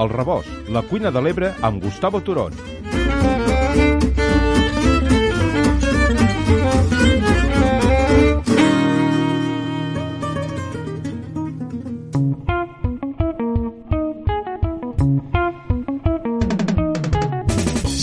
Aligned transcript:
El 0.00 0.08
Rebost, 0.08 0.70
la 0.72 0.80
cuina 0.88 1.12
de 1.12 1.20
l'Ebre 1.20 1.54
amb 1.68 1.84
Gustavo 1.84 2.24
Turón. 2.24 2.79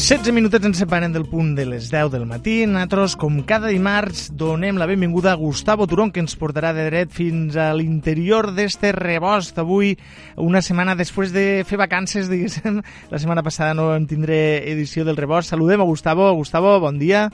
16 0.08 0.32
minutets 0.32 0.64
ens 0.64 0.80
separen 0.80 1.12
del 1.12 1.26
punt 1.28 1.50
de 1.58 1.66
les 1.68 1.90
10 1.92 2.14
del 2.14 2.22
matí. 2.24 2.62
Nosaltres, 2.64 3.18
com 3.20 3.42
cada 3.44 3.68
dimarts, 3.68 4.30
donem 4.40 4.78
la 4.80 4.86
benvinguda 4.88 5.34
a 5.34 5.40
Gustavo 5.42 5.84
Turón, 5.84 6.14
que 6.16 6.22
ens 6.24 6.38
portarà 6.40 6.70
de 6.72 6.86
dret 6.86 7.12
fins 7.12 7.58
a 7.60 7.66
l'interior 7.76 8.54
d'este 8.56 8.94
rebost. 8.96 9.60
Avui, 9.60 9.98
una 10.40 10.62
setmana 10.64 10.96
després 10.96 11.36
de 11.36 11.66
fer 11.68 11.82
vacances, 11.84 12.32
diguéssim, 12.32 12.80
la 13.12 13.20
setmana 13.20 13.44
passada 13.44 13.76
no 13.76 13.90
en 13.98 14.08
tindré 14.08 14.64
edició 14.72 15.04
del 15.04 15.20
rebost. 15.20 15.52
Saludem 15.52 15.84
a 15.84 15.90
Gustavo. 15.92 16.32
Gustavo, 16.40 16.78
bon 16.80 17.04
dia. 17.04 17.28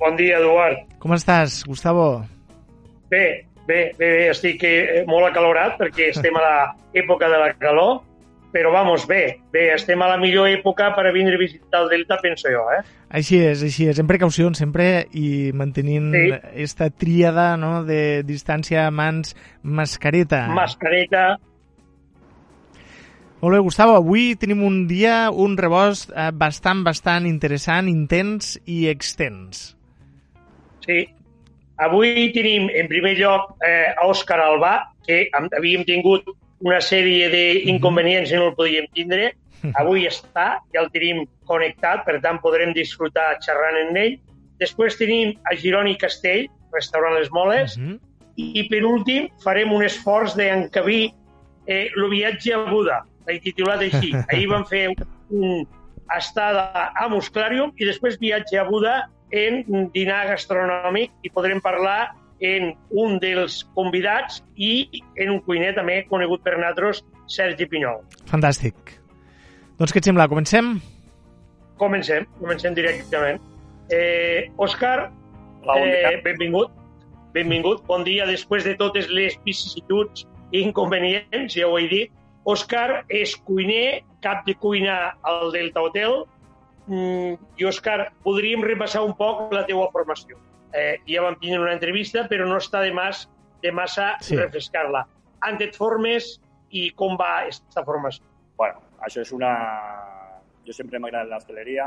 Bon 0.00 0.16
dia, 0.16 0.40
Eduard. 0.40 0.88
Com 1.04 1.12
estàs, 1.20 1.66
Gustavo? 1.68 2.24
Bé, 3.12 3.44
bé, 3.68 3.90
bé, 3.92 4.08
bé. 4.08 4.26
estic 4.32 4.64
eh, 4.64 5.04
molt 5.04 5.28
acalorat 5.28 5.76
perquè 5.76 6.14
estem 6.16 6.40
a 6.40 6.48
l'època 6.48 7.28
de 7.36 7.44
la 7.44 7.52
calor 7.60 7.98
però 8.52 8.72
vamos, 8.72 9.06
bé, 9.06 9.40
bé, 9.52 9.74
estem 9.74 10.00
a 10.02 10.08
la 10.08 10.16
millor 10.20 10.48
època 10.48 10.88
per 10.96 11.04
a 11.06 11.12
vindre 11.12 11.36
a 11.36 11.40
visitar 11.40 11.82
el 11.82 11.90
Delta, 11.92 12.16
penso 12.22 12.48
jo, 12.48 12.62
eh? 12.72 12.80
Així 13.18 13.40
és, 13.44 13.62
així 13.64 13.88
és, 13.90 13.98
amb 14.00 14.08
precaució 14.08 14.48
sempre 14.56 15.04
i 15.12 15.50
mantenint 15.56 16.08
sí. 16.14 16.24
esta 16.64 16.88
tríada 16.90 17.50
no, 17.60 17.82
de 17.84 18.22
distància 18.24 18.88
mans, 18.90 19.36
mascareta. 19.62 20.46
Mascareta. 20.56 21.26
Molt 23.38 23.54
bé, 23.54 23.60
Gustavo, 23.62 23.94
avui 24.00 24.32
tenim 24.40 24.64
un 24.66 24.80
dia, 24.90 25.28
un 25.30 25.54
rebost 25.60 26.10
eh, 26.10 26.32
bastant, 26.34 26.82
bastant 26.86 27.28
interessant, 27.28 27.86
intens 27.86 28.56
i 28.66 28.88
extens. 28.90 29.76
Sí, 30.82 31.04
avui 31.78 32.32
tenim 32.34 32.66
en 32.72 32.88
primer 32.90 33.14
lloc 33.20 33.52
eh, 33.62 33.92
a 33.92 34.08
Òscar 34.08 34.40
Albà, 34.42 34.74
que 35.06 35.26
havíem 35.36 35.84
tingut 35.86 36.26
una 36.64 36.80
sèrie 36.82 37.28
d'inconvenients 37.32 38.32
i 38.32 38.38
no 38.38 38.50
el 38.50 38.56
podíem 38.58 38.88
tindre. 38.94 39.32
Avui 39.80 40.06
està, 40.06 40.60
ja 40.74 40.82
el 40.84 40.90
tenim 40.94 41.24
connectat, 41.50 42.04
per 42.06 42.18
tant 42.24 42.40
podrem 42.42 42.74
disfrutar 42.76 43.36
xerrant 43.44 43.78
en 43.82 43.96
ell. 43.98 44.18
Després 44.62 44.98
tenim 44.98 45.34
a 45.50 45.56
Gironi 45.58 45.96
Castell, 45.98 46.46
restaurant 46.74 47.16
Les 47.18 47.30
Moles, 47.30 47.76
uh 47.78 47.82
-huh. 47.82 47.98
i 48.36 48.68
per 48.70 48.84
últim 48.84 49.28
farem 49.42 49.72
un 49.72 49.82
esforç 49.82 50.34
d'encabir 50.36 51.12
eh, 51.66 51.90
el 51.96 52.10
viatge 52.10 52.54
a 52.54 52.64
Buda, 52.70 53.04
l'he 53.26 53.40
titulat 53.40 53.80
així. 53.80 54.14
Ahir 54.30 54.48
vam 54.48 54.64
fer 54.66 54.94
un 55.30 55.66
estada 56.16 56.92
a 56.94 57.08
Musclarium 57.08 57.72
i 57.76 57.84
després 57.84 58.18
viatge 58.20 58.58
a 58.58 58.64
Buda 58.64 59.08
en 59.30 59.90
dinar 59.92 60.26
gastronòmic 60.30 61.12
i 61.22 61.30
podrem 61.30 61.60
parlar 61.60 62.14
en 62.40 62.72
un 62.90 63.18
dels 63.22 63.62
convidats 63.74 64.42
i 64.56 64.86
en 65.18 65.34
un 65.34 65.40
cuiner 65.46 65.74
també 65.76 66.00
conegut 66.10 66.42
per 66.44 66.56
nosaltres, 66.56 67.02
Sergi 67.28 67.66
Pinyol. 67.68 68.00
Fantàstic. 68.30 68.74
Doncs 69.78 69.92
què 69.92 70.00
et 70.00 70.08
sembla? 70.08 70.28
Comencem? 70.30 70.78
Comencem, 71.78 72.26
comencem 72.40 72.74
directament. 72.74 73.40
Eh, 73.90 74.50
Òscar, 74.56 75.10
eh, 75.74 76.20
benvingut. 76.24 76.72
Benvingut, 77.34 77.84
bon 77.86 78.04
dia. 78.04 78.26
Després 78.26 78.64
de 78.64 78.74
totes 78.76 79.08
les 79.08 79.38
vicissituds 79.44 80.26
i 80.52 80.62
inconvenients, 80.62 81.54
ja 81.54 81.68
ho 81.68 81.78
he 81.78 81.86
dit, 81.88 82.12
Òscar 82.48 83.04
és 83.12 83.36
cuiner, 83.44 84.02
cap 84.22 84.46
de 84.46 84.54
cuina 84.54 85.14
al 85.22 85.52
Delta 85.52 85.82
Hotel. 85.82 86.24
Mm, 86.86 87.36
I, 87.58 87.64
Òscar, 87.68 88.12
podríem 88.24 88.64
repassar 88.64 89.04
un 89.04 89.12
poc 89.14 89.52
la 89.52 89.66
teua 89.68 89.90
formació 89.92 90.38
eh, 90.72 91.00
ja 91.08 91.22
vam 91.24 91.38
tenir 91.40 91.60
una 91.60 91.74
entrevista, 91.76 92.26
però 92.28 92.46
no 92.48 92.58
està 92.60 92.82
de, 92.84 92.92
mas, 92.94 93.26
de 93.62 93.72
massa 93.72 94.14
sí. 94.24 94.36
refrescar-la. 94.36 95.04
Han 95.46 95.60
et 95.62 95.76
formes 95.76 96.36
i 96.74 96.90
com 96.96 97.16
va 97.18 97.44
aquesta 97.44 97.84
formació? 97.86 98.26
Bueno, 98.58 98.82
això 99.04 99.22
és 99.24 99.32
una... 99.32 99.52
Jo 100.66 100.74
sempre 100.76 100.98
m'ha 101.00 101.08
agradat 101.08 101.30
l'hostaleria, 101.30 101.86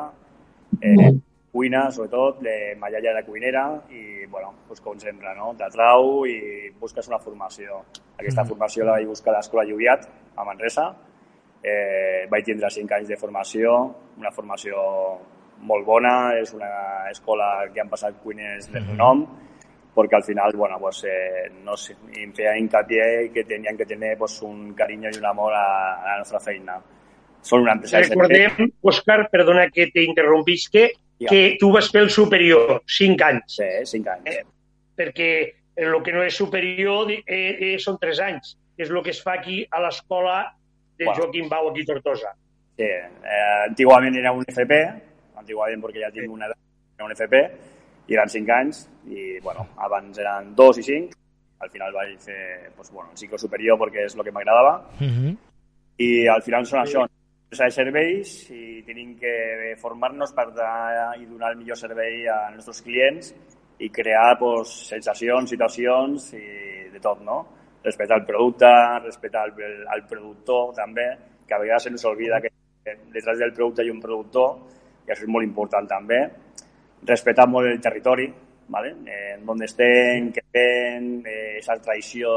eh, 0.81 1.11
cuina, 1.51 1.83
sobretot, 1.91 2.39
de 2.41 2.73
mallalla 2.79 3.13
de 3.13 3.23
cuinera 3.27 3.65
i, 3.91 4.25
bueno, 4.25 4.53
pues, 4.67 4.79
com 4.81 4.97
sempre, 4.99 5.35
no? 5.37 5.51
T'atrau 5.59 6.23
i 6.25 6.71
busques 6.79 7.07
una 7.11 7.19
formació. 7.19 7.83
Aquesta 8.17 8.41
mm. 8.41 8.47
formació 8.49 8.87
la 8.87 8.95
vaig 8.97 9.11
buscar 9.11 9.35
a 9.35 9.37
l'Escola 9.37 9.67
Lluviat, 9.67 10.07
a 10.33 10.47
Manresa. 10.47 10.87
Eh, 11.61 12.25
vaig 12.31 12.47
tindre 12.47 12.71
5 12.73 12.97
anys 12.97 13.11
de 13.11 13.19
formació, 13.21 13.75
una 14.17 14.31
formació 14.33 14.81
molt 15.67 15.85
bona, 15.85 16.33
és 16.39 16.53
una 16.55 16.71
escola 17.11 17.51
que 17.73 17.81
han 17.83 17.89
passat 17.91 18.17
cuiners 18.23 18.69
de 18.71 18.81
nom, 18.97 19.23
perquè 19.95 20.17
al 20.17 20.23
final, 20.23 20.55
bueno, 20.55 20.79
pues, 20.79 21.03
eh, 21.09 21.49
no 21.63 21.75
sé, 21.77 21.95
em 22.17 22.31
feia 22.33 22.55
hincapié 22.57 23.29
que 23.33 23.43
tenien 23.43 23.77
que 23.77 23.85
tenir 23.85 24.15
pues, 24.17 24.39
un 24.47 24.73
carinyo 24.73 25.11
i 25.11 25.19
un 25.19 25.27
amor 25.27 25.53
a, 25.53 25.67
a 25.99 26.07
la 26.13 26.17
nostra 26.23 26.39
feina. 26.39 26.79
Són 27.41 27.65
una 27.65 27.75
empresa... 27.75 28.03
Recordem, 28.05 28.71
Òscar, 28.87 29.25
perdona 29.33 29.67
que 29.73 29.89
t'interrompisque, 29.93 30.85
ja. 31.21 31.29
que 31.29 31.57
tu 31.59 31.71
vas 31.73 31.89
fer 31.91 32.05
el 32.05 32.11
superior, 32.13 32.81
5 32.87 33.27
anys. 33.27 33.57
Sí, 33.57 33.69
5 33.97 34.13
anys. 34.15 34.31
Eh, 34.31 34.45
perquè 34.97 35.31
el 35.81 35.97
que 36.05 36.13
no 36.15 36.23
és 36.23 36.37
superior 36.37 37.11
eh, 37.11 37.21
eh, 37.25 37.75
són 37.81 37.97
3 38.01 38.23
anys, 38.29 38.55
que 38.77 38.85
és 38.85 38.93
el 38.93 39.01
que 39.03 39.13
es 39.13 39.21
fa 39.23 39.37
aquí 39.39 39.63
a 39.69 39.81
l'escola 39.83 40.43
de 40.97 41.07
bueno. 41.07 41.17
Joaquim 41.17 41.49
Bau, 41.49 41.71
aquí 41.71 41.83
a 41.83 41.91
Tortosa. 41.91 42.35
Sí, 42.77 42.87
eh, 42.87 43.63
antigament 43.67 44.15
era 44.17 44.31
un 44.31 44.45
FP, 44.47 44.77
antigament 45.41 45.83
perquè 45.83 46.05
ja 46.05 46.11
tinc 46.13 46.31
una 46.31 46.49
edat, 46.49 46.59
un 47.01 47.15
FP, 47.15 47.41
i 48.07 48.17
eren 48.17 48.29
5 48.29 48.53
anys, 48.57 48.83
i 49.09 49.39
bueno, 49.43 49.67
abans 49.77 50.19
eren 50.21 50.53
2 50.57 50.81
i 50.81 50.83
5, 50.89 51.21
al 51.61 51.69
final 51.69 51.93
vaig 51.93 52.17
fer 52.19 52.71
pues, 52.75 52.91
bueno, 52.91 53.11
un 53.11 53.17
cicle 53.17 53.37
superior 53.37 53.77
perquè 53.81 54.05
és 54.07 54.15
el 54.17 54.23
que 54.25 54.33
m'agradava, 54.35 54.77
uh 54.99 55.03
mhm. 55.03 55.25
-huh. 55.25 55.35
i 55.97 56.27
al 56.27 56.41
final 56.41 56.65
són 56.65 56.81
això, 56.81 57.07
empresa 57.51 57.65
de 57.65 57.71
serveis 57.71 58.49
i 58.49 58.81
tenim 58.87 59.17
que 59.19 59.75
formar-nos 59.77 60.31
per 60.31 60.53
dar 60.55 61.17
i 61.19 61.25
donar 61.25 61.51
el 61.51 61.57
millor 61.57 61.75
servei 61.75 62.27
als 62.27 62.55
nostres 62.55 62.81
clients 62.81 63.33
i 63.79 63.89
crear 63.89 64.37
pues, 64.39 64.69
sensacions, 64.87 65.49
situacions 65.49 66.33
i 66.33 66.45
de 66.93 66.99
tot, 66.99 67.19
no? 67.21 67.45
Respectar 67.83 68.19
el 68.19 68.25
producte, 68.25 68.69
respectar 69.03 69.43
el, 69.45 69.53
el, 69.57 69.85
el 69.95 70.03
productor 70.07 70.73
també, 70.77 71.07
que 71.45 71.53
a 71.53 71.59
vegades 71.59 71.83
se'ns 71.83 72.05
oblida 72.05 72.39
que 72.39 72.51
detrás 73.11 73.37
del 73.37 73.51
producte 73.53 73.83
hi 73.83 73.89
ha 73.89 73.93
un 73.93 73.99
productor 73.99 74.55
i 75.07 75.11
això 75.11 75.25
és 75.25 75.31
molt 75.31 75.47
important 75.47 75.87
també. 75.89 76.21
Respetar 77.07 77.47
molt 77.49 77.69
el 77.69 77.81
territori, 77.81 78.27
¿vale? 78.71 78.95
eh, 79.05 79.37
on 79.47 79.63
estem, 79.65 80.31
què 80.35 80.43
fem, 80.53 81.07
eh, 81.25 81.57
esa 81.59 81.77
tradició 81.81 82.35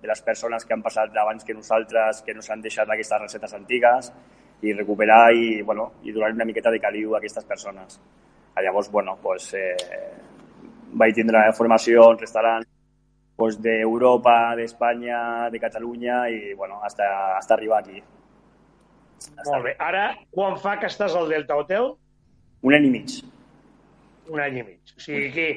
de 0.00 0.08
les 0.08 0.20
persones 0.22 0.64
que 0.64 0.74
han 0.74 0.82
passat 0.84 1.16
abans 1.16 1.44
que 1.44 1.54
nosaltres, 1.56 2.22
que 2.22 2.34
no 2.34 2.42
s'han 2.44 2.62
deixat 2.62 2.90
aquestes 2.90 3.22
recetes 3.22 3.54
antigues, 3.56 4.12
i 4.64 4.72
recuperar 4.72 5.32
i, 5.34 5.62
bueno, 5.62 5.90
i 6.04 6.12
donar 6.12 6.32
una 6.32 6.46
miqueta 6.48 6.70
de 6.70 6.80
caliu 6.80 7.14
a 7.14 7.18
aquestes 7.18 7.44
persones. 7.44 7.98
Llavors, 8.62 8.90
bueno, 8.90 9.16
pues, 9.20 9.52
eh, 9.54 9.74
vaig 10.94 11.14
tindre 11.14 11.42
formació 11.58 12.12
en 12.12 12.20
restaurants 12.20 12.68
pues, 13.36 13.58
d'Europa, 13.60 14.54
d'Espanya, 14.56 15.50
de 15.50 15.60
Catalunya 15.60 16.28
i 16.30 16.54
bueno, 16.54 16.78
hasta, 16.82 17.36
hasta 17.36 17.54
arribar 17.54 17.82
aquí. 17.82 18.02
Hasta 19.36 19.50
Molt 19.50 19.64
bé. 19.64 19.76
Ara, 19.78 20.06
quan 20.30 20.56
fa 20.62 20.78
que 20.78 20.86
estàs 20.86 21.16
al 21.18 21.28
Delta 21.28 21.56
Hotel? 21.58 21.94
Un 22.64 22.74
any 22.74 22.88
i 22.88 22.90
mig. 22.90 23.18
Un 24.32 24.40
any 24.40 24.58
i 24.58 24.64
mig. 24.64 24.96
O 24.96 25.04
sigui 25.04 25.28
que 25.34 25.48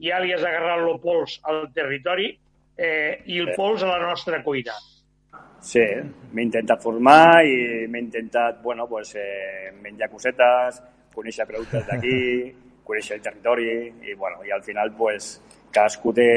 ja 0.00 0.18
li 0.22 0.32
has 0.32 0.42
agarrat 0.42 0.80
el 0.80 0.98
pols 1.02 1.36
al 1.50 1.66
territori 1.76 2.30
eh, 2.32 3.20
i 3.28 3.40
el 3.42 3.52
pols 3.56 3.84
a 3.84 3.90
la 3.92 4.00
nostra 4.02 4.40
cuina. 4.42 4.74
Sí, 5.64 5.82
m'he 6.32 6.44
intentat 6.44 6.82
formar 6.84 7.44
i 7.44 7.86
m'he 7.88 8.00
intentat, 8.02 8.60
bueno, 8.62 8.88
pues, 8.88 9.14
eh, 9.16 9.72
menjar 9.80 10.10
cosetes, 10.12 10.80
conèixer 11.14 11.46
productes 11.48 11.86
d'aquí, 11.88 12.18
conèixer 12.88 13.18
el 13.18 13.22
territori 13.24 13.68
i, 14.10 14.16
bueno, 14.16 14.44
i 14.44 14.52
al 14.52 14.64
final 14.64 14.92
pues, 14.96 15.38
cadascú 15.72 16.12
té 16.16 16.28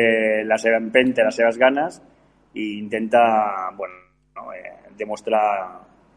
la 0.47 0.57
seva 0.59 0.79
empenta, 0.79 1.27
les 1.27 1.39
seves 1.39 1.59
ganes 1.59 2.01
i 2.55 2.77
intenta 2.77 3.21
bueno, 3.75 3.99
no, 4.35 4.51
eh, 4.53 4.91
demostrar 4.97 5.43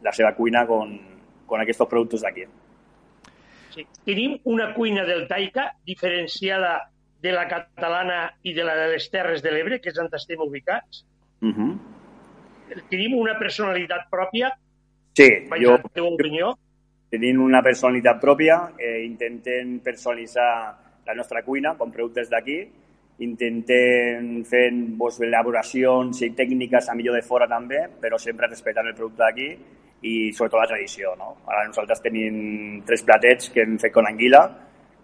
la 0.02 0.12
seva 0.12 0.34
cuina 0.34 0.64
con, 0.66 0.96
con 1.46 1.62
aquests 1.62 1.86
productes 1.90 2.22
d'aquí. 2.26 2.46
Sí. 3.74 3.86
Tenim 4.04 4.38
una 4.50 4.72
cuina 4.74 5.04
del 5.04 5.26
Taica 5.28 5.70
diferenciada 5.86 6.90
de 7.20 7.32
la 7.32 7.46
catalana 7.48 8.32
i 8.42 8.54
de 8.56 8.64
la 8.64 8.74
de 8.76 8.88
les 8.94 9.10
Terres 9.10 9.42
de 9.44 9.52
l'Ebre, 9.52 9.80
que 9.80 9.92
és 9.92 9.98
on 10.00 10.08
estem 10.12 10.40
ubicats. 10.40 11.04
Uh 11.40 11.46
mhm. 11.46 11.70
-huh. 11.70 12.82
Tenim 12.88 13.14
una 13.18 13.38
personalitat 13.38 14.08
pròpia? 14.10 14.50
Sí, 15.12 15.28
Vaig 15.48 15.62
jo... 15.62 15.72
La 15.72 15.88
teva 15.92 16.06
opinió? 16.06 16.56
Tenim 17.10 17.40
una 17.42 17.62
personalitat 17.62 18.20
pròpia, 18.20 18.70
eh, 18.78 19.04
intentem 19.04 19.80
personalitzar 19.80 20.78
la 21.06 21.14
nostra 21.14 21.42
cuina 21.42 21.74
com 21.76 21.90
productes 21.90 22.30
d'aquí, 22.30 22.70
intentem 23.18 24.44
fer 24.44 24.72
pues, 24.96 25.20
elaboracions 25.20 26.22
i 26.22 26.30
tècniques 26.30 26.88
a 26.88 26.94
millor 26.94 27.16
de 27.16 27.22
fora 27.22 27.48
també, 27.48 27.88
però 28.00 28.16
sempre 28.18 28.46
respectant 28.46 28.86
el 28.86 28.94
producte 28.94 29.22
d'aquí 29.22 29.58
i 30.02 30.32
sobretot 30.32 30.62
la 30.62 30.68
tradició. 30.70 31.14
No? 31.18 31.34
Ara 31.48 31.66
nosaltres 31.68 32.02
tenim 32.04 32.80
tres 32.88 33.04
platets 33.06 33.50
que 33.54 33.64
hem 33.64 33.76
fet 33.80 33.92
con 33.92 34.08
anguila, 34.08 34.44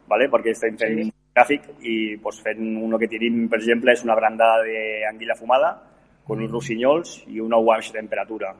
¿vale? 0.08 0.30
perquè 0.32 0.54
estem 0.54 0.78
fent 0.80 1.02
sí. 1.02 1.10
gràfic 1.36 1.68
i 1.84 1.96
pues, 2.22 2.40
fent 2.44 2.62
uno 2.82 2.98
que 2.98 3.10
tenim, 3.12 3.44
per 3.52 3.60
exemple, 3.60 3.92
és 3.92 4.04
una 4.06 4.16
brandada 4.18 4.64
d'anguila 4.64 5.36
fumada 5.38 5.74
con 6.26 6.40
uns 6.42 6.50
rossinyols 6.50 7.20
i 7.30 7.40
una 7.40 7.60
wash 7.62 7.92
de 7.92 8.00
temperatura. 8.00 8.54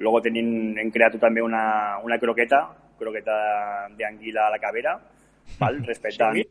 Luego 0.00 0.20
tenim, 0.24 0.76
hem 0.78 0.92
creat 0.94 1.18
també 1.20 1.42
una, 1.42 1.98
una 2.04 2.18
croqueta, 2.20 2.62
croqueta 3.00 3.34
d'anguila 3.98 4.46
a 4.46 4.54
la 4.54 4.60
cavera, 4.62 4.94
val? 5.58 5.80
respectant 5.90 6.38
sí. 6.38 6.46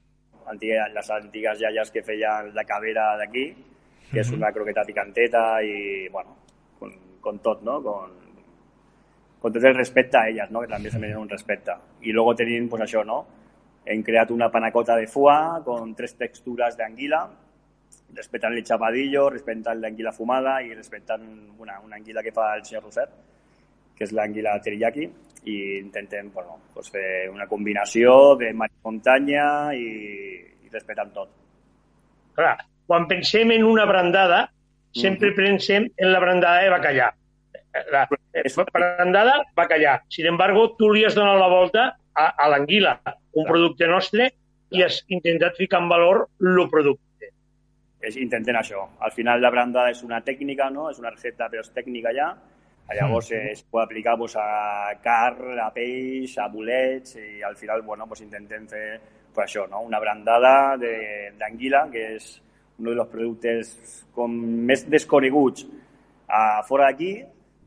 antiga, 0.50 0.90
les 0.94 1.10
antigues 1.16 1.62
iaies 1.62 1.92
que 1.94 2.04
feien 2.04 2.52
la 2.54 2.66
cavera 2.68 3.14
d'aquí, 3.22 3.48
que 4.10 4.24
és 4.24 4.32
una 4.34 4.50
croqueta 4.52 4.84
picanteta 4.86 5.62
i, 5.62 6.08
bueno, 6.10 6.36
con, 6.80 6.94
con 7.22 7.40
tot, 7.46 7.62
no? 7.64 7.78
Con, 7.86 8.19
con 9.40 9.54
tot 9.54 9.64
el 9.64 9.76
respecte 9.76 10.18
a 10.18 10.28
elles, 10.28 10.52
no? 10.52 10.62
que 10.62 10.68
també 10.68 10.92
se 10.92 11.00
mereixen 11.00 11.22
un 11.22 11.30
respecte. 11.30 11.76
I 12.04 12.12
luego 12.12 12.36
tenim, 12.36 12.68
pues 12.70 12.84
això, 12.84 13.06
no? 13.08 13.20
Hem 13.86 14.04
creat 14.04 14.32
una 14.36 14.50
panacota 14.52 14.98
de 15.00 15.08
foie 15.08 15.64
con 15.66 15.96
tres 15.96 16.18
textures 16.20 16.76
d'anguila, 16.78 17.24
respectant 18.14 18.54
el 18.54 18.66
chapadillo, 18.66 19.30
respectant 19.30 19.80
l'anguila 19.80 20.12
fumada 20.12 20.60
i 20.62 20.74
respectant 20.74 21.24
una, 21.58 21.80
una 21.80 21.98
anguila 21.98 22.24
que 22.26 22.34
fa 22.36 22.52
el 22.58 22.66
senyor 22.68 22.84
Roset, 22.84 23.16
que 23.96 24.06
és 24.06 24.14
l'anguila 24.16 24.58
teriyaki, 24.64 25.08
i 25.48 25.56
intentem 25.80 26.32
bueno, 26.34 26.60
pues 26.74 26.90
fer 26.92 27.30
una 27.32 27.48
combinació 27.48 28.36
de 28.40 28.52
mar 28.54 28.68
i 28.68 28.80
muntanya 28.84 29.46
i, 29.76 29.88
i 30.66 30.74
respectant 30.74 31.14
tot. 31.16 31.32
Clar, 32.36 32.58
quan 32.88 33.08
pensem 33.08 33.52
en 33.56 33.64
una 33.64 33.86
brandada, 33.86 34.50
sempre 34.92 35.30
mm 35.30 35.34
-hmm. 35.34 35.46
pensem 35.46 35.90
en 35.96 36.12
la 36.12 36.20
brandada 36.20 36.62
de 36.64 36.70
bacallà. 36.70 37.14
La 37.74 38.08
brandada, 38.74 39.44
bacallà. 39.56 40.04
Sin 40.10 40.26
embargo, 40.26 40.76
tu 40.78 40.90
li 40.92 41.06
has 41.06 41.16
donat 41.16 41.38
la 41.40 41.50
volta 41.52 41.86
a, 42.14 42.26
a 42.34 42.48
l'anguila, 42.50 42.96
un 43.38 43.46
producte 43.46 43.88
nostre, 43.88 44.32
i 44.74 44.84
has 44.86 45.04
intentat 45.10 45.58
ficar 45.58 45.82
en 45.84 45.90
valor 45.90 46.26
el 46.42 46.66
producte. 46.70 47.30
És, 48.00 48.16
intentem 48.18 48.56
això. 48.56 48.86
Al 49.04 49.12
final 49.12 49.42
la 49.42 49.52
brandada 49.54 49.92
és 49.94 50.02
una 50.06 50.22
tècnica, 50.26 50.70
no? 50.74 50.90
És 50.90 51.00
una 51.02 51.12
recepta, 51.14 51.50
però 51.52 51.64
és 51.66 51.72
tècnica 51.76 52.14
ja. 52.16 52.30
Llavors 52.90 53.30
mm. 53.30 53.54
es 53.54 53.64
pot 53.70 53.84
aplicar 53.84 54.16
pues, 54.18 54.36
a 54.40 54.96
car, 55.04 55.36
a 55.62 55.70
peix, 55.74 56.38
a 56.42 56.48
bolets, 56.50 57.18
i 57.22 57.44
al 57.46 57.58
final 57.60 57.84
bueno, 57.86 58.08
pues, 58.10 58.24
intentem 58.26 58.66
fer 58.70 58.86
pues, 59.34 59.46
això, 59.46 59.68
no? 59.70 59.84
una 59.86 60.00
brandada 60.02 60.78
d'anguila, 60.80 61.86
que 61.94 62.06
és 62.16 62.32
un 62.80 62.90
dels 62.94 63.12
productes 63.12 63.76
com 64.16 64.34
més 64.66 64.86
desconeguts 64.90 65.68
a 66.30 66.62
fora 66.68 66.88
d'aquí 66.88 67.12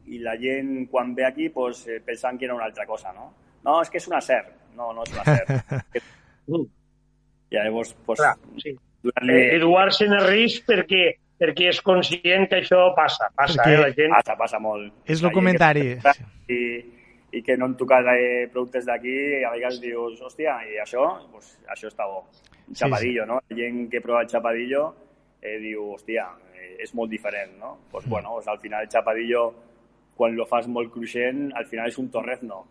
i 0.06 0.19
la 0.22 0.37
gent 0.40 0.88
quan 0.90 1.14
ve 1.14 1.26
aquí 1.26 1.49
pues, 1.50 1.87
eh, 1.87 2.00
pensant 2.04 2.38
que 2.38 2.46
era 2.46 2.54
una 2.54 2.64
altra 2.64 2.87
cosa, 2.87 3.12
no? 3.12 3.32
No, 3.62 3.81
és 3.82 3.90
que 3.90 4.00
és 4.02 4.08
una 4.10 4.20
ser. 4.20 4.43
No, 4.76 4.93
no 4.93 5.04
és 5.06 5.12
una 5.14 5.25
ser. 5.25 6.02
I 7.52 7.56
llavors, 7.58 7.94
pues, 8.06 8.19
Clar, 8.19 8.37
sí. 8.62 8.75
eh, 9.22 9.43
Eduard 9.56 9.94
se 9.94 10.08
risc 10.26 10.66
perquè 10.66 11.04
perquè 11.43 11.72
és 11.72 11.81
conscient 11.82 12.46
que 12.50 12.60
això 12.62 12.81
passa, 12.94 13.26
passa, 13.34 13.58
perquè... 13.64 13.75
eh, 13.75 13.82
la 13.82 13.93
gent... 13.96 14.12
Passa, 14.14 14.37
passa 14.38 14.60
molt. 14.62 14.93
És 15.10 15.22
el 15.25 15.32
comentari. 15.34 15.88
I, 16.52 16.60
i 17.34 17.43
que 17.43 17.56
no 17.58 17.66
han 17.66 17.75
tocat 17.81 18.06
eh, 18.14 18.46
productes 18.52 18.87
d'aquí 18.87 19.14
i 19.40 19.43
a 19.43 19.50
vegades 19.54 19.81
dius, 19.82 20.20
hòstia, 20.22 20.60
i 20.70 20.78
això, 20.82 21.08
pues, 21.32 21.56
això 21.75 21.90
està 21.90 22.06
bo. 22.06 22.22
Chapadillo, 22.70 23.25
sí, 23.25 23.26
sí. 23.26 23.31
no? 23.32 23.40
La 23.50 23.58
gent 23.58 23.82
que 23.90 24.00
prova 24.04 24.22
el 24.22 24.31
chapadillo 24.31 24.84
eh, 25.40 25.58
diu, 25.58 25.90
hòstia, 25.96 26.28
eh, 26.54 26.76
és 26.87 26.94
molt 26.94 27.10
diferent, 27.10 27.56
no? 27.58 27.75
Pues, 27.90 28.06
mm. 28.06 28.10
bueno, 28.10 28.37
pues, 28.37 28.49
al 28.49 28.60
final 28.62 28.87
el 28.87 28.93
chapadillo, 28.93 29.43
quan 30.17 30.37
lo 30.37 30.47
fas 30.49 30.69
molt 30.69 30.93
cruixent, 30.93 31.50
al 31.56 31.67
final 31.70 31.91
és 31.91 31.99
un 32.03 32.11
torrezno. 32.12 32.62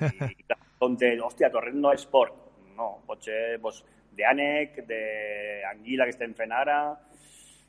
I, 0.00 0.30
i 0.30 0.58
on 0.84 0.96
té, 1.00 1.14
hòstia, 1.20 1.50
torrezno 1.52 1.92
és 1.94 2.06
porc. 2.10 2.40
No, 2.74 2.88
pot 3.06 3.22
ser 3.26 3.58
pues, 3.62 3.82
d'ànec, 4.18 4.82
d'anguila 4.88 6.08
que 6.08 6.16
estem 6.16 6.34
fent 6.38 6.54
ara... 6.54 6.78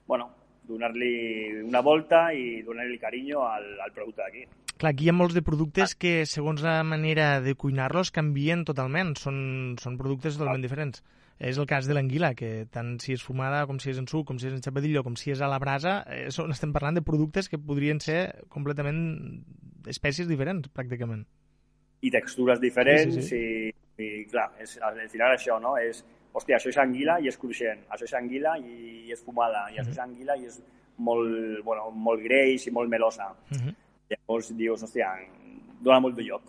Bueno, 0.05 0.27
donar-li 0.69 1.63
una 1.65 1.81
volta 1.81 2.27
i 2.33 2.61
donar-li 2.65 2.99
carinyo 3.01 3.41
al, 3.47 3.65
al 3.81 3.93
producte 3.93 4.21
d'aquí. 4.21 4.43
Clar, 4.75 4.91
aquí 4.91 5.07
hi 5.07 5.09
ha 5.09 5.15
molts 5.15 5.33
de 5.33 5.41
productes 5.45 5.95
ah. 5.95 5.97
que, 5.97 6.13
segons 6.29 6.61
la 6.65 6.81
manera 6.83 7.39
de 7.41 7.55
cuinar-los, 7.57 8.11
canvien 8.13 8.65
totalment. 8.67 9.15
Són, 9.17 9.37
són 9.81 9.97
productes 9.97 10.37
totalment 10.37 10.61
ah. 10.61 10.67
diferents. 10.67 11.01
És 11.37 11.57
el 11.59 11.67
cas 11.67 11.87
de 11.87 11.95
l'anguila, 11.95 12.31
que 12.33 12.65
tant 12.71 12.93
si 13.03 13.11
és 13.15 13.23
fumada 13.23 13.65
com 13.67 13.79
si 13.83 13.89
és 13.91 13.97
en 13.99 14.07
suc, 14.07 14.23
com 14.29 14.37
si 14.39 14.47
és 14.47 14.53
en 14.55 14.63
xapadillo, 14.63 15.03
com 15.03 15.17
si 15.19 15.33
és 15.33 15.41
a 15.43 15.49
la 15.51 15.59
brasa, 15.59 15.97
eh, 16.07 16.29
són, 16.31 16.53
estem 16.55 16.71
parlant 16.71 16.95
de 16.95 17.03
productes 17.03 17.49
que 17.51 17.59
podrien 17.59 17.99
ser 17.99 18.45
completament 18.47 19.01
espècies 19.91 20.29
diferents, 20.31 20.71
pràcticament. 20.71 21.25
I 22.07 22.11
textures 22.13 22.61
diferents, 22.63 23.17
sí, 23.17 23.21
sí, 23.21 23.27
sí. 23.27 23.73
I, 23.99 24.07
i 24.21 24.25
clar, 24.31 24.47
és, 24.63 24.77
al 24.79 25.01
final 25.11 25.35
això, 25.35 25.59
no? 25.59 25.75
És, 25.75 26.05
hòstia, 26.35 26.55
això 26.55 26.71
és 26.71 26.79
anguila 26.79 27.19
i 27.19 27.27
és 27.31 27.37
cruixent, 27.39 27.83
això 27.91 28.07
és 28.07 28.15
anguila 28.15 28.55
i 28.59 29.11
és 29.11 29.23
fumada, 29.23 29.67
i 29.73 29.79
això 29.81 29.91
és 29.91 30.01
anguila 30.03 30.39
i 30.39 30.47
és 30.47 30.59
molt, 31.03 31.63
bueno, 31.67 31.89
molt 31.91 32.23
greix 32.23 32.67
i 32.67 32.71
molt 32.71 32.89
melosa. 32.89 33.33
Uh 33.51 33.57
-huh. 33.57 33.75
Llavors 34.09 34.55
dius, 34.55 34.83
hòstia, 34.83 35.11
dona 35.81 35.99
molt 35.99 36.15
de 36.15 36.23
lloc. 36.23 36.43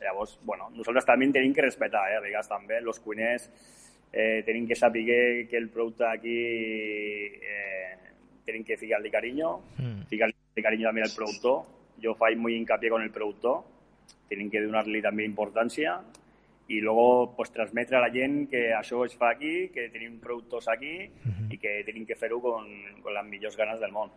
Llavors, 0.00 0.38
bueno, 0.42 0.70
nosaltres 0.74 1.04
també 1.04 1.30
tenim 1.30 1.52
que 1.54 1.62
respectar, 1.62 2.10
eh, 2.10 2.16
a 2.16 2.20
vegades 2.20 2.48
també, 2.48 2.78
els 2.78 2.98
cuiners 2.98 3.50
eh, 4.12 4.42
tenim 4.46 4.66
que 4.66 4.76
saber 4.76 5.48
que 5.48 5.56
el 5.56 5.68
producte 5.68 6.04
aquí 6.04 6.38
eh, 7.40 7.96
tenim 8.44 8.64
que 8.64 8.76
ficar-li 8.76 9.10
carinyo, 9.10 9.60
mm. 9.78 10.06
ficar-li 10.10 10.62
carinyo 10.62 10.88
també 10.88 11.04
al 11.06 11.14
productor. 11.14 11.62
Jo 12.00 12.14
faig 12.16 12.38
molt 12.40 12.56
hincapié 12.56 12.90
con 12.90 13.02
el 13.04 13.12
productor, 13.12 13.60
tenim 14.30 14.48
que 14.50 14.62
donar-li 14.64 15.02
també 15.04 15.26
importància 15.28 15.98
i 16.70 16.78
luego 16.80 17.34
pues, 17.36 17.50
transmetre 17.50 17.98
a 17.98 18.00
la 18.00 18.12
gent 18.14 18.44
que 18.50 18.70
això 18.72 19.02
es 19.04 19.16
fa 19.18 19.32
aquí, 19.34 19.68
que 19.74 19.88
tenim 19.90 20.20
productors 20.22 20.68
aquí 20.68 21.10
uh 21.10 21.30
-huh. 21.30 21.52
i 21.52 21.58
que 21.58 21.82
tenim 21.84 22.06
que 22.06 22.14
fer-ho 22.14 22.40
con, 22.40 22.66
con 23.02 23.14
les 23.14 23.26
millors 23.26 23.56
ganes 23.56 23.80
del 23.80 23.92
món. 23.92 24.10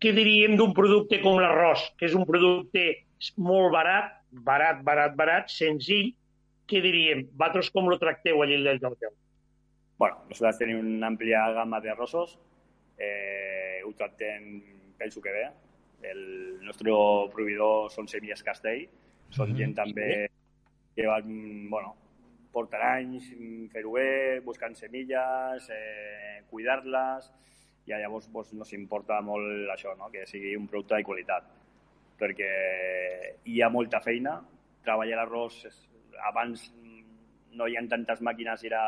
Què 0.00 0.12
diríem 0.12 0.56
d'un 0.56 0.72
producte 0.72 1.20
com 1.20 1.38
l'arròs, 1.38 1.94
que 1.98 2.06
és 2.06 2.14
un 2.14 2.24
producte 2.24 3.06
molt 3.36 3.72
barat, 3.72 4.22
barat, 4.30 4.82
barat, 4.82 5.16
barat, 5.16 5.48
senzill, 5.48 6.14
què 6.70 6.80
diríem? 6.84 7.26
Vosaltres 7.32 7.70
com 7.74 7.88
lo 7.90 7.98
tracteu 8.00 8.42
allà 8.42 8.60
del 8.64 8.92
hotel? 8.92 9.12
Bueno, 9.98 10.24
nosaltres 10.28 10.58
tenim 10.58 10.80
una 10.80 11.10
àmplia 11.12 11.44
gamma 11.54 11.80
d'arrossos, 11.80 12.38
eh, 12.98 13.82
ho 13.84 13.92
tractem, 13.98 14.62
penso 14.98 15.22
que 15.22 15.32
bé. 15.32 15.44
El 16.04 16.22
nostre 16.64 16.92
proveïdor 17.32 17.90
són 17.92 18.08
Semilles 18.08 18.42
Castell, 18.42 18.88
són 19.30 19.50
uh 19.50 19.52
-huh. 19.52 19.58
gent 19.58 19.74
també 19.74 20.28
que 20.94 21.06
van, 21.06 21.70
bueno, 21.70 21.94
portar 22.52 22.82
anys 23.00 23.26
fer-ho 23.72 23.92
bé, 23.92 24.40
buscant 24.46 24.76
semilles, 24.78 25.68
eh, 25.70 26.42
cuidar-les, 26.50 27.30
i 27.86 27.92
llavors 27.92 28.28
pues, 28.32 28.52
nos 28.54 28.72
importa 28.72 29.20
molt 29.20 29.68
això, 29.74 29.96
no? 29.98 30.10
que 30.10 30.26
sigui 30.26 30.54
un 30.56 30.68
producte 30.68 30.96
de 30.96 31.04
qualitat. 31.04 31.44
Perquè 32.18 32.50
hi 33.44 33.60
ha 33.60 33.68
molta 33.68 34.00
feina, 34.00 34.38
treballar 34.86 35.18
l'arròs 35.18 35.64
abans 36.28 36.68
no 37.54 37.68
hi 37.68 37.76
ha 37.76 37.84
tantes 37.90 38.20
màquines 38.26 38.64
era, 38.66 38.82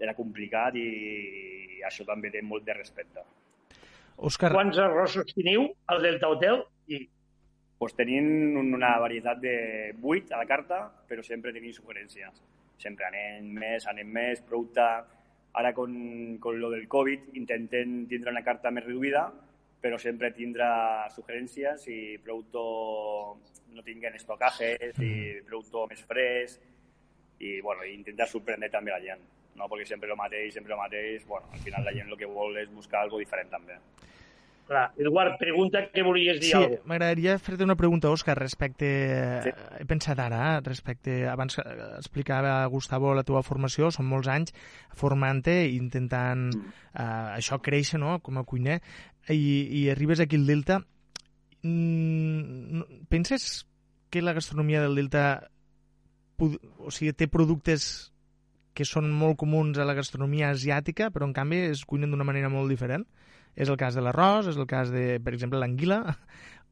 era 0.00 0.16
complicat 0.16 0.76
i 0.80 1.80
això 1.86 2.06
també 2.08 2.30
té 2.32 2.42
molt 2.42 2.66
de 2.66 2.76
respecte. 2.76 3.24
Òscar... 4.20 4.52
Quants 4.52 4.78
arrossos 4.80 5.32
teniu 5.32 5.66
al 5.92 6.02
Delta 6.04 6.28
Hotel? 6.28 6.62
I 6.92 7.00
pues 7.80 7.94
tenim 7.96 8.58
una 8.60 8.92
varietat 9.00 9.38
de 9.40 9.54
8 10.02 10.34
a 10.36 10.42
la 10.42 10.48
carta, 10.48 10.82
però 11.08 11.24
sempre 11.24 11.54
tenim 11.56 11.72
sugerències. 11.72 12.42
Sempre 12.80 13.08
anem 13.08 13.48
més, 13.62 13.88
anem 13.88 14.12
més, 14.20 14.44
producte... 14.44 14.84
Ara, 15.50 15.72
con, 15.74 15.90
con 16.38 16.60
lo 16.62 16.68
del 16.70 16.84
Covid, 16.86 17.32
intentem 17.34 18.04
tindre 18.06 18.30
una 18.30 18.44
carta 18.46 18.70
més 18.70 18.84
reduïda, 18.84 19.24
però 19.80 19.98
sempre 19.98 20.30
tindrà 20.36 21.08
sugerències 21.14 21.86
i 21.88 22.00
producte 22.22 22.64
no 23.74 23.84
tinguen 23.86 24.16
estocajes 24.18 24.98
i 25.00 25.12
producte 25.46 25.86
més 25.92 26.02
fresc 26.08 26.66
i, 27.40 27.60
bueno, 27.64 27.86
intentar 27.88 28.28
sorprendre 28.28 28.68
també 28.68 28.92
la 28.92 29.00
gent, 29.00 29.22
no? 29.56 29.68
perquè 29.70 29.86
sempre 29.88 30.12
el 30.12 30.18
mateix, 30.20 30.52
sempre 30.54 30.76
el 30.76 30.82
mateix, 30.82 31.24
bueno, 31.26 31.48
al 31.54 31.64
final 31.64 31.86
la 31.86 31.94
gent 31.96 32.12
el 32.12 32.20
que 32.20 32.28
vol 32.28 32.58
és 32.60 32.72
buscar 32.74 33.06
algo 33.06 33.22
diferent 33.22 33.48
també. 33.52 33.78
Clar. 34.70 34.92
Eduard, 35.02 35.34
pregunta 35.36 35.80
que 35.90 36.02
volies 36.06 36.36
dir 36.38 36.52
sí, 36.52 36.54
alguna 36.54 36.92
m'agradaria 36.92 37.32
fer-te 37.42 37.66
una 37.66 37.74
pregunta, 37.74 38.12
Òscar, 38.14 38.36
respecte... 38.38 38.90
Sí. 39.42 39.52
He 39.80 39.86
pensat 39.90 40.20
ara, 40.22 40.38
eh, 40.52 40.60
respecte... 40.62 41.16
Abans 41.26 41.58
explicava 41.96 42.52
Gustavo 42.70 43.10
la 43.18 43.24
teva 43.26 43.42
formació, 43.42 43.90
són 43.90 44.06
molts 44.06 44.30
anys 44.30 44.54
formant-te 44.94 45.56
i 45.64 45.74
intentant 45.74 46.44
mm. 46.52 46.70
uh, 46.92 47.32
això 47.34 47.58
créixer 47.58 47.98
no? 47.98 48.20
com 48.22 48.38
a 48.38 48.46
cuiner 48.46 48.78
i, 49.28 49.40
i 49.82 49.88
arribes 49.92 50.20
aquí 50.20 50.38
al 50.38 50.46
Delta 50.48 50.80
mm, 51.62 53.06
penses 53.08 53.66
que 54.10 54.22
la 54.22 54.32
gastronomia 54.32 54.80
del 54.82 54.96
Delta 54.96 55.50
o 56.40 56.90
sigui, 56.90 57.12
té 57.12 57.28
productes 57.28 58.10
que 58.74 58.86
són 58.88 59.10
molt 59.12 59.36
comuns 59.40 59.78
a 59.78 59.84
la 59.84 59.96
gastronomia 59.98 60.52
asiàtica, 60.54 61.10
però 61.12 61.26
en 61.28 61.34
canvi 61.36 61.66
es 61.68 61.84
cuinen 61.84 62.14
d'una 62.14 62.24
manera 62.24 62.48
molt 62.48 62.70
diferent? 62.72 63.04
És 63.58 63.68
el 63.68 63.76
cas 63.76 63.96
de 63.98 64.04
l'arròs, 64.04 64.48
és 64.48 64.56
el 64.56 64.68
cas 64.70 64.92
de, 64.94 65.18
per 65.20 65.34
exemple, 65.34 65.58
l'anguila, 65.60 66.00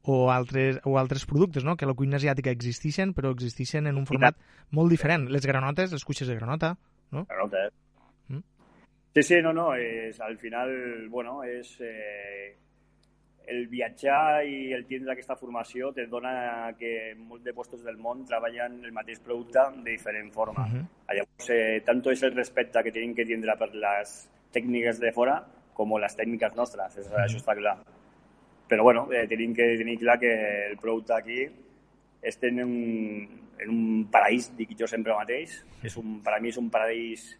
o 0.09 0.31
altres, 0.31 0.79
o 0.87 0.97
altres 0.97 1.25
productes, 1.29 1.65
no? 1.67 1.75
que 1.77 1.85
a 1.85 1.89
la 1.89 1.93
cuina 1.93 2.17
asiàtica 2.17 2.53
existeixen, 2.55 3.13
però 3.13 3.33
existeixen 3.35 3.89
en 3.91 3.99
un 3.99 4.07
format 4.09 4.39
molt 4.71 4.89
diferent. 4.95 5.27
Les 5.29 5.45
granotes, 5.45 5.91
les 5.93 6.07
cuixes 6.07 6.31
de 6.31 6.39
granota, 6.39 6.73
no? 7.11 7.25
Granota? 7.29 7.67
Mm. 7.67 7.88
Sí, 9.13 9.23
sí, 9.23 9.41
no, 9.41 9.53
no, 9.53 9.73
és, 9.75 10.19
al 10.21 10.37
final, 10.37 11.07
bueno, 11.09 11.43
és... 11.43 11.77
Eh, 11.81 12.55
el 13.49 13.65
viatjar 13.67 14.45
i 14.45 14.71
el 14.77 14.83
tindre 14.85 15.15
aquesta 15.15 15.35
formació 15.35 15.89
te 15.95 16.05
dona 16.05 16.69
que 16.77 17.15
molts 17.17 17.43
de 17.43 17.53
postos 17.57 17.81
del 17.81 17.97
món 17.97 18.21
treballen 18.29 18.77
el 18.85 18.93
mateix 18.93 19.21
producte 19.25 19.63
de 19.79 19.89
diferent 19.89 20.29
forma. 20.31 20.67
Mhm. 20.67 20.83
Llavors, 21.09 21.49
eh, 21.49 21.81
tanto 21.85 22.11
és 22.11 22.21
el 22.23 22.35
respecte 22.35 22.83
que 22.83 22.91
tenim 22.91 23.15
que 23.15 23.25
tindre 23.25 23.57
per 23.57 23.73
les 23.73 24.29
tècniques 24.53 24.99
de 24.99 25.11
fora 25.11 25.43
com 25.73 25.97
les 25.97 26.15
tècniques 26.15 26.55
nostres, 26.55 26.97
això, 26.97 27.15
això 27.17 27.37
està 27.37 27.55
clar. 27.55 27.77
Però 28.67 28.83
bueno, 28.83 29.07
eh, 29.11 29.25
tenim 29.27 29.55
que 29.55 29.77
tenir 29.77 29.97
clar 29.97 30.19
que 30.19 30.67
el 30.69 30.77
producte 30.77 31.13
aquí 31.13 31.47
estem 32.21 32.59
en 32.59 32.65
un, 32.67 33.49
en 33.57 33.69
un 33.69 34.07
paraís, 34.11 34.55
dic 34.55 34.77
jo 34.77 34.85
sempre 34.85 35.15
mateix. 35.15 35.63
És 35.81 35.97
un, 35.97 36.21
per 36.21 36.33
a 36.35 36.39
mi 36.39 36.49
és 36.49 36.57
un 36.57 36.69
paraís 36.69 37.38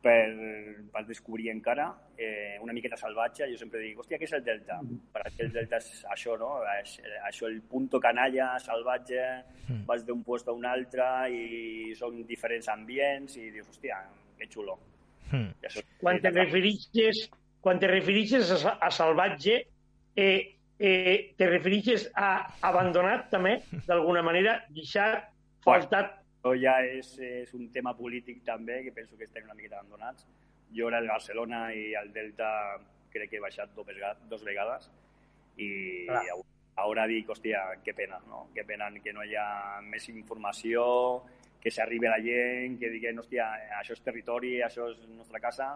per, 0.00 0.80
per 0.92 1.02
descobrir 1.06 1.50
encara, 1.52 1.88
eh, 2.16 2.58
una 2.62 2.72
miqueta 2.72 2.96
salvatge. 2.96 3.48
Jo 3.52 3.58
sempre 3.60 3.80
dic, 3.82 3.98
hòstia, 4.00 4.18
què 4.18 4.24
és 4.28 4.32
el 4.36 4.44
Delta? 4.44 4.78
Per 5.12 5.22
a 5.24 5.30
mi 5.30 5.44
el 5.44 5.52
Delta 5.52 5.76
és 5.80 6.04
això, 6.10 6.36
no? 6.40 6.54
Aix- 6.76 7.00
Això, 7.28 7.46
el 7.48 7.60
punto 7.62 8.00
canalla, 8.00 8.58
salvatge, 8.58 9.20
Mm. 9.70 9.84
vas 9.86 10.04
d'un 10.04 10.24
puesto 10.24 10.50
a 10.50 10.54
un 10.54 10.64
altre 10.66 11.04
i 11.30 11.94
són 11.94 12.24
diferents 12.26 12.66
ambients 12.68 13.36
i 13.36 13.50
dius, 13.50 13.68
hòstia, 13.68 14.00
que 14.38 14.48
xulo. 14.48 14.78
Mm. 15.30 15.52
I 15.62 15.66
això, 15.68 15.82
Quan 16.00 16.20
te 16.20 16.30
referixes, 16.30 17.28
quan 17.60 17.78
te 17.78 17.86
referixes 17.86 18.50
a, 18.64 18.78
a 18.80 18.90
salvatge, 18.90 19.66
eh, 20.16 20.56
eh, 20.78 21.34
te 21.36 21.46
referixes 21.46 22.10
a 22.16 22.52
abandonat 22.62 23.28
també, 23.30 23.60
d'alguna 23.86 24.22
manera, 24.22 24.64
deixat, 24.70 25.28
faltat... 25.62 26.16
Això 26.40 26.54
ja 26.56 26.78
és, 26.88 27.18
és 27.20 27.50
un 27.52 27.66
tema 27.68 27.92
polític 27.96 28.40
també, 28.46 28.78
que 28.84 28.94
penso 28.96 29.16
que 29.16 29.26
estem 29.28 29.44
una 29.44 29.54
miqueta 29.54 29.76
abandonats. 29.76 30.24
Jo 30.72 30.88
era 30.88 30.98
el 30.98 31.08
Barcelona 31.08 31.66
i 31.76 31.92
el 31.98 32.12
Delta 32.14 32.48
crec 33.12 33.28
que 33.28 33.36
he 33.36 33.42
baixat 33.42 33.74
dos, 33.74 33.86
dos 34.30 34.44
vegades 34.46 34.88
i 35.58 36.06
Clar. 36.06 36.22
ah. 36.78 36.86
ara 36.86 37.06
dic, 37.10 37.28
hòstia, 37.28 37.60
que 37.84 37.92
pena, 37.92 38.20
no? 38.28 38.46
Que 38.54 38.64
pena 38.64 38.88
que 39.04 39.12
no 39.12 39.24
hi 39.24 39.34
ha 39.36 39.80
més 39.84 40.08
informació, 40.08 41.22
que 41.60 41.70
s'arribi 41.70 42.08
a 42.08 42.14
la 42.14 42.22
gent, 42.24 42.78
que 42.80 42.88
diguen, 42.88 43.18
hòstia, 43.20 43.50
això 43.82 43.92
és 43.92 44.00
territori, 44.00 44.54
això 44.64 44.88
és 44.94 45.02
nostra 45.10 45.40
casa. 45.40 45.74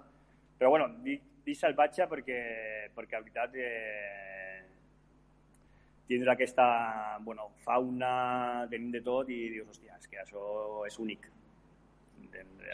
Però 0.57 0.71
bueno, 0.71 0.89
dic, 1.05 1.21
dic 1.45 1.59
salvatge 1.59 2.07
perquè, 2.09 2.39
perquè 2.97 3.19
la 3.19 3.27
veritat 3.27 3.59
eh, 3.61 4.54
tindre 6.09 6.33
aquesta 6.33 6.67
bueno, 7.25 7.51
fauna, 7.65 8.67
tenim 8.71 8.91
de 8.93 9.01
tot 9.05 9.31
i 9.33 9.39
dius, 9.55 9.69
hòstia, 9.71 9.97
és 9.99 10.11
que 10.11 10.21
això 10.23 10.45
és 10.89 10.99
únic. 11.01 11.31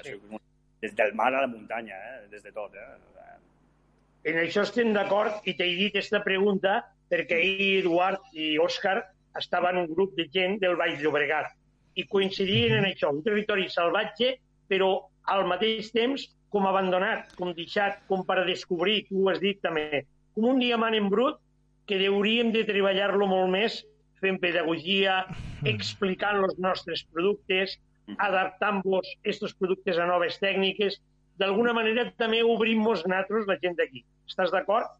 Això, 0.00 0.16
Des 0.80 0.94
del 0.96 1.12
mar 1.12 1.28
a 1.28 1.42
la 1.42 1.48
muntanya, 1.50 1.96
eh? 2.08 2.28
des 2.32 2.42
de 2.42 2.50
tot. 2.56 2.72
Eh? 2.74 3.10
En 4.30 4.36
això 4.40 4.62
estem 4.66 4.94
d'acord 4.96 5.44
i 5.48 5.52
t'he 5.56 5.66
dit 5.76 5.94
aquesta 5.94 6.22
pregunta 6.24 6.80
perquè 7.10 7.38
ahir 7.40 7.68
Eduard 7.82 8.34
i 8.36 8.54
Òscar 8.60 8.98
estaven 9.38 9.78
en 9.78 9.86
un 9.86 9.94
grup 9.94 10.12
de 10.16 10.26
gent 10.32 10.58
del 10.60 10.76
Baix 10.80 11.00
Llobregat 11.00 11.52
i 12.00 12.04
coincidien 12.08 12.76
en 12.78 12.88
això, 12.88 13.10
un 13.12 13.22
territori 13.24 13.68
salvatge 13.72 14.34
però 14.70 14.90
al 15.32 15.46
mateix 15.48 15.90
temps 15.94 16.26
com 16.50 16.66
abandonat, 16.66 17.32
com 17.38 17.54
deixat, 17.54 18.00
com 18.10 18.24
per 18.26 18.42
descobrir, 18.46 19.04
tu 19.08 19.22
ho 19.22 19.30
has 19.30 19.40
dit 19.42 19.60
també, 19.62 20.04
com 20.34 20.48
un 20.52 20.60
diamant 20.62 20.96
en 20.98 21.08
brut 21.12 21.38
que 21.90 21.98
hauríem 22.06 22.52
de 22.54 22.62
treballar-lo 22.68 23.26
molt 23.26 23.50
més 23.50 23.80
fent 24.22 24.38
pedagogia, 24.38 25.24
explicant 25.74 26.44
els 26.44 26.58
nostres 26.62 27.02
productes, 27.10 27.76
adaptant-vos 28.18 29.10
aquests 29.18 29.54
productes 29.58 29.98
a 29.98 30.06
noves 30.08 30.38
tècniques, 30.42 30.98
d'alguna 31.40 31.74
manera 31.74 32.06
també 32.20 32.42
obrim-nos 32.44 33.06
nosaltres 33.06 33.46
la 33.48 33.58
gent 33.62 33.78
d'aquí. 33.78 34.04
Estàs 34.28 34.52
d'acord? 34.54 34.90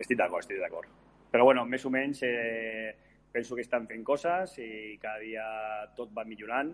Estic 0.00 0.18
d'acord, 0.20 0.44
estic 0.44 0.60
d'acord. 0.60 0.88
Però 1.30 1.46
bueno, 1.46 1.64
més 1.66 1.84
o 1.86 1.92
menys 1.92 2.22
eh, 2.26 2.90
penso 3.32 3.56
que 3.56 3.64
estan 3.64 3.86
fent 3.90 4.04
coses 4.06 4.56
i 4.58 4.98
cada 5.02 5.20
dia 5.22 5.44
tot 5.96 6.10
va 6.16 6.26
millorant 6.26 6.72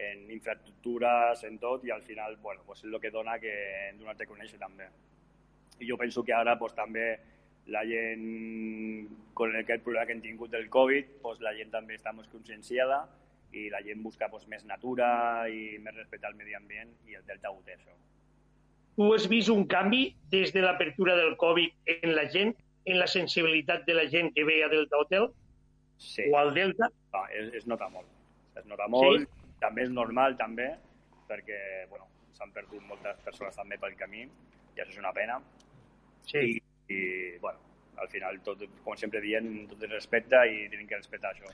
en 0.00 0.30
infraestructures, 0.32 1.44
en 1.44 1.58
tot, 1.60 1.84
i 1.84 1.92
al 1.92 2.00
final, 2.02 2.38
bueno, 2.40 2.62
pues 2.66 2.80
és 2.80 2.88
el 2.88 3.00
que 3.02 3.12
dona 3.12 3.36
que 3.42 3.52
hem 3.90 3.98
donat 4.00 4.22
a 4.22 4.28
conèixer 4.28 4.58
també. 4.60 4.88
I 5.80 5.88
jo 5.88 5.98
penso 6.00 6.24
que 6.24 6.32
ara 6.32 6.56
pues, 6.58 6.72
també 6.76 7.12
la 7.66 7.84
gent, 7.86 9.08
con 9.34 9.54
aquest 9.56 9.84
problema 9.84 10.06
que 10.06 10.12
hem 10.16 10.22
tingut 10.24 10.50
del 10.50 10.68
Covid, 10.70 11.16
pues, 11.22 11.40
la 11.40 11.52
gent 11.54 11.70
també 11.70 11.96
està 11.98 12.12
més 12.16 12.28
conscienciada 12.32 13.04
i 13.52 13.68
la 13.70 13.82
gent 13.82 14.02
busca 14.02 14.28
pues, 14.30 14.46
més 14.48 14.64
natura 14.64 15.48
i 15.50 15.78
més 15.82 15.94
respecte 15.96 16.26
al 16.26 16.36
medi 16.38 16.54
ambient 16.54 16.90
i 17.10 17.18
el 17.18 17.26
Delta 17.26 17.50
ho 17.50 17.60
té, 17.66 17.76
això. 17.76 17.94
Tu 18.96 19.06
has 19.14 19.26
vist 19.30 19.48
un 19.48 19.64
canvi 19.70 20.14
des 20.30 20.52
de 20.52 20.62
l'apertura 20.62 21.16
del 21.16 21.36
Covid 21.40 21.92
en 22.00 22.14
la 22.16 22.26
gent, 22.30 22.54
en 22.84 22.98
la 22.98 23.06
sensibilitat 23.06 23.86
de 23.86 23.94
la 23.94 24.06
gent 24.10 24.32
que 24.34 24.44
ve 24.44 24.62
a 24.64 24.68
Delta 24.68 24.98
Hotel 24.98 25.30
Sí. 26.00 26.22
o 26.32 26.38
al 26.38 26.54
Delta? 26.54 26.88
No, 27.12 27.26
es, 27.28 27.52
es 27.54 27.66
nota 27.66 27.88
molt. 27.88 28.08
Es 28.56 28.64
nota 28.66 28.88
molt, 28.88 29.26
sí? 29.28 29.56
també 29.60 29.84
és 29.84 29.90
normal, 29.92 30.36
també, 30.38 30.70
perquè 31.28 31.58
bueno, 31.90 32.08
s'han 32.38 32.52
perdut 32.56 32.82
moltes 32.88 33.20
persones 33.24 33.56
també 33.56 33.78
pel 33.78 33.94
camí, 34.00 34.24
i 34.24 34.80
això 34.80 34.94
és 34.94 35.00
una 35.02 35.12
pena. 35.12 35.38
Sí. 36.26 36.40
I, 36.56 36.62
i 36.90 37.38
bueno, 37.40 37.58
al 38.00 38.08
final, 38.08 38.40
tot, 38.44 38.62
com 38.84 38.96
sempre 38.96 39.20
dient, 39.20 39.46
tot 39.70 39.82
es 39.86 39.92
respecta 39.92 40.44
i 40.48 40.66
tenim 40.72 40.88
que 40.88 40.98
respectar 40.98 41.32
això. 41.34 41.50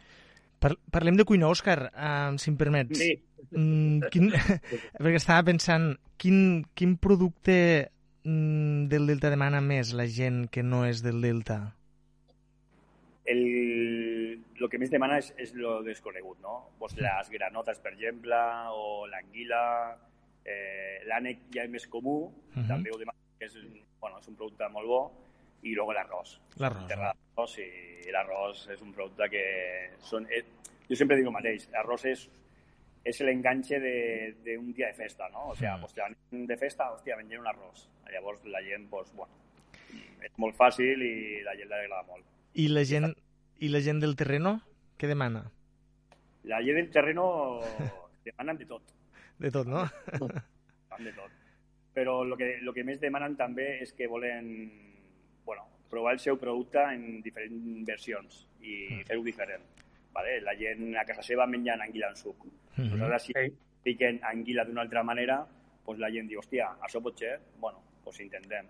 Par 0.63 0.73
parlem 0.95 1.19
de 1.19 1.27
cuina, 1.29 1.51
Òscar, 1.53 1.91
um, 1.93 2.39
si 2.41 2.51
em 2.53 2.57
permets. 2.57 2.99
Sí. 2.99 3.13
Mm, 3.51 4.09
quin... 4.13 4.31
perquè 5.03 5.19
estava 5.21 5.45
pensant, 5.51 5.91
quin, 6.19 6.65
quin 6.75 6.97
producte 7.03 7.57
mm, 8.25 8.87
del 8.93 9.11
Delta 9.11 9.31
demana 9.33 9.61
més 9.61 9.93
la 9.95 10.07
gent 10.09 10.47
que 10.53 10.65
no 10.65 10.85
és 10.89 11.03
del 11.05 11.21
Delta? 11.25 11.61
El, 13.27 13.43
lo 14.63 14.69
que 14.71 14.79
més 14.79 14.91
demana 14.93 15.19
és, 15.19 15.33
és 15.43 15.53
lo 15.59 15.81
desconegut, 15.83 16.39
no? 16.43 16.71
Pues 16.79 16.95
les 17.01 17.31
granotes, 17.35 17.81
per 17.83 17.93
exemple, 17.97 18.39
o 18.71 19.07
l'anguila, 19.11 19.63
eh, 20.47 21.03
l'ànec 21.11 21.49
ja 21.55 21.67
és 21.67 21.73
més 21.73 21.87
comú, 21.91 22.19
uh 22.31 22.31
Mhm. 22.31 22.63
-huh. 22.63 22.69
també 22.69 22.91
ho 22.95 22.99
demana, 22.99 23.19
que 23.39 23.47
és, 23.47 23.55
bueno, 24.01 24.19
és 24.21 24.29
un 24.29 24.37
producte 24.37 24.69
molt 24.69 24.87
bo, 24.87 25.26
i 25.67 25.75
luego 25.75 25.93
l'arròs. 25.97 26.37
L'arròs. 26.63 26.87
Terra 26.91 27.13
d'arròs 27.13 27.59
i 27.63 28.11
l'arròs 28.15 28.67
és 28.75 28.83
un 28.83 28.93
producte 28.95 29.29
que 29.33 29.45
són... 30.07 30.27
Eh, 30.31 30.45
jo 30.89 30.95
sempre 30.97 31.17
dic 31.19 31.27
el 31.27 31.35
mateix, 31.35 31.67
l'arròs 31.75 32.05
és, 32.07 32.23
és 33.07 33.21
l'enganxe 33.27 33.81
d'un 33.81 34.69
dia 34.73 34.87
de 34.93 34.95
festa, 34.95 35.29
no? 35.35 35.49
O 35.51 35.55
sigui, 35.57 35.73
Mm. 35.73 35.81
pues, 35.83 35.95
te 35.95 36.01
van 36.05 36.47
de 36.47 36.57
festa, 36.57 36.91
hòstia, 36.95 37.17
mengem 37.19 37.41
un 37.43 37.51
arròs. 37.51 37.89
Llavors 38.13 38.45
la 38.47 38.63
gent, 38.63 38.89
pues, 38.91 39.11
bueno, 39.15 39.33
és 40.23 40.33
molt 40.39 40.55
fàcil 40.57 41.03
i 41.03 41.43
la 41.47 41.55
gent 41.59 41.69
li 41.69 41.75
agrada 41.81 42.03
molt. 42.09 42.25
I 42.55 42.69
la 42.69 42.85
gent, 42.85 43.11
i 43.59 43.69
la 43.69 43.81
gent 43.81 44.01
del 44.01 44.15
terreno, 44.17 44.61
què 44.99 45.07
demana? 45.11 45.45
La 46.45 46.63
gent 46.63 46.77
del 46.79 46.91
terreno 46.95 47.27
demanen 48.25 48.57
de 48.59 48.67
tot, 48.67 48.83
De 49.39 49.51
tot, 49.51 49.67
no? 49.67 49.83
demanen 50.13 51.05
de 51.11 51.13
tot. 51.13 51.31
Però 51.97 52.23
el 52.23 52.37
que, 52.37 52.59
lo 52.63 52.73
que 52.73 52.85
més 52.85 53.01
demanen 53.01 53.35
també 53.37 53.81
és 53.83 53.93
que 53.97 54.07
volen 54.09 54.47
bueno, 55.47 55.63
provar 55.89 56.13
el 56.15 56.19
seu 56.21 56.37
producte 56.39 56.83
en 56.93 57.23
diferents 57.23 57.87
versions 57.87 58.43
i 58.61 58.89
Mm. 58.91 59.07
fer-ho 59.07 59.23
diferent. 59.23 59.63
Vale? 60.13 60.41
La 60.41 60.55
gent 60.57 60.97
a 60.97 61.05
casa 61.05 61.23
seva 61.23 61.47
mengen 61.47 61.81
anguila 61.81 62.09
en 62.11 62.17
suc. 62.17 62.45
Mhm. 62.77 62.91
Nosaltres 62.99 63.23
si 63.23 63.33
piquen 63.83 64.19
anguila 64.25 64.65
d'una 64.65 64.83
altra 64.83 65.03
manera, 65.03 65.47
pues 65.85 65.99
la 65.99 66.11
gent 66.11 66.29
diu, 66.29 66.41
hòstia, 66.41 66.73
això 66.83 67.01
pot 67.03 67.17
ser? 67.19 67.39
Bueno, 67.61 67.81
pues 68.03 68.19
intentem. 68.21 68.67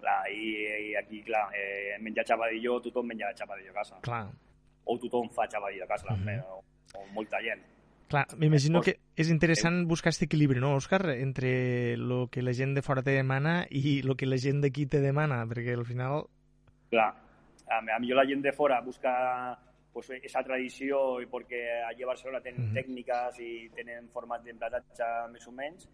Clar, 0.00 0.30
i, 0.30 0.90
i 0.90 0.94
aquí, 0.96 1.22
clar, 1.22 1.48
eh, 1.54 1.96
menjar 2.00 2.24
xapadillo, 2.26 2.80
tothom 2.82 3.06
menja 3.06 3.32
xapadillo 3.34 3.70
a 3.70 3.74
casa. 3.74 3.98
Clar, 4.02 4.28
O 4.84 4.98
tothom 4.98 5.30
fa 5.30 5.46
xapadillo 5.48 5.84
a 5.84 5.86
casa, 5.86 6.06
Mhm. 6.10 6.16
també, 6.16 6.40
o, 6.40 6.62
o 6.98 7.06
molta 7.12 7.40
gent. 7.40 7.62
Clar. 8.12 8.26
M'imagino 8.38 8.80
que 8.84 8.94
és 9.18 9.30
interessant 9.32 9.82
buscar 9.88 10.10
aquest 10.12 10.26
equilibri, 10.28 10.60
no, 10.62 10.74
Òscar? 10.78 11.00
Entre 11.16 11.94
el 11.96 12.12
que 12.30 12.42
la 12.44 12.52
gent 12.54 12.76
de 12.76 12.82
fora 12.84 13.02
te 13.02 13.16
demana 13.16 13.62
i 13.70 13.98
el 14.04 14.14
que 14.16 14.28
la 14.28 14.38
gent 14.38 14.60
d'aquí 14.62 14.86
te 14.86 15.00
demana, 15.02 15.42
perquè 15.50 15.74
al 15.74 15.84
final... 15.88 16.26
Clar, 16.92 17.08
a, 17.66 17.78
a 17.80 17.98
millor 17.98 18.20
la 18.20 18.26
gent 18.28 18.42
de 18.44 18.52
fora 18.52 18.80
busca 18.84 19.58
pues, 19.92 20.08
esa 20.22 20.40
tradició 20.44 21.20
i 21.20 21.26
perquè 21.28 21.64
allí 21.88 22.04
a 22.04 22.12
Barcelona 22.12 22.40
tenen 22.44 22.68
Mhm. 22.70 22.74
tècniques 22.78 23.40
i 23.40 23.68
tenen 23.74 24.08
format 24.12 24.44
d'emplatatge 24.44 25.08
més 25.32 25.46
o 25.48 25.52
menys 25.52 25.88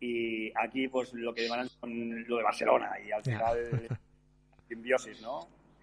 i 0.00 0.50
aquí 0.54 0.88
pues, 0.88 1.12
lo 1.14 1.32
que 1.34 1.42
demanen 1.46 1.68
són 1.68 1.92
lo 2.26 2.36
de 2.38 2.42
Barcelona 2.46 2.92
i 3.04 3.10
al 3.12 3.22
Ja. 3.22 3.32
final 3.36 3.58
simbiosis, 4.68 5.20
no? 5.22 5.40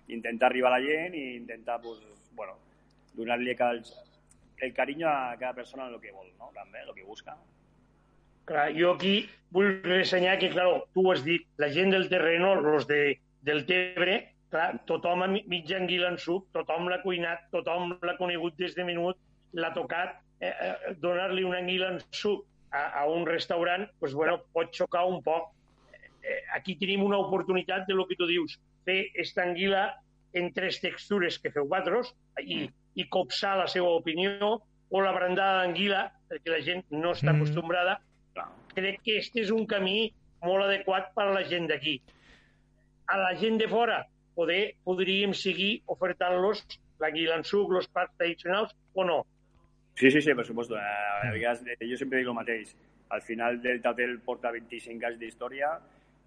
Intentar 0.08 0.50
arribar 0.52 0.74
a 0.74 0.80
la 0.80 0.86
gent 0.86 1.16
i 1.16 1.36
intentar 1.38 1.80
pues, 1.82 2.00
bueno, 2.36 2.54
donar-li 3.16 3.56
el, 3.58 3.82
el 4.62 4.74
carinyo 4.74 5.10
a 5.10 5.36
cada 5.40 5.54
persona 5.54 5.88
en 5.88 5.96
el 5.96 6.02
que 6.02 6.12
vol, 6.12 6.32
no? 6.40 6.52
També, 6.56 6.82
el 6.82 6.94
que 6.96 7.04
busca. 7.04 7.36
Clar, 8.46 8.70
jo 8.78 8.94
aquí 8.94 9.16
vull 9.56 9.82
ressenyar 9.84 10.38
que, 10.42 10.52
clar, 10.54 10.68
tu 10.94 11.08
ho 11.08 11.14
has 11.14 11.24
dit, 11.26 11.48
la 11.62 11.72
gent 11.74 11.94
del 11.96 12.08
terreno, 12.12 12.54
els 12.60 12.88
de, 12.90 13.18
del 13.48 13.64
Tebre, 13.70 14.20
clar, 14.54 14.68
tothom 14.90 15.26
ha 15.26 15.30
mitja 15.34 15.80
anguila 15.80 16.12
en 16.14 16.20
suc, 16.22 16.48
tothom 16.56 16.90
l'ha 16.92 17.02
cuinat, 17.04 17.48
tothom 17.56 17.96
l'ha 18.02 18.18
conegut 18.20 18.58
des 18.62 18.78
de 18.78 18.86
minut, 18.88 19.18
l'ha 19.58 19.72
tocat, 19.74 20.20
eh, 20.40 20.52
eh, 20.52 20.94
donar-li 21.02 21.44
una 21.48 21.62
anguila 21.64 21.92
en 21.96 22.00
suc 22.12 22.46
a, 22.72 22.86
a 23.02 23.06
un 23.10 23.26
restaurant, 23.26 23.88
pues, 24.00 24.14
bueno, 24.14 24.40
pot 24.54 24.72
xocar 24.76 25.06
un 25.10 25.22
poc. 25.26 25.52
Eh, 26.22 26.42
aquí 26.58 26.76
tenim 26.78 27.04
una 27.06 27.20
oportunitat 27.22 27.86
de 27.88 27.98
lo 27.98 28.08
que 28.08 28.18
tu 28.20 28.28
dius, 28.30 28.60
fer 28.86 29.06
esta 29.14 29.44
anguila 29.44 29.88
en 30.36 30.52
tres 30.54 30.82
textures 30.84 31.40
que 31.40 31.52
feu 31.54 31.68
vosaltres 31.70 32.12
i, 32.44 32.66
i 32.96 33.08
copsar 33.10 33.58
la 33.58 33.68
seva 33.68 33.90
opinió 33.96 34.62
o 34.90 35.02
la 35.02 35.12
brandada 35.12 35.62
d'anguila, 35.64 36.12
perquè 36.30 36.52
la 36.52 36.62
gent 36.64 36.86
no 36.92 37.12
està 37.12 37.32
Mm. 37.34 37.42
acostumbrada. 37.42 38.00
Crec 38.76 39.02
que 39.04 39.18
este 39.18 39.40
és 39.42 39.52
un 39.52 39.66
camí 39.66 40.12
molt 40.44 40.66
adequat 40.66 41.14
per 41.16 41.24
a 41.30 41.34
la 41.34 41.44
gent 41.48 41.68
d'aquí. 41.70 42.02
A 43.08 43.18
la 43.18 43.36
gent 43.40 43.58
de 43.58 43.68
fora 43.68 44.06
poder, 44.36 44.76
podríem 44.84 45.34
seguir 45.34 45.82
ofertant-los 45.86 46.66
l'anguila 47.00 47.36
en 47.38 47.44
suc, 47.44 47.72
els 47.72 47.88
plats 47.88 48.12
tradicionals, 48.18 48.76
o 48.94 49.04
no? 49.06 49.26
Sí, 49.96 50.12
sí, 50.12 50.22
sí, 50.22 50.34
por 50.34 50.46
supuesto. 50.46 50.76
A 50.76 51.32
vegades, 51.32 51.64
eh, 51.68 51.88
yo 51.88 51.96
siempre 51.96 52.20
digo 52.20 52.30
lo 52.32 52.34
mateix. 52.34 52.76
Al 53.10 53.22
final 53.22 53.62
del 53.62 53.82
Tatel 53.82 54.20
porta 54.20 54.52
25 54.52 55.06
anys 55.06 55.20
d'història 55.20 55.80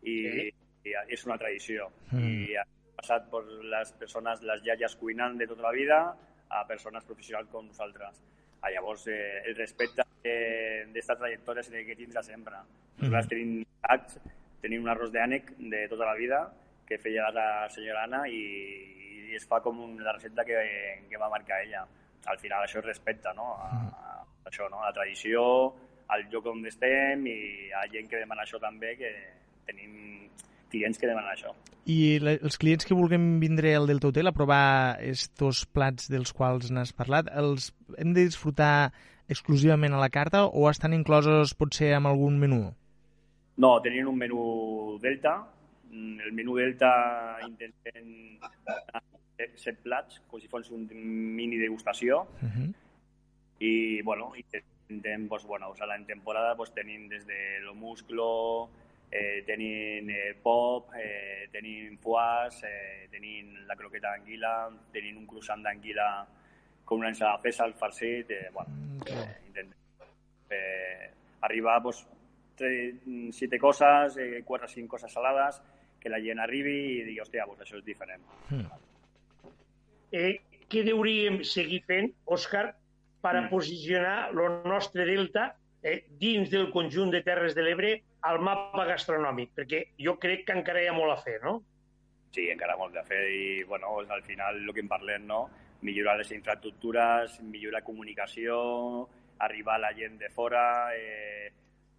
i, 0.02 0.14
Sí. 0.22 0.54
i 0.84 0.92
és 1.08 1.26
una 1.26 1.36
tradició. 1.36 1.90
Mm. 2.12 2.24
I 2.48 2.56
ha 2.56 2.64
passat 2.96 3.28
per 3.30 3.42
les 3.44 3.92
persones, 3.92 4.40
les 4.42 4.64
iaies 4.64 4.96
cuinant 4.96 5.36
de 5.36 5.46
tota 5.46 5.62
la 5.62 5.72
vida, 5.72 6.16
a 6.50 6.64
persones 6.66 7.04
professionals 7.04 7.48
com 7.52 7.66
nosaltres. 7.66 8.22
Ah, 8.60 8.70
llavors, 8.70 9.06
eh, 9.06 9.42
el 9.46 9.56
respecte 9.56 10.04
d'esta 10.22 11.16
trajectòria 11.16 11.62
s'ha 11.62 11.74
de 11.76 11.96
tindre 11.96 12.22
sempre. 12.26 12.62
Nosaltres 12.98 13.28
tenim 13.30 13.64
acts, 13.82 14.18
tenim 14.62 14.82
un 14.82 14.90
arròs 14.90 15.12
d'ànec 15.14 15.52
de 15.58 15.84
tota 15.88 16.08
la 16.08 16.16
vida 16.18 16.40
que 16.88 16.98
feia 16.98 17.28
la 17.30 17.68
senyora 17.70 18.04
Anna 18.08 18.24
i, 18.26 18.40
i 19.28 19.36
es 19.36 19.46
fa 19.46 19.60
com 19.62 19.78
un, 19.84 19.98
la 20.02 20.16
recepta 20.16 20.44
que, 20.44 20.58
que 21.08 21.20
va 21.20 21.30
marcar 21.30 21.60
ella. 21.62 21.84
Al 22.26 22.38
final 22.38 22.64
això 22.64 22.80
es 22.80 22.88
respecta, 22.88 23.32
no? 23.36 23.52
A, 23.62 23.68
a, 23.68 24.24
això, 24.48 24.68
no? 24.72 24.80
La 24.82 24.92
tradició, 24.96 25.44
al 26.08 26.24
lloc 26.32 26.48
on 26.50 26.64
estem 26.66 27.26
i 27.28 27.38
ha 27.76 27.84
gent 27.92 28.08
que 28.10 28.22
demana 28.24 28.46
això 28.46 28.58
també, 28.60 28.94
que 28.98 29.12
tenim 29.68 30.26
clients 30.68 30.98
que 30.98 31.06
demanen 31.08 31.30
això. 31.32 31.52
I 31.88 32.18
la, 32.20 32.34
els 32.36 32.58
clients 32.60 32.84
que 32.84 32.94
vulguem 32.94 33.38
vindre 33.40 33.74
al 33.74 33.86
Delta 33.88 34.08
Hotel 34.10 34.28
a 34.28 34.32
provar 34.36 34.98
estos 35.00 35.64
plats 35.66 36.10
dels 36.12 36.32
quals 36.36 36.70
n'has 36.70 36.92
parlat, 36.92 37.30
els 37.32 37.72
hem 37.96 38.12
de 38.12 38.26
disfrutar 38.28 38.92
exclusivament 39.28 39.92
a 39.94 40.00
la 40.00 40.10
carta 40.12 40.46
o 40.46 40.68
estan 40.70 40.94
inclosos 40.96 41.54
potser 41.54 41.94
amb 41.96 42.08
algun 42.08 42.38
menú? 42.40 42.74
No, 43.58 43.80
tenien 43.82 44.06
un 44.08 44.16
menú 44.16 44.98
Delta. 45.02 45.38
Mm, 45.90 46.20
El 46.28 46.32
menú 46.36 46.56
Delta 46.56 46.90
intentem 47.46 48.38
set- 49.38 49.56
set 49.58 49.80
plats, 49.82 50.20
com 50.28 50.40
si 50.40 50.48
fos 50.48 50.70
un 50.70 50.86
mini 50.92 51.56
degustació. 51.56 52.26
Uh 52.42 52.48
-huh. 52.48 52.68
I, 53.60 54.02
bueno, 54.02 54.32
intentem, 54.36 55.28
pues, 55.28 55.44
bueno, 55.44 55.70
o 55.70 55.76
sea, 55.76 55.86
en 55.96 56.06
temporada 56.06 56.54
pues, 56.56 56.72
tenim 56.72 57.08
des 57.08 57.26
de 57.26 57.60
lo 57.62 57.74
musclo, 57.74 58.68
eh, 59.10 59.42
tenim 59.46 60.10
eh, 60.10 60.34
pop, 60.42 60.92
eh, 60.96 61.48
tenim 61.52 61.96
foies, 61.98 62.62
eh, 62.64 63.08
tenim 63.10 63.54
la 63.66 63.76
croqueta 63.76 64.12
d'anguila, 64.12 64.68
tenim 64.92 65.18
un 65.18 65.26
croissant 65.26 65.62
d'anguila 65.62 66.26
con 66.84 67.00
una 67.00 67.08
ensalada 67.08 67.40
César 67.42 67.72
farcit, 67.74 68.30
eh, 68.30 68.48
bueno, 68.52 68.70
eh, 69.06 69.46
intentem 69.46 69.74
eh, 70.50 71.10
arribar 71.42 71.82
pues, 71.82 72.06
tres, 72.56 72.94
siete 73.32 73.58
coses, 73.58 74.16
eh, 74.16 74.42
quatre 74.44 74.66
o 74.66 74.68
cinc 74.68 74.88
coses 74.88 75.12
salades, 75.12 75.60
que 76.00 76.08
la 76.08 76.20
gent 76.20 76.38
arribi 76.40 76.76
i 76.98 77.04
digui, 77.04 77.20
hòstia, 77.20 77.44
pues 77.46 77.60
això 77.60 77.76
és 77.78 77.84
diferent. 77.84 78.22
Eh, 80.12 80.40
què 80.68 80.84
hauríem 80.92 81.42
seguir 81.44 81.82
fent, 81.88 82.12
Òscar, 82.24 82.74
per 83.20 83.34
a 83.36 83.40
Mm. 83.42 83.50
posicionar 83.50 84.30
el 84.30 84.62
nostre 84.64 85.04
delta 85.04 85.56
eh, 85.82 86.04
dins 86.18 86.50
del 86.50 86.70
conjunt 86.70 87.10
de 87.10 87.22
Terres 87.22 87.54
de 87.54 87.62
l'Ebre 87.62 88.02
al 88.26 88.40
mapa 88.42 88.86
gastronòmic? 88.88 89.54
Perquè 89.56 89.82
jo 90.02 90.16
crec 90.18 90.46
que 90.46 90.56
encara 90.58 90.82
hi 90.82 90.88
ha 90.90 90.96
molt 90.96 91.14
a 91.14 91.20
fer, 91.22 91.38
no? 91.44 91.58
Sí, 92.34 92.48
encara 92.52 92.76
molt 92.76 92.94
de 92.94 93.04
fer 93.08 93.22
i, 93.32 93.62
bueno, 93.64 93.98
al 94.00 94.22
final 94.22 94.60
el 94.60 94.74
que 94.74 94.84
en 94.84 94.90
parlem, 94.90 95.24
no? 95.26 95.46
Millorar 95.86 96.18
les 96.18 96.32
infraestructures, 96.34 97.38
millorar 97.42 97.84
comunicació, 97.86 98.58
arribar 99.46 99.76
a 99.78 99.84
la 99.86 99.94
gent 99.94 100.18
de 100.18 100.28
fora, 100.34 100.94
eh, 100.96 101.52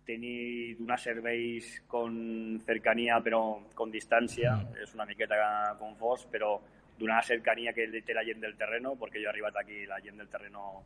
tenir, 0.05 0.75
donar 0.77 0.99
serveis 0.99 1.83
con 1.87 2.59
cercanía 2.65 3.19
però 3.21 3.41
con 3.77 3.91
distància, 3.93 4.55
és 4.81 4.93
una 4.97 5.05
miqueta 5.05 5.37
confós, 5.79 6.25
però 6.31 6.57
donar 6.99 7.23
cercanía 7.23 7.73
que 7.73 7.87
té 8.01 8.15
la 8.17 8.25
gent 8.27 8.41
del 8.43 8.57
terreno, 8.57 8.95
perquè 8.99 9.21
jo 9.21 9.29
he 9.29 9.31
arribat 9.31 9.61
aquí, 9.61 9.85
la 9.87 10.01
gent 10.03 10.17
del 10.17 10.27
terreno 10.29 10.83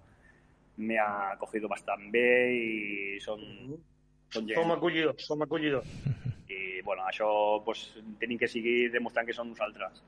me 0.78 0.98
ha 1.00 1.36
cogido 1.40 1.70
bastant 1.70 2.10
bé 2.12 2.30
i 2.54 3.20
són, 3.22 3.42
són 3.42 3.93
gent 4.42 4.60
Som 4.60 4.74
acollidors, 4.76 5.26
som 5.28 5.42
acollidors. 5.46 5.88
i 6.50 6.82
bueno, 6.86 7.06
això 7.10 7.30
pues, 7.66 7.86
tenim 8.20 8.38
que 8.38 8.48
seguir 8.48 8.92
demostrant 8.92 9.28
que 9.28 9.34
som 9.34 9.50
nosaltres. 9.50 10.02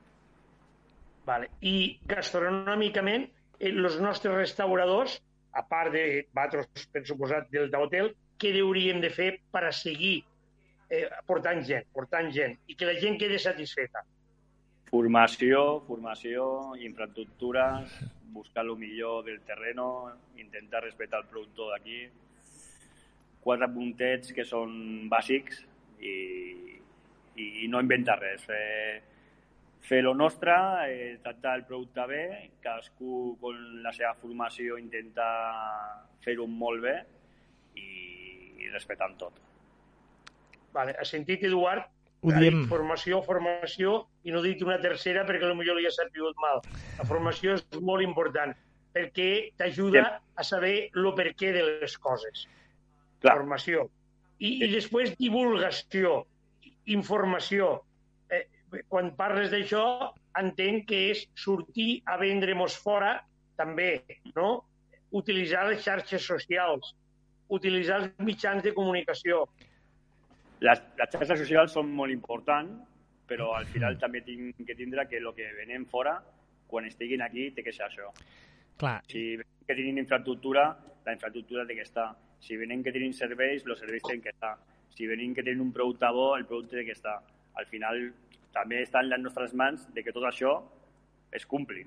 Vale. 1.25 1.49
I 1.61 1.97
gastronòmicament, 2.05 3.29
eh, 3.59 3.71
els 3.71 3.99
nostres 3.99 4.35
restauradors, 4.35 5.21
a 5.53 5.63
part 5.63 5.93
de 5.93 6.27
vosaltres, 6.33 6.87
per 6.91 7.05
suposat, 7.07 7.49
del 7.49 7.73
Hotel, 7.81 8.13
què 8.37 8.51
hauríem 8.59 8.99
de 9.01 9.09
fer 9.09 9.29
per 9.51 9.63
a 9.65 9.71
seguir 9.71 10.17
eh, 10.89 11.07
portant 11.25 11.63
gent, 11.63 11.87
portant 11.93 12.29
gent, 12.35 12.57
i 12.67 12.75
que 12.75 12.89
la 12.89 12.97
gent 12.99 13.17
quede 13.21 13.39
satisfeta? 13.39 14.03
Formació, 14.91 15.81
formació, 15.87 16.75
infraestructures, 16.77 17.95
buscar 18.35 18.65
el 18.65 18.75
millor 18.77 19.23
del 19.25 19.39
terreno, 19.47 19.87
intentar 20.37 20.83
respectar 20.83 21.23
el 21.23 21.31
productor 21.31 21.71
d'aquí, 21.73 22.03
quatre 23.45 23.69
puntets 23.69 24.33
que 24.33 24.45
són 24.47 24.73
bàsics 25.11 25.61
i, 26.01 26.15
i 27.65 27.67
no 27.69 27.81
inventar 27.83 28.17
res. 28.21 28.43
Fer, 28.49 29.03
fer 29.85 30.01
lo 30.05 30.15
nostre, 30.17 30.55
eh, 30.89 31.11
tractar 31.23 31.55
el 31.59 31.65
producte 31.69 32.07
bé, 32.09 32.23
cadascú 32.65 33.35
con 33.41 33.83
la 33.85 33.93
seva 33.93 34.15
formació 34.21 34.79
intentar 34.81 35.31
fer-ho 36.25 36.47
molt 36.49 36.81
bé 36.87 36.95
i, 37.77 37.89
i 38.65 38.71
respectant 38.73 39.17
tot. 39.21 39.37
Vale. 40.75 40.97
Has 40.99 41.13
sentit, 41.13 41.45
Eduard? 41.45 41.85
Ho 42.25 42.33
Ha 42.33 42.41
diem. 42.41 42.63
Formació, 42.65 43.21
formació, 43.21 43.99
i 44.25 44.33
no 44.33 44.41
dit 44.41 44.61
una 44.65 44.79
tercera 44.81 45.21
perquè 45.27 45.45
potser 45.53 45.75
li 45.77 45.85
ha 45.85 45.93
sabut 45.93 46.39
mal. 46.41 46.63
La 46.97 47.05
formació 47.05 47.59
és 47.59 47.65
molt 47.81 48.01
important 48.01 48.55
perquè 48.95 49.51
t'ajuda 49.59 50.05
a 50.39 50.43
saber 50.47 50.89
el 50.95 51.07
perquè 51.17 51.51
de 51.51 51.63
les 51.67 51.97
coses. 51.99 52.45
Clar, 53.23 53.37
Formació. 53.39 53.87
I, 54.39 54.51
I 54.65 54.71
després 54.73 55.13
divulgació, 55.19 56.17
informació. 56.91 57.71
Eh, 58.29 58.43
quan 58.91 59.13
parles 59.17 59.51
d'això, 59.53 59.85
entenc 60.39 60.89
que 60.89 61.01
és 61.13 61.23
sortir 61.39 62.01
a 62.11 62.17
vendre-nos 62.21 62.75
fora, 62.83 63.15
també, 63.55 64.03
no? 64.35 64.49
Utilitzar 65.15 65.63
les 65.69 65.83
xarxes 65.85 66.25
socials, 66.27 66.91
utilitzar 67.55 68.01
els 68.01 68.25
mitjans 68.27 68.65
de 68.65 68.73
comunicació. 68.75 69.45
Les, 70.65 70.81
les 70.99 71.13
xarxes 71.13 71.39
socials 71.45 71.75
són 71.77 71.91
molt 71.95 72.11
importants, 72.11 72.83
però 73.29 73.53
al 73.57 73.65
final 73.71 73.97
també 74.01 74.21
tinc 74.25 74.59
que 74.67 74.75
tindre 74.77 75.07
que 75.09 75.21
el 75.21 75.31
que 75.37 75.47
venem 75.57 75.85
fora, 75.89 76.19
quan 76.69 76.85
estiguin 76.89 77.23
aquí, 77.25 77.49
té 77.55 77.63
que 77.63 77.73
ser 77.73 77.87
això. 77.87 78.11
Clar, 78.81 78.99
Si 79.09 79.37
que 79.39 79.73
tenim 79.73 79.97
infraestructura, 79.97 80.67
la 81.05 81.13
infraestructura 81.15 81.65
té 81.65 81.77
que 81.77 81.85
estar. 81.87 82.11
Si 82.45 82.57
venim 82.61 82.83
que 82.85 82.93
tenim 82.93 83.13
serveis, 83.17 83.65
els 83.65 83.81
serveis 83.81 84.05
tenen 84.05 84.21
que 84.21 84.33
estar. 84.33 84.53
Si 84.95 85.07
venim 85.09 85.33
que 85.33 85.43
tenim 85.43 85.65
un 85.65 85.73
producte 85.73 86.09
bo, 86.13 86.35
el 86.37 86.45
producte 86.45 86.77
té 86.77 86.85
que 86.85 86.93
estar. 86.93 87.17
Al 87.57 87.65
final, 87.71 88.11
també 88.53 88.83
està 88.83 89.01
en 89.01 89.09
les 89.09 89.23
nostres 89.23 89.55
mans 89.57 89.87
de 89.95 90.03
que 90.05 90.13
tot 90.15 90.27
això 90.29 90.59
es 91.33 91.45
cumpli. 91.49 91.83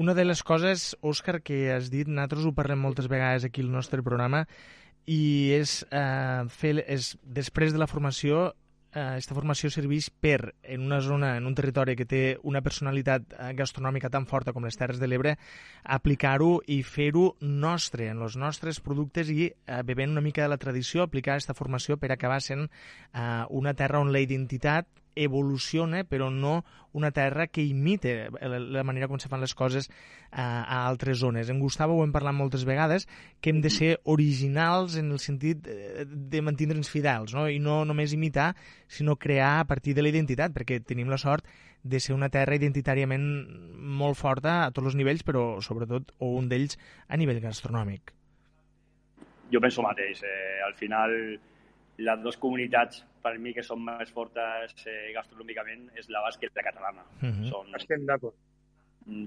Una 0.00 0.14
de 0.14 0.24
les 0.24 0.42
coses, 0.42 0.94
Òscar, 1.02 1.40
que 1.46 1.68
has 1.74 1.90
dit, 1.90 2.08
nosaltres 2.08 2.46
ho 2.46 2.54
parlem 2.54 2.80
moltes 2.82 3.10
vegades 3.10 3.44
aquí 3.46 3.62
al 3.62 3.70
nostre 3.74 4.02
programa, 4.02 4.44
i 5.06 5.52
és, 5.54 5.82
eh, 5.90 6.44
fer, 6.48 6.78
és 6.88 7.12
després 7.22 7.74
de 7.74 7.82
la 7.82 7.90
formació, 7.90 8.54
eh, 8.94 9.18
esta 9.18 9.34
formació 9.36 9.70
serveix 9.72 10.08
per, 10.10 10.54
en 10.62 10.86
una 10.86 11.00
zona, 11.04 11.34
en 11.36 11.46
un 11.46 11.54
territori 11.54 11.96
que 11.98 12.06
té 12.08 12.22
una 12.42 12.62
personalitat 12.64 13.34
eh, 13.34 13.52
gastronòmica 13.58 14.10
tan 14.10 14.26
forta 14.30 14.54
com 14.54 14.64
les 14.64 14.78
Terres 14.78 15.02
de 15.02 15.10
l'Ebre, 15.10 15.36
aplicar-ho 15.84 16.60
i 16.70 16.80
fer-ho 16.86 17.34
nostre, 17.42 18.08
en 18.14 18.22
els 18.24 18.38
nostres 18.40 18.80
productes 18.80 19.30
i 19.34 19.50
eh, 19.50 19.82
bevent 19.84 20.14
una 20.14 20.24
mica 20.24 20.46
de 20.46 20.52
la 20.54 20.60
tradició, 20.60 21.04
aplicar 21.04 21.36
aquesta 21.36 21.56
formació 21.58 21.98
per 21.98 22.12
acabar 22.14 22.40
sent 22.42 22.68
eh, 22.68 23.44
una 23.50 23.74
terra 23.74 24.00
on 24.00 24.12
la 24.14 24.22
identitat 24.22 24.88
evoluciona, 25.14 26.04
però 26.04 26.30
no 26.30 26.62
una 26.94 27.10
terra 27.10 27.46
que 27.48 27.64
imite 27.64 28.30
la, 28.30 28.84
manera 28.86 29.08
com 29.10 29.18
se 29.18 29.28
fan 29.28 29.42
les 29.42 29.54
coses 29.54 29.90
a, 30.30 30.62
a 30.62 30.86
altres 30.86 31.18
zones. 31.18 31.50
En 31.50 31.58
Gustavo 31.62 31.96
ho 31.98 32.04
hem 32.04 32.14
parlat 32.14 32.36
moltes 32.36 32.64
vegades, 32.68 33.08
que 33.40 33.50
hem 33.50 33.60
de 33.64 33.70
ser 33.70 33.92
originals 34.04 34.96
en 35.00 35.10
el 35.12 35.20
sentit 35.22 35.66
eh, 35.70 36.06
de 36.06 36.42
mantindre'ns 36.42 36.90
fidels, 36.90 37.34
no? 37.34 37.48
i 37.50 37.58
no 37.58 37.82
només 37.84 38.14
imitar, 38.14 38.52
sinó 38.86 39.16
crear 39.16 39.58
a 39.60 39.68
partir 39.70 39.94
de 39.94 40.06
la 40.06 40.12
identitat, 40.14 40.54
perquè 40.54 40.80
tenim 40.82 41.10
la 41.10 41.18
sort 41.18 41.46
de 41.84 42.00
ser 42.00 42.14
una 42.16 42.30
terra 42.32 42.56
identitàriament 42.56 43.24
molt 43.76 44.16
forta 44.16 44.62
a 44.64 44.70
tots 44.72 44.92
els 44.92 44.98
nivells, 44.98 45.22
però 45.26 45.60
sobretot 45.60 46.14
o 46.18 46.32
un 46.38 46.48
d'ells 46.48 46.78
a 47.08 47.18
nivell 47.20 47.42
gastronòmic. 47.44 48.14
Jo 49.52 49.60
penso 49.60 49.84
mateix. 49.84 50.22
Eh, 50.24 50.62
al 50.64 50.72
final, 50.78 51.12
les 51.96 52.22
dues 52.22 52.36
comunitats 52.42 53.04
per 53.22 53.36
mi 53.38 53.52
que 53.54 53.62
són 53.62 53.84
més 53.84 54.10
fortes 54.12 54.74
eh, 54.86 55.12
gastronòmicament 55.14 55.86
és 56.00 56.10
la 56.10 56.22
basca 56.24 56.46
i 56.46 56.50
la 56.54 56.66
catalana. 56.66 57.04
Uh 57.22 57.28
-huh. 57.28 57.48
són, 57.50 57.74
Estem 57.76 58.06
d'acord. 58.06 58.34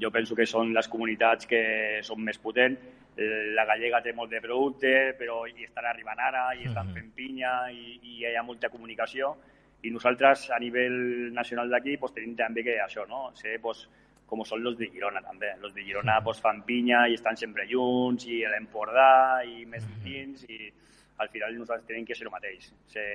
Jo 0.01 0.11
penso 0.11 0.35
que 0.35 0.45
són 0.45 0.73
les 0.73 0.87
comunitats 0.87 1.45
que 1.45 1.99
són 2.01 2.23
més 2.23 2.37
potents. 2.37 2.79
La 3.17 3.65
gallega 3.65 4.01
té 4.01 4.13
molt 4.13 4.29
de 4.29 4.41
producte, 4.41 5.15
però 5.17 5.45
hi 5.47 5.63
estan 5.63 5.85
arribant 5.85 6.19
ara, 6.19 6.55
i 6.55 6.65
estan 6.65 6.87
uh 6.87 6.91
-huh. 6.91 6.93
fent 6.93 7.13
pinya, 7.13 7.71
i, 7.71 7.99
i 8.01 8.17
hi 8.19 8.35
ha 8.35 8.43
molta 8.43 8.69
comunicació. 8.69 9.37
I 9.83 9.91
nosaltres, 9.91 10.49
a 10.51 10.59
nivell 10.59 11.31
nacional 11.33 11.69
d'aquí, 11.69 11.97
pues, 11.97 12.13
tenim 12.13 12.35
també 12.35 12.63
que 12.63 12.79
això, 12.79 13.07
no? 13.07 13.31
Ser, 13.35 13.59
pues, 13.61 13.87
com 14.27 14.43
són 14.43 14.61
los 14.61 14.77
de 14.77 14.89
Girona 14.91 15.21
també. 15.21 15.53
Los 15.61 15.73
de 15.73 15.83
Girona 15.83 16.19
pues, 16.23 16.41
fan 16.43 16.63
pinya 16.67 17.07
i 17.07 17.15
estan 17.15 17.37
sempre 17.37 17.65
junts, 17.69 18.25
i 18.27 18.43
l'Empordà, 18.45 19.43
i 19.47 19.65
més 19.65 19.87
dins, 20.03 20.43
i 20.49 20.71
al 21.17 21.29
final 21.33 21.55
nosaltres 21.57 21.87
tenim 21.87 22.05
que 22.05 22.15
ser 22.15 22.27
el 22.27 22.33
mateix. 22.33 22.69
Ser 22.93 23.07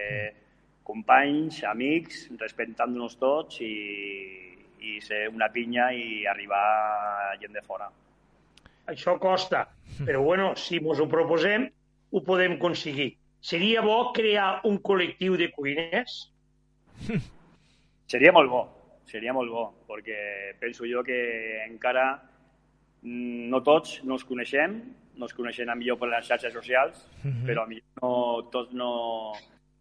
companys, 0.86 1.62
amics, 1.68 2.26
respectant-nos 2.40 3.16
tots 3.20 3.60
i, 3.62 3.72
i 4.82 4.98
ser 5.04 5.26
una 5.30 5.48
pinya 5.54 5.90
i 5.94 6.24
arribar 6.26 6.62
a 7.30 7.36
gent 7.40 7.54
de 7.54 7.62
fora. 7.66 7.88
Això 8.90 9.14
costa, 9.22 9.66
però 10.02 10.22
bueno, 10.24 10.52
si 10.58 10.80
ens 10.82 11.00
ho 11.00 11.06
proposem, 11.08 11.68
ho 12.10 12.22
podem 12.26 12.58
aconseguir. 12.58 13.12
Seria 13.42 13.82
bo 13.82 14.12
crear 14.14 14.60
un 14.68 14.78
col·lectiu 14.82 15.38
de 15.38 15.50
cuiners? 15.54 16.18
Seria 18.12 18.32
molt 18.34 18.50
bo, 18.50 18.58
seria 19.08 19.32
molt 19.32 19.50
bo, 19.50 19.62
perquè 19.88 20.52
penso 20.60 20.84
jo 20.84 21.00
que 21.06 21.16
encara 21.64 22.04
mm, 23.02 23.48
no 23.48 23.62
tots 23.64 24.02
no 24.04 24.18
ens 24.18 24.26
coneixem, 24.28 24.76
no 25.16 25.26
ens 25.28 25.34
coneixem 25.36 25.70
millor 25.76 25.98
per 26.00 26.08
les 26.08 26.26
xarxes 26.26 26.52
socials, 26.52 27.06
uh 27.22 27.28
mhm. 27.28 27.32
-huh. 27.32 27.46
però 27.46 27.66
millor 27.66 28.02
no, 28.02 28.48
tots 28.50 28.72
no, 28.72 29.32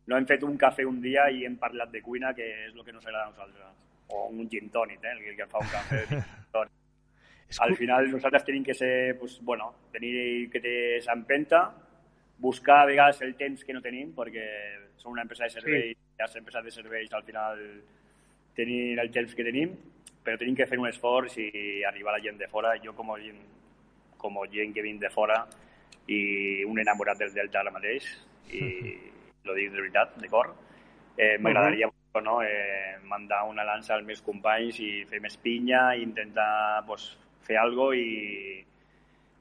no 0.08 0.18
hem 0.18 0.26
fet 0.26 0.44
un 0.44 0.58
cafè 0.58 0.86
un 0.86 1.02
dia 1.02 1.30
i 1.30 1.46
hem 1.46 1.58
parlat 1.58 1.92
de 1.92 2.02
cuina, 2.02 2.34
que 2.34 2.68
és 2.68 2.74
el 2.76 2.84
que 2.84 2.92
ens 2.92 3.06
agrada 3.06 3.26
a 3.26 3.30
nosaltres. 3.30 3.66
O 4.10 4.28
un 4.28 4.50
gin 4.50 4.70
tònic, 4.70 5.04
eh? 5.04 5.30
el 5.30 5.36
que 5.36 5.48
fa 5.48 5.60
un 5.60 5.68
cafè 5.68 6.02
tònic. 6.56 6.72
Al 7.60 7.76
final 7.76 8.10
nosaltres 8.12 8.46
tenim 8.46 8.64
que 8.64 8.74
ser, 8.74 9.18
pues, 9.20 9.40
bueno, 9.42 9.74
tenir 9.92 10.50
que 10.50 10.60
té 10.60 11.02
s'empenta, 11.02 11.74
buscar 12.38 12.82
a 12.82 12.86
vegades 12.86 13.22
el 13.22 13.36
temps 13.36 13.64
que 13.64 13.74
no 13.74 13.82
tenim, 13.82 14.14
perquè 14.16 14.46
som 14.98 15.12
una 15.12 15.22
empresa 15.22 15.44
de 15.44 15.50
serveis, 15.50 15.98
sí. 15.98 16.14
les 16.20 16.36
empreses 16.36 16.64
de 16.64 16.72
serveis 16.72 17.14
al 17.14 17.24
final 17.24 17.60
tenir 18.56 19.00
el 19.00 19.12
temps 19.12 19.36
que 19.36 19.44
tenim, 19.44 19.76
però 20.24 20.38
tenim 20.38 20.56
que 20.56 20.68
fer 20.68 20.80
un 20.80 20.88
esforç 20.90 21.38
i 21.42 21.84
arribar 21.88 22.14
a 22.14 22.18
la 22.18 22.24
gent 22.24 22.38
de 22.38 22.48
fora. 22.48 22.76
Jo 22.84 22.94
com 22.98 23.12
a 23.12 23.20
gent 23.22 23.40
com 24.22 24.38
gent 24.52 24.74
que 24.76 24.86
vinc 24.86 25.02
de 25.02 25.10
fora 25.10 25.42
i 26.08 26.64
un 26.68 26.80
enamorat 26.80 27.20
del 27.20 27.34
Delta 27.34 27.62
ara 27.62 27.74
mateix 27.74 28.08
i 28.52 28.62
lo 29.48 29.56
dic 29.58 29.72
de 29.72 29.82
veritat, 29.82 30.18
de 30.22 30.30
cor. 30.30 30.54
Eh, 31.18 31.38
M'agradaria 31.40 31.88
uh 31.88 31.92
-huh. 31.92 32.24
no, 32.24 32.42
eh, 32.44 32.98
mandar 33.04 33.44
una 33.48 33.64
lança 33.64 33.96
als 33.96 34.06
meus 34.06 34.22
companys 34.22 34.80
i 34.80 35.06
fer 35.06 35.22
més 35.22 35.38
pinya 35.38 35.96
i 35.96 36.04
intentar 36.04 36.84
pues, 36.86 37.18
fer 37.42 37.58
algo 37.58 37.94
i, 37.94 38.64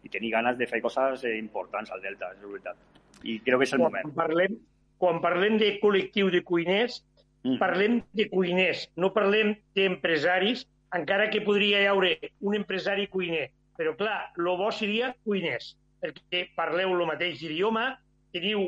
i 0.03 0.09
tenir 0.09 0.31
ganes 0.31 0.59
de 0.59 0.67
fer 0.67 0.81
coses 0.81 1.25
eh, 1.25 1.37
importants 1.39 1.91
al 1.91 2.01
Delta, 2.01 2.33
és 2.33 2.43
veritat. 2.43 2.77
I 3.23 3.41
crec 3.41 3.59
que 3.59 3.65
és 3.65 3.73
el 3.73 3.79
quan 3.79 3.93
moment. 3.93 4.15
Parlem, 4.15 4.59
quan 4.99 5.21
parlem 5.21 5.59
de 5.59 5.79
col·lectiu 5.81 6.31
de 6.31 6.43
cuiners, 6.43 7.05
mm. 7.45 7.59
parlem 7.59 8.03
de 8.13 8.29
cuiners, 8.29 8.91
no 8.97 9.13
parlem 9.13 9.57
d'empresaris, 9.75 10.67
encara 10.93 11.31
que 11.31 11.41
podria 11.41 11.81
hi 11.83 11.87
haure 11.87 12.19
un 12.41 12.55
empresari 12.55 13.07
cuiner 13.07 13.51
però, 13.81 13.95
clar, 13.97 14.19
el 14.37 14.49
bo 14.61 14.69
seria 14.77 15.15
cuiners, 15.25 15.73
perquè 16.03 16.51
parleu 16.57 16.93
el 16.93 17.07
mateix 17.09 17.41
idioma, 17.47 17.95
teniu 18.35 18.67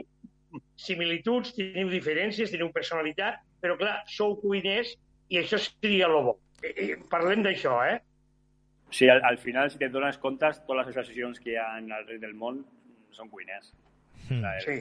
similituds, 0.81 1.53
teniu 1.57 1.91
diferències, 1.93 2.49
teniu 2.53 2.71
personalitat, 2.73 3.43
però, 3.61 3.77
clar, 3.81 3.99
sou 4.09 4.39
cuiners 4.41 4.95
i 5.29 5.43
això 5.43 5.61
seria 5.61 6.09
el 6.09 6.17
bo. 6.31 6.39
Parlem 7.13 7.45
d'això, 7.45 7.77
eh? 7.91 7.99
Sí, 8.93 9.11
al, 9.13 9.21
al 9.29 9.37
final, 9.41 9.69
si 9.73 9.81
te 9.81 9.91
dones 9.93 10.17
compte, 10.23 10.49
totes 10.65 10.81
les 10.81 10.97
associacions 10.97 11.41
que 11.45 11.53
hi 11.53 11.61
ha 11.61 11.69
al 11.77 12.09
rei 12.09 12.21
del 12.23 12.33
món 12.33 12.65
són 13.13 13.29
cuiners. 13.33 13.73
Mm. 14.31 14.49
sí. 14.65 14.81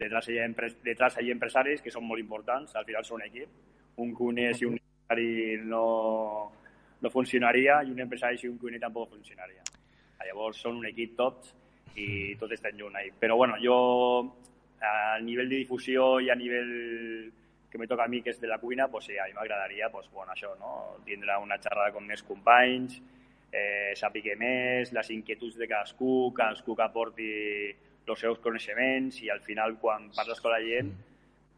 Detrás 0.00 0.26
hi, 0.32 0.38
ha 0.40 0.46
detrás 0.82 1.18
hi 1.20 1.28
ha 1.28 1.34
empresaris 1.36 1.82
que 1.84 1.92
són 1.94 2.06
molt 2.08 2.22
importants, 2.22 2.74
al 2.74 2.86
final 2.88 3.04
són 3.04 3.20
un 3.20 3.26
equip. 3.26 3.50
Un 4.00 4.14
cuiner 4.16 4.54
i 4.56 4.66
un 4.66 4.78
empresari 4.78 5.58
no, 5.68 5.84
no 7.00 7.10
funcionaria 7.10 7.80
i 7.82 7.90
un 7.90 8.00
empresari 8.04 8.38
si 8.38 8.48
un 8.48 8.58
cuiner 8.58 8.80
tampoc 8.80 9.10
funcionaria. 9.14 9.64
Llavors 10.20 10.60
són 10.62 10.76
un 10.78 10.86
equip 10.86 11.16
tots 11.16 11.54
i 11.96 12.36
tots 12.38 12.54
estan 12.54 12.76
junts 12.78 12.98
ahí. 13.00 13.10
Però 13.18 13.36
bueno, 13.36 13.56
jo 13.62 13.76
a 14.80 15.18
nivell 15.20 15.48
de 15.48 15.60
difusió 15.62 16.18
i 16.20 16.30
a 16.30 16.36
nivell 16.36 17.32
que 17.70 17.78
me 17.78 17.86
toca 17.86 18.04
a 18.04 18.08
mi, 18.08 18.20
que 18.20 18.32
és 18.34 18.40
de 18.40 18.48
la 18.50 18.58
cuina, 18.58 18.88
pues 18.88 19.06
sí, 19.06 19.16
a 19.16 19.28
mi 19.28 19.34
m'agradaria 19.36 19.90
pues, 19.90 20.08
bueno, 20.10 20.32
això, 20.32 20.56
no? 20.58 20.96
tindre 21.06 21.36
una 21.38 21.58
xerrada 21.62 21.94
amb 21.94 22.10
més 22.10 22.24
companys, 22.26 22.96
eh, 23.52 23.92
sàpiga 23.96 24.34
més, 24.38 24.90
les 24.92 25.10
inquietuds 25.14 25.56
de 25.56 25.68
cadascú, 25.70 26.32
cadascú 26.34 26.74
que 26.74 26.86
aporti 26.86 27.30
els 28.10 28.18
seus 28.18 28.40
coneixements 28.42 29.20
i 29.22 29.30
al 29.30 29.38
final 29.44 29.76
quan 29.78 30.08
parles 30.16 30.40
amb 30.42 30.50
la 30.50 30.58
gent 30.64 30.90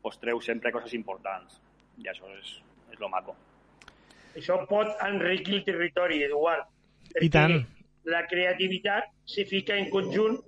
pues, 0.02 0.18
treu 0.20 0.40
sempre 0.44 0.72
coses 0.74 0.92
importants 0.98 1.56
i 2.02 2.10
això 2.12 2.28
és, 2.36 2.58
és 2.92 3.00
lo 3.00 3.08
maco. 3.08 3.36
Això 4.36 4.58
pot 4.68 4.92
enriquir 5.04 5.60
el 5.60 5.64
territori, 5.66 6.22
Eduard. 6.26 6.68
I 7.20 7.28
tant. 7.32 7.58
La 8.08 8.24
creativitat 8.26 9.10
se 9.28 9.44
fica 9.46 9.76
en 9.78 9.90
conjunt 9.92 10.40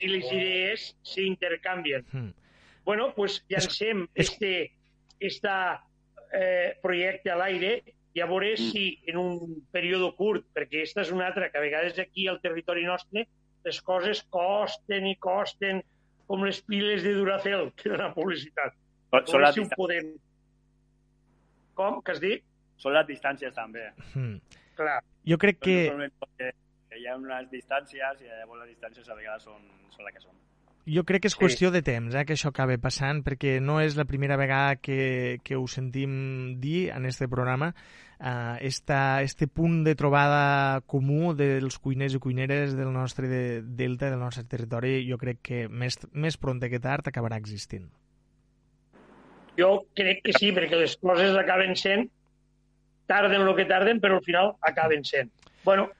i 0.00 0.08
les 0.08 0.28
idees 0.32 0.90
s'intercanvien. 1.04 2.06
Hmm. 2.12 2.30
Bueno, 2.84 3.12
pues 3.14 3.42
llancem 3.48 4.06
es... 4.14 4.30
este 4.30 4.72
esta, 5.20 5.84
eh, 6.32 6.78
projecte 6.80 7.30
a 7.30 7.36
l'aire 7.36 7.82
i 8.14 8.22
a 8.22 8.26
veure 8.26 8.54
mm. 8.54 8.70
si 8.72 8.84
en 9.10 9.18
un 9.20 9.60
període 9.70 10.10
curt, 10.18 10.46
perquè 10.54 10.80
aquesta 10.80 11.04
és 11.04 11.12
una 11.14 11.28
altra, 11.28 11.50
que 11.50 11.60
a 11.60 11.62
vegades 11.62 11.98
aquí 12.02 12.26
al 12.26 12.40
territori 12.42 12.86
nostre 12.86 13.26
les 13.66 13.80
coses 13.84 14.22
costen 14.32 15.06
i 15.06 15.16
costen 15.20 15.82
com 16.26 16.42
les 16.46 16.60
piles 16.64 17.04
de 17.04 17.12
Duracell, 17.18 17.70
que 17.76 17.92
dona 17.92 18.10
publicitat. 18.14 18.74
Són 19.28 19.46
si 19.52 19.62
ho 19.62 19.68
podem 19.74 20.14
com? 21.80 22.00
Que 22.04 22.16
has 22.16 22.22
dit? 22.22 22.44
Són 22.80 22.96
les 22.96 23.08
distàncies, 23.08 23.56
també. 23.56 23.88
Mm. 24.14 24.60
Clar. 24.78 25.00
Jo 25.28 25.40
crec 25.40 25.60
que... 25.64 25.78
que... 26.40 26.52
Hi 26.90 27.04
ha 27.06 27.14
unes 27.14 27.46
distàncies 27.52 28.22
i 28.24 28.26
llavors 28.26 28.64
les 28.64 28.72
distàncies 28.72 29.06
a 29.06 29.14
vegades 29.14 29.44
són, 29.46 29.60
són 29.94 30.08
les 30.08 30.16
que 30.16 30.22
són. 30.24 30.38
Jo 30.90 31.04
crec 31.06 31.22
que 31.22 31.30
és 31.30 31.36
sí. 31.36 31.38
qüestió 31.38 31.70
de 31.70 31.82
temps 31.86 32.16
eh, 32.16 32.24
que 32.26 32.34
això 32.34 32.50
acabe 32.50 32.78
passant, 32.82 33.20
perquè 33.22 33.58
no 33.62 33.78
és 33.84 33.94
la 33.98 34.06
primera 34.08 34.38
vegada 34.40 34.80
que, 34.82 35.38
que 35.44 35.58
ho 35.58 35.68
sentim 35.70 36.56
dir 36.60 36.88
en 36.90 37.06
este 37.06 37.28
programa. 37.28 37.70
Uh, 38.20 38.58
esta, 38.60 39.22
este 39.22 39.46
punt 39.46 39.78
de 39.86 39.94
trobada 39.96 40.80
comú 40.90 41.32
dels 41.32 41.78
cuiners 41.80 42.18
i 42.18 42.20
cuineres 42.20 42.74
del 42.76 42.90
nostre 42.92 43.30
de, 43.30 43.44
delta, 43.62 44.10
del 44.10 44.20
nostre 44.20 44.44
territori, 44.44 44.98
jo 45.08 45.16
crec 45.20 45.40
que 45.40 45.62
més, 45.68 45.96
més 46.12 46.36
pront 46.36 46.60
que 46.60 46.82
tard 46.82 47.08
acabarà 47.08 47.38
existint. 47.40 47.86
Jo 49.60 49.70
crec 49.98 50.24
que 50.24 50.32
sí, 50.38 50.54
perquè 50.56 50.80
les 50.80 50.96
coses 50.96 51.36
acaben 51.36 51.76
sent, 51.76 52.08
tarden 53.10 53.44
el 53.44 53.54
que 53.58 53.68
tarden, 53.68 54.00
però 54.00 54.18
al 54.18 54.24
final 54.24 54.54
acaben 54.64 55.04
sent. 55.04 55.30
bueno, 55.64 55.90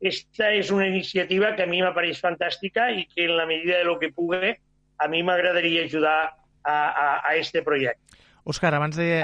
esta 0.00 0.50
és 0.52 0.70
una 0.70 0.86
iniciativa 0.86 1.54
que 1.56 1.64
a 1.64 1.70
mi 1.70 1.80
m'apareix 1.82 2.20
fantàstica 2.20 2.90
i 2.90 3.06
que 3.06 3.24
en 3.28 3.36
la 3.38 3.46
medida 3.46 3.78
de 3.78 3.86
lo 3.86 3.98
que 4.00 4.10
pugui 4.12 4.56
a 4.98 5.08
mi 5.08 5.22
m'agradaria 5.22 5.84
ajudar 5.86 6.34
a, 6.62 6.74
a, 6.74 7.06
a 7.28 7.36
este 7.36 7.62
projecte. 7.62 8.20
Òscar, 8.44 8.74
abans 8.74 8.98
de... 8.98 9.22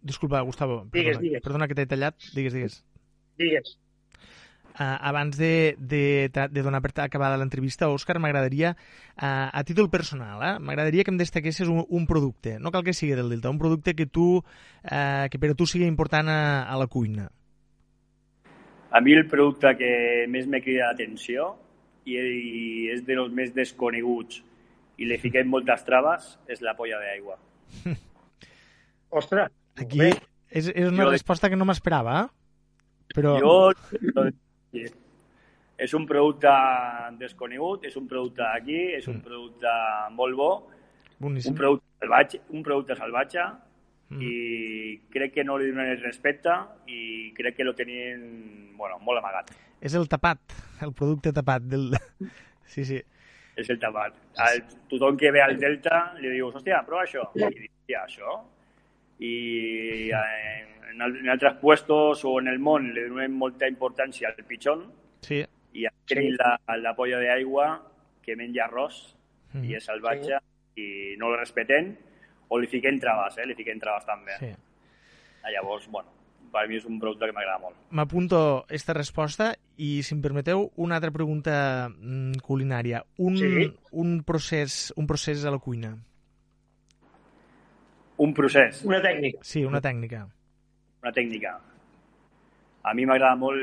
Disculpa, 0.00 0.40
Gustavo. 0.40 0.86
Digues, 0.92 1.18
perdona, 1.18 1.26
digues. 1.26 1.44
Perdona 1.44 1.68
que 1.68 1.76
t'he 1.76 1.86
tallat. 1.86 2.16
Digues, 2.32 2.56
digues. 2.56 2.80
Digues. 3.40 3.76
Uh, 4.80 4.96
abans 5.10 5.36
de, 5.36 5.76
de, 5.76 6.30
de 6.32 6.62
donar 6.64 6.80
per 6.80 6.94
acabada 7.04 7.36
l'entrevista, 7.36 7.90
Òscar, 7.92 8.14
m'agradaria, 8.16 8.70
uh, 9.20 9.50
a 9.52 9.60
títol 9.68 9.90
personal, 9.92 10.40
eh, 10.40 10.54
m'agradaria 10.56 11.04
que 11.04 11.12
em 11.12 11.18
destaquessis 11.20 11.68
un, 11.68 11.82
un 11.84 12.06
producte, 12.08 12.54
no 12.58 12.72
cal 12.72 12.80
que 12.86 12.94
sigui 12.96 13.12
del 13.12 13.28
Delta, 13.28 13.52
un 13.52 13.58
producte 13.60 13.92
que 13.92 14.06
tu, 14.08 14.38
uh, 14.40 15.26
que 15.28 15.36
per 15.42 15.50
a 15.52 15.58
tu 15.58 15.66
sigui 15.68 15.84
important 15.84 16.32
a, 16.32 16.40
a 16.64 16.78
la 16.80 16.86
cuina. 16.88 17.28
A 18.88 19.04
mi 19.04 19.12
el 19.12 19.28
producte 19.28 19.76
que 19.76 19.92
més 20.32 20.48
me 20.48 20.62
crida 20.64 20.88
l'atenció 20.94 21.52
i, 22.08 22.16
i 22.16 22.64
és 22.96 23.04
dels 23.04 23.28
més 23.36 23.52
desconeguts 23.52 24.40
i 24.96 25.04
li 25.04 25.20
fiquem 25.20 25.52
moltes 25.52 25.84
traves 25.84 26.38
és 26.48 26.64
la 26.64 26.72
polla 26.78 26.98
d'aigua. 27.04 27.36
Ostres, 29.20 29.52
Aquí 29.76 29.98
bé. 30.00 30.14
és, 30.48 30.72
és 30.72 30.88
una 30.88 31.04
Jo- 31.04 31.12
resposta 31.12 31.52
que 31.52 31.60
no 31.60 31.68
m'esperava, 31.68 32.22
eh? 32.24 33.12
Però... 33.12 33.36
Jo, 33.42 34.30
sí. 34.72 34.84
és 35.80 35.94
un 35.96 36.04
producte 36.06 36.50
desconegut, 37.18 37.84
és 37.88 37.96
un 37.96 38.06
producte 38.08 38.42
aquí, 38.42 38.76
és 38.98 39.06
un 39.08 39.16
Mm. 39.16 39.22
producte 39.24 39.72
molt 40.12 40.36
bo, 40.36 40.50
Boníssim. 41.18 41.52
un 41.52 41.56
producte 41.58 41.86
salvatge, 42.00 42.40
un 42.50 42.62
producte 42.62 42.96
salvatge 42.96 43.40
Mm. 44.10 44.22
i 44.22 45.00
crec 45.08 45.32
que 45.34 45.44
no 45.44 45.56
li 45.56 45.70
donen 45.70 45.86
el 45.92 46.00
respecte 46.02 46.50
i 46.88 47.32
crec 47.32 47.54
que 47.56 47.64
lo 47.64 47.74
tenien 47.74 48.76
bueno, 48.76 48.98
molt 48.98 49.18
amagat. 49.18 49.50
És 49.80 49.94
el 49.94 50.08
tapat, 50.08 50.38
el 50.82 50.92
producte 50.92 51.32
tapat 51.32 51.62
del... 51.62 51.90
Sí, 52.70 52.84
sí. 52.84 53.00
És 53.56 53.68
el 53.70 53.78
tapat. 53.80 54.14
El, 54.38 54.60
tothom 54.88 55.16
que 55.16 55.30
ve 55.32 55.40
al 55.42 55.56
Delta 55.58 56.12
li 56.20 56.28
dius, 56.30 56.54
hòstia, 56.54 56.84
prova 56.86 57.02
això. 57.02 57.24
I 57.34 57.40
dius, 57.48 57.70
hòstia, 57.80 58.04
això? 58.06 58.36
I 59.20 60.10
eh, 60.10 60.66
en, 60.92 61.02
en 61.16 61.28
altres 61.28 61.54
puestos 61.60 62.24
o 62.24 62.38
en 62.40 62.48
el 62.48 62.58
món 62.58 62.90
li 62.94 63.06
donem 63.08 63.32
molta 63.36 63.68
importància 63.68 64.28
al 64.32 64.44
pitxón 64.48 64.86
Sí. 65.22 65.42
i 65.76 65.84
tenim 66.08 66.34
la, 66.40 66.54
la 66.80 66.94
polla 66.96 67.18
d'aigua 67.20 67.66
que 68.24 68.36
menja 68.36 68.64
arròs 68.66 69.16
Mm. 69.52 69.64
i 69.66 69.74
és 69.74 69.82
salvatge 69.84 70.36
i 70.78 71.16
no 71.18 71.32
el 71.32 71.38
respeten 71.40 71.88
o 72.48 72.58
li 72.62 72.68
fiquem 72.70 73.00
traves, 73.02 73.34
eh? 73.38 73.46
li 73.46 73.54
fiquem 73.58 73.80
traves 73.82 74.04
també. 74.06 74.36
sí. 74.38 74.50
Ah, 75.42 75.50
Llavors, 75.50 75.88
bueno, 75.90 76.08
per 76.52 76.68
mi 76.68 76.76
és 76.76 76.84
un 76.86 77.00
producte 77.00 77.26
que 77.26 77.32
m'agrada 77.32 77.58
molt. 77.58 77.74
M'apunto 77.90 78.64
esta 78.70 78.94
resposta 78.94 79.54
i, 79.76 80.02
si 80.04 80.14
em 80.14 80.20
permeteu, 80.22 80.70
una 80.76 80.96
altra 81.00 81.10
pregunta 81.10 81.88
mm, 81.88 82.38
culinària. 82.46 83.02
Un, 83.18 83.36
Sí. 83.38 83.72
un, 83.90 84.22
procés, 84.22 84.92
un 84.96 85.06
procés 85.08 85.44
a 85.44 85.50
la 85.50 85.58
cuina. 85.58 85.96
Un 88.20 88.34
procés, 88.36 88.82
una 88.84 89.00
tècnica. 89.00 89.40
Sí, 89.46 89.64
una 89.64 89.80
tècnica. 89.80 90.26
una 91.00 91.12
tècnica. 91.16 91.54
A 92.82 92.92
mi 92.94 93.06
m'agrada 93.08 93.36
molt, 93.36 93.60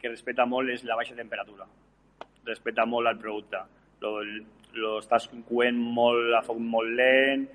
que 0.00 0.10
respecta 0.10 0.46
molt 0.46 0.70
és 0.70 0.82
la 0.86 0.96
baixa 0.98 1.14
temperatura. 1.14 1.66
Respecta 2.46 2.86
molt 2.86 3.10
el 3.10 3.18
producte. 3.18 3.60
Lo, 4.02 4.18
lo 4.74 4.96
estàs 4.98 5.28
coent 5.48 5.78
molt 5.78 6.34
a 6.34 6.42
foc 6.46 6.58
molt 6.58 6.90
lent, 6.98 7.46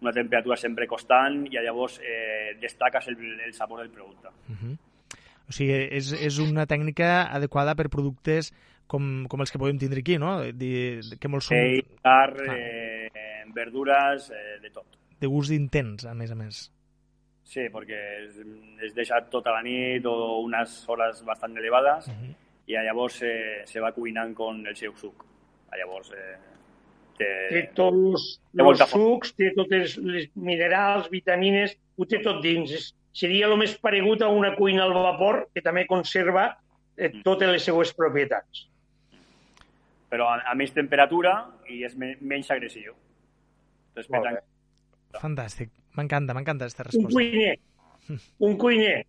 una 0.00 0.12
temperatura 0.16 0.56
sempre 0.56 0.86
constant 0.88 1.42
i 1.50 1.58
llavors 1.58 1.98
eh, 2.00 2.56
destaques 2.60 3.10
el, 3.12 3.18
el 3.46 3.52
sabor 3.54 3.82
del 3.82 3.90
producte. 3.90 4.28
Uh 4.48 4.56
-huh. 4.56 4.76
O 5.48 5.52
sigui, 5.52 5.74
és, 5.90 6.12
és 6.12 6.38
una 6.38 6.66
tècnica 6.66 7.26
adequada 7.26 7.74
per 7.74 7.88
productes 7.90 8.52
com, 8.86 9.26
com 9.26 9.40
els 9.40 9.50
que 9.50 9.58
podem 9.58 9.78
tindre 9.78 10.00
aquí, 10.00 10.18
no? 10.18 10.38
De, 10.40 10.52
de, 11.02 11.18
que 11.18 11.28
molts 11.28 11.50
són 11.50 11.58
Peix, 11.58 11.84
carn, 12.02 12.44
Clar. 12.44 12.56
eh, 12.56 13.44
verdures, 13.54 14.30
eh, 14.30 14.58
de 14.62 14.70
tot. 14.70 14.99
De 15.20 15.26
gust 15.28 15.52
intens, 15.52 16.04
a 16.06 16.14
més 16.14 16.30
a 16.30 16.34
més. 16.34 16.70
Sí, 17.44 17.66
perquè 17.72 17.98
es, 18.24 18.36
es 18.86 18.94
deixa 18.94 19.18
tota 19.30 19.50
la 19.52 19.62
nit 19.62 20.04
o 20.06 20.40
unes 20.44 20.84
hores 20.88 21.24
bastant 21.26 21.56
elevades 21.58 22.06
Uh 22.08 22.12
-huh. 22.14 22.34
i 22.66 22.72
llavors 22.72 23.22
eh, 23.22 23.62
se 23.66 23.80
va 23.80 23.92
cuinant 23.92 24.34
con 24.34 24.66
el 24.66 24.76
seu 24.76 24.94
suc. 24.96 25.24
Llavors, 25.76 26.12
eh, 26.12 26.38
Té 27.18 27.26
té, 27.50 27.70
tots 27.74 28.40
els 28.56 28.78
sucs, 28.90 29.34
té 29.36 29.52
tots 29.54 29.72
els, 29.72 29.98
els 29.98 30.30
minerals, 30.36 31.10
vitamines, 31.10 31.76
ho 31.98 32.06
té 32.06 32.18
tot 32.22 32.40
dins. 32.42 32.70
És, 32.72 32.94
seria 33.12 33.46
el 33.46 33.56
més 33.58 33.76
paregut 33.78 34.22
a 34.22 34.28
una 34.28 34.54
cuina 34.56 34.84
al 34.84 34.92
vapor 34.94 35.48
que 35.54 35.60
també 35.60 35.86
conserva 35.86 36.56
eh, 36.96 37.10
Mm. 37.12 37.22
totes 37.22 37.48
les 37.48 37.62
seues 37.64 37.92
propietats. 37.94 38.66
però 40.10 40.26
a, 40.26 40.42
a 40.50 40.54
més 40.56 40.72
temperatura 40.72 41.46
i 41.68 41.84
és 41.84 41.94
me, 41.96 42.16
menys 42.20 42.50
agressiu. 42.50 42.94
Bé. 43.94 44.40
Fantàstic. 45.18 45.70
M'encanta, 45.96 46.34
m'encanta 46.34 46.64
aquesta 46.64 46.82
Un 46.82 46.86
resposta. 46.90 47.14
cuiner, 47.14 47.58
un 48.38 48.56
cuiner, 48.56 49.06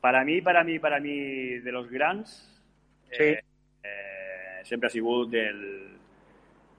Para 0.00 0.24
mí, 0.24 0.40
para 0.40 0.62
mí, 0.62 0.78
para 0.78 1.00
mí, 1.00 1.58
de 1.58 1.72
los 1.72 1.90
grans, 1.90 2.44
Sí. 3.10 3.22
eh, 3.24 3.42
eh, 3.82 4.60
sempre 4.64 4.86
ha 4.86 4.90
sigut 4.90 5.32
el... 5.34 5.98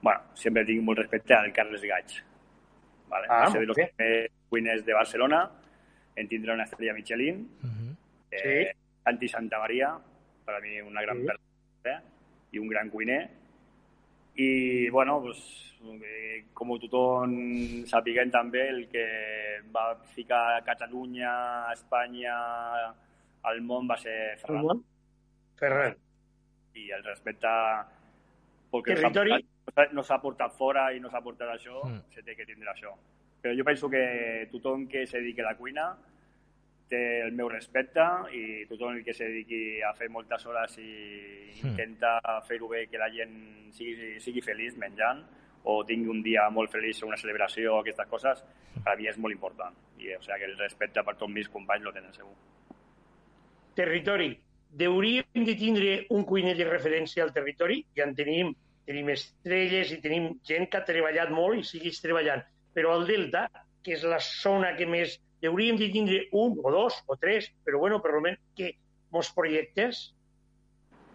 Bueno, 0.02 0.22
sempre 0.34 0.63
tinc 0.63 0.82
molt 0.82 1.00
respecte 1.00 1.34
al 1.34 1.52
Carles 1.52 1.82
Gaig. 1.84 2.24
Vale? 3.10 3.28
Ah, 3.30 3.41
Va 3.41 3.52
ser 3.52 3.60
de 3.62 3.65
los 3.67 3.76
primers 3.76 4.32
cuiners 4.50 4.86
de 4.86 4.93
Barcelona 4.93 5.52
en 6.15 6.28
tindre 6.30 6.54
una 6.54 6.63
estrella 6.63 6.93
Michelin. 6.93 7.50
Uh 7.62 7.67
-huh. 7.67 7.95
Eh, 8.32 8.72
Santi 9.04 9.28
Santa 9.28 9.60
Maria, 9.60 9.98
para 10.45 10.62
mí 10.62 10.80
una 10.82 11.02
gran 11.02 11.17
Sí. 11.19 11.26
persona 11.26 11.43
eh? 11.84 12.02
i 12.54 12.58
un 12.60 12.67
gran 12.69 12.89
cuiner. 12.89 13.30
I, 14.39 14.89
bueno, 14.89 15.19
pues, 15.21 15.39
eh, 15.84 16.45
com 16.56 16.71
tothom 16.80 17.34
sapiguem 17.89 18.30
també, 18.32 18.62
el 18.71 18.86
que 18.88 19.04
va 19.75 19.89
ficar 20.15 20.62
Catalunya, 20.63 21.32
Espanya, 21.73 22.38
al 23.49 23.62
món 23.67 23.88
va 23.89 23.97
ser 23.99 24.38
Ferran. 24.39 24.62
Ferran. 24.63 24.84
Ferran. 25.60 25.97
I 26.80 26.86
el 26.95 27.04
respecte 27.04 27.47
perquè 28.71 28.95
no 28.95 29.02
s'ha 29.02 29.12
Territori. 29.12 29.45
portat- 29.65 29.91
no 29.97 30.04
s'ha 30.04 30.21
portat 30.21 30.54
fora 30.56 30.93
i 30.93 30.99
no 31.04 31.10
s'ha 31.10 31.21
portat 31.21 31.49
això, 31.58 31.84
Mm. 31.84 32.02
se 32.13 32.23
té 32.23 32.36
que 32.36 32.45
tindre 32.45 32.69
això. 32.71 32.93
Però 33.41 33.54
jo 33.58 33.63
penso 33.65 33.89
que 33.89 34.47
tothom 34.52 34.88
que 34.88 35.06
se 35.08 35.19
dediqui 35.19 35.41
a 35.41 35.45
la 35.52 35.56
cuina 35.58 35.97
té 36.89 37.21
el 37.21 37.32
meu 37.38 37.49
respecte 37.49 38.04
i 38.34 38.65
tothom 38.69 38.97
el 38.97 39.04
que 39.06 39.13
se 39.13 39.28
dediqui 39.30 39.82
a 39.86 39.93
fer 39.93 40.10
moltes 40.10 40.45
hores 40.45 40.78
i 40.82 40.89
Mm. 41.60 41.73
intenta 41.73 42.41
fer-ho 42.47 42.69
bé, 42.69 42.88
que 42.88 42.97
la 42.97 43.10
gent 43.12 43.34
sigui, 43.75 44.19
sigui 44.23 44.41
feliç 44.41 44.78
menjant 44.78 45.23
o 45.63 45.84
tingui 45.84 46.08
un 46.10 46.21
dia 46.23 46.49
molt 46.49 46.71
feliç 46.71 47.02
o 47.04 47.08
una 47.08 47.17
celebració 47.17 47.73
o 47.75 47.80
aquestes 47.82 48.08
coses, 48.08 48.43
per 48.84 48.93
a 48.93 48.95
mi 48.95 49.08
és 49.08 49.17
molt 49.17 49.34
important. 49.36 49.75
I, 49.99 50.13
o 50.15 50.21
sigui, 50.21 50.38
que 50.39 50.45
el 50.45 50.58
respecte 50.58 51.04
per 51.04 51.17
tots 51.17 51.34
meus 51.34 51.49
companys 51.52 51.84
lo 51.84 51.91
tenen 51.91 52.13
segur. 52.13 52.32
Territori. 53.75 54.32
Hauríem 54.80 55.45
de 55.45 55.56
tindre 55.58 55.93
un 56.15 56.23
cuiner 56.30 56.56
de 56.56 56.67
referència 56.69 57.23
al 57.23 57.34
territori, 57.34 57.82
ja 57.97 58.06
en 58.06 58.15
tenim, 58.15 58.54
tenim 58.86 59.10
estrelles 59.10 59.91
i 59.91 59.99
tenim 60.02 60.30
gent 60.45 60.69
que 60.69 60.78
ha 60.78 60.86
treballat 60.86 61.32
molt 61.34 61.60
i 61.60 61.65
segueix 61.65 61.99
treballant. 62.02 62.43
Però 62.73 62.93
al 62.93 63.08
Delta, 63.08 63.47
que 63.84 63.95
és 63.97 64.04
la 64.04 64.19
zona 64.19 64.75
que 64.78 64.86
més... 64.86 65.19
Hauríem 65.47 65.78
de 65.80 65.89
tindre 65.89 66.28
un 66.32 66.58
o 66.62 66.71
dos 66.71 67.04
o 67.08 67.15
tres, 67.15 67.52
però 67.63 67.80
bueno, 67.80 68.02
per 68.04 68.12
almenys 68.12 68.39
que 68.56 68.73
molts 69.12 69.32
projectes 69.34 70.13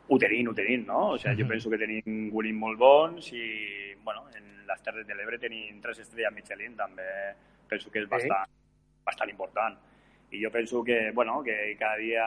Ho 0.08 0.18
tenim, 0.20 0.50
ho 0.50 0.52
tenim, 0.52 0.82
no? 0.84 1.14
O 1.14 1.18
sigui, 1.18 1.40
jo 1.40 1.48
penso 1.48 1.70
que 1.72 1.78
tenim 1.80 2.26
guiris 2.28 2.52
molt 2.52 2.76
bons 2.76 3.30
i, 3.32 3.94
bueno, 4.04 4.26
en 4.36 4.66
les 4.68 4.82
Terres 4.84 5.06
de 5.08 5.14
l'Ebre 5.16 5.38
tenim 5.40 5.78
tres 5.80 6.02
estrelles 6.02 6.34
Michelin, 6.34 6.74
també 6.76 7.06
penso 7.70 7.88
que 7.90 8.02
és 8.02 8.08
bastant, 8.10 8.50
bastant 9.06 9.32
important. 9.32 9.78
I 10.30 10.42
jo 10.42 10.50
penso 10.52 10.82
que, 10.84 11.10
bueno, 11.16 11.38
que 11.42 11.56
cada 11.80 11.96
dia 11.96 12.26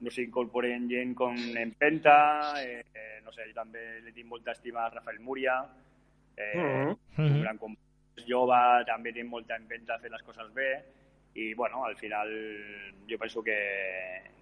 no 0.00 0.10
s'incorporen 0.10 0.88
gent 0.88 1.12
com 1.18 1.36
Empenta, 1.60 2.54
eh, 2.62 2.80
eh, 2.94 3.20
no 3.24 3.36
sé, 3.36 3.44
jo 3.50 3.54
també 3.58 4.00
li 4.00 4.14
tinc 4.16 4.30
molta 4.32 4.56
estima 4.56 4.86
a 4.86 4.90
Rafael 4.94 5.20
Múria, 5.20 5.58
eh, 6.38 6.56
Mhm. 6.56 6.96
un 7.18 7.24
Mhm. 7.24 7.42
gran 7.42 7.58
company 7.58 7.87
jove, 8.26 8.58
també 8.88 9.12
té 9.14 9.24
molta 9.24 9.56
empenta 9.60 9.96
a 9.96 10.02
fer 10.02 10.10
les 10.12 10.24
coses 10.26 10.50
bé 10.54 10.70
i, 11.34 11.52
bueno, 11.54 11.84
al 11.86 11.96
final 11.96 12.32
jo 13.08 13.18
penso 13.18 13.42
que, 13.44 13.58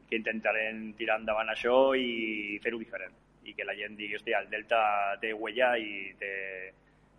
que 0.08 0.18
intentarem 0.20 0.92
tirar 0.98 1.20
endavant 1.20 1.50
això 1.52 1.94
i 1.98 2.58
fer-ho 2.64 2.80
diferent 2.80 3.14
i 3.46 3.54
que 3.54 3.66
la 3.66 3.76
gent 3.78 3.96
digui, 3.98 4.16
hòstia, 4.18 4.42
el 4.42 4.50
Delta 4.50 4.80
té 5.22 5.32
huella 5.32 5.74
i 5.78 6.12
té, 6.18 6.32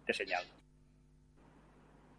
té 0.07 0.15
senyal. 0.15 0.47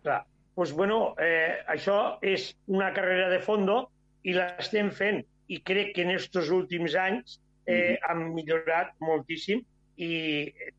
Clar. 0.03 0.23
Pues, 0.55 0.73
bueno, 0.75 1.15
eh, 1.23 1.61
això 1.71 2.19
és 2.25 2.49
una 2.67 2.89
carrera 2.95 3.29
de 3.31 3.39
fondo 3.45 3.83
i 4.27 4.35
l'estem 4.35 4.89
fent. 4.91 5.21
I 5.49 5.61
crec 5.65 5.93
que 5.97 6.05
en 6.05 6.15
aquests 6.15 6.51
últims 6.57 6.97
anys 6.99 7.39
eh, 7.69 7.99
han 8.09 8.25
millorat 8.35 8.97
moltíssim 9.05 9.63
i 10.03 10.11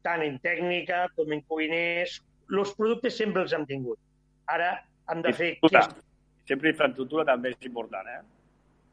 tant 0.06 0.24
en 0.26 0.38
tècnica 0.44 1.06
com 1.16 1.32
en 1.36 1.42
cuiners, 1.48 2.20
els 2.50 2.74
productes 2.76 3.18
sempre 3.18 3.44
els 3.44 3.54
hem 3.54 3.66
tingut. 3.70 4.00
Ara 4.48 4.72
hem 5.12 5.22
de 5.22 5.34
fer 5.34 5.50
Infraestructura. 5.62 6.06
Sempre 6.50 6.70
infraestructura 6.72 7.26
també 7.26 7.50
és 7.54 7.66
important, 7.68 8.08
eh? 8.10 8.22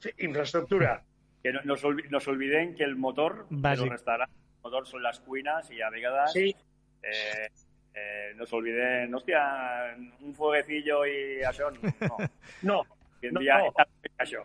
que- 0.03 0.15
infraestructura. 0.27 1.03
Que 1.43 1.53
no, 1.53 1.61
no 1.65 1.75
no 2.11 2.21
s'olviden 2.21 2.75
que 2.75 2.85
el 2.85 2.97
motor 2.97 3.47
Bàsic. 3.51 3.81
dels 3.85 3.91
restaurants, 3.91 4.33
el 4.35 4.63
motor 4.67 4.87
són 4.87 5.03
les 5.03 5.21
cuines 5.21 5.71
i 5.71 5.81
a 5.81 5.89
vegades 5.91 6.33
Sí, 6.33 6.51
eh, 7.03 7.47
eh, 7.95 8.33
no 8.37 8.45
s'olviden, 8.47 9.15
hòstia, 9.15 9.41
un 10.21 10.35
fueguecillo 10.35 11.05
i 11.07 11.41
això, 11.47 11.71
no. 11.73 12.19
no, 12.63 12.83
Que 13.21 13.31
No, 13.31 13.39
no, 13.39 13.41
dia 13.41 13.59
no. 13.59 13.73
això. 14.19 14.43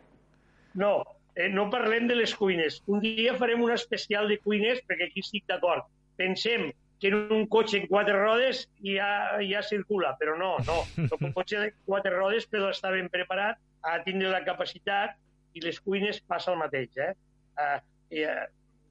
no, 0.76 0.92
eh, 1.36 1.50
no 1.50 1.70
parlem 1.70 2.08
de 2.08 2.16
les 2.16 2.34
cuines. 2.36 2.82
Un 2.88 3.02
dia 3.02 3.36
farem 3.36 3.62
un 3.62 3.72
especial 3.74 4.30
de 4.30 4.38
cuines 4.40 4.80
perquè 4.88 5.10
aquí 5.10 5.20
estic 5.20 5.44
d'acord. 5.48 5.84
Pensem 6.16 6.70
en 7.10 7.18
un 7.34 7.48
cotxe 7.50 7.80
en 7.80 7.88
quatre 7.90 8.14
rodes 8.14 8.68
ja, 8.86 9.40
ja 9.42 9.64
circula, 9.66 10.14
però 10.20 10.36
no, 10.38 10.54
no. 10.68 10.82
Un 11.22 11.34
cotxe 11.34 11.60
de 11.60 11.72
quatre 11.86 12.14
rodes 12.14 12.46
però 12.52 12.70
està 12.70 12.92
ben 12.94 13.10
preparat, 13.10 13.58
ha 13.82 13.98
de 13.98 14.06
tindre 14.06 14.30
la 14.30 14.44
capacitat 14.46 15.18
i 15.58 15.64
les 15.66 15.80
cuines 15.82 16.22
passa 16.30 16.54
el 16.54 16.60
mateix. 16.62 16.94
Eh? 17.02 17.14
Uh, 17.58 17.80
i, 18.14 18.26
uh, 18.28 18.46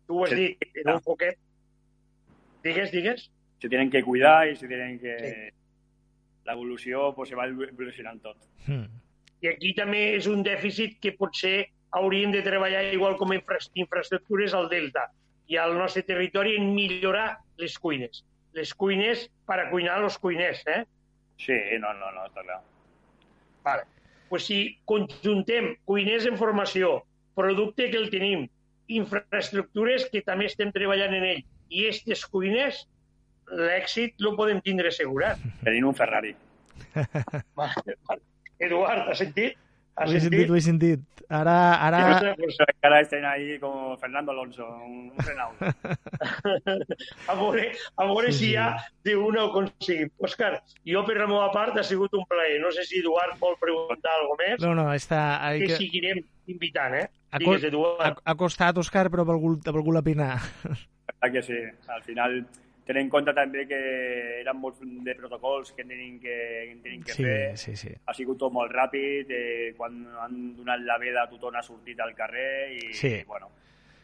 tu 0.09 0.19
ho 0.19 0.25
has 0.27 0.35
Sí. 0.35 0.51
dit, 0.59 0.83
en 0.83 0.95
un 0.97 1.01
poquet. 1.07 1.39
Digues, 2.65 2.91
digues. 2.91 3.31
Se 3.61 3.69
tienen 3.69 3.91
que 3.91 4.03
cuidar 4.03 4.49
y 4.49 4.57
se 4.57 4.67
tienen 4.67 4.99
que... 4.99 5.17
Sí. 5.19 5.57
l'evolució 6.51 7.13
pues, 7.15 7.29
se 7.29 7.37
va 7.37 7.47
evolucionant 7.47 8.21
tot. 8.23 8.37
Mm. 8.67 8.87
I 9.41 9.49
aquí 9.55 9.73
també 9.77 10.01
és 10.17 10.27
un 10.29 10.43
dèficit 10.45 10.99
que 11.01 11.15
potser 11.17 11.71
hauríem 11.97 12.33
de 12.35 12.43
treballar 12.45 12.83
igual 12.95 13.17
com 13.21 13.33
a 13.33 13.39
infra 13.39 13.59
infraestructures 13.75 14.55
al 14.55 14.69
Delta 14.73 15.09
i 15.51 15.59
al 15.59 15.75
nostre 15.77 16.05
territori 16.07 16.55
en 16.57 16.71
millorar 16.75 17.41
les 17.59 17.77
cuines. 17.79 18.23
Les 18.55 18.73
cuines 18.75 19.27
per 19.47 19.59
a 19.61 19.69
cuinar 19.71 19.99
els 20.03 20.19
cuiners, 20.23 20.63
eh? 20.71 20.85
Sí, 21.43 21.57
no, 21.83 21.93
no, 21.99 22.11
no, 22.15 22.27
està 22.31 22.45
clar. 22.47 22.61
Vale. 23.67 23.87
Pues 24.31 24.47
si 24.47 24.61
conjuntem 24.87 25.73
cuiners 25.91 26.29
en 26.31 26.39
formació, 26.39 27.01
producte 27.35 27.89
que 27.91 27.99
el 27.99 28.11
tenim, 28.15 28.47
infraestructures 28.91 30.07
que 30.13 30.23
també 30.27 30.47
estem 30.51 30.71
treballant 30.75 31.17
en 31.19 31.27
ell, 31.33 31.43
i 31.71 31.87
aquestes 31.87 32.23
cuines, 32.31 32.85
l'èxit 33.51 34.23
lo 34.23 34.37
podem 34.39 34.63
tindre 34.63 34.91
assegurat. 34.95 35.43
Tenim 35.67 35.91
un 35.91 35.99
Ferrari. 35.99 36.35
Vale, 37.59 37.95
vale. 38.09 38.23
Eduard, 38.61 39.11
has 39.11 39.21
sentit? 39.21 39.59
Ho 40.01 40.13
he 40.13 40.21
sentit, 40.25 40.51
ho 40.51 40.57
he 40.57 40.63
sentit. 40.65 41.07
Ara, 41.31 41.55
ara... 41.87 42.35
Pues, 42.35 42.57
Encara 42.65 43.01
estem 43.05 43.25
ahí 43.25 43.59
com 43.63 43.97
Fernando 44.03 44.33
Alonso, 44.33 44.65
un, 44.83 45.13
Renault. 45.23 45.61
a 47.31 47.35
veure, 47.39 47.69
a 47.97 48.07
veure 48.09 48.33
Sí, 48.33 48.39
si 48.39 48.45
sí. 48.47 48.55
ja 48.57 48.73
d'una 49.07 49.45
ho 49.45 49.51
aconseguim. 49.53 50.11
Òscar, 50.27 50.57
jo 50.91 51.05
per 51.07 51.17
la 51.21 51.29
meva 51.31 51.47
part 51.55 51.79
ha 51.79 51.85
sigut 51.87 52.17
un 52.19 52.27
plaer. 52.27 52.59
No 52.65 52.73
sé 52.75 52.83
si 52.89 52.99
Eduard 52.99 53.39
vol 53.39 53.55
preguntar 53.63 54.17
alguna 54.17 54.41
més, 54.43 54.65
No, 54.65 54.75
no, 54.75 54.89
està... 54.97 55.21
Que 55.55 55.71
que... 55.71 55.79
seguirem 55.79 56.25
invitant, 56.51 56.99
eh? 56.99 57.07
Ha, 57.31 57.39
Digues, 57.39 57.63
ha, 57.63 57.71
Eduard. 57.71 58.19
ha 58.25 58.35
costat, 58.35 58.83
Òscar, 58.83 59.07
però 59.13 59.23
ha 59.23 59.31
valgut, 59.31 59.71
ha 59.71 60.03
pena. 60.03 60.33
Clar 61.21 61.31
que 61.31 61.43
sí. 61.47 61.63
Al 61.87 62.03
final, 62.03 62.41
tenint 62.91 63.07
en 63.07 63.13
compte 63.15 63.33
també 63.37 63.65
que 63.71 63.79
eren 64.41 64.59
molts 64.61 64.81
de 64.83 65.15
protocols 65.19 65.71
que 65.77 65.85
tenim 65.87 66.19
que, 66.21 66.35
que, 66.69 66.77
tenim 66.85 67.03
que 67.07 67.15
Sí, 67.15 67.23
fer. 67.25 67.57
sí, 67.59 67.77
sí. 67.79 67.93
Ha 68.07 68.15
sigut 68.19 68.39
tot 68.43 68.53
molt 68.53 68.73
ràpid, 68.75 69.31
eh, 69.31 69.71
quan 69.79 70.03
han 70.25 70.41
donat 70.59 70.83
la 70.87 70.99
veda 70.99 71.29
tothom 71.31 71.55
ha 71.57 71.63
sortit 71.63 72.01
al 72.03 72.15
carrer 72.19 72.75
i, 72.77 72.93
Sí. 72.95 73.15
bueno, 73.27 73.51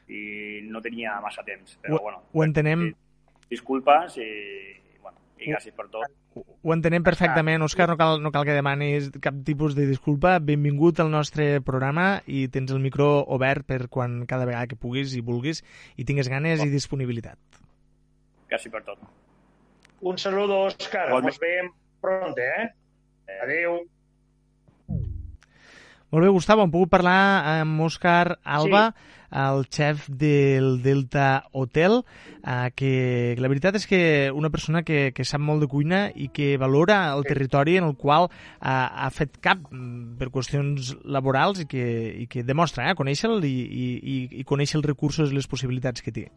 i 0.09 0.61
no 0.70 0.81
tenia 0.81 1.18
massa 1.20 1.42
temps. 1.42 1.79
Però, 1.83 1.99
Ho, 1.99 2.03
bueno, 2.03 2.22
ho 2.33 2.44
entenem 2.44 2.92
disculpes 3.51 4.16
i, 4.22 4.29
bueno, 5.03 5.18
i 5.38 5.51
gràcies 5.53 5.75
per 5.75 5.88
tot. 5.90 6.07
Ho 6.37 6.72
entenem 6.75 7.03
perfectament, 7.03 7.62
Òscar, 7.64 7.87
no 7.88 7.96
cal, 7.96 8.18
no 8.22 8.31
cal 8.31 8.44
que 8.44 8.53
demanis 8.53 9.11
cap 9.25 9.35
tipus 9.42 9.75
de 9.75 9.87
disculpa. 9.88 10.38
Benvingut 10.38 11.01
al 11.01 11.11
nostre 11.11 11.62
programa 11.64 12.20
i 12.27 12.46
tens 12.53 12.70
el 12.75 12.81
micro 12.85 13.25
obert 13.33 13.64
per 13.64 13.87
quan 13.88 14.27
cada 14.29 14.44
vegada 14.44 14.66
que 14.68 14.77
puguis 14.77 15.14
i 15.16 15.22
vulguis 15.25 15.62
i 15.96 16.05
tingues 16.05 16.29
ganes 16.29 16.61
i 16.62 16.68
disponibilitat. 16.68 17.38
Gràcies 18.50 18.72
per 18.72 18.82
tot. 18.87 18.98
Un 20.06 20.18
saludo, 20.20 20.66
Òscar. 20.68 21.09
Igualment. 21.09 21.32
Ens 21.32 21.42
veiem 21.42 21.70
pronte, 22.04 22.46
eh? 22.46 22.66
Adéu. 23.42 23.80
Molt 26.06 26.22
bé, 26.22 26.30
Gustavo, 26.30 26.62
hem 26.62 26.70
pogut 26.70 26.92
parlar 26.92 27.18
amb 27.61 27.80
Òscar 27.82 28.37
Alba, 28.46 28.85
el 29.37 29.64
xef 29.74 30.04
del 30.09 30.76
Delta 30.85 31.42
Hotel, 31.50 31.98
eh, 32.46 32.70
que 32.78 33.35
la 33.42 33.50
veritat 33.50 33.74
és 33.80 33.88
que 33.90 34.30
una 34.32 34.48
persona 34.54 34.85
que, 34.87 35.11
que 35.12 35.26
sap 35.26 35.42
molt 35.42 35.64
de 35.64 35.68
cuina 35.68 36.04
i 36.14 36.28
que 36.32 36.54
valora 36.62 37.00
el 37.16 37.26
Sí. 37.26 37.32
territori 37.35 37.76
en 37.76 37.90
el 37.90 37.96
qual 37.98 38.30
eh, 38.30 38.70
ha 38.70 39.11
fet 39.11 39.40
cap 39.42 39.59
mm, 39.66 40.14
per 40.20 40.30
qüestions 40.30 40.94
laborals 41.04 41.64
i 41.64 41.66
que, 41.66 41.85
i 42.22 42.28
que 42.30 42.46
demostra 42.46 42.87
eh, 42.88 42.94
conèixer-lo 42.94 43.42
i, 43.42 43.50
i, 43.66 43.87
i, 43.98 44.18
i 44.40 44.44
conèixer 44.46 44.78
els 44.78 44.87
recursos 44.87 45.32
i 45.32 45.35
les 45.35 45.50
possibilitats 45.50 46.00
que 46.06 46.14
té. 46.14 46.30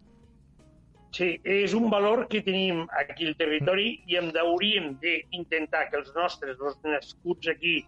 Sí, 1.12 1.39
és 1.43 1.74
un 1.74 1.89
valor 1.89 2.28
que 2.30 2.41
tenim 2.45 2.84
aquí 3.00 3.26
al 3.28 3.36
territori 3.36 4.04
i 4.08 4.17
hem 4.19 4.30
hauríem 4.38 4.91
d'intentar 5.02 5.88
que 5.89 5.98
els 5.98 6.12
nostres, 6.15 6.60
els 6.62 6.78
nascuts 6.86 7.50
aquí, 7.50 7.80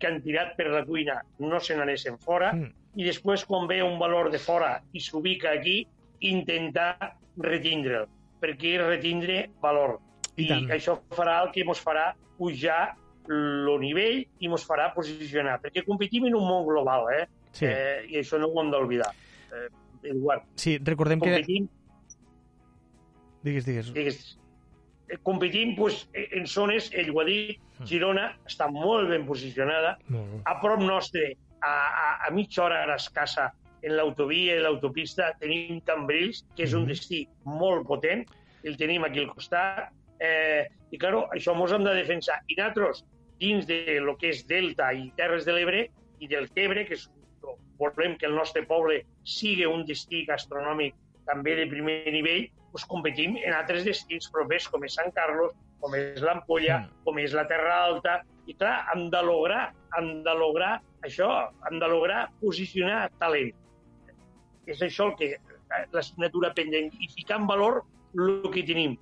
que 0.00 0.08
han 0.08 0.22
tirat 0.24 0.56
per 0.56 0.70
la 0.72 0.84
cuina, 0.84 1.20
no 1.38 1.60
se 1.60 1.76
n'anessin 1.76 2.16
fora, 2.18 2.52
Mm. 2.52 2.72
i 2.96 3.04
després, 3.04 3.44
quan 3.44 3.68
ve 3.68 3.82
un 3.82 3.98
valor 3.98 4.30
de 4.30 4.38
fora 4.38 4.82
i 4.92 5.00
s'ubica 5.00 5.52
aquí, 5.52 5.86
intentar 6.20 6.96
retindre'l, 7.36 8.08
perquè 8.40 8.74
és 8.78 8.86
retindre 8.86 9.50
valor. 9.60 9.98
I 10.36 10.44
I, 10.44 10.48
tant. 10.48 10.70
això 10.70 10.96
farà 11.12 11.42
el 11.44 11.52
que 11.52 11.60
ens 11.60 11.80
farà 11.84 12.14
pujar 12.38 12.96
el 13.28 13.78
nivell 13.80 14.24
i 14.40 14.48
ens 14.48 14.64
farà 14.66 14.92
posicionar, 14.94 15.60
perquè 15.60 15.84
competim 15.84 16.24
en 16.26 16.34
un 16.34 16.48
món 16.48 16.64
global, 16.66 17.06
eh? 17.12 17.26
Sí, 17.52 17.66
eh 17.66 18.06
I 18.08 18.16
això 18.22 18.40
no 18.40 18.48
ho 18.48 18.60
hem 18.62 18.70
d'oblidar. 18.70 19.12
Eh, 19.52 19.68
Eduard, 20.08 20.42
sí 20.56 20.78
recordem 20.82 21.20
que... 21.20 21.44
Digues, 23.42 23.64
digues. 23.66 23.92
digues, 23.92 24.38
eh, 25.08 25.18
competim 25.22 25.74
pues, 25.76 26.08
en 26.14 26.46
zones, 26.46 26.90
ell 26.94 27.10
ho 27.10 27.20
ha 27.20 27.24
dit, 27.24 27.58
Girona 27.88 28.28
està 28.46 28.68
molt 28.70 29.08
ben 29.10 29.24
posicionada, 29.26 29.96
Molt 30.08 30.28
bé. 30.30 30.40
a 30.46 30.54
prop 30.60 30.80
nostre, 30.80 31.32
a, 31.60 31.72
a, 31.72 32.06
a 32.28 32.30
mitja 32.30 32.62
hora 32.64 32.82
ara 32.84 32.94
escassa, 33.00 33.50
en 33.82 33.96
l'autovia 33.96 34.54
i 34.56 34.62
l'autopista, 34.62 35.32
tenim 35.40 35.80
Cambrils, 35.82 36.44
que 36.54 36.62
és 36.68 36.72
un 36.74 36.84
Mhm. 36.84 36.88
destí 36.92 37.24
molt 37.44 37.86
potent, 37.86 38.24
el 38.62 38.76
tenim 38.76 39.02
aquí 39.04 39.18
al 39.18 39.32
costat, 39.34 39.90
eh, 40.20 40.68
i, 40.92 40.98
claro, 40.98 41.28
això 41.34 41.50
ens 41.60 41.72
hem 41.72 41.82
de 41.82 41.94
defensar. 41.94 42.38
I 42.46 42.54
nosaltres, 42.54 43.04
dins 43.40 43.66
de 43.66 43.98
lo 44.00 44.16
que 44.16 44.28
és 44.30 44.46
Delta 44.46 44.92
i 44.94 45.10
Terres 45.16 45.44
de 45.44 45.52
l'Ebre 45.52 45.88
i 46.20 46.28
del 46.28 46.48
Tebre, 46.50 46.86
que 46.86 46.94
és, 46.94 47.10
volem 47.76 48.16
que 48.16 48.26
el 48.26 48.36
nostre 48.36 48.62
poble 48.62 49.02
sigui 49.24 49.66
un 49.66 49.84
destí 49.84 50.24
gastronòmic 50.24 50.94
també 51.26 51.56
de 51.56 51.66
primer 51.66 52.12
nivell, 52.12 52.46
doncs 52.72 52.86
competim 52.88 53.36
en 53.36 53.52
altres 53.54 53.84
destins 53.84 54.28
propers, 54.32 54.66
com 54.72 54.84
és 54.84 54.94
Sant 54.96 55.12
Carlos, 55.14 55.52
com 55.80 55.94
és 55.98 56.20
l'Ampolla, 56.22 56.78
Mm. 56.80 57.04
com 57.04 57.18
és 57.18 57.32
la 57.36 57.46
Terra 57.46 57.84
Alta, 57.84 58.22
i 58.46 58.54
clar, 58.54 58.86
hem 58.94 59.08
de 59.10 59.22
lograr, 59.22 59.72
hem 59.98 60.22
de 60.24 60.34
lograr 60.34 60.80
això, 61.02 61.28
hem 61.70 61.78
de 61.78 61.88
lograr 61.88 62.28
posicionar 62.40 63.10
talent. 63.18 63.52
És 64.66 64.80
això 64.82 65.08
el 65.10 65.16
que 65.18 65.36
l'assignatura 65.92 66.52
pendent, 66.54 66.92
i 67.00 67.08
ficar 67.12 67.40
en 67.40 67.46
valor 67.46 67.82
el 68.14 68.50
que 68.52 68.62
tenim. 68.62 68.96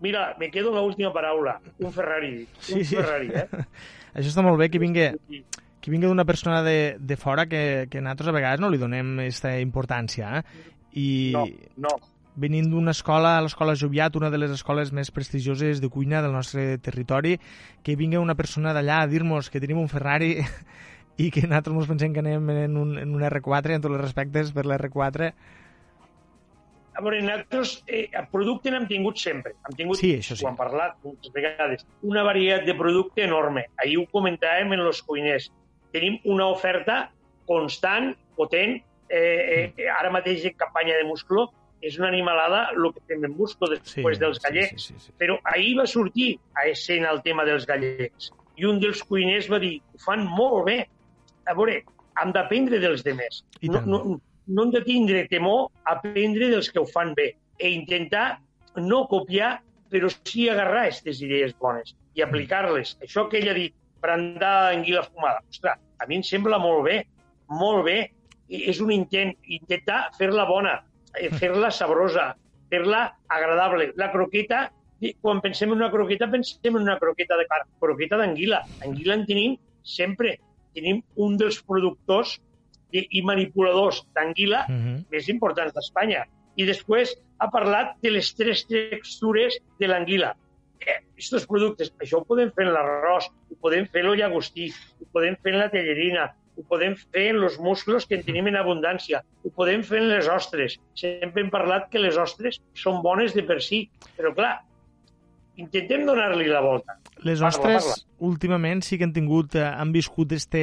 Mira, 0.00 0.34
me 0.38 0.50
quedo 0.50 0.70
en 0.70 0.76
l'última 0.80 1.12
paraula, 1.12 1.60
un 1.78 1.92
Ferrari, 1.92 2.46
Sí, 2.58 2.74
un 2.78 2.84
sí. 2.84 2.96
Ferrari, 2.96 3.28
eh? 3.34 3.48
Això 4.14 4.28
està 4.32 4.42
molt 4.42 4.58
bé 4.58 4.70
que 4.70 4.78
vingui, 4.82 5.10
que 5.80 5.90
vingui 5.92 6.08
d'una 6.08 6.24
persona 6.24 6.62
de, 6.62 6.96
de 6.98 7.16
fora 7.16 7.46
que, 7.46 7.86
que 7.90 8.00
nosaltres 8.00 8.28
a 8.28 8.32
vegades 8.36 8.60
no 8.60 8.70
li 8.70 8.78
donem 8.80 9.18
aquesta 9.20 9.52
importància. 9.60 10.38
Eh? 10.40 10.42
I 10.98 11.06
No, 11.36 11.44
no, 11.76 11.92
venint 12.36 12.68
d'una 12.70 12.92
escola, 12.94 13.40
l'escola 13.42 13.74
Joviat, 13.74 14.16
una 14.16 14.30
de 14.30 14.38
les 14.38 14.52
escoles 14.54 14.92
més 14.92 15.10
prestigioses 15.10 15.80
de 15.82 15.88
cuina 15.90 16.22
del 16.22 16.32
nostre 16.32 16.78
territori, 16.78 17.38
que 17.82 17.96
vingui 17.96 18.20
una 18.20 18.36
persona 18.38 18.72
d'allà 18.76 19.02
a 19.02 19.08
dir-nos 19.10 19.50
que 19.50 19.60
tenim 19.60 19.78
un 19.82 19.88
Ferrari 19.90 20.36
i 21.20 21.30
que 21.30 21.42
nosaltres 21.46 21.76
ens 21.76 21.90
pensem 21.90 22.14
que 22.14 22.22
anem 22.22 22.50
en 22.54 22.76
un, 22.80 22.98
en 22.98 23.14
un 23.16 23.24
R4, 23.28 23.74
en 23.76 23.82
tots 23.84 23.94
els 23.96 24.04
respectes 24.04 24.52
per 24.56 24.64
l'R4. 24.68 25.32
A 26.96 27.02
veure, 27.02 27.20
nosaltres 27.22 27.76
eh, 27.86 28.08
el 28.12 28.26
producte 28.32 28.70
n'hem 28.72 28.86
tingut 28.88 29.20
sempre. 29.20 29.54
Hem 29.68 29.76
tingut, 29.78 30.00
Sí, 30.00 30.14
això 30.18 30.36
sí. 30.36 30.44
ho 30.44 30.50
hem 30.50 30.58
parlat 30.58 30.98
moltes 31.04 31.32
vegades, 31.32 31.86
una 32.02 32.24
varietat 32.26 32.66
de 32.66 32.74
producte 32.76 33.24
enorme. 33.24 33.68
Ahir 33.80 34.00
ho 34.00 34.06
comentàvem 34.10 34.74
en 34.76 34.82
els 34.84 35.00
cuiners. 35.06 35.50
Tenim 35.94 36.18
una 36.28 36.48
oferta 36.50 37.06
constant, 37.48 38.12
potent. 38.36 38.78
Eh, 39.10 39.72
eh, 39.74 39.88
ara 39.90 40.10
mateix 40.14 40.44
en 40.46 40.54
campanya 40.54 40.94
de 40.94 41.02
musclo 41.08 41.48
és 41.80 41.96
una 41.98 42.08
animalada 42.08 42.66
el 42.74 42.90
que 42.94 43.02
fem 43.08 43.24
en 43.24 43.34
musclo 43.36 43.70
després 43.72 44.18
dels 44.20 44.40
gallecs. 44.44 44.88
Sí, 44.88 44.94
sí, 44.94 45.06
sí. 45.06 45.14
Però 45.20 45.38
ahir 45.52 45.76
va 45.78 45.86
sortir 45.88 46.34
a 46.58 46.66
escena 46.68 47.10
el 47.14 47.22
tema 47.26 47.46
dels 47.48 47.66
gallecs. 47.68 48.30
I 48.60 48.66
un 48.68 48.80
dels 48.82 49.02
cuiners 49.08 49.48
va 49.50 49.60
dir, 49.62 49.78
ho 49.94 50.02
fan 50.04 50.26
molt 50.26 50.66
bé. 50.68 50.78
A 51.48 51.56
veure, 51.56 51.80
hem 52.20 52.34
d'aprendre 52.36 52.80
dels 52.82 53.04
demés. 53.06 53.42
No, 53.62 53.80
no, 53.86 54.02
no 54.46 54.66
hem 54.66 54.74
de 54.74 54.84
tindre 54.84 55.24
temor 55.30 55.70
a 55.84 55.96
aprendre 55.96 56.50
dels 56.52 56.68
que 56.70 56.82
ho 56.82 56.86
fan 56.88 57.14
bé 57.16 57.32
e 57.60 57.72
intentar 57.72 58.40
no 58.76 59.06
copiar, 59.08 59.58
però 59.90 60.08
sí 60.12 60.48
agarrar 60.48 60.86
aquestes 60.86 61.20
idees 61.24 61.56
bones 61.58 61.96
i 62.14 62.22
aplicar-les. 62.22 62.96
Això 63.04 63.26
que 63.30 63.40
ell 63.40 63.50
ha 63.50 63.56
dit, 63.56 63.74
brandar 64.00 64.72
anguila 64.74 65.02
fumada. 65.08 65.42
Ostres, 65.50 65.80
a 66.00 66.06
mi 66.08 66.20
em 66.20 66.24
sembla 66.24 66.58
molt 66.60 66.84
bé, 66.86 67.02
molt 67.52 67.84
bé. 67.88 67.98
I 68.50 68.64
és 68.72 68.80
un 68.82 68.90
intent, 68.90 69.30
intentar 69.46 70.08
fer-la 70.16 70.46
bona, 70.48 70.80
fer-la 71.38 71.70
sabrosa, 71.70 72.34
fer-la 72.70 73.16
agradable. 73.28 73.92
La 73.96 74.10
croqueta, 74.12 74.70
quan 75.22 75.40
pensem 75.40 75.72
en 75.72 75.78
una 75.80 75.90
croqueta, 75.90 76.28
pensem 76.30 76.76
en 76.76 76.82
una 76.82 76.98
croqueta 77.00 77.36
de 77.36 77.46
carn, 77.50 77.68
croqueta 77.80 78.18
d'anguila. 78.20 78.62
Anguila 78.84 79.14
en 79.14 79.26
tenim 79.26 79.56
sempre. 79.82 80.36
Tenim 80.74 81.00
un 81.16 81.36
dels 81.40 81.62
productors 81.66 82.36
i, 82.92 83.06
i 83.18 83.22
manipuladors 83.22 84.04
d'anguila 84.14 84.66
Mhm. 84.68 85.06
més 85.10 85.28
importants 85.28 85.74
d'Espanya. 85.74 86.26
I 86.56 86.64
després 86.66 87.16
ha 87.38 87.48
parlat 87.50 87.96
de 88.02 88.10
les 88.10 88.34
tres 88.34 88.66
textures 88.66 89.58
de 89.78 89.86
l'anguila. 89.88 90.34
Eh, 90.80 90.98
estos 91.16 91.46
productes, 91.46 91.92
això 92.00 92.20
ho 92.20 92.24
podem 92.24 92.50
fer 92.52 92.66
en 92.66 92.72
l'arròs, 92.72 93.26
ho 93.50 93.56
podem 93.60 93.86
fer 93.86 94.00
en 94.04 94.10
el 94.12 94.18
llagostí, 94.18 94.70
ho 95.00 95.06
podem 95.12 95.36
fer 95.42 95.52
en 95.54 95.58
la 95.60 95.68
tellerina, 95.70 96.34
ho 96.60 96.64
podem 96.68 96.96
fer 97.00 97.30
en 97.32 97.42
els 97.42 97.58
musclos 97.62 98.06
que 98.06 98.18
en 98.20 98.24
tenim 98.26 98.50
en 98.50 98.58
abundància, 98.60 99.22
ho 99.44 99.52
podem 99.56 99.82
fer 99.86 100.02
en 100.02 100.10
les 100.12 100.28
ostres. 100.28 100.76
Sempre 100.98 101.42
hem 101.42 101.52
parlat 101.52 101.88
que 101.90 102.02
les 102.02 102.18
ostres 102.20 102.60
són 102.76 103.00
bones 103.04 103.34
de 103.36 103.44
per 103.48 103.60
si, 103.64 103.86
però 104.18 104.34
clar, 104.36 104.58
intentem 105.60 106.06
donar-li 106.08 106.48
la 106.50 106.62
volta. 106.64 106.98
Les 107.24 107.40
Parla, 107.40 107.48
ostres, 107.48 107.86
parla. 107.88 108.10
últimament, 108.30 108.84
sí 108.84 108.98
que 108.98 109.08
han 109.08 109.16
tingut, 109.16 109.56
eh, 109.56 109.64
han 109.64 109.92
viscut 109.92 110.32
este, 110.36 110.62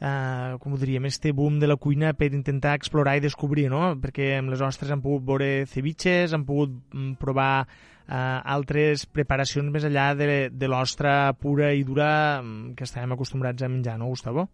eh, 0.00 0.56
com 0.62 0.74
ho 0.74 0.80
diríem, 0.80 1.06
este 1.06 1.32
boom 1.36 1.60
de 1.60 1.68
la 1.70 1.76
cuina 1.76 2.14
per 2.14 2.32
intentar 2.34 2.74
explorar 2.78 3.16
i 3.18 3.24
descobrir, 3.26 3.68
no? 3.70 3.94
Perquè 4.00 4.36
amb 4.38 4.54
les 4.54 4.62
ostres 4.64 4.90
han 4.90 5.02
pogut 5.04 5.26
veure 5.26 5.50
ceviches, 5.70 6.34
han 6.34 6.46
pogut 6.48 6.74
mm, 6.94 7.18
provar 7.22 7.66
eh, 8.10 8.40
altres 8.56 9.06
preparacions 9.06 9.70
més 9.70 9.86
enllà 9.86 10.12
de, 10.18 10.48
de 10.50 10.70
l'ostra 10.70 11.32
pura 11.38 11.72
i 11.74 11.84
dura 11.86 12.40
mm, 12.42 12.74
que 12.78 12.88
estàvem 12.88 13.14
acostumbrats 13.14 13.62
a 13.62 13.70
menjar, 13.70 13.98
no, 14.00 14.10
Gustavo? 14.10 14.48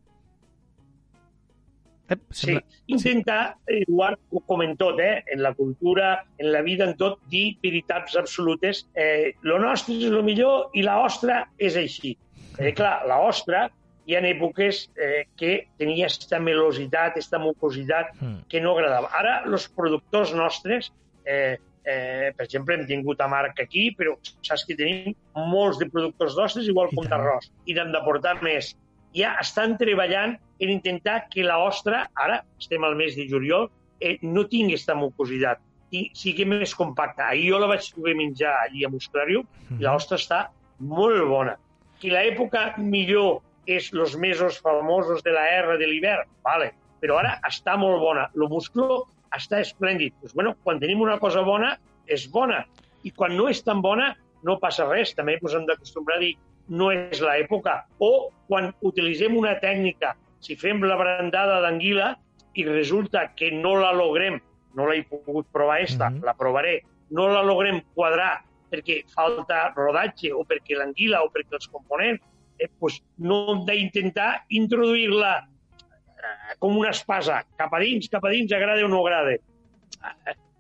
Ep, 2.09 2.21
Sí, 2.31 2.55
intentar, 2.87 3.57
Eduard, 3.67 4.19
com 4.47 4.63
en 4.63 4.77
tot, 4.79 5.01
eh? 5.01 5.25
en 5.33 5.43
la 5.43 5.53
cultura, 5.55 6.25
en 6.39 6.53
la 6.53 6.63
vida, 6.63 6.85
en 6.85 6.95
tot, 6.97 7.19
dir 7.31 7.57
veritats 7.63 8.15
absolutes. 8.17 8.85
Eh, 8.95 9.35
lo 9.43 9.59
nostre 9.59 9.97
és 9.97 10.13
el 10.13 10.23
millor 10.23 10.71
i 10.75 10.85
la 10.87 11.01
ostra 11.03 11.49
és 11.59 11.77
així. 11.77 12.17
Eh, 12.59 12.73
clar, 12.73 13.01
la 13.11 13.19
ostra 13.27 13.67
hi 14.07 14.15
ha 14.15 14.21
èpoques 14.23 14.85
eh, 14.95 15.25
que 15.37 15.67
tenia 15.79 16.07
aquesta 16.07 16.39
melositat, 16.39 17.17
aquesta 17.17 17.41
mucositat 17.43 18.15
Mm. 18.21 18.47
que 18.49 18.61
no 18.61 18.77
agradava. 18.77 19.11
Ara, 19.19 19.43
els 19.45 19.67
productors 19.75 20.33
nostres, 20.33 20.93
eh, 21.27 21.59
eh, 21.85 22.31
per 22.37 22.47
exemple, 22.47 22.75
hem 22.75 22.87
tingut 22.87 23.21
a 23.21 23.27
Marc 23.29 23.59
aquí, 23.61 23.91
però 23.99 24.15
saps 24.43 24.65
que 24.65 24.77
tenim 24.77 25.15
molts 25.35 25.79
de 25.79 25.91
productors 25.91 26.37
d'ostres, 26.37 26.69
igual 26.69 26.89
I 26.93 26.97
com 26.97 27.05
d'arròs, 27.11 27.51
i 27.67 27.75
n'hem 27.75 27.91
d'aportar 27.93 28.41
més. 28.43 28.77
Ja 29.17 29.37
estan 29.41 29.77
treballant 29.81 30.37
en 30.61 30.71
intentar 30.71 31.27
que 31.33 31.45
la 31.45 31.59
ostra, 31.65 32.07
ara 32.15 32.43
estem 32.61 32.85
al 32.85 32.97
mes 32.97 33.17
de 33.17 33.27
juliol, 33.29 33.71
eh, 34.01 34.19
no 34.23 34.45
tingui 34.49 34.75
aquesta 34.75 34.95
mucositat 34.95 35.63
i 35.91 36.11
sigui 36.15 36.45
més 36.45 36.75
compacta. 36.75 37.29
Ahir 37.31 37.51
jo 37.53 37.61
la 37.63 37.69
vaig 37.71 37.87
poder 37.95 38.17
menjar 38.19 38.53
allí 38.65 38.85
a 38.85 38.89
Musclarium 38.93 39.47
Mhm. 39.71 39.81
i 39.81 39.85
l'ostra 39.85 40.17
està 40.19 40.49
molt 40.81 41.25
bona. 41.29 41.57
Que 42.01 42.11
l'època 42.11 42.77
millor 42.77 43.41
és 43.67 43.93
els 43.93 44.17
mesos 44.17 44.61
famosos 44.61 45.23
de 45.23 45.33
la 45.33 45.47
R 45.63 45.79
de 45.79 45.87
l'hivern, 45.87 46.29
vale. 46.45 46.73
però 47.01 47.19
ara 47.19 47.39
està 47.45 47.77
molt 47.77 48.01
bona. 48.01 48.31
El 48.35 48.49
musclo 48.49 49.05
està 49.31 49.61
esplèndid. 49.61 50.15
Pues, 50.21 50.33
bueno, 50.33 50.55
quan 50.65 50.81
tenim 50.81 51.01
una 51.01 51.19
cosa 51.19 51.43
bona, 51.43 51.79
és 52.07 52.31
bona. 52.31 52.67
I 53.05 53.11
quan 53.11 53.37
no 53.37 53.49
és 53.49 53.63
tan 53.63 53.83
bona, 53.83 54.17
no 54.43 54.59
passa 54.59 54.89
res. 54.89 55.15
També 55.15 55.39
pues, 55.39 55.55
hem 55.55 55.67
d'acostumbrar 55.67 56.17
a 56.17 56.21
dir 56.21 56.37
no 56.69 56.91
és 56.93 57.21
l'època. 57.23 57.85
O 57.99 58.31
quan 58.49 58.73
utilitzem 58.83 59.37
una 59.37 59.55
tècnica, 59.61 60.15
si 60.41 60.57
fem 60.57 60.83
la 60.85 60.97
brandada 60.97 61.61
d'anguila 61.65 62.15
i 62.55 62.65
resulta 62.65 63.33
que 63.37 63.51
no 63.53 63.77
la 63.81 63.93
logrem, 63.93 64.41
no 64.77 64.87
l'he 64.91 65.05
pogut 65.09 65.47
provar 65.53 65.81
esta, 65.83 66.11
Mhm. 66.11 66.25
la 66.25 66.35
provaré, 66.35 66.83
no 67.11 67.29
la 67.29 67.43
logrem 67.43 67.83
quadrar 67.95 68.43
perquè 68.71 69.05
falta 69.15 69.73
rodatge 69.77 70.33
o 70.33 70.45
perquè 70.45 70.77
l'anguila 70.77 71.23
o 71.23 71.31
perquè 71.31 71.55
els 71.55 71.69
components, 71.69 72.23
eh, 72.59 72.69
pues 72.79 73.03
no 73.19 73.53
hem 73.53 73.65
d'intentar 73.67 74.45
introduir-la 74.49 75.39
eh, 75.39 76.57
com 76.59 76.77
una 76.77 76.91
espasa, 76.91 77.45
cap 77.57 77.73
a 77.73 77.79
dins, 77.79 78.09
cap 78.09 78.25
a 78.25 78.31
dins, 78.31 78.53
agrada 78.53 78.85
o 78.85 78.89
no 78.89 79.07
agrada. 79.07 79.37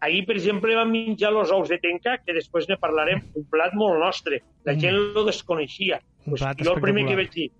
Ahir, 0.00 0.26
per 0.26 0.36
exemple, 0.36 0.74
vam 0.76 0.90
menjar 0.92 1.30
els 1.32 1.50
ous 1.50 1.68
de 1.68 1.78
tenca, 1.80 2.18
que 2.18 2.34
després 2.36 2.68
ne 2.68 2.76
parlarem, 2.76 3.22
un 3.34 3.44
plat 3.48 3.72
molt 3.74 3.98
nostre. 3.98 4.42
La 4.64 4.74
Mm. 4.74 4.80
gent 4.80 4.94
lo 5.14 5.24
desconeixia. 5.24 6.00
Un 6.26 6.32
Pues 6.34 6.42
plat 6.42 6.58
jo 6.60 6.74
el 6.74 6.80
primer 6.82 7.06
que 7.06 7.16
vaig 7.16 7.30
dir, 7.32 7.50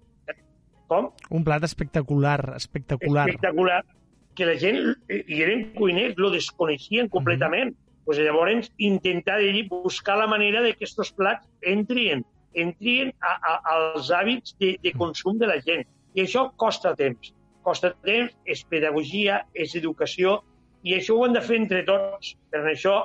com? 0.87 1.11
Un 1.31 1.45
plat 1.45 1.63
espectacular, 1.65 2.55
espectacular. 2.57 3.29
espectacular, 3.29 3.85
que 4.35 4.45
la 4.47 4.57
gent, 4.59 4.77
eh, 5.09 5.25
i 5.27 5.43
eren 5.43 5.73
cuiners, 5.75 6.15
lo 6.19 6.31
desconeixien 6.31 7.09
completament. 7.09 7.75
pues 8.05 8.19
llavors, 8.19 8.71
intentar 8.79 9.39
de 9.41 9.51
dir, 9.51 9.67
buscar 9.69 10.17
la 10.17 10.29
manera 10.29 10.63
de 10.63 10.69
que 10.75 10.85
aquests 10.85 11.11
plats 11.13 11.49
entrien, 11.61 12.25
entrien 12.55 13.13
a, 13.21 13.33
a, 13.43 13.55
als 13.97 14.13
hàbits 14.13 14.55
de, 14.61 14.79
de 14.81 14.93
consum 14.93 15.39
de 15.39 15.47
la 15.49 15.61
gent. 15.61 15.85
I 16.15 16.21
això 16.23 16.53
costa 16.55 16.95
temps. 16.95 17.35
Costa 17.63 17.97
temps, 18.05 18.31
és 18.45 18.63
pedagogia, 18.63 19.45
és 19.53 19.75
educació, 19.75 20.45
i 20.87 20.95
això 20.95 21.17
ho 21.17 21.27
hem 21.27 21.35
de 21.35 21.43
fer 21.43 21.59
entre 21.59 21.83
tots. 21.87 22.37
Per 22.53 22.63
això, 22.71 22.97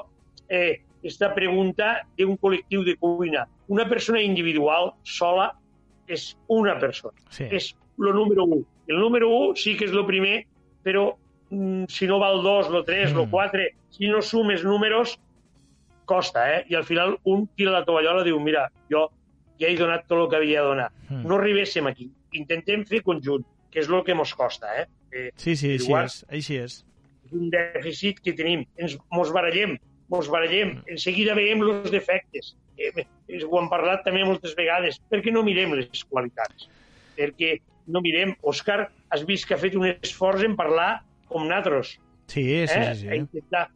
eh, 0.50 0.82
aquesta 1.02 1.32
pregunta 1.34 1.96
d'un 2.18 2.38
col·lectiu 2.38 2.86
de 2.86 2.96
cuina. 3.02 3.48
Una 3.74 3.88
persona 3.90 4.22
individual, 4.22 4.94
sola, 5.04 5.52
és 6.08 6.36
una 6.52 6.78
persona 6.80 7.18
Sí. 7.30 7.46
és 7.50 7.76
el 7.98 8.14
número 8.14 8.44
1. 8.46 8.66
El 8.88 9.00
número 9.00 9.30
1 9.30 9.56
sí 9.56 9.78
que 9.78 9.86
és 9.86 9.92
el 9.92 10.06
primer, 10.06 10.46
però 10.84 11.16
mm, 11.50 11.86
si 11.88 12.08
no 12.08 12.20
va 12.20 12.32
el 12.32 12.42
2, 12.44 12.70
el 12.70 12.86
3, 12.86 13.14
Mm. 13.14 13.20
el 13.20 13.30
4, 13.30 13.68
si 13.90 14.08
no 14.08 14.22
sumes 14.22 14.64
números, 14.64 15.20
costa, 16.06 16.58
eh? 16.58 16.66
I 16.70 16.76
al 16.76 16.84
final 16.84 17.18
un 17.24 17.48
tira 17.56 17.72
la 17.72 17.86
tovallola 17.86 18.22
i 18.22 18.26
diu, 18.26 18.40
mira, 18.40 18.70
jo 18.90 19.10
ja 19.60 19.68
he 19.68 19.78
donat 19.78 20.08
tot 20.08 20.20
el 20.20 20.30
que 20.30 20.36
havia 20.36 20.62
de 20.62 20.68
donar. 20.68 20.92
Mm. 21.10 21.28
No 21.28 21.38
arribéssim 21.38 21.88
aquí. 21.88 22.10
Intentem 22.34 22.86
fer 22.86 23.02
conjunt, 23.04 23.46
que 23.72 23.80
és 23.80 23.90
el 23.90 24.04
que 24.04 24.12
ens 24.12 24.34
costa, 24.34 24.68
eh? 24.82 24.88
eh 25.12 25.30
Sí, 25.36 25.56
sí, 25.56 25.74
així 25.78 25.94
és, 25.94 26.26
així 26.30 26.58
és. 26.58 26.86
És 27.32 27.40
un 27.40 27.50
dèficit 27.52 28.20
que 28.24 28.34
tenim. 28.36 28.66
Ens 28.78 28.98
mos 29.12 29.32
barallem, 29.32 29.78
mos 30.12 30.30
barallem. 30.32 30.80
En 30.88 31.00
seguida 31.00 31.36
veiem 31.36 31.64
els 31.64 31.92
defectes. 31.92 32.56
Eh, 32.78 32.92
eh, 33.04 33.44
ho 33.44 33.60
hem 33.60 33.70
parlat 33.72 34.04
també 34.06 34.24
moltes 34.26 34.56
vegades. 34.58 35.00
Per 35.10 35.22
què 35.24 35.32
no 35.32 35.44
mirem 35.44 35.76
les 35.78 36.06
qualitats? 36.10 36.68
Perquè 37.18 37.58
no 37.88 38.02
mirem... 38.02 38.36
Òscar, 38.44 38.90
has 39.10 39.26
vist 39.28 39.48
que 39.48 39.56
ha 39.56 39.62
fet 39.62 39.76
un 39.76 39.88
esforç 39.92 40.44
en 40.48 40.58
parlar 40.60 41.04
com 41.30 41.48
nosaltres. 41.48 41.98
Sí, 42.28 42.44
sí, 42.44 42.76
eh? 42.76 42.92
sí. 42.96 43.08
Sí. 43.08 43.22
intentar... 43.24 43.70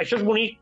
Això 0.00 0.18
és 0.18 0.24
bonic. 0.24 0.58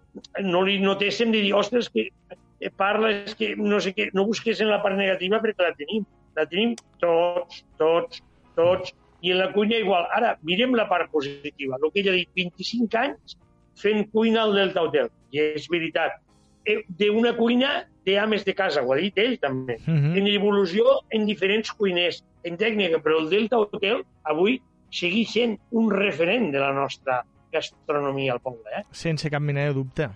No 0.47 0.63
li 0.63 0.79
notéssim 0.79 1.33
de 1.35 1.41
dir, 1.43 1.55
ostres, 1.59 1.89
que 1.91 2.07
eh, 2.07 2.71
parla, 2.79 3.11
és 3.25 3.35
que 3.39 3.55
no 3.59 3.81
sé 3.83 3.91
què, 3.97 4.13
no 4.15 4.27
busqués 4.29 4.61
en 4.63 4.71
la 4.71 4.79
part 4.83 4.99
negativa 4.99 5.41
perquè 5.43 5.67
la 5.67 5.75
tenim. 5.79 6.05
La 6.35 6.47
tenim 6.51 6.75
tots, 7.03 7.63
tots, 7.79 8.23
tots. 8.59 8.95
I 9.25 9.33
la 9.33 9.49
cuina 9.55 9.79
igual. 9.81 10.05
Ara, 10.13 10.35
mirem 10.45 10.75
la 10.77 10.85
part 10.89 11.11
positiva. 11.11 11.79
El 11.81 11.91
que 11.93 12.03
ella 12.03 12.13
ha 12.13 12.19
dit, 12.19 12.31
25 12.37 13.01
anys 13.01 13.39
fent 13.81 14.05
cuina 14.13 14.43
al 14.45 14.55
Delta 14.57 14.85
Hotel. 14.85 15.09
I 15.33 15.41
és 15.55 15.69
veritat. 15.73 16.21
Eh, 16.69 16.83
D'una 17.01 17.35
cuina 17.37 17.73
de 18.05 18.19
ames 18.21 18.45
de 18.45 18.55
casa, 18.57 18.83
ho 18.83 18.93
ha 18.93 19.01
dit 19.01 19.17
ell 19.19 19.39
també. 19.41 19.79
Mhm. 19.87 20.17
En 20.21 20.29
evolució 20.29 21.01
en 21.11 21.27
diferents 21.27 21.73
cuiners, 21.73 22.23
en 22.45 22.59
tècnica, 22.61 23.01
però 23.03 23.21
el 23.21 23.31
Delta 23.31 23.59
Hotel 23.59 24.05
avui 24.25 24.61
segueix 24.91 25.33
sent 25.33 25.57
un 25.73 25.91
referent 25.91 26.53
de 26.53 26.61
la 26.61 26.73
nostra 26.73 27.23
gastronomia 27.53 28.35
al 28.35 28.41
poble. 28.41 28.69
Eh? 28.77 28.83
Sense 28.93 29.31
cap 29.31 29.43
mena 29.43 29.65
de 29.69 29.75
dubte. 29.75 30.11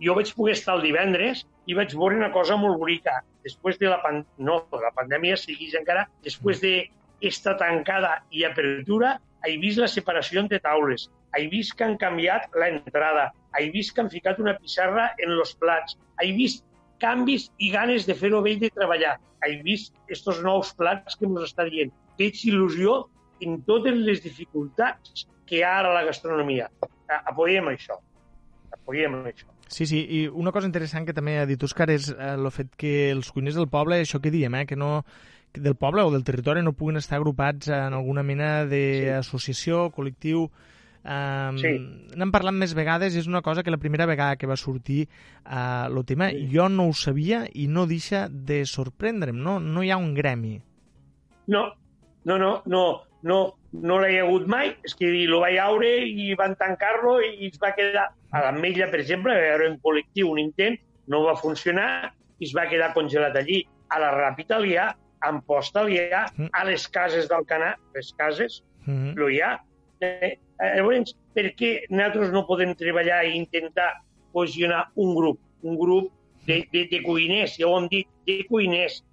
Jo 0.00 0.14
vaig 0.14 0.30
poder 0.36 0.54
estar 0.56 0.76
el 0.76 0.82
divendres 0.86 1.44
i 1.66 1.74
vaig 1.76 1.92
veure 1.96 2.16
una 2.16 2.30
cosa 2.32 2.56
molt 2.56 2.78
bonica. 2.78 3.20
Després 3.44 3.78
de 3.80 3.88
la, 3.88 4.00
pan... 4.02 4.24
no, 4.38 4.62
la 4.72 4.92
pandèmia 4.96 5.36
segueix 5.36 5.74
encara, 5.74 6.06
després 6.24 6.60
de 6.60 6.74
esta 7.20 7.56
tancada 7.60 8.20
i 8.30 8.44
apertura, 8.44 9.18
he 9.46 9.56
vist 9.60 9.80
la 9.80 9.88
separació 9.88 10.42
entre 10.42 10.60
taules, 10.64 11.08
he 11.36 11.46
vist 11.52 11.76
que 11.76 11.86
han 11.86 11.96
canviat 12.00 12.48
l'entrada, 12.58 13.30
he 13.58 13.70
vist 13.74 13.94
que 13.94 14.04
han 14.04 14.10
ficat 14.12 14.40
una 14.42 14.56
pissarra 14.58 15.10
en 15.18 15.36
els 15.36 15.54
plats, 15.60 15.96
he 16.22 16.32
vist 16.36 16.64
canvis 17.00 17.48
i 17.58 17.70
ganes 17.72 18.06
de 18.08 18.16
fer-ho 18.16 18.42
bé 18.44 18.56
i 18.56 18.60
de 18.60 18.70
treballar. 18.74 19.16
He 19.46 19.56
vist 19.64 19.94
estos 20.12 20.42
nous 20.44 20.72
plats 20.76 21.16
que 21.16 21.28
ens 21.28 21.46
està 21.46 21.64
dient. 21.68 21.92
Tens 22.20 22.44
il·lusió 22.44 23.06
en 23.40 23.62
totes 23.64 23.96
les 23.96 24.20
dificultats 24.24 25.24
que 25.48 25.60
hi 25.60 25.64
ha 25.64 25.78
ara 25.80 25.94
la 25.96 26.04
gastronomia. 26.04 26.68
Apoyem 27.24 27.72
això. 27.72 27.96
Apoyem 28.76 29.16
això. 29.24 29.48
Sí, 29.70 29.86
sí, 29.86 30.00
i 30.02 30.20
una 30.26 30.52
cosa 30.52 30.66
interessant 30.66 31.06
que 31.06 31.14
també 31.14 31.36
ha 31.38 31.46
dit 31.46 31.62
Òscar 31.62 31.86
és 31.94 32.10
eh, 32.10 32.32
el 32.34 32.50
fet 32.50 32.74
que 32.78 33.10
els 33.14 33.30
cuiners 33.30 33.56
del 33.58 33.68
poble, 33.70 34.00
això 34.02 34.18
que 34.22 34.32
diem, 34.34 34.56
eh, 34.58 34.64
que 34.66 34.78
no 34.78 35.04
del 35.54 35.74
poble 35.76 36.02
o 36.02 36.10
del 36.10 36.24
territori 36.24 36.62
no 36.62 36.72
puguen 36.72 36.96
estar 37.00 37.18
agrupats 37.18 37.68
en 37.68 37.94
alguna 37.94 38.22
mena 38.22 38.64
d'associació, 38.66 39.88
col·lectiu... 39.94 40.50
Um, 41.00 41.56
Sí. 41.56 41.70
N'hem 42.12 42.28
parlat 42.28 42.52
més 42.52 42.74
vegades, 42.76 43.14
és 43.16 43.24
una 43.26 43.40
cosa 43.40 43.62
que 43.64 43.72
la 43.72 43.78
primera 43.80 44.04
vegada 44.04 44.36
que 44.36 44.46
va 44.46 44.56
sortir 44.60 45.06
uh, 45.46 45.88
el 45.88 46.04
tema, 46.04 46.28
Sí. 46.28 46.42
jo 46.52 46.68
no 46.68 46.88
ho 46.90 46.92
sabia 46.92 47.46
i 47.54 47.68
no 47.68 47.86
deixa 47.86 48.28
de 48.28 48.66
sorprendre'm, 48.66 49.38
no? 49.40 49.58
No 49.60 49.82
hi 49.82 49.90
ha 49.90 49.96
un 49.96 50.12
gremi. 50.14 50.60
No, 51.46 51.72
no, 52.24 52.36
no, 52.38 52.62
no, 52.66 52.82
no, 53.22 53.38
no 53.72 53.98
l'he 53.98 54.20
hagut 54.20 54.46
mai. 54.46 54.76
És 54.84 54.94
que 54.94 55.08
lo 55.26 55.40
vaig 55.40 55.56
veure 55.56 56.04
i 56.04 56.34
van 56.36 56.54
tancar-lo 56.60 57.20
i 57.22 57.48
es 57.48 57.58
va 57.58 57.72
quedar... 57.74 58.10
A 58.30 58.44
l'Ametlla, 58.44 58.86
per 58.92 59.00
exemple, 59.00 59.32
va 59.32 59.54
haver 59.56 59.70
un 59.72 59.80
col·lectiu, 59.82 60.28
un 60.30 60.38
intent, 60.38 60.76
no 61.08 61.24
va 61.24 61.32
funcionar 61.34 62.12
i 62.38 62.44
es 62.46 62.52
va 62.54 62.68
quedar 62.68 62.92
congelat 62.92 63.34
allí. 63.40 63.64
A 63.88 63.98
la 63.98 64.12
Ràpita 64.14 64.60
li 64.60 64.76
ha, 64.76 64.92
a 65.20 65.28
Amposta 65.28 65.84
li 65.84 65.98
ha, 65.98 66.26
Mm. 66.36 66.48
a 66.52 66.64
les 66.64 66.88
cases 66.88 67.28
d'Alcanar, 67.28 67.76
les 67.94 68.12
cases, 68.16 68.62
Mm 68.86 68.94
-hmm. 68.94 69.14
lo 69.16 69.28
hi 69.30 69.40
ha. 69.40 69.60
Eh, 70.00 70.38
eh, 70.58 70.76
llavors, 70.76 71.14
per 71.34 71.54
què 71.54 71.84
nosaltres 71.90 72.32
no 72.32 72.46
podem 72.46 72.74
treballar 72.74 73.24
i 73.26 73.36
intentar 73.36 73.92
cohesionar 74.32 74.90
un 74.94 75.14
grup, 75.14 75.38
un 75.62 75.76
grup 75.76 76.12
de, 76.46 76.66
de, 76.72 76.86
de 76.90 77.02
cuiners, 77.02 77.56
ja 77.58 77.66
ho 77.66 77.78
hem 77.78 77.88
dit, 77.88 78.08
de 78.26 78.44
cuiners. 78.48 79.04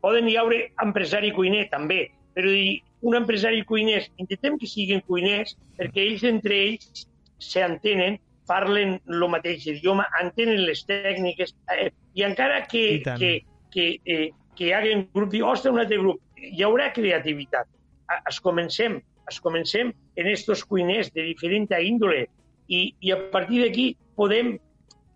Poden 0.00 0.28
hi 0.28 0.36
haure 0.36 0.72
empresari 0.82 1.32
cuiner, 1.32 1.68
també, 1.70 2.10
però 2.34 2.50
dir, 2.50 2.82
un 3.00 3.14
empresari 3.14 3.64
cuiners, 3.64 4.10
intentem 4.18 4.58
que 4.58 4.66
siguin 4.66 5.00
cuiners 5.06 5.56
perquè 5.78 6.00
ells 6.06 6.22
entre 6.24 6.54
ells 6.54 7.06
s'entenen 7.38 8.18
parlen 8.46 9.00
el 9.08 9.28
mateix 9.28 9.66
idioma, 9.66 10.06
entenen 10.22 10.64
les 10.66 10.84
tècniques, 10.86 11.54
eh, 11.74 11.90
i 12.14 12.22
encara 12.22 12.66
que, 12.66 12.84
I 12.94 13.02
tant. 13.02 13.18
que, 13.18 13.42
que, 13.72 14.00
eh, 14.06 14.30
que 14.56 14.68
hi 14.68 14.72
hagi 14.76 14.94
un 14.96 15.06
grup, 15.14 15.30
diu, 15.32 15.46
ostres, 15.48 15.72
un 15.74 15.82
altre 15.82 15.98
grup, 16.00 16.20
hi 16.36 16.64
haurà 16.64 16.90
creativitat. 16.94 17.68
Es 18.30 18.38
comencem, 18.42 19.00
es 19.30 19.40
comencem 19.42 19.92
en 20.16 20.28
estos 20.30 20.64
cuiners 20.64 21.10
de 21.14 21.24
diferent 21.26 21.72
índole 21.80 22.26
i, 22.68 22.94
i 23.00 23.12
a 23.12 23.18
partir 23.32 23.62
d'aquí 23.64 23.88
podem 24.16 24.56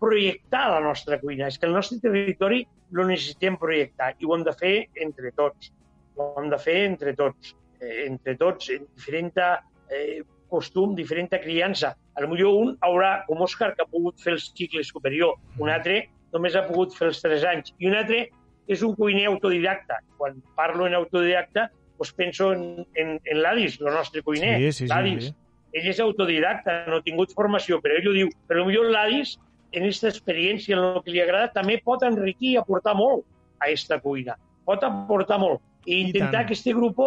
projectar 0.01 0.65
la 0.73 0.81
nostra 0.83 1.19
cuina. 1.21 1.47
És 1.47 1.59
que 1.59 1.69
el 1.69 1.77
nostre 1.77 1.99
territori 2.03 2.65
lo 2.91 3.05
necessitem 3.07 3.57
projectar 3.61 4.13
i 4.19 4.27
ho 4.27 4.35
hem 4.35 4.43
de 4.47 4.53
fer 4.57 4.75
entre 5.05 5.31
tots. 5.37 5.71
Ho 6.17 6.33
hem 6.41 6.49
de 6.51 6.59
fer 6.59 6.77
entre 6.89 7.15
tots, 7.17 7.55
eh, 7.79 8.05
entre 8.07 8.35
tots, 8.37 8.69
en 8.73 8.87
diferent 8.95 9.37
eh, 9.39 10.21
costum, 10.51 10.95
diferent 10.95 11.31
criança. 11.31 11.95
A 12.15 12.21
lo 12.21 12.31
millor 12.33 12.57
un 12.59 12.73
haurà, 12.83 13.21
com 13.27 13.45
Òscar, 13.45 13.71
que 13.75 13.85
ha 13.85 13.91
pogut 13.91 14.19
fer 14.19 14.35
el 14.35 14.41
cicle 14.43 14.83
superior, 14.83 15.37
un 15.59 15.71
altre 15.71 16.03
només 16.33 16.55
ha 16.55 16.65
pogut 16.67 16.93
fer 16.95 17.09
els 17.11 17.21
3 17.23 17.45
anys, 17.47 17.73
i 17.79 17.89
un 17.89 17.95
altre 17.99 18.25
és 18.67 18.81
un 18.85 18.95
cuiner 18.95 19.27
autodidacta. 19.29 19.99
Quan 20.17 20.41
parlo 20.55 20.87
en 20.87 20.95
autodidacta, 20.97 21.69
doncs 21.97 22.11
penso 22.17 22.51
en, 22.53 22.85
en, 22.95 23.15
en 23.23 23.41
l'Adis, 23.41 23.79
el 23.81 23.93
nostre 23.93 24.23
cuiner. 24.25 24.57
Sí, 24.57 24.71
sí, 24.71 24.85
sí, 24.85 24.89
L'Adis, 24.89 25.29
sí. 25.29 25.35
ell 25.77 25.89
és 25.93 26.01
autodidacta, 26.03 26.85
no 26.89 26.99
ha 26.99 27.05
tingut 27.05 27.33
formació, 27.37 27.81
però 27.81 27.97
ell 27.97 28.09
ho 28.09 28.15
diu. 28.17 28.31
Però 28.49 28.65
potser 28.67 28.85
l'Adis, 28.89 29.35
en 29.71 29.85
aquesta 29.85 30.09
experiència, 30.11 30.77
en 30.77 30.83
el 30.83 31.03
que 31.05 31.13
li 31.15 31.21
agrada, 31.23 31.51
també 31.55 31.79
pot 31.83 32.03
enriquir 32.03 32.55
i 32.55 32.57
aportar 32.61 32.95
molt 32.97 33.25
a 33.59 33.67
aquesta 33.69 33.99
cuina. 34.03 34.37
Pot 34.65 34.83
aportar 34.83 35.39
molt. 35.41 35.61
I 35.85 35.95
I 35.95 36.01
intentar 36.07 36.43
tant. 36.43 36.47
que 36.47 36.53
este 36.53 36.73
grup, 36.77 36.99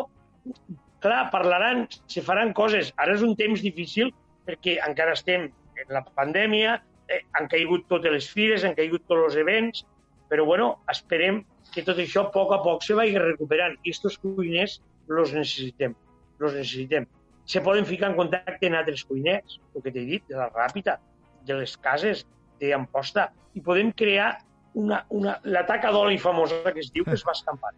clar, 1.04 1.30
parlaran, 1.30 1.86
se 2.10 2.22
faran 2.22 2.52
coses. 2.52 2.92
Ara 2.96 3.14
és 3.14 3.22
un 3.22 3.36
temps 3.36 3.60
difícil 3.62 4.10
perquè 4.46 4.78
encara 4.86 5.14
estem 5.14 5.48
en 5.48 5.92
la 5.92 6.02
pandèmia, 6.16 6.78
eh, 7.08 7.20
han 7.38 7.48
caigut 7.48 7.86
totes 7.88 8.12
les 8.12 8.28
fires, 8.30 8.64
han 8.64 8.74
caigut 8.74 9.04
tots 9.08 9.28
els 9.28 9.36
events, 9.40 9.84
però 10.28 10.44
bueno, 10.48 10.70
esperem 10.92 11.42
que 11.74 11.84
tot 11.86 11.98
això 12.00 12.26
a 12.26 12.32
poc 12.34 12.54
a 12.54 12.60
poc 12.64 12.84
se 12.86 12.96
vagi 12.96 13.18
recuperant. 13.18 13.76
I 13.84 13.94
estos 13.94 14.18
cuiners 14.22 14.80
los 15.08 15.34
necessitem, 15.34 15.94
los 16.38 16.54
necessitem. 16.54 17.06
Se 17.44 17.60
poden 17.60 17.84
ficar 17.84 18.10
en 18.10 18.16
contacte 18.16 18.70
amb 18.70 18.80
altres 18.80 19.04
cuiners, 19.04 19.58
el 19.74 19.84
que 19.84 19.92
t'he 19.92 20.04
dit, 20.08 20.24
de 20.30 20.38
la 20.38 20.48
Ràpita, 20.52 20.98
de 21.44 21.58
les 21.60 21.76
cases 21.76 22.24
d'Amposta, 22.60 23.28
i 23.54 23.62
podem 23.64 23.92
crear 23.92 24.30
una, 24.74 25.04
una, 25.10 25.38
la 25.44 25.64
taca 25.68 25.92
d'oli 25.94 26.18
famosa 26.18 26.72
que 26.72 26.80
es 26.82 26.90
diu 26.94 27.04
que 27.04 27.14
es 27.18 27.26
va 27.26 27.34
escampant. 27.36 27.76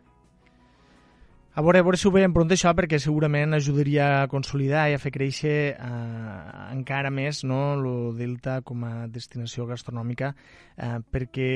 A 1.56 1.62
veure, 1.64 1.80
a 1.80 1.84
veure 1.86 1.96
si 1.96 2.04
ho 2.04 2.10
veiem 2.12 2.34
pront 2.36 2.50
això, 2.52 2.68
perquè 2.76 2.98
segurament 3.00 3.56
ajudaria 3.56 4.06
a 4.18 4.26
consolidar 4.28 4.90
i 4.90 4.94
a 4.96 5.00
fer 5.00 5.08
créixer 5.14 5.54
eh, 5.72 6.40
encara 6.74 7.08
més 7.08 7.38
no, 7.48 7.60
el 7.78 7.86
Delta 8.18 8.58
com 8.60 8.84
a 8.84 9.06
destinació 9.08 9.64
gastronòmica, 9.64 10.34
eh, 10.76 10.98
perquè 11.00 11.48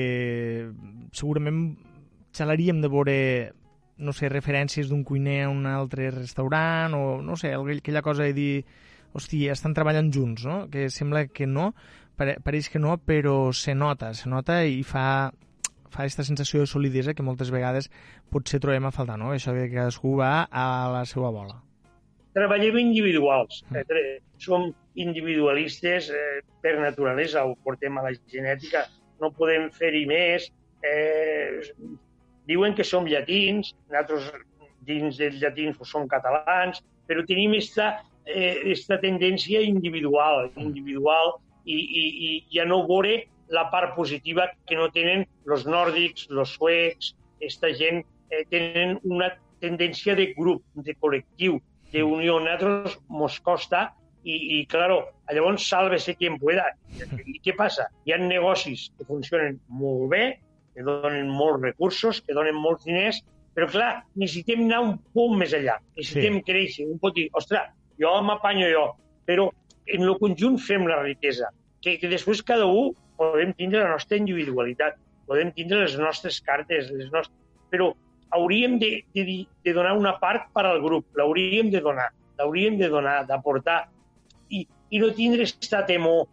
segurament 1.13 1.59
xalaríem 2.33 2.81
de 2.81 2.89
veure 2.89 3.17
no 4.01 4.15
sé, 4.17 4.25
referències 4.33 4.89
d'un 4.89 5.03
cuiner 5.05 5.43
a 5.43 5.53
un 5.53 5.69
altre 5.69 6.09
restaurant 6.15 6.97
o 6.97 7.03
no 7.21 7.37
sé, 7.37 7.53
aquella 7.53 8.01
cosa 8.01 8.25
de 8.25 8.33
dir 8.33 8.65
hosti, 9.13 9.43
estan 9.53 9.77
treballant 9.77 10.09
junts, 10.09 10.49
no? 10.49 10.63
Que 10.73 10.89
sembla 10.89 11.27
que 11.29 11.45
no, 11.45 11.75
pare, 12.17 12.39
pareix 12.41 12.73
que 12.73 12.81
no, 12.81 12.97
però 12.97 13.53
se 13.53 13.77
nota, 13.77 14.15
se 14.17 14.33
nota 14.33 14.63
i 14.65 14.81
fa 14.81 15.29
fa 15.91 16.05
aquesta 16.05 16.25
sensació 16.27 16.63
de 16.63 16.69
solidesa 16.71 17.13
que 17.13 17.25
moltes 17.25 17.51
vegades 17.53 17.89
potser 18.31 18.61
trobem 18.63 18.87
a 18.87 18.93
faltar, 18.95 19.17
no? 19.19 19.33
Això 19.35 19.53
que 19.57 19.69
cadascú 19.73 20.15
va 20.21 20.47
a 20.47 20.65
la 20.93 21.03
seva 21.09 21.31
bola. 21.35 21.59
Treballem 22.35 22.77
individuals. 22.79 23.63
Eh, 23.75 24.19
som 24.39 24.69
individualistes 24.95 26.09
eh, 26.09 26.39
per 26.63 26.77
naturalesa, 26.79 27.43
ho 27.45 27.57
portem 27.63 27.97
a 27.99 28.05
la 28.07 28.13
genètica, 28.31 28.85
no 29.21 29.31
podem 29.35 29.67
fer-hi 29.75 30.05
més. 30.07 30.47
Eh, 30.81 31.59
diuen 32.47 32.73
que 32.77 32.87
som 32.87 33.05
llatins, 33.05 33.75
nosaltres 33.89 34.31
dins 34.87 35.19
dels 35.19 35.37
llatins 35.43 35.77
pues, 35.77 35.91
som 35.91 36.07
catalans, 36.09 36.81
però 37.07 37.23
tenim 37.27 37.53
esta, 37.57 37.91
eh, 38.25 38.71
esta 38.73 38.97
tendència 39.01 39.61
individual, 39.61 40.49
individual 40.55 41.35
i, 41.65 41.77
i, 41.77 42.03
i 42.27 42.31
ja 42.55 42.65
no 42.65 42.81
veure 42.87 43.19
la 43.51 43.67
part 43.71 43.95
positiva 43.95 44.47
que 44.67 44.77
no 44.79 44.89
tenen 44.95 45.25
els 45.47 45.65
nòrdics, 45.67 46.27
els 46.31 46.55
suecs, 46.57 47.13
aquesta 47.37 47.71
gent 47.77 48.03
eh, 48.31 48.45
tenen 48.49 48.97
una 49.03 49.31
tendència 49.61 50.15
de 50.17 50.31
grup, 50.37 50.63
de 50.75 50.95
col·lectiu, 50.99 51.59
d'unió. 51.91 52.37
A 52.39 52.45
nosaltres 52.45 52.97
mos 53.11 53.39
costa 53.43 53.89
i, 54.23 54.37
i 54.57 54.61
claro, 54.71 55.01
llavors 55.33 55.67
sálvese 55.67 56.15
quien 56.15 56.39
pueda. 56.41 56.69
I 57.25 57.39
què 57.43 57.55
passa? 57.57 57.89
Hi 58.05 58.15
ha 58.15 58.21
negocis 58.21 58.89
que 58.97 59.07
funcionen 59.09 59.59
molt 59.67 60.09
bé, 60.13 60.23
que 60.75 60.85
donen 60.87 61.29
molts 61.29 61.61
recursos, 61.67 62.21
que 62.23 62.35
donen 62.37 62.55
molts 62.55 62.87
diners, 62.87 63.21
però 63.55 63.67
clar, 63.67 63.91
necessitem 64.15 64.63
anar 64.65 64.81
un 64.85 64.97
punt 65.15 65.37
més 65.41 65.55
allà. 65.57 65.77
Necessitem 65.97 66.39
sí. 66.39 66.45
créixer, 66.47 66.87
un 66.87 67.01
pot 67.01 67.17
dir, 67.17 67.27
ostres, 67.37 67.73
jo 67.99 68.13
m'apanyo 68.23 68.69
jo, 68.71 68.85
però 69.27 69.49
en 69.91 70.05
el 70.07 70.15
conjunt 70.21 70.57
fem 70.61 70.87
la 70.87 71.01
riquesa. 71.03 71.51
Que, 71.81 71.97
que 71.97 72.07
després 72.07 72.43
cada 72.45 72.67
un 72.69 72.93
podem 73.17 73.53
tindre 73.57 73.83
la 73.83 73.91
nostra 73.95 74.17
individualitat, 74.17 74.97
podem 75.27 75.51
tindre 75.55 75.83
les 75.83 75.97
nostres 75.99 76.41
cartes, 76.41 76.89
les 76.91 77.11
nostres... 77.11 77.37
però 77.71 77.91
hauríem 78.31 78.77
de, 78.79 79.03
de, 79.13 79.45
de 79.63 79.73
donar 79.73 79.93
una 79.97 80.17
part 80.19 80.49
per 80.55 80.65
al 80.65 80.81
grup, 80.83 81.05
l'hauríem 81.15 81.71
de 81.71 81.81
donar, 81.83 82.09
l'hauríem 82.39 82.77
de 82.79 82.89
donar, 82.89 83.21
d'aportar, 83.27 83.83
i, 84.49 84.65
i 84.91 85.01
no 85.01 85.11
tindre 85.15 85.47
aquesta 85.47 85.83
temor. 85.87 86.27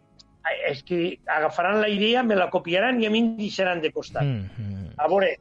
És 0.65 0.79
que 0.87 1.19
agafaran 1.29 1.81
la 1.83 1.89
idea, 1.91 2.23
me 2.23 2.37
la 2.39 2.47
copiaran 2.49 2.97
i 3.01 3.05
a 3.05 3.11
mi 3.13 3.19
em 3.21 3.33
deixaran 3.37 3.81
de 3.83 3.91
costat. 3.91 4.23
Mm 4.23 4.47
-hmm. 4.55 4.93
A 4.97 5.07
veure, 5.07 5.35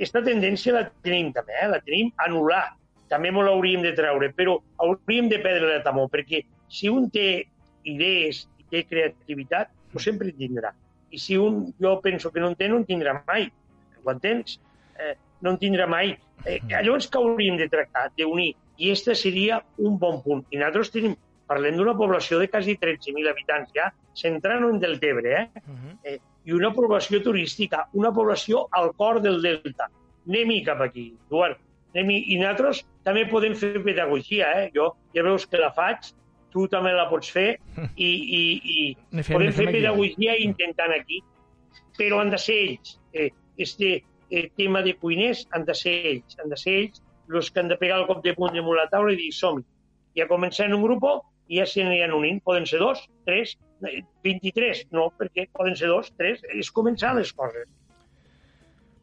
aquesta 0.00 0.22
tendència 0.24 0.72
la 0.72 0.84
tenim 1.04 1.32
també, 1.32 1.52
eh? 1.60 1.68
la 1.68 1.80
tenim 1.80 2.12
a 2.16 2.28
anul·lar. 2.28 2.64
També 3.10 3.30
me 3.30 3.42
l'hauríem 3.42 3.82
de 3.82 3.92
treure, 3.92 4.30
però 4.32 4.60
hauríem 4.78 5.28
de 5.28 5.38
perdre 5.42 5.66
la 5.66 5.82
temor, 5.82 6.08
perquè 6.08 6.44
si 6.68 6.88
un 6.88 7.10
té 7.10 7.44
idees 7.82 8.46
i 8.58 8.64
té 8.70 8.84
creativitat, 8.86 9.68
pues 9.92 10.04
sempre 10.04 10.30
en 10.30 10.36
tindrà. 10.36 10.72
I 11.10 11.18
si 11.18 11.36
un, 11.36 11.72
jo 11.80 12.00
penso 12.00 12.30
que 12.30 12.40
no 12.40 12.48
en 12.48 12.56
té, 12.56 12.68
no 12.68 12.78
en 12.78 12.86
tindrà 12.86 13.16
mai. 13.26 13.48
Ho 14.04 14.10
entens? 14.12 14.60
Eh, 14.98 15.16
no 15.40 15.54
en 15.54 15.58
tindrà 15.58 15.86
mai. 15.90 16.14
Eh, 16.44 16.60
llavors 16.68 17.08
que 17.10 17.18
hauríem 17.18 17.58
de 17.58 17.68
tractar? 17.68 18.10
D'unir. 18.16 18.54
I 18.80 18.92
este 18.94 19.14
seria 19.14 19.60
un 19.78 19.98
bon 19.98 20.22
punt. 20.22 20.44
I 20.50 20.60
nosaltres 20.60 20.92
tenim, 20.94 21.16
parlem 21.50 21.76
d'una 21.76 21.96
població 21.98 22.38
de 22.40 22.48
quasi 22.48 22.76
13.000 22.80 23.28
habitants 23.28 23.72
ja, 23.76 23.90
centrant 24.16 24.64
en 24.68 24.78
Deltebre, 24.80 25.34
eh? 25.40 25.62
Uh 25.66 25.74
-huh. 25.74 25.96
eh? 26.04 26.18
I 26.44 26.52
una 26.52 26.72
població 26.72 27.22
turística, 27.22 27.88
una 27.92 28.12
població 28.12 28.68
al 28.70 28.94
cor 28.94 29.20
del 29.20 29.42
Delta. 29.42 29.90
Anem-hi 30.28 30.62
cap 30.64 30.80
aquí. 30.80 31.12
Anem 31.94 32.10
I 32.10 32.38
nosaltres 32.38 32.86
també 33.02 33.26
podem 33.26 33.54
fer 33.54 33.82
pedagogia, 33.82 34.46
eh? 34.62 34.70
Jo 34.74 34.94
ja 35.14 35.22
veus 35.22 35.46
que 35.46 35.58
la 35.58 35.72
faig, 35.72 36.14
tu 36.52 36.66
també 36.70 36.92
la 36.96 37.08
pots 37.10 37.30
fer 37.32 37.48
i, 37.96 38.10
i, 38.10 38.42
i 38.76 38.78
fem, 39.22 39.36
podem 39.36 39.52
fer 39.56 39.68
aquí. 39.68 39.76
pedagogia 39.78 40.36
intentant 40.44 40.94
aquí, 40.96 41.20
però 41.98 42.20
han 42.22 42.32
de 42.32 42.40
ser 42.40 42.58
ells. 42.68 42.96
Eh, 43.12 43.30
este 43.60 43.92
eh, 44.30 44.48
tema 44.56 44.82
de 44.86 44.96
cuiners 44.96 45.46
han 45.52 45.66
de 45.68 45.76
ser 45.76 45.96
ells, 46.14 46.38
han 46.42 46.52
de 46.52 46.58
ser 46.60 46.76
ells 46.84 47.02
els 47.30 47.50
que 47.50 47.60
han 47.62 47.68
de 47.70 47.78
pegar 47.78 48.00
el 48.00 48.08
cop 48.08 48.24
de 48.24 48.34
puny 48.34 48.56
damunt 48.56 48.78
la 48.78 48.88
taula 48.90 49.14
i 49.14 49.18
dir 49.18 49.32
som-hi. 49.34 49.62
I 50.18 50.24
a 50.24 50.30
començar 50.30 50.66
en 50.66 50.74
un 50.74 50.82
grup 50.82 51.04
i 51.50 51.58
ja 51.58 51.66
se 51.66 51.84
n'hi 51.86 52.00
unint. 52.14 52.40
Poden 52.46 52.66
ser 52.66 52.80
dos, 52.82 53.02
tres, 53.26 53.56
eh, 53.86 54.00
23, 54.26 54.86
no, 54.96 55.10
perquè 55.18 55.46
poden 55.52 55.76
ser 55.76 55.90
dos, 55.90 56.10
tres, 56.18 56.42
és 56.54 56.70
començar 56.70 57.14
les 57.18 57.32
coses. 57.32 57.68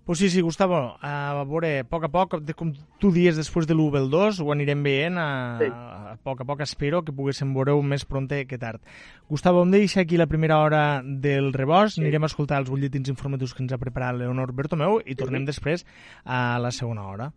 Pues 0.08 0.20
sí, 0.20 0.30
sí, 0.30 0.40
Gustavo, 0.40 0.96
a 1.02 1.44
veure, 1.44 1.80
a 1.80 1.84
poc 1.84 2.06
a 2.06 2.08
poc, 2.08 2.38
de- 2.40 2.54
com 2.56 2.70
tu 2.98 3.10
dies 3.12 3.36
després 3.36 3.68
de 3.68 3.74
l'1 3.76 3.98
el 4.00 4.10
2, 4.10 4.40
ho 4.40 4.52
anirem 4.54 4.82
veient, 4.82 5.18
a, 5.20 5.58
Sí. 5.60 5.66
a 5.70 6.16
poc 6.24 6.40
a 6.42 6.46
poc 6.46 6.62
espero 6.62 7.04
que 7.04 7.12
poguéssim 7.12 7.52
veure-ho 7.54 7.82
més 7.84 8.06
pronte 8.06 8.48
que 8.48 8.58
tard. 8.58 8.80
Gustavo, 9.28 9.64
hem 9.64 9.72
de 9.72 9.80
deixar 9.80 10.04
aquí 10.04 10.16
la 10.16 10.26
primera 10.28 10.60
hora 10.62 11.02
del 11.04 11.52
rebost, 11.52 11.96
Sí. 11.96 12.02
anirem 12.02 12.24
a 12.24 12.28
escoltar 12.28 12.58
els 12.60 12.70
butlletins 12.70 13.10
informatius 13.10 13.54
que 13.54 13.64
ens 13.64 13.74
ha 13.74 13.78
preparat 13.78 14.16
Leonor 14.16 14.54
Bertomeu 14.54 15.02
i 15.06 15.14
tornem 15.16 15.44
després 15.44 15.86
a 16.24 16.58
la 16.58 16.72
segona 16.72 17.04
hora. 17.06 17.34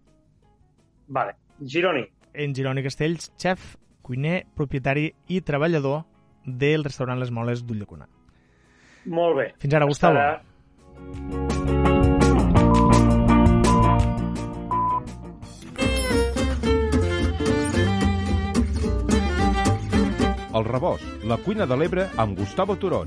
Vale. 1.09 1.35
Gironi. 1.61 2.07
En 2.33 2.55
Gironi 2.55 2.85
Castells, 2.85 3.33
xef, 3.37 3.75
cuiner, 4.01 4.47
propietari 4.55 5.13
i 5.27 5.41
treballador 5.41 6.05
del 6.47 6.85
restaurant 6.85 7.19
Les 7.19 7.33
Moles 7.33 7.67
d'Ulldecona. 7.67 8.07
Molt 9.07 9.37
bé. 9.37 9.55
Fins 9.59 9.75
ara, 9.75 9.87
Gustavo. 9.87 10.15
Estarà- 10.15 11.50
El 20.53 20.65
rebost, 20.67 21.05
la 21.31 21.37
cuina 21.39 21.67
de 21.67 21.77
l'Ebre 21.79 22.09
amb 22.19 22.39
Gustavo 22.39 22.75
Turón. 22.77 23.07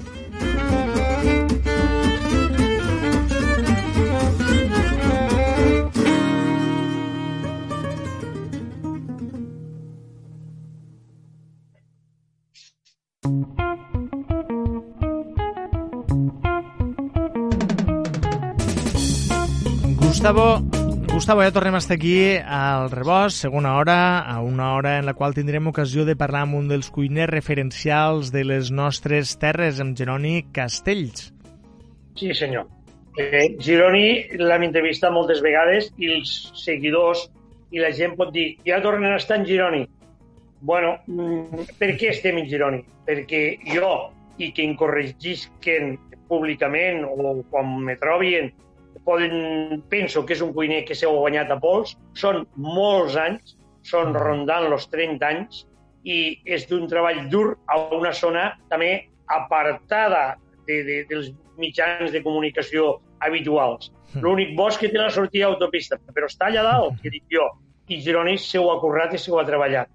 Gustavo 20.00 20.83
Gustavo, 21.14 21.44
ja 21.46 21.52
tornem 21.54 21.76
a 21.78 21.78
estar 21.78 21.94
aquí 21.94 22.40
al 22.42 22.90
Rebost, 22.90 23.44
segona 23.44 23.76
hora, 23.78 24.20
a 24.26 24.42
una 24.42 24.72
hora 24.74 24.96
en 24.98 25.06
la 25.06 25.14
qual 25.14 25.36
tindrem 25.38 25.68
ocasió 25.70 26.08
de 26.08 26.16
parlar 26.18 26.42
amb 26.48 26.58
un 26.58 26.72
dels 26.72 26.90
cuiners 26.90 27.30
referencials 27.30 28.32
de 28.34 28.42
les 28.50 28.72
nostres 28.74 29.36
terres, 29.38 29.78
amb 29.80 29.94
Jeroni 29.94 30.48
Castells. 30.52 31.28
Sí, 32.18 32.32
senyor. 32.34 32.66
Eh, 33.22 33.54
Gironi 33.62 34.40
l'hem 34.42 34.66
entrevistat 34.66 35.14
moltes 35.14 35.44
vegades 35.46 35.92
i 36.02 36.10
els 36.16 36.34
seguidors 36.58 37.28
i 37.70 37.86
la 37.86 37.94
gent 37.94 38.18
pot 38.18 38.34
dir 38.34 38.48
ja 38.66 38.82
tornen 38.82 39.14
a 39.14 39.22
estar 39.22 39.38
en 39.38 39.46
Gironi. 39.46 39.84
Bueno, 40.66 40.96
mm, 41.06 41.78
per 41.78 41.94
què 41.94 42.10
estem 42.10 42.42
en 42.42 42.50
Gironi? 42.50 42.82
Perquè 43.06 43.44
jo, 43.70 43.94
i 44.42 44.50
que 44.50 44.66
em 44.66 44.74
corregisquen 44.76 45.94
públicament 46.28 47.06
o 47.06 47.38
quan 47.54 47.78
me 47.86 48.00
trobin, 48.02 48.50
poden, 49.06 49.84
penso 49.90 50.24
que 50.26 50.36
és 50.36 50.42
un 50.46 50.54
cuiner 50.56 50.84
que 50.88 50.96
s'ha 50.96 51.12
guanyat 51.12 51.52
a 51.52 51.60
pols, 51.62 51.96
són 52.20 52.46
molts 52.56 53.18
anys, 53.20 53.58
són 53.84 54.14
rondant 54.16 54.70
els 54.72 54.88
30 54.92 55.28
anys, 55.28 55.64
i 56.04 56.40
és 56.46 56.68
d'un 56.68 56.88
treball 56.92 57.26
dur 57.32 57.56
a 57.72 57.80
una 57.96 58.12
zona 58.16 58.52
també 58.72 59.08
apartada 59.32 60.36
de, 60.68 60.84
de, 60.84 60.98
dels 61.10 61.32
mitjans 61.60 62.12
de 62.12 62.22
comunicació 62.24 63.00
habituals. 63.24 63.92
L'únic 64.22 64.54
bosc 64.58 64.84
que 64.84 64.92
té 64.92 65.00
la 65.00 65.12
sortida 65.12 65.50
d'autopista, 65.50 65.98
però 66.14 66.28
està 66.30 66.50
allà 66.50 66.64
dalt, 66.68 67.00
que 67.02 67.12
dic 67.14 67.26
jo. 67.32 67.48
I 67.92 68.00
Gironi 68.04 68.38
se 68.40 68.60
ho 68.60 68.70
ha 68.72 68.80
currat 68.82 69.16
i 69.16 69.20
se 69.20 69.32
ho 69.32 69.40
ha 69.40 69.48
treballat. 69.48 69.90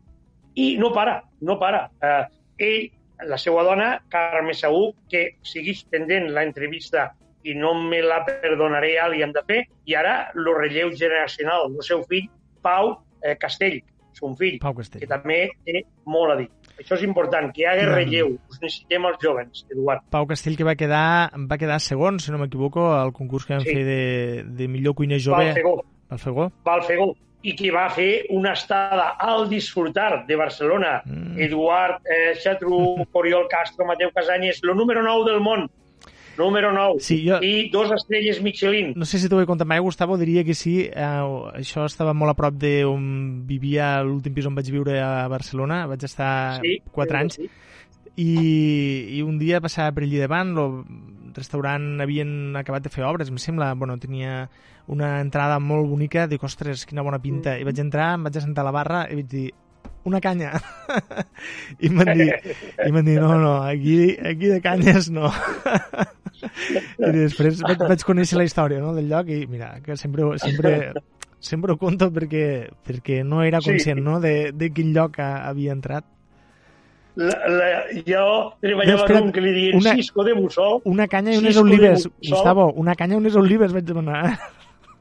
I 0.59 0.77
no 0.81 0.91
para, 0.93 1.21
no 1.41 1.59
para. 1.61 1.87
Eh, 2.03 2.25
ell, 2.67 2.89
la 3.29 3.39
seva 3.39 3.63
dona, 3.67 3.93
Carme 4.11 4.55
Saúl, 4.55 4.93
que 5.11 5.25
segueix 5.47 5.85
pendent 5.93 6.29
l'entrevista 6.35 7.09
i 7.49 7.55
no 7.57 7.73
me 7.81 8.03
la 8.05 8.21
perdonaré, 8.27 8.95
ja 8.99 9.09
li 9.09 9.23
hem 9.25 9.33
de 9.33 9.43
fer, 9.49 9.63
i 9.89 9.95
ara 9.97 10.31
el 10.35 10.49
relleu 10.59 10.91
generacional 10.97 11.71
del 11.73 11.83
seu 11.87 12.03
fill, 12.09 12.29
Pau 12.63 12.93
eh, 13.23 13.37
Castell, 13.41 13.81
son 14.13 14.37
fill, 14.37 14.59
Pau 14.61 14.75
Castell. 14.75 15.01
que 15.05 15.09
també 15.11 15.45
té 15.65 15.85
molt 16.11 16.35
a 16.35 16.37
dir. 16.41 16.49
Això 16.79 16.95
és 16.95 17.03
important, 17.07 17.49
que 17.55 17.63
hi 17.63 17.67
hagi 17.67 17.87
relleu. 17.89 18.33
Us 18.51 18.61
necessitem 18.63 19.07
els 19.09 19.19
jovens, 19.23 19.65
Eduard. 19.71 20.05
Pau 20.15 20.27
Castell, 20.31 20.55
que 20.59 20.67
va 20.67 20.77
quedar, 20.79 21.31
va 21.51 21.59
quedar 21.59 21.81
segon, 21.83 22.21
si 22.23 22.31
no 22.31 22.39
m'equivoco, 22.39 22.93
al 22.95 23.11
concurs 23.13 23.47
que 23.47 23.55
vam 23.57 23.65
Sí. 23.67 23.73
fer 23.75 23.85
de, 23.87 24.45
de 24.47 24.69
millor 24.69 24.95
cuiner 24.95 25.19
jove. 25.23 25.49
Balfegó, 25.49 25.73
Balfegó. 26.11 26.53
Balfegó, 26.65 27.09
i 27.43 27.55
que 27.55 27.71
va 27.71 27.89
fer 27.95 28.27
una 28.35 28.53
estada 28.53 29.11
al 29.19 29.49
Disfrutar 29.49 30.25
de 30.27 30.37
Barcelona. 30.37 31.03
Mm. 31.07 31.39
Eduard 31.49 32.01
eh, 32.07 32.35
Xatru, 32.39 32.79
Oriol 33.13 33.47
Castro, 33.51 33.87
Mateu 33.87 34.11
Casanyes, 34.15 34.61
el 34.63 34.77
número 34.77 35.03
9 35.03 35.31
del 35.33 35.41
món. 35.41 35.69
Número 36.39 36.73
9. 36.73 37.01
Sí, 37.03 37.25
jo- 37.29 37.41
I 37.43 37.69
dos 37.71 37.91
estrelles 37.91 38.41
Michelin. 38.41 38.93
No 38.97 39.05
sé 39.05 39.19
si 39.19 39.29
t'ho 39.29 39.41
he 39.43 39.47
contat 39.47 39.67
mai, 39.67 39.81
Gustavo, 39.83 40.17
diria 40.17 40.45
que 40.47 40.55
sí. 40.55 40.85
Eh, 40.87 41.03
això 41.59 41.85
estava 41.85 42.15
molt 42.15 42.31
a 42.31 42.35
prop 42.39 42.55
d'on 42.55 43.43
vivia 43.49 43.97
l'últim 44.07 44.33
pis 44.37 44.47
on 44.47 44.55
vaig 44.55 44.71
viure 44.71 45.01
a 45.03 45.27
Barcelona. 45.29 45.85
Vaig 45.91 46.05
estar 46.07 46.61
Sí, 46.63 46.79
4 46.93 47.19
anys. 47.19 47.35
sí. 47.43 47.51
I, 48.19 49.19
i 49.19 49.23
un 49.23 49.37
dia 49.39 49.61
passava 49.63 49.93
per 49.95 50.03
allí 50.03 50.19
davant, 50.19 50.57
el 50.59 51.35
restaurant 51.37 52.01
havien 52.03 52.57
acabat 52.59 52.83
de 52.83 52.91
fer 52.91 53.05
obres, 53.07 53.29
em 53.31 53.39
sembla, 53.39 53.73
bueno, 53.79 53.95
tenia 54.03 54.49
una 54.91 55.21
entrada 55.21 55.61
molt 55.63 55.87
bonica, 55.87 56.27
dic, 56.27 56.43
ostres, 56.43 56.85
quina 56.89 57.03
bona 57.07 57.21
pinta, 57.23 57.55
i 57.61 57.63
vaig 57.69 57.79
entrar, 57.79 58.15
em 58.17 58.25
vaig 58.27 58.39
assentar 58.41 58.65
a 58.65 58.71
la 58.71 58.75
barra 58.75 59.05
i 59.13 59.21
vaig 59.21 59.29
dir, 59.31 59.47
una 60.05 60.21
canya. 60.21 60.53
I 61.83 61.89
em 61.91 61.97
van 61.99 62.13
dir, 62.17 62.29
i 62.31 62.87
em 62.87 62.95
van 62.95 63.05
dir 63.09 63.19
no, 63.21 63.35
no, 63.41 63.55
aquí, 63.65 64.17
aquí 64.19 64.47
de 64.53 64.61
canyes 64.65 65.11
no. 65.11 65.31
I 66.99 67.13
després 67.17 67.61
vaig, 67.65 67.81
vaig 67.91 68.05
conèixer 68.07 68.39
la 68.39 68.45
història 68.47 68.79
no, 68.83 68.93
del 68.97 69.09
lloc 69.11 69.29
i 69.35 69.43
mira, 69.51 69.73
que 69.85 69.97
sempre, 69.99 70.31
sempre, 70.39 70.93
sempre 71.41 71.75
ho 71.75 71.79
conto 71.81 72.11
perquè, 72.15 72.69
perquè 72.87 73.25
no 73.27 73.43
era 73.43 73.61
Sí. 73.61 73.73
conscient 73.73 74.01
no, 74.05 74.21
de, 74.23 74.53
de 74.55 74.71
quin 74.73 74.93
lloc 74.95 75.19
ha, 75.19 75.49
havia 75.49 75.73
entrat. 75.75 76.07
La, 77.19 77.35
la, 77.51 77.69
jo 78.07 78.25
treballava 78.63 79.01
espera't, 79.03 79.17
amb 79.19 79.27
un 79.27 79.33
que 79.35 79.43
li 79.43 79.51
diuen 79.57 79.81
una- 79.81 79.97
Cisco 79.99 80.23
de 80.23 80.37
Mussol 80.39 80.77
Una 80.87 81.09
canya 81.11 81.33
i 81.35 81.41
unes 81.41 81.57
Cisco 81.57 81.65
olives. 81.67 82.05
Gustavo, 82.29 82.69
una 82.79 82.95
canya 82.95 83.17
i 83.17 83.19
unes 83.25 83.35
olives 83.37 83.75
vaig 83.75 83.89
demanar. 83.89 84.37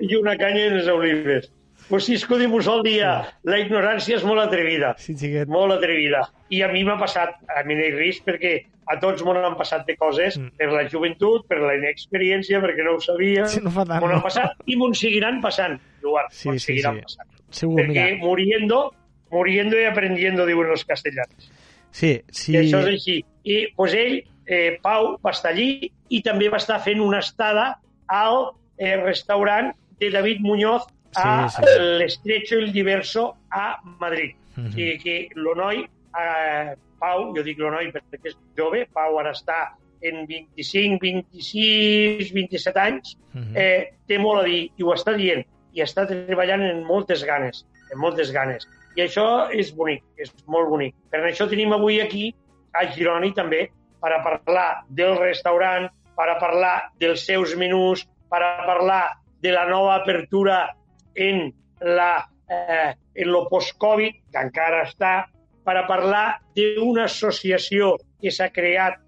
i 0.02 0.16
una 0.18 0.34
canya 0.38 0.64
i 0.66 0.72
unes 0.72 0.88
olives. 0.90 1.52
Pues 1.90 2.06
Cisco 2.06 2.38
de 2.38 2.48
Mussol 2.52 2.82
dia, 2.84 3.30
la 3.48 3.60
ignorància 3.62 4.18
és 4.18 4.24
molt 4.28 4.42
atrevida. 4.44 4.94
Sí, 5.00 5.14
xiquet. 5.16 5.48
molt 5.48 5.72
atrevida. 5.72 6.26
I 6.52 6.62
a 6.64 6.68
mi 6.68 6.84
m'ha 6.84 6.98
passat, 7.00 7.38
a 7.48 7.64
mi 7.64 7.76
no 7.76 7.86
hi 7.86 7.92
risc, 7.96 8.26
perquè 8.28 8.66
a 8.92 8.98
tots 9.00 9.24
m'ho 9.24 9.34
han 9.40 9.56
passat 9.56 9.86
de 9.88 9.96
coses, 9.96 10.38
Mm. 10.38 10.50
per 10.58 10.68
la 10.72 10.84
joventut, 10.90 11.48
per 11.48 11.60
la 11.60 11.76
inexperiència, 11.76 12.60
perquè 12.62 12.84
no 12.84 12.96
ho 12.96 13.00
sabia. 13.02 13.48
Sí, 13.48 13.60
no 13.64 13.72
fa 13.72 13.86
tant, 13.86 14.02
M'ho 14.02 14.08
no? 14.10 14.16
han 14.16 14.22
passat 14.22 14.52
i 14.66 14.76
m'ho 14.76 14.94
seguiran 14.94 15.40
passant, 15.42 15.80
Eduard. 16.02 16.30
Sí, 16.32 16.50
sí, 16.54 16.60
seguiran 16.60 16.96
sí. 16.96 17.02
passant. 17.04 17.30
Segur, 17.50 17.80
Perquè 17.82 18.12
mira. 18.12 18.18
muriendo, 18.26 18.94
muriendo 19.32 19.80
y 19.80 19.86
aprendiendo, 19.86 20.46
diuen 20.46 20.70
els 20.70 20.84
castellans. 20.86 21.52
Sí, 21.92 22.22
sí. 22.32 22.52
I 22.54 22.58
això 22.58 22.80
és 22.82 22.88
així. 22.96 23.26
I 23.46 23.68
pues 23.76 23.94
ell, 23.94 24.24
eh, 24.46 24.78
Pau, 24.82 25.18
va 25.26 25.32
estar 25.32 25.52
allí 25.52 25.90
i 26.10 26.22
també 26.22 26.50
va 26.50 26.58
estar 26.58 26.82
fent 26.84 27.00
una 27.00 27.20
estada 27.20 27.80
al 28.08 28.52
eh, 28.78 28.98
restaurant 28.98 29.74
de 30.00 30.12
David 30.12 30.40
Muñoz 30.42 30.84
a 31.18 31.50
Sí, 31.50 31.62
sí, 31.64 31.80
l'Estrecho 32.00 32.56
el 32.60 32.72
Diverso 32.72 33.36
a 33.50 33.80
Madrid. 34.00 34.36
Mhm. 34.56 34.68
O 34.68 34.72
sigui 34.72 34.98
que 35.00 35.30
l'Onoi, 35.36 35.84
eh, 36.20 36.76
Pau, 37.00 37.34
jo 37.36 37.44
dic 37.44 37.60
l'Onoi 37.60 37.92
perquè 37.94 38.20
és 38.24 38.38
jove, 38.58 38.88
Pau 38.94 39.20
ara 39.20 39.32
està 39.32 39.76
en 40.02 40.26
25, 40.28 41.00
26, 41.02 42.32
27 42.34 42.80
anys, 42.80 43.18
Mhm. 43.34 43.56
eh, 43.56 43.94
té 44.08 44.18
molt 44.18 44.42
a 44.42 44.44
dir 44.44 44.72
i 44.78 44.84
ho 44.84 44.94
està 44.94 45.16
dient 45.16 45.46
i 45.74 45.82
està 45.82 46.08
treballant 46.08 46.62
en 46.62 46.84
moltes 46.84 47.24
ganes, 47.24 47.66
en 47.92 48.00
moltes 48.00 48.32
ganes. 48.32 48.68
I 48.96 49.02
això 49.02 49.50
és 49.52 49.76
bonic, 49.76 50.04
és 50.18 50.34
molt 50.48 50.70
bonic. 50.70 50.96
Per 51.12 51.20
això 51.22 51.48
tenim 51.50 51.74
avui 51.74 52.00
aquí 52.02 52.34
a 52.74 52.92
Gironi 52.94 53.34
també 53.34 53.70
per 54.02 54.12
a 54.14 54.24
parlar 54.24 54.84
del 54.90 55.18
restaurant, 55.18 55.90
per 56.16 56.30
a 56.30 56.40
parlar 56.40 56.90
dels 57.00 57.26
seus 57.26 57.56
menús, 57.56 58.08
per 58.30 58.42
a 58.42 58.66
parlar 58.66 59.18
de 59.42 59.52
la 59.52 59.68
nova 59.68 59.96
apertura 59.96 60.76
en 61.18 61.54
la 61.82 62.28
eh, 62.50 62.94
en 63.16 63.32
lo 63.32 63.48
post-Covid, 63.50 64.14
que 64.32 64.40
encara 64.40 64.86
està, 64.88 65.28
per 65.66 65.76
a 65.76 65.88
parlar 65.88 66.38
d'una 66.56 67.08
associació 67.10 67.98
que 68.22 68.32
s'ha 68.32 68.48
creat 68.56 69.02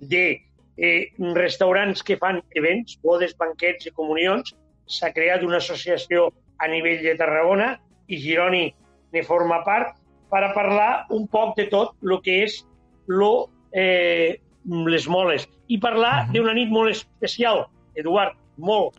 de 0.00 0.42
eh, 0.76 1.12
restaurants 1.34 2.02
que 2.04 2.18
fan 2.20 2.42
events, 2.58 2.98
bodes, 3.02 3.32
banquets 3.40 3.88
i 3.88 3.94
comunions. 3.96 4.52
S'ha 4.86 5.12
creat 5.16 5.42
una 5.46 5.56
associació 5.62 6.28
a 6.60 6.68
nivell 6.68 7.00
de 7.02 7.16
Tarragona 7.16 7.72
i 8.12 8.18
Gironi 8.20 8.66
ne 9.14 9.22
forma 9.24 9.62
part 9.64 9.96
per 10.30 10.42
a 10.44 10.52
parlar 10.52 11.06
un 11.14 11.24
poc 11.32 11.56
de 11.56 11.70
tot 11.72 11.94
el 12.04 12.18
que 12.22 12.42
és 12.44 12.60
lo, 13.08 13.48
eh, 13.72 14.36
les 14.66 15.08
moles 15.08 15.48
i 15.68 15.78
parlar 15.78 16.26
Mhm. 16.26 16.32
d'una 16.34 16.54
nit 16.54 16.68
molt 16.68 16.90
especial, 16.90 17.66
Eduard, 17.94 18.36
molt. 18.58 18.98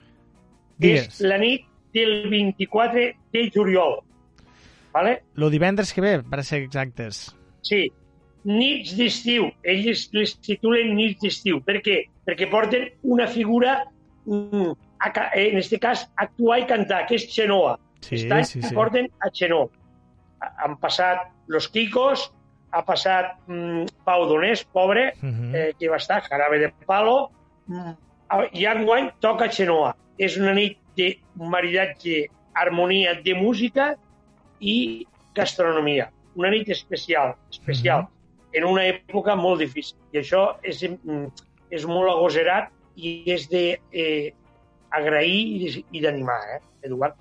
Digues. 0.80 1.08
És 1.08 1.22
la 1.22 1.38
nit 1.38 1.66
del 1.98 2.30
24 2.30 3.08
de 3.34 3.48
juliol. 3.54 3.98
Vale? 4.93 5.24
Lo 5.36 5.50
divendres 5.50 5.91
que 5.93 6.02
ve, 6.02 6.14
per 6.24 6.43
ser 6.45 6.62
exactes. 6.64 7.36
Sí, 7.66 7.88
nits 8.48 8.93
d'estiu. 8.98 9.50
Ells 9.64 10.08
les 10.16 10.36
titulen 10.41 10.93
nits 10.98 11.20
d'estiu. 11.22 11.60
Per 11.66 11.82
què? 11.86 12.00
Perquè 12.28 12.48
porten 12.50 12.88
una 13.04 13.28
figura, 13.28 13.84
mm, 14.26 14.72
ca- 15.14 15.30
en 15.36 15.58
aquest 15.60 15.78
cas, 15.84 16.08
actuar 16.16 16.60
i 16.64 16.66
cantar, 16.70 17.06
que 17.08 17.16
és 17.20 17.28
Xenoa. 17.34 17.78
Sí, 18.02 18.16
Aquest 18.16 18.32
any 18.32 18.43
sí, 18.45 18.62
sí. 18.62 18.74
porten 18.76 19.10
a 19.20 19.30
Xenó. 19.34 19.70
Ha- 20.41 20.54
Han 20.64 20.78
passat 20.78 21.32
Los 21.48 21.68
Kikos, 21.70 22.32
ha 22.72 22.84
passat 22.86 23.38
mm, 23.48 23.86
Pau 24.06 24.26
Donés, 24.30 24.64
pobre, 24.66 25.14
Mhm. 25.22 25.56
eh, 25.56 25.74
que 25.80 25.89
va 25.89 25.98
estar 25.98 26.22
Jarabe 26.24 26.60
de 26.60 26.72
Palo, 26.86 27.32
mm, 27.68 27.91
i 28.54 28.66
enguany 28.66 29.12
toca 29.20 29.50
Xenoa. 29.50 29.95
És 30.18 30.38
una 30.38 30.54
nit 30.54 30.78
de 30.98 31.20
maridatge, 31.38 32.26
harmonia 32.58 33.14
de 33.24 33.34
música 33.38 33.93
i 34.60 35.06
gastronomia. 35.36 36.10
Una 36.36 36.50
nit 36.52 36.70
especial, 36.70 37.36
especial, 37.52 38.02
Mhm. 38.08 38.58
en 38.58 38.64
una 38.66 38.84
època 38.88 39.36
molt 39.36 39.60
difícil. 39.62 39.98
I 40.12 40.18
això 40.20 40.58
és, 40.64 40.82
mm, 40.84 41.28
és 41.70 41.86
molt 41.86 42.10
agoserat 42.10 42.72
i 42.95 43.24
és 43.28 43.48
de 43.50 43.80
eh, 43.91 44.34
agrair 44.89 45.30
i- 45.78 45.86
i 45.91 46.02
d'animar, 46.02 46.39
eh, 46.56 46.62
Eduard? 46.88 47.16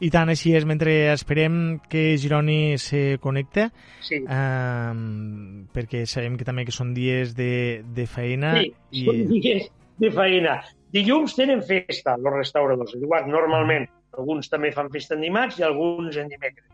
I 0.00 0.10
tant, 0.10 0.28
així 0.30 0.52
és, 0.54 0.64
mentre 0.64 1.12
esperem 1.12 1.80
que 1.90 2.16
Gironi 2.16 2.78
se 2.78 3.18
connecte, 3.20 3.70
Sí. 4.00 4.20
um, 4.22 5.66
perquè 5.74 6.04
sabem 6.06 6.36
que 6.38 6.44
també 6.46 6.64
que 6.64 6.70
són 6.72 6.94
dies 6.94 7.34
de, 7.34 7.82
de 7.82 8.06
feina 8.06 8.52
Sí, 8.60 9.04
són 9.04 9.24
dies 9.28 9.70
de 9.98 10.10
feina. 10.14 10.58
Dilluns 10.94 11.34
tenen 11.36 11.60
festa, 11.62 12.14
els 12.16 12.32
restauradors, 12.32 12.94
Eduard, 12.96 13.26
normalment. 13.28 13.86
Alguns 14.18 14.48
també 14.50 14.70
fan 14.72 14.88
festa 14.90 15.14
en 15.14 15.20
dimarts 15.26 15.58
i 15.60 15.64
alguns 15.66 16.16
en 16.16 16.30
dimecres. 16.32 16.64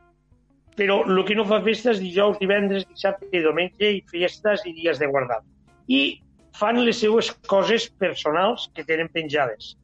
Però 0.78 1.00
el 1.06 1.20
que 1.26 1.34
no 1.38 1.44
fa 1.46 1.60
festa 1.62 1.92
és 1.92 2.00
dijous, 2.02 2.38
divendres, 2.40 2.86
dissabte 2.90 3.28
i 3.32 3.40
diumenge 3.42 3.90
i 3.98 4.02
festes 4.10 4.62
i 4.66 4.72
dies 4.74 4.98
de 4.98 5.06
guardar. 5.10 5.40
I 5.88 6.20
fan 6.58 6.80
les 6.84 6.98
seues 7.02 7.30
coses 7.50 7.88
personals 7.98 8.68
que 8.74 8.84
tenen 8.86 9.08
penjades. 9.12 9.74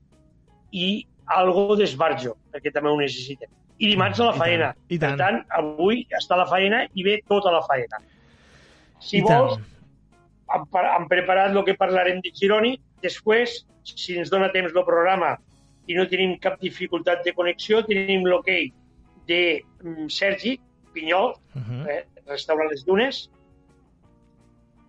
I 0.73 1.07
algo 1.31 1.77
d'esbarjo, 1.79 2.37
perquè 2.53 2.73
també 2.75 2.91
ho 2.91 2.99
necessitem. 2.99 3.51
I 3.81 3.89
dimarts 3.95 4.21
a 4.21 4.27
la 4.31 4.35
I 4.35 4.39
tant, 4.39 4.75
i 4.89 4.99
Per 4.99 5.09
tant. 5.09 5.19
tant, 5.19 5.39
avui 5.57 6.07
està 6.19 6.37
la 6.37 6.47
faena 6.47 6.85
i 6.95 7.03
ve 7.03 7.21
tota 7.27 7.51
la 7.55 7.63
faena. 7.67 7.99
Si 9.01 9.19
I 9.19 9.23
vols, 9.23 9.57
tant. 9.57 9.65
hem, 10.55 10.67
pa- 10.71 10.97
hem 10.97 11.07
preparat 11.09 11.55
el 11.57 11.65
que 11.65 11.75
parlarem 11.75 12.21
de 12.21 12.31
Gironi. 12.35 12.75
Després, 13.03 13.65
si 13.85 14.19
ens 14.19 14.31
dona 14.31 14.51
temps 14.53 14.75
el 14.75 14.85
programa 14.87 15.37
i 15.89 15.97
no 15.97 16.07
tenim 16.09 16.37
cap 16.39 16.61
dificultat 16.61 17.25
de 17.25 17.33
connexió, 17.35 17.83
tenim 17.87 18.27
l'hoquei 18.29 18.71
de 19.27 19.63
mm, 19.83 20.09
Sergi 20.09 20.59
Pinyol, 20.95 21.35
Uh 21.55 21.63
-huh. 21.63 21.87
eh, 21.91 22.05
restaurant 22.27 22.71
Les 22.71 22.85
Dunes, 22.85 23.31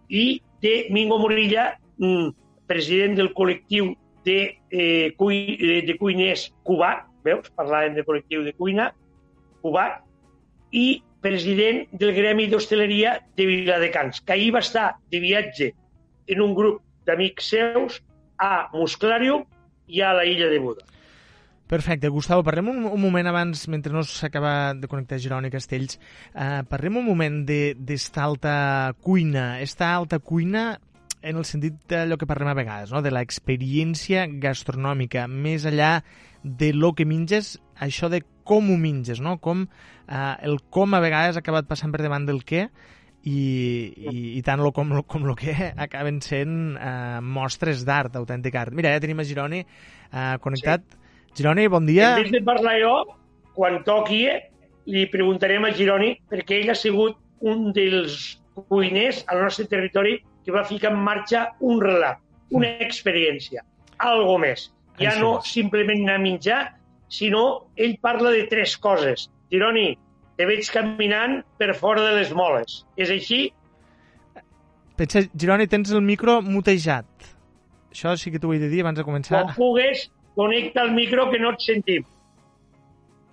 i 0.10 0.42
de 0.62 0.88
Mingo 0.90 1.18
Morilla, 1.20 1.80
mm, 1.98 2.30
president 2.68 3.16
del 3.16 3.34
col·lectiu 3.34 3.96
de, 4.24 4.58
eh, 4.70 5.14
cui, 5.18 5.58
eh, 5.60 5.82
de 5.86 5.98
cuiners 5.98 6.52
cubà, 6.64 7.08
veus? 7.24 7.52
Parlàvem 7.56 7.96
de 7.96 8.04
col·lectiu 8.04 8.44
de 8.44 8.54
cuina, 8.54 8.94
cubà, 9.62 10.02
i 10.72 11.02
president 11.22 11.88
del 11.92 12.14
Gremi 12.14 12.48
d'Hostaleria 12.48 13.20
de 13.36 13.46
Viladecans, 13.46 14.22
que 14.22 14.34
ahir 14.34 14.52
va 14.54 14.60
estar 14.60 14.96
de 15.12 15.20
viatge 15.20 15.74
en 16.28 16.42
un 16.42 16.56
grup 16.56 16.82
d'amics 17.06 17.50
seus 17.54 18.02
a 18.38 18.70
Musclàrium 18.74 19.46
i 19.88 20.02
a 20.02 20.14
la 20.14 20.26
illa 20.26 20.48
de 20.50 20.60
Buda. 20.60 20.86
Perfecte. 21.72 22.10
Gustavo, 22.12 22.44
parlem 22.44 22.68
un, 22.68 22.80
un 22.84 23.00
moment 23.00 23.28
abans, 23.32 23.62
mentre 23.72 23.94
no 23.96 24.02
s'acaba 24.04 24.74
de 24.76 24.90
connectar 24.92 25.22
Girona 25.24 25.48
i 25.48 25.54
Castells, 25.54 26.00
eh, 26.36 26.64
parlem 26.68 26.98
un 27.00 27.06
moment 27.08 27.46
de- 27.48 27.76
d'esta 27.80 28.26
alta 28.26 28.94
cuina. 29.00 29.62
Esta 29.62 29.94
alta 29.96 30.20
cuina 30.20 30.82
en 31.22 31.38
el 31.38 31.46
sentit 31.46 31.78
d'allò 31.88 32.18
que 32.18 32.28
parlem 32.28 32.50
a 32.52 32.58
vegades, 32.58 32.92
no? 32.92 33.02
de 33.02 33.12
l'experiència 33.14 34.26
gastronòmica, 34.42 35.28
més 35.30 35.64
enllà 35.70 36.02
de 36.44 36.74
lo 36.74 36.92
que 36.98 37.06
menges, 37.06 37.60
això 37.80 38.10
de 38.10 38.24
com 38.44 38.72
ho 38.74 38.78
menges, 38.78 39.22
no? 39.22 39.38
com, 39.40 39.68
eh, 40.10 40.36
el 40.42 40.60
com 40.70 40.94
a 40.94 41.00
vegades 41.00 41.38
ha 41.38 41.44
acabat 41.46 41.70
passant 41.70 41.94
per 41.94 42.02
davant 42.02 42.26
del 42.28 42.44
què 42.44 42.68
i, 43.24 43.42
i, 44.12 44.16
i 44.38 44.42
tant 44.46 44.62
lo 44.64 44.72
com, 44.74 44.92
lo, 44.96 45.04
com 45.04 45.26
lo 45.28 45.36
que 45.38 45.54
acaben 45.86 46.22
sent 46.26 46.78
eh, 46.78 47.20
mostres 47.22 47.86
d'art, 47.88 48.14
d'autèntic 48.16 48.58
art. 48.58 48.76
Mira, 48.78 48.94
ja 48.96 49.04
tenim 49.04 49.22
a 49.22 49.28
Gironi 49.28 49.62
eh, 49.62 50.36
connectat. 50.44 50.86
Sí. 50.88 50.98
Gironi, 51.42 51.68
bon 51.72 51.86
dia. 51.88 52.16
En 52.18 52.26
vez 52.26 52.34
de 52.34 52.44
parlar 52.46 52.76
jo, 52.82 52.96
quan 53.56 53.82
toqui, 53.88 54.26
eh, 54.28 54.40
li 54.92 55.06
preguntarem 55.12 55.66
a 55.68 55.74
Gironi, 55.76 56.16
perquè 56.32 56.60
ell 56.60 56.74
ha 56.74 56.78
sigut 56.78 57.20
un 57.42 57.70
dels 57.76 58.18
cuiners 58.68 59.24
al 59.32 59.46
nostre 59.46 59.68
territori 59.72 60.20
que 60.46 60.54
va 60.54 60.66
ficar 60.68 60.92
en 60.92 61.00
marxa 61.06 61.46
un 61.62 61.82
relat, 61.82 62.20
una 62.52 62.70
experiència, 62.84 63.64
algo 63.98 64.38
més. 64.42 64.70
Ja 65.00 65.16
no 65.18 65.40
simplement 65.46 66.04
anar 66.04 66.18
a 66.20 66.22
menjar, 66.22 66.62
sinó 67.10 67.68
ell 67.78 67.96
parla 68.02 68.34
de 68.34 68.44
tres 68.50 68.76
coses. 68.78 69.30
Gironi, 69.52 69.96
te 70.42 70.48
veig 70.50 70.66
caminant 70.74 71.44
per 71.62 71.76
fora 71.78 72.02
de 72.02 72.16
les 72.18 72.32
moles. 72.34 72.80
És 72.98 73.12
així? 73.14 73.44
Pensa, 74.98 75.22
Gironi, 75.38 75.68
tens 75.70 75.92
el 75.94 76.02
micro 76.02 76.40
mutejat. 76.42 77.06
Això 77.92 78.16
sí 78.18 78.32
que 78.34 78.40
t'ho 78.42 78.54
he 78.56 78.58
de 78.62 78.70
dir 78.72 78.82
abans 78.82 78.98
de 78.98 79.06
començar. 79.06 79.36
Quan 79.44 79.54
pugues, 79.54 80.08
connecta 80.40 80.82
el 80.88 80.96
micro 80.96 81.28
que 81.30 81.38
no 81.44 81.52
et 81.54 81.62
sentim. 81.62 82.08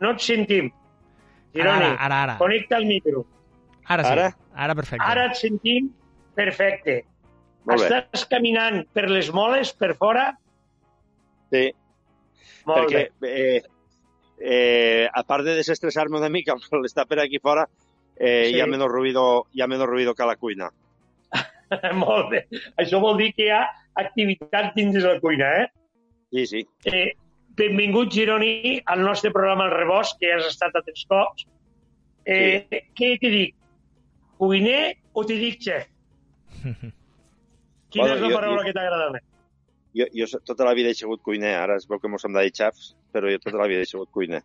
No 0.05 0.13
et 0.13 0.21
sentim. 0.21 0.69
Gironi, 1.57 1.87
Ara, 1.89 1.95
ara, 1.97 2.19
ara. 2.27 2.37
connecta 2.43 2.77
el 2.77 2.85
micro. 2.91 3.25
Ara 3.87 4.05
sí. 4.05 4.13
Ara? 4.13 4.29
Ara 4.67 4.77
perfecte. 4.77 5.09
Ara 5.09 5.25
et 5.31 5.41
sentim 5.41 5.89
perfecte. 6.37 6.99
Molt 7.69 7.87
bé. 7.87 7.89
Estàs 7.89 8.27
caminant 8.29 8.83
per 8.93 9.07
les 9.09 9.33
moles, 9.33 9.73
per 9.73 9.95
fora? 9.97 10.29
Sí, 11.49 11.71
Molt 12.69 12.85
perquè 12.85 13.07
eh, 13.25 13.63
eh, 14.41 15.09
a 15.13 15.23
part 15.25 15.45
de 15.45 15.55
desestressar-me 15.59 16.19
una 16.19 16.29
mica 16.29 16.53
amb 16.53 16.63
l'estar 16.83 17.07
per 17.07 17.21
aquí 17.21 17.39
fora, 17.39 17.67
eh, 18.17 18.47
Sí. 18.51 18.57
hi 18.57 18.61
ha 18.61 18.67
menos 18.67 18.89
ruido, 18.89 19.47
hi 19.53 19.63
ha 19.63 19.67
menos 19.67 19.87
ruido 19.87 20.15
que 20.15 20.23
a 20.23 20.27
la 20.27 20.37
cuina. 20.37 20.71
Molt 21.95 22.31
bé. 22.31 22.47
Això 22.79 23.01
vol 23.01 23.17
dir 23.19 23.33
que 23.35 23.47
hi 23.47 23.51
ha 23.51 23.65
activitat 23.95 24.75
dins 24.75 24.95
de 24.95 25.01
la 25.05 25.21
cuina, 25.21 25.49
eh? 25.63 25.67
Sí, 26.33 26.47
sí. 26.47 26.67
eh 26.85 27.13
benvingut, 27.59 28.13
Gironi, 28.15 28.81
al 28.87 29.01
nostre 29.03 29.33
programa 29.33 29.65
El 29.67 29.73
Rebost, 29.73 30.21
que 30.21 30.33
has 30.33 30.45
estat 30.47 30.77
a 30.77 30.83
tres 30.87 31.05
cops. 31.09 31.45
Eh, 32.25 32.67
sí. 32.71 32.79
Què 32.95 33.09
t'hi 33.19 33.31
dic? 33.33 33.55
Cuiner 34.39 34.95
o 35.13 35.25
t'hi 35.27 35.39
dic 35.41 35.57
xef? 35.65 35.89
Quina 37.91 38.05
Bueno, 38.05 38.15
és 38.15 38.21
la 38.21 38.29
jo- 38.29 38.35
paraula 38.37 38.61
jo- 38.63 38.67
que 38.69 38.73
t'agrada 38.77 39.11
més? 39.11 39.23
Jo, 39.97 40.07
jo 40.15 40.27
tota 40.45 40.67
la 40.69 40.75
vida 40.77 40.91
he 40.93 40.97
sigut 40.97 41.23
cuiner, 41.25 41.55
ara 41.57 41.79
es 41.81 41.87
veu 41.89 42.01
que 42.01 42.11
mos 42.13 42.25
hem 42.25 42.35
de 42.37 42.45
dir 42.45 42.55
xefs, 42.55 42.93
però 43.15 43.31
jo 43.33 43.41
tota 43.45 43.61
la 43.61 43.69
vida 43.71 43.85
he 43.85 43.89
sigut 43.89 44.11
cuiner. 44.13 44.43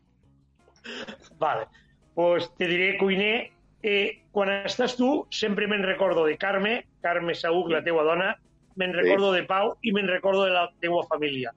Vale. 1.39 1.67
Pues 2.15 2.49
te 2.57 2.67
diré, 2.69 2.93
cuiner, 2.99 3.49
eh, 3.83 4.23
quan 4.31 4.51
estàs 4.63 4.95
tu, 4.95 5.25
sempre 5.33 5.67
me'n 5.67 5.83
recordo 5.83 6.25
de 6.25 6.37
Carme, 6.37 6.83
Carme 7.01 7.35
Saúc, 7.35 7.71
la 7.73 7.83
teua 7.83 8.05
dona, 8.07 8.33
me'n 8.79 8.93
recordo 8.95 9.33
de 9.33 9.43
Pau 9.49 9.75
i 9.81 9.91
me'n 9.93 10.07
recordo 10.09 10.45
de 10.45 10.53
la 10.53 10.67
teua 10.81 11.03
família. 11.09 11.51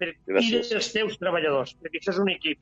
Per, 0.00 0.14
I 0.40 0.50
dels 0.56 0.90
teus 0.94 1.18
treballadors, 1.20 1.76
perquè 1.80 2.00
això 2.00 2.14
és 2.14 2.20
un 2.22 2.32
equip. 2.32 2.60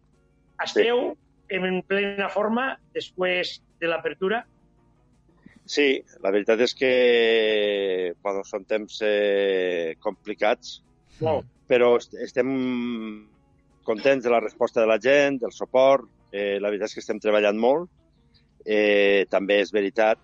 Esteu 0.64 1.12
en 1.55 1.83
plena 1.87 2.29
forma 2.29 2.73
després 2.95 3.59
de 3.81 3.91
l'apertura? 3.91 4.43
Sí, 5.69 5.99
la 6.25 6.31
veritat 6.33 6.62
és 6.64 6.73
que 6.75 6.93
bueno, 8.25 8.41
són 8.49 8.64
temps 8.64 9.03
eh, 9.05 9.97
complicats, 10.01 10.79
Molt. 11.21 11.45
però 11.69 11.91
est- 11.99 12.14
estem 12.25 12.49
contents 13.85 14.25
de 14.25 14.31
la 14.33 14.41
resposta 14.41 14.81
de 14.81 14.89
la 14.89 14.99
gent, 15.01 15.37
del 15.43 15.53
suport. 15.53 16.09
Eh, 16.33 16.57
la 16.61 16.69
veritat 16.73 16.89
és 16.89 16.95
que 16.97 17.05
estem 17.05 17.21
treballant 17.21 17.57
molt. 17.61 17.91
Eh, 18.64 19.27
també 19.31 19.61
és 19.62 19.71
veritat 19.73 20.19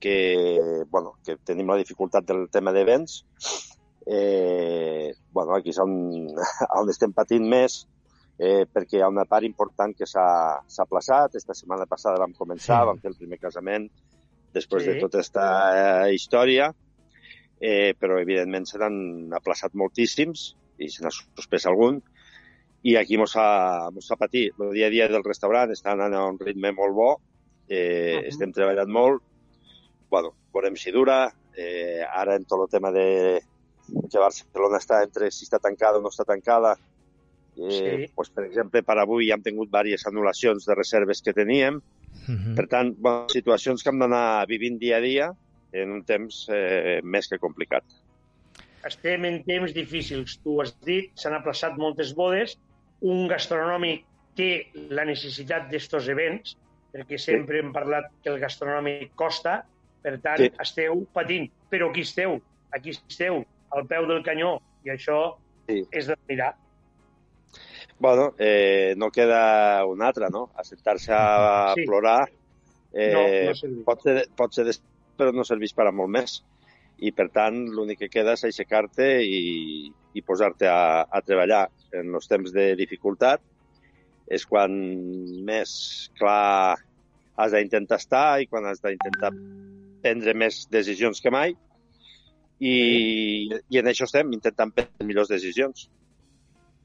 que, 0.00 0.84
bueno, 0.92 1.14
que 1.24 1.36
tenim 1.44 1.68
la 1.72 1.76
dificultat 1.80 2.24
del 2.28 2.46
tema 2.52 2.72
d'events. 2.72 3.22
Eh, 4.06 5.12
bueno, 5.32 5.54
aquí 5.56 5.70
és 5.72 5.78
on, 5.82 5.92
on 6.80 6.88
estem 6.92 7.12
patint 7.12 7.44
més, 7.48 7.82
eh, 8.38 8.64
perquè 8.72 8.98
hi 9.00 9.02
ha 9.04 9.08
una 9.12 9.24
part 9.28 9.44
important 9.44 9.96
que 9.96 10.06
s'ha 10.08 10.60
aplaçat. 10.84 11.34
Esta 11.40 11.56
setmana 11.56 11.84
passada 11.88 12.20
vam 12.20 12.32
començar, 12.36 12.82
sí. 12.84 12.88
vam 12.92 13.00
fer 13.02 13.10
el 13.12 13.18
primer 13.20 13.40
casament 13.42 13.88
després 14.54 14.84
Sí. 14.84 14.90
de 14.92 15.00
tota 15.00 15.18
aquesta 15.18 15.46
eh, 16.08 16.14
història, 16.14 16.72
eh, 17.60 17.94
però 17.98 18.20
evidentment 18.20 18.66
se 18.66 18.78
n'han 18.78 19.32
aplaçat 19.34 19.74
moltíssims 19.74 20.54
i 20.78 20.88
se 20.88 21.02
n'ha 21.02 21.10
suspès 21.10 21.66
algun. 21.66 22.02
I 22.84 22.94
aquí 22.96 23.18
mos 23.18 23.34
ha, 23.36 23.90
mos 23.90 24.10
ha 24.10 24.16
patit. 24.16 24.54
El 24.60 24.72
dia 24.72 24.86
a 24.86 24.90
dia 24.90 25.08
del 25.08 25.24
restaurant 25.24 25.70
està 25.74 25.92
anant 25.92 26.14
a 26.14 26.24
un 26.30 26.38
ritme 26.38 26.70
molt 26.72 26.94
bo, 26.94 27.20
eh, 27.68 27.74
uh 28.16 28.22
-huh. 28.22 28.28
estem 28.28 28.52
treballant 28.52 28.88
molt. 28.90 29.22
bueno, 30.10 30.32
veurem 30.54 30.74
si 30.74 30.90
dura. 30.90 31.30
Eh, 31.54 32.00
ara 32.08 32.36
en 32.36 32.44
tot 32.46 32.60
el 32.62 32.68
tema 32.70 32.90
de 32.90 33.42
que 34.10 34.18
Barcelona 34.18 34.78
està 34.78 35.02
entre 35.02 35.30
si 35.30 35.44
està 35.44 35.58
tancada 35.60 35.98
o 35.98 36.00
no 36.00 36.08
està 36.08 36.24
tancada, 36.24 36.78
eh, 37.56 38.06
Sí. 38.06 38.12
pues, 38.14 38.30
per 38.30 38.44
exemple, 38.44 38.82
per 38.82 38.96
avui 38.98 39.28
ja 39.28 39.34
hem 39.34 39.42
tingut 39.42 39.68
diverses 39.68 40.06
anul·lacions 40.06 40.64
de 40.64 40.74
reserves 40.74 41.20
que 41.20 41.34
teníem. 41.34 41.82
Mhm. 42.28 42.54
Per 42.56 42.66
tant, 42.68 42.94
bueno, 42.98 43.26
situacions 43.32 43.82
que 43.82 43.90
hem 43.90 43.98
d'anar 44.02 44.46
vivint 44.50 44.78
dia 44.78 44.98
a 44.98 45.00
dia 45.00 45.30
en 45.72 45.90
un 45.92 46.04
temps 46.04 46.46
eh, 46.52 47.00
més 47.02 47.28
que 47.28 47.38
complicat. 47.38 47.84
Estem 48.86 49.24
en 49.24 49.42
temps 49.44 49.72
difícils. 49.74 50.38
Tu 50.44 50.60
has 50.62 50.74
dit, 50.86 51.10
s'han 51.18 51.34
aplaçat 51.34 51.76
moltes 51.80 52.14
bodes. 52.14 52.56
Un 53.00 53.26
gastronòmic 53.28 54.04
té 54.38 54.68
la 54.94 55.04
necessitat 55.04 55.68
d'estos 55.70 56.08
events, 56.08 56.56
perquè 56.94 57.18
sempre 57.18 57.58
hem 57.60 57.72
parlat 57.72 58.06
que 58.22 58.30
el 58.30 58.38
gastronòmic 58.40 59.10
costa, 59.18 59.64
per 60.02 60.18
tant, 60.20 60.38
Sí. 60.38 60.50
esteu 60.60 61.06
patint. 61.12 61.50
Però 61.70 61.90
aquí 61.90 62.00
esteu, 62.06 62.40
aquí 62.72 62.90
esteu, 62.90 63.44
al 63.70 63.86
peu 63.86 64.06
del 64.06 64.22
canyó, 64.22 64.60
i 64.84 64.90
això 64.90 65.36
Sí. 65.68 65.82
és 65.92 66.06
de 66.06 66.16
mirar. 66.28 66.54
Bueno, 67.98 68.34
eh, 68.38 68.94
no 68.96 69.10
queda 69.10 69.84
un 69.86 70.02
altre, 70.02 70.28
no? 70.30 70.50
Assentar-se 70.56 71.12
a 71.12 71.74
Sí. 71.74 71.84
plorar 71.86 72.28
eh, 72.92 73.12
No, 73.12 73.22
no 73.50 73.54
serveix. 73.54 73.84
pot, 73.84 74.02
ser, 74.02 74.28
pot 74.36 74.54
ser 74.54 74.64
des... 74.64 74.80
però 75.18 75.32
no 75.34 75.42
serveix 75.44 75.74
per 75.74 75.88
a 75.88 75.92
molt 75.92 76.10
més. 76.14 76.38
I, 76.98 77.10
per 77.12 77.28
tant, 77.30 77.56
l'únic 77.74 77.98
que 78.04 78.08
queda 78.08 78.32
és 78.34 78.44
aixecar-te 78.46 79.08
i, 79.22 79.90
i 80.14 80.22
posar-te 80.22 80.66
a, 80.70 81.02
a 81.10 81.20
treballar. 81.22 81.68
En 81.92 82.14
els 82.14 82.26
temps 82.30 82.52
de 82.54 82.74
dificultat 82.78 83.42
és 84.30 84.44
quan 84.46 84.72
més 85.46 86.10
clar 86.18 86.76
has 87.38 87.52
d'intentar 87.54 87.98
estar 87.98 88.40
i 88.42 88.46
quan 88.50 88.66
has 88.66 88.80
d'intentar 88.82 89.30
prendre 90.02 90.34
més 90.34 90.66
decisions 90.70 91.20
que 91.22 91.30
mai. 91.34 91.54
I, 92.60 92.74
I 93.70 93.78
en 93.78 93.86
això 93.90 94.06
estem, 94.08 94.32
intentant 94.34 94.72
prendre 94.74 95.06
millors 95.06 95.30
decisions. 95.30 95.88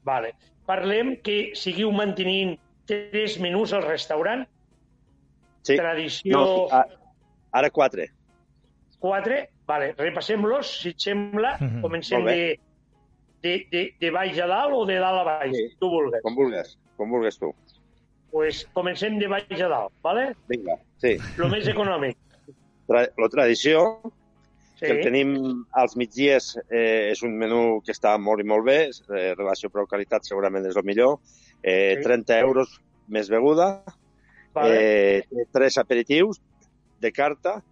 Vale. 0.04 0.34
Parlem 0.68 1.14
que 1.24 1.52
seguiu 1.56 1.90
mantenint 1.92 2.58
tres 2.88 3.38
menús 3.40 3.72
al 3.72 3.84
restaurant. 3.84 4.44
Sí. 5.64 5.76
Tradició... 5.80 6.36
No, 6.38 6.68
a, 6.72 6.84
ara 7.52 7.70
quatre. 7.70 8.10
quatre. 9.00 9.50
Vale, 9.66 9.94
repassem-los, 9.96 10.70
si 10.82 10.90
et 10.92 11.00
sembla. 11.00 11.54
Mhm. 11.60 11.80
Comencem 11.84 12.20
Molt 12.20 12.32
de, 12.32 12.58
de, 13.44 13.54
de, 13.72 13.82
de 14.00 14.10
baix 14.12 14.38
a 14.40 14.48
dalt 14.48 14.76
o 14.76 14.82
de 14.88 14.98
dalt 15.00 15.22
a 15.22 15.24
baix, 15.24 15.54
Sí. 15.56 15.70
tu 15.80 15.88
vulgues. 15.92 16.20
Com 16.24 16.36
vulguis, 16.36 16.74
com 16.98 17.10
vulguis 17.10 17.38
tu. 17.40 17.54
pues 18.34 18.64
comencem 18.74 19.14
de 19.20 19.28
baix 19.30 19.60
a 19.62 19.68
dalt, 19.70 19.92
¿vale? 20.02 20.34
Vinga, 20.50 20.74
sí. 20.98 21.12
Lo 21.38 21.46
més 21.48 21.68
econòmic. 21.70 22.16
Tra 22.88 23.04
la 23.16 23.28
tradició, 23.30 24.02
Sí. 24.74 24.86
que 24.86 24.92
el 24.92 25.02
tenim 25.04 25.64
als 25.72 25.94
migdies, 25.96 26.56
eh, 26.68 27.10
és 27.12 27.22
un 27.22 27.36
menú 27.38 27.80
que 27.84 27.92
està 27.92 28.16
molt 28.18 28.40
i 28.40 28.44
molt 28.44 28.64
bé, 28.66 28.78
eh, 28.90 29.34
relació 29.36 29.70
preu-qualitat 29.70 30.24
segurament 30.26 30.66
és 30.66 30.76
el 30.76 30.82
millor, 30.84 31.20
eh, 31.62 31.94
Sí. 31.96 32.02
30 32.02 32.40
euros 32.40 32.80
més 33.08 33.28
beguda, 33.30 33.84
Vale. 34.52 35.18
eh, 35.18 35.22
tres 35.52 35.78
aperitius 35.78 36.40
de 37.00 37.12
carta, 37.12 37.62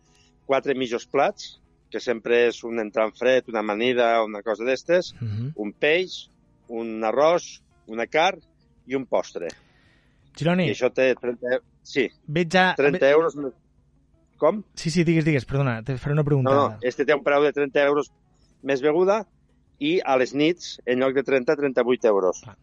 quatre 0.47 0.75
mitjos 0.75 1.07
plats, 1.07 1.59
que 1.91 2.01
sempre 2.01 2.47
és 2.49 2.63
un 2.65 2.79
entrant 2.79 3.13
fred, 3.17 3.45
una 3.49 3.61
amanida, 3.61 4.23
una 4.25 4.43
cosa 4.43 4.65
d'estes, 4.65 5.13
Uh 5.21 5.25
-huh. 5.27 5.53
un 5.57 5.73
peix, 5.73 6.31
un 6.69 7.03
arròs, 7.03 7.61
una 7.87 8.07
carn 8.07 8.41
i 8.87 8.95
un 8.95 9.07
postre. 9.07 9.49
Gironi, 10.37 10.69
I 10.69 10.71
això 10.71 10.91
té 10.93 11.15
30, 11.15 11.59
sí, 11.83 12.09
veig 12.27 12.49
ja... 12.51 12.75
30 12.77 13.11
euros 13.11 13.35
més. 13.37 13.53
Com? 14.43 14.65
Sí, 14.75 14.91
sí, 14.91 15.05
digues, 15.07 15.25
digues, 15.29 15.47
perdona, 15.47 15.77
te 15.87 15.95
faré 16.03 16.17
una 16.17 16.25
pregunta. 16.27 16.51
No, 16.51 16.69
no, 16.73 16.79
este 16.83 17.07
té 17.07 17.15
un 17.15 17.23
preu 17.23 17.45
de 17.47 17.53
30 17.55 17.85
euros 17.87 18.09
més 18.67 18.83
beguda 18.83 19.21
i 19.79 20.01
a 20.03 20.17
les 20.19 20.33
nits, 20.35 20.81
en 20.87 20.99
lloc 21.03 21.15
de 21.15 21.23
30, 21.27 21.55
38 21.61 22.11
euros. 22.11 22.41
Clar. 22.43 22.57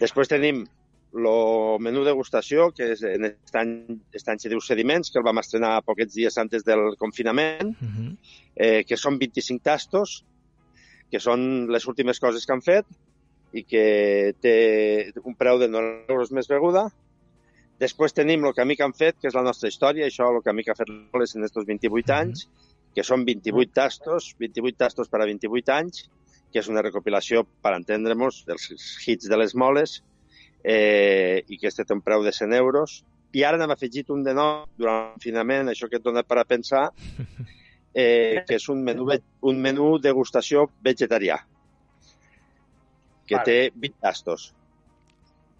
Després 0.00 0.30
tenim 0.32 0.64
el 1.12 1.78
menú 1.84 2.02
degustació, 2.06 2.70
que 2.74 2.90
és 2.94 3.02
en 3.06 3.28
aquest 3.28 3.56
any, 3.60 3.72
aquest 4.10 4.32
any 4.32 4.42
se 4.42 4.50
diu 4.50 4.62
Sediments, 4.64 5.12
que 5.12 5.20
el 5.20 5.26
vam 5.26 5.38
estrenar 5.42 5.76
poquets 5.86 6.14
dies 6.16 6.38
antes 6.42 6.64
del 6.66 6.96
confinament, 6.98 7.70
Uh 7.76 7.86
-huh. 7.86 8.16
eh, 8.56 8.84
que 8.84 8.96
són 8.96 9.18
25 9.18 9.62
tastos, 9.62 10.24
que 11.10 11.20
són 11.20 11.68
les 11.70 11.86
últimes 11.86 12.18
coses 12.18 12.46
que 12.46 12.52
han 12.52 12.62
fet 12.62 12.86
i 13.52 13.62
que 13.64 14.34
té 14.40 15.12
un 15.24 15.34
preu 15.36 15.58
de 15.58 15.68
9 15.68 16.06
euros 16.08 16.32
més 16.32 16.48
beguda. 16.48 16.90
Després 17.82 18.14
tenim 18.14 18.44
el 18.46 18.54
camí 18.54 18.76
que 18.78 18.84
han 18.86 18.94
fet, 18.94 19.16
que 19.18 19.26
és 19.30 19.34
la 19.34 19.42
nostra 19.42 19.70
història, 19.72 20.06
això 20.06 20.28
el 20.30 20.42
camí 20.46 20.62
que 20.62 20.70
ha 20.70 20.78
fet 20.78 20.90
l'Oles 20.90 21.34
en 21.34 21.42
aquests 21.42 21.66
28 21.66 22.14
anys, 22.14 22.44
que 22.94 23.04
són 23.06 23.24
28 23.26 23.72
tastos, 23.74 24.32
28 24.38 24.78
tastos 24.84 25.10
per 25.10 25.22
a 25.22 25.26
28 25.26 25.74
anys, 25.74 26.04
que 26.52 26.60
és 26.60 26.68
una 26.68 26.84
recopilació, 26.84 27.42
per 27.64 27.72
entendre-nos, 27.78 28.42
dels 28.46 28.68
hits 29.08 29.30
de 29.32 29.38
les 29.40 29.56
moles, 29.58 29.96
eh, 30.62 31.42
i 31.48 31.58
que 31.58 31.70
este 31.72 31.86
té 31.88 31.96
un 31.96 32.04
preu 32.04 32.22
de 32.22 32.32
100 32.36 32.54
euros. 32.60 33.00
I 33.32 33.46
ara 33.48 33.58
n'hem 33.58 33.72
afegit 33.72 34.12
un 34.12 34.22
de 34.22 34.36
nou, 34.36 34.66
durant 34.78 35.00
el 35.00 35.12
confinament, 35.16 35.72
això 35.72 35.88
que 35.88 35.98
et 35.98 36.04
dona 36.04 36.22
per 36.28 36.38
a 36.42 36.46
pensar, 36.48 36.84
eh, 38.04 38.44
que 38.46 38.60
és 38.60 38.68
un 38.68 38.84
menú, 38.84 39.08
un 39.48 39.62
menú 39.64 39.94
degustació 39.98 40.68
vegetarià, 40.84 41.40
que 43.26 43.38
Vale. 43.40 43.46
té 43.48 43.58
20 43.74 44.02
tastos. 44.04 44.52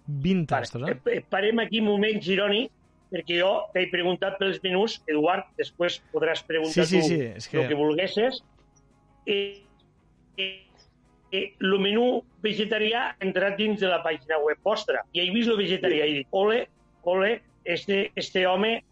20 0.06 0.46
Vale. 0.50 0.60
tastos, 0.62 0.88
eh? 0.88 0.96
Eh, 1.06 1.24
Parem 1.28 1.58
aquí 1.60 1.80
un 1.80 1.86
moment, 1.86 2.20
Gironi, 2.22 2.70
perquè 3.12 3.38
jo 3.40 3.52
t'he 3.74 3.86
preguntat 3.92 4.38
pels 4.40 4.58
menús. 4.62 5.00
Eduard, 5.06 5.44
després 5.58 6.00
podràs 6.12 6.42
preguntar 6.46 6.86
Sí, 6.86 6.86
sí, 6.86 7.00
tu 7.00 7.08
sí, 7.08 7.20
és 7.36 7.48
que- 7.48 7.60
el 7.62 7.68
que 7.68 7.74
volguessis. 7.74 8.42
Eh, 9.26 9.62
eh, 10.36 10.66
eh, 11.30 11.54
el 11.60 11.78
menú 11.78 12.22
vegetarià 12.42 13.10
ha 13.12 13.16
entrat 13.20 13.56
dins 13.56 13.80
de 13.80 13.86
la 13.88 14.02
pàgina 14.02 14.38
web 14.42 14.58
vostra 14.64 15.04
i 15.12 15.20
he 15.20 15.30
vist 15.30 15.48
el 15.48 15.56
vegetarià 15.56 16.06
i 16.08 16.14
dic, 16.14 16.28
ole, 16.30 16.66
ole, 17.04 17.40
este, 17.64 18.10
este 18.16 18.46
home 18.46 18.82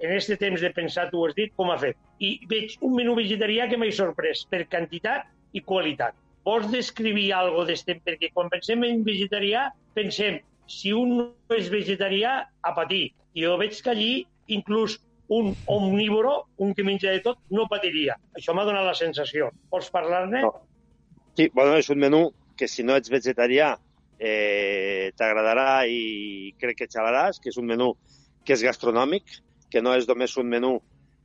en 0.00 0.12
este 0.12 0.36
temps 0.36 0.60
de 0.60 0.70
pensar, 0.70 1.08
tu 1.10 1.22
ho 1.22 1.26
has 1.28 1.34
dit, 1.34 1.52
com 1.56 1.70
ha 1.70 1.78
fet. 1.78 1.96
I 2.20 2.40
veig 2.48 2.76
un 2.82 2.94
menú 2.96 3.14
vegetarià 3.16 3.68
que 3.68 3.78
m'ha 3.78 3.90
sorprès 3.92 4.44
per 4.50 4.66
quantitat 4.68 5.24
i 5.52 5.60
qualitat. 5.60 6.14
Vols 6.44 6.70
descriure 6.70 7.32
algo 7.32 7.64
d'este? 7.64 8.00
Perquè 8.04 8.30
quan 8.32 8.50
pensem 8.50 8.82
en 8.84 9.02
vegetarià, 9.04 9.70
pensem, 9.94 10.40
si 10.66 10.92
un 10.92 11.16
no 11.18 11.56
és 11.56 11.70
vegetarià, 11.72 12.38
a 12.62 12.74
patir. 12.76 13.10
I 13.36 13.44
jo 13.44 13.56
veig 13.60 13.78
que 13.82 13.92
allí, 13.92 14.12
inclús 14.52 14.98
un 15.28 15.54
omnívoro, 15.66 16.46
un 16.62 16.74
que 16.74 16.84
menja 16.86 17.10
de 17.10 17.20
tot, 17.24 17.40
no 17.50 17.66
patiria. 17.70 18.16
Això 18.38 18.54
m'ha 18.54 18.64
donat 18.66 18.86
la 18.86 18.94
sensació. 18.94 19.50
Vols 19.72 19.90
parlar-ne? 19.90 20.42
No. 20.46 20.52
Sí, 21.36 21.50
bueno, 21.52 21.76
és 21.76 21.90
un 21.92 22.00
menú 22.00 22.22
que 22.56 22.68
si 22.70 22.84
no 22.86 22.96
ets 22.96 23.10
vegetarià 23.12 23.74
eh, 24.18 25.12
t'agradarà 25.18 25.84
i 25.90 26.54
crec 26.60 26.82
que 26.82 26.90
xalaràs, 26.92 27.40
que 27.42 27.50
és 27.52 27.58
un 27.60 27.66
menú 27.68 27.92
que 28.46 28.54
és 28.54 28.62
gastronòmic, 28.64 29.40
que 29.70 29.82
no 29.82 29.92
és 29.98 30.06
només 30.08 30.36
un 30.40 30.48
menú 30.48 30.76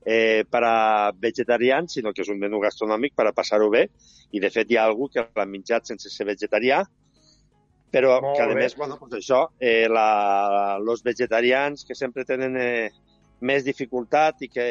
eh, 0.03 0.43
per 0.49 0.63
a 0.65 1.11
vegetarians, 1.13 1.93
sinó 1.93 2.11
que 2.13 2.25
és 2.25 2.31
un 2.33 2.41
menú 2.41 2.59
gastronòmic 2.59 3.15
per 3.15 3.29
a 3.29 3.35
passar-ho 3.37 3.69
bé. 3.69 3.85
I, 4.31 4.41
de 4.41 4.49
fet, 4.49 4.71
hi 4.71 4.79
ha 4.79 4.87
algú 4.89 5.07
que 5.13 5.23
l'ha 5.23 5.47
menjat 5.47 5.87
sense 5.87 6.09
ser 6.09 6.27
vegetarià, 6.27 6.81
però 7.91 8.19
Molt 8.23 8.37
que, 8.37 8.43
a 8.43 8.51
bé. 8.53 8.59
més, 8.63 8.75
bueno, 8.79 8.97
doncs 9.01 9.17
això, 9.19 9.41
eh, 9.59 9.87
la, 9.91 10.79
los 10.79 11.03
vegetarians 11.03 11.83
que 11.87 11.97
sempre 11.97 12.25
tenen 12.25 12.55
eh, 12.57 12.91
més 13.41 13.65
dificultat 13.67 14.45
i 14.45 14.49
que 14.51 14.67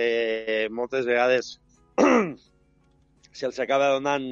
moltes 0.72 1.04
vegades 1.08 1.58
se'ls 3.40 3.60
acaba 3.60 3.92
donant 3.92 4.26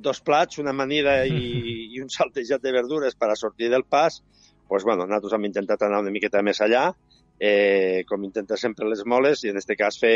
dos 0.00 0.20
plats, 0.24 0.58
una 0.62 0.70
amanida 0.70 1.24
i, 1.26 1.40
i 1.94 2.02
un 2.02 2.10
saltejat 2.12 2.62
de 2.62 2.72
verdures 2.78 3.18
per 3.18 3.32
a 3.32 3.38
sortir 3.38 3.70
del 3.72 3.84
pas, 3.84 4.22
pues, 4.70 4.84
bueno, 4.86 5.04
nosaltres 5.04 5.34
hem 5.34 5.48
intentat 5.50 5.82
anar 5.82 6.04
una 6.04 6.14
miqueta 6.14 6.44
més 6.46 6.62
allà, 6.62 6.92
eh, 7.40 8.04
com 8.06 8.22
intenta 8.24 8.56
sempre 8.60 8.86
les 8.88 9.02
moles, 9.04 9.42
i 9.42 9.50
en 9.50 9.58
aquest 9.58 9.74
cas 9.80 9.98
fer 9.98 10.14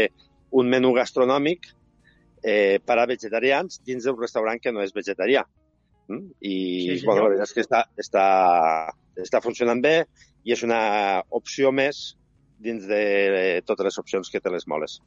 un 0.54 0.70
menú 0.70 0.92
gastronòmic 0.94 1.66
eh, 2.44 2.78
per 2.84 3.00
a 3.00 3.06
vegetarians 3.10 3.80
dins 3.82 4.06
d'un 4.06 4.20
restaurant 4.20 4.60
que 4.62 4.72
no 4.72 4.84
és 4.84 4.94
vegetarià. 4.94 5.42
Mm? 6.08 6.26
I, 6.40 6.54
Sí, 6.54 6.98
senyor. 6.98 7.04
bueno, 7.06 7.22
la 7.22 7.28
veritat 7.32 7.48
és 7.48 7.54
que 7.56 7.64
està, 7.64 7.80
està, 7.96 8.26
està 9.16 9.40
funcionant 9.44 9.80
bé 9.82 10.04
i 10.44 10.52
és 10.52 10.62
una 10.66 11.22
opció 11.30 11.72
més 11.72 12.16
dins 12.60 12.86
de 12.86 13.62
totes 13.66 13.84
les 13.88 13.98
opcions 13.98 14.30
que 14.30 14.40
té 14.40 14.52
les 14.52 14.66
moles. 14.68 15.00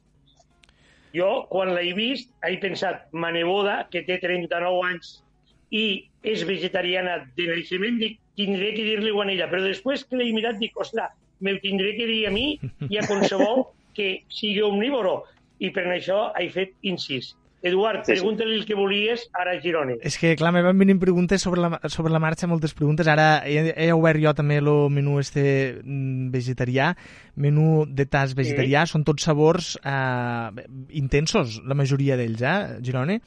Jo, 1.14 1.46
quan 1.48 1.72
l'he 1.74 1.94
vist, 1.96 2.28
he 2.44 2.58
pensat, 2.60 3.06
ma 3.12 3.30
neboda, 3.32 3.86
que 3.90 4.02
té 4.04 4.18
39 4.20 4.82
anys 4.90 5.22
i 5.70 6.04
és 6.26 6.44
vegetariana 6.48 7.22
de 7.36 7.46
naixement, 7.48 7.96
dic, 8.00 8.18
tindré 8.36 8.74
que 8.74 8.84
dir-li-ho 8.84 9.22
a 9.22 9.26
ella. 9.30 9.48
Però 9.48 9.62
després 9.64 10.04
que 10.04 10.18
l'he 10.20 10.32
mirat, 10.36 10.58
dic, 10.60 10.76
ostres, 10.76 11.14
me 11.40 11.54
ho 11.54 11.60
tindré 11.62 11.94
que 11.96 12.06
dir 12.06 12.26
a 12.28 12.32
mi 12.34 12.58
i 12.90 12.98
a 12.98 13.06
qualsevol 13.06 13.64
que 13.96 14.22
sigui 14.28 14.62
omnívoro. 14.66 15.22
I 15.58 15.70
per 15.74 15.86
això 15.90 16.28
he 16.38 16.50
fet 16.54 16.74
incís. 16.86 17.32
Eduard, 17.60 18.04
Sí, 18.04 18.12
sí. 18.12 18.20
pregunta-li 18.20 18.54
el 18.54 18.66
que 18.68 18.76
volies 18.78 19.24
ara 19.34 19.56
a 19.56 19.60
Gironi. 19.60 19.96
És 20.06 20.14
que, 20.20 20.36
clar, 20.38 20.52
me 20.54 20.62
van 20.62 20.78
venint 20.78 21.00
preguntes 21.02 21.42
sobre 21.42 21.60
la, 21.64 21.80
sobre 21.90 22.12
la 22.14 22.20
marxa, 22.22 22.46
moltes 22.46 22.74
preguntes. 22.78 23.08
Ara 23.10 23.42
he, 23.50 23.72
he 23.74 23.88
obert 23.92 24.22
jo 24.22 24.30
també 24.38 24.60
el 24.62 24.70
menú 24.94 25.18
este 25.18 25.42
mm, 25.82 26.30
vegetarià, 26.30 26.92
menú 27.34 27.82
de 27.90 28.06
tas 28.06 28.36
vegetarià, 28.38 28.84
són 28.86 29.02
tots 29.08 29.26
sabors 29.26 29.72
eh, 29.82 30.66
intensos, 31.02 31.58
la 31.66 31.74
majoria 31.74 32.16
d'ells, 32.20 32.42
eh, 32.46 32.78
Girone? 32.86 33.18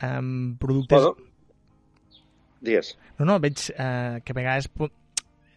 Um, 0.00 0.56
productes... 0.58 0.96
Bueno, 0.96 1.14
digues. 2.64 2.94
No, 3.18 3.28
no, 3.28 3.38
veig 3.44 3.60
eh, 3.76 4.22
que 4.24 4.32
a 4.32 4.40
vegades 4.40 4.70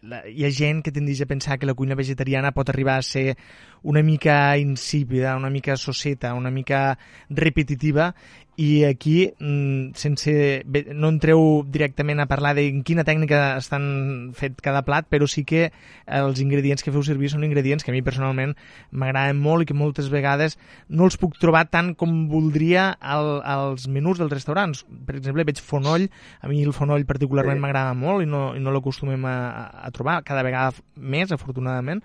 la, 0.02 0.22
hi 0.28 0.44
ha 0.44 0.50
gent 0.54 0.80
que 0.84 0.92
tendeix 0.94 1.20
a 1.22 1.28
pensar 1.28 1.58
que 1.58 1.68
la 1.68 1.74
cuina 1.76 1.96
vegetariana 1.98 2.52
pot 2.56 2.70
arribar 2.72 2.96
a 2.98 3.06
ser 3.06 3.36
una 3.82 4.02
mica 4.02 4.56
insípida, 4.58 5.36
una 5.36 5.50
mica 5.50 5.76
sosseta, 5.76 6.34
una 6.34 6.50
mica 6.50 6.98
repetitiva 7.28 8.14
i 8.56 8.84
aquí, 8.84 9.32
mm, 9.40 9.92
sense, 9.94 10.62
bé, 10.66 10.82
no 10.92 11.08
entreu 11.08 11.62
directament 11.66 12.20
a 12.20 12.26
parlar 12.28 12.54
de 12.54 12.64
quina 12.84 13.04
tècnica 13.08 13.56
estan 13.56 14.32
fet 14.36 14.60
cada 14.60 14.82
plat, 14.84 15.06
però 15.08 15.26
sí 15.30 15.44
que 15.48 15.70
els 16.06 16.40
ingredients 16.42 16.82
que 16.84 16.92
feu 16.92 17.02
servir 17.06 17.30
són 17.32 17.44
ingredients 17.46 17.84
que 17.84 17.90
a 17.90 17.94
mi 17.96 18.02
personalment 18.02 18.56
m'agraden 18.92 19.40
molt 19.40 19.62
i 19.62 19.70
que 19.70 19.74
moltes 19.78 20.10
vegades 20.12 20.58
no 20.88 21.04
els 21.08 21.16
puc 21.16 21.38
trobar 21.40 21.70
tant 21.70 21.94
com 21.94 22.28
voldria 22.28 22.90
al, 23.00 23.40
als 23.44 23.88
menús 23.88 24.18
dels 24.20 24.32
restaurants. 24.32 24.84
Per 25.06 25.16
exemple, 25.16 25.44
veig 25.44 25.60
fonoll, 25.62 26.10
a 26.40 26.48
mi 26.48 26.62
el 26.62 26.74
fonoll 26.76 27.06
particularment 27.08 27.56
Sí. 27.56 27.62
m'agrada 27.64 27.94
molt 27.94 28.22
i 28.22 28.26
no, 28.26 28.54
i 28.56 28.60
no 28.60 28.70
l'acostumem 28.72 29.24
a- 29.24 29.70
a 29.86 29.90
trobar 29.90 30.22
cada 30.22 30.42
vegada 30.42 30.74
més, 30.96 31.32
afortunadament, 31.32 32.02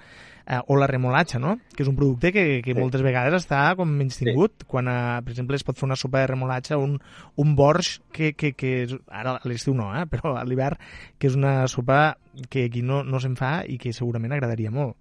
eh, 0.47 0.59
o 0.67 0.75
la 0.77 0.87
remolatxa, 0.87 1.39
no? 1.39 1.55
que 1.75 1.83
és 1.83 1.89
un 1.89 1.95
producte 1.97 2.31
que, 2.31 2.61
que 2.63 2.73
Sí. 2.73 2.79
moltes 2.79 3.01
vegades 3.01 3.33
està 3.41 3.75
com 3.75 3.89
menys 3.89 4.19
tingut, 4.21 4.65
quan, 4.67 4.87
eh, 4.87 5.21
per 5.25 5.33
exemple, 5.33 5.55
es 5.55 5.63
pot 5.63 5.77
fer 5.77 5.87
una 5.87 5.97
sopa 5.99 6.21
de 6.21 6.27
remolatxa, 6.27 6.77
un, 6.77 6.99
un 7.35 7.55
borsch, 7.55 8.01
que, 8.11 8.33
que, 8.33 8.53
que 8.53 8.83
és, 8.83 8.95
ara 9.09 9.37
a 9.37 9.49
l'estiu 9.49 9.73
no, 9.73 9.89
eh? 9.95 10.05
però 10.11 10.35
a 10.37 10.45
l'hivern, 10.45 10.77
que 11.17 11.27
és 11.27 11.35
una 11.35 11.67
sopa 11.67 12.17
que 12.49 12.65
aquí 12.69 12.81
no, 12.81 13.03
no 13.03 13.19
se'n 13.19 13.35
fa 13.39 13.63
i 13.67 13.77
que 13.81 13.93
segurament 13.93 14.33
agradaria 14.35 14.71
molt. 14.71 14.95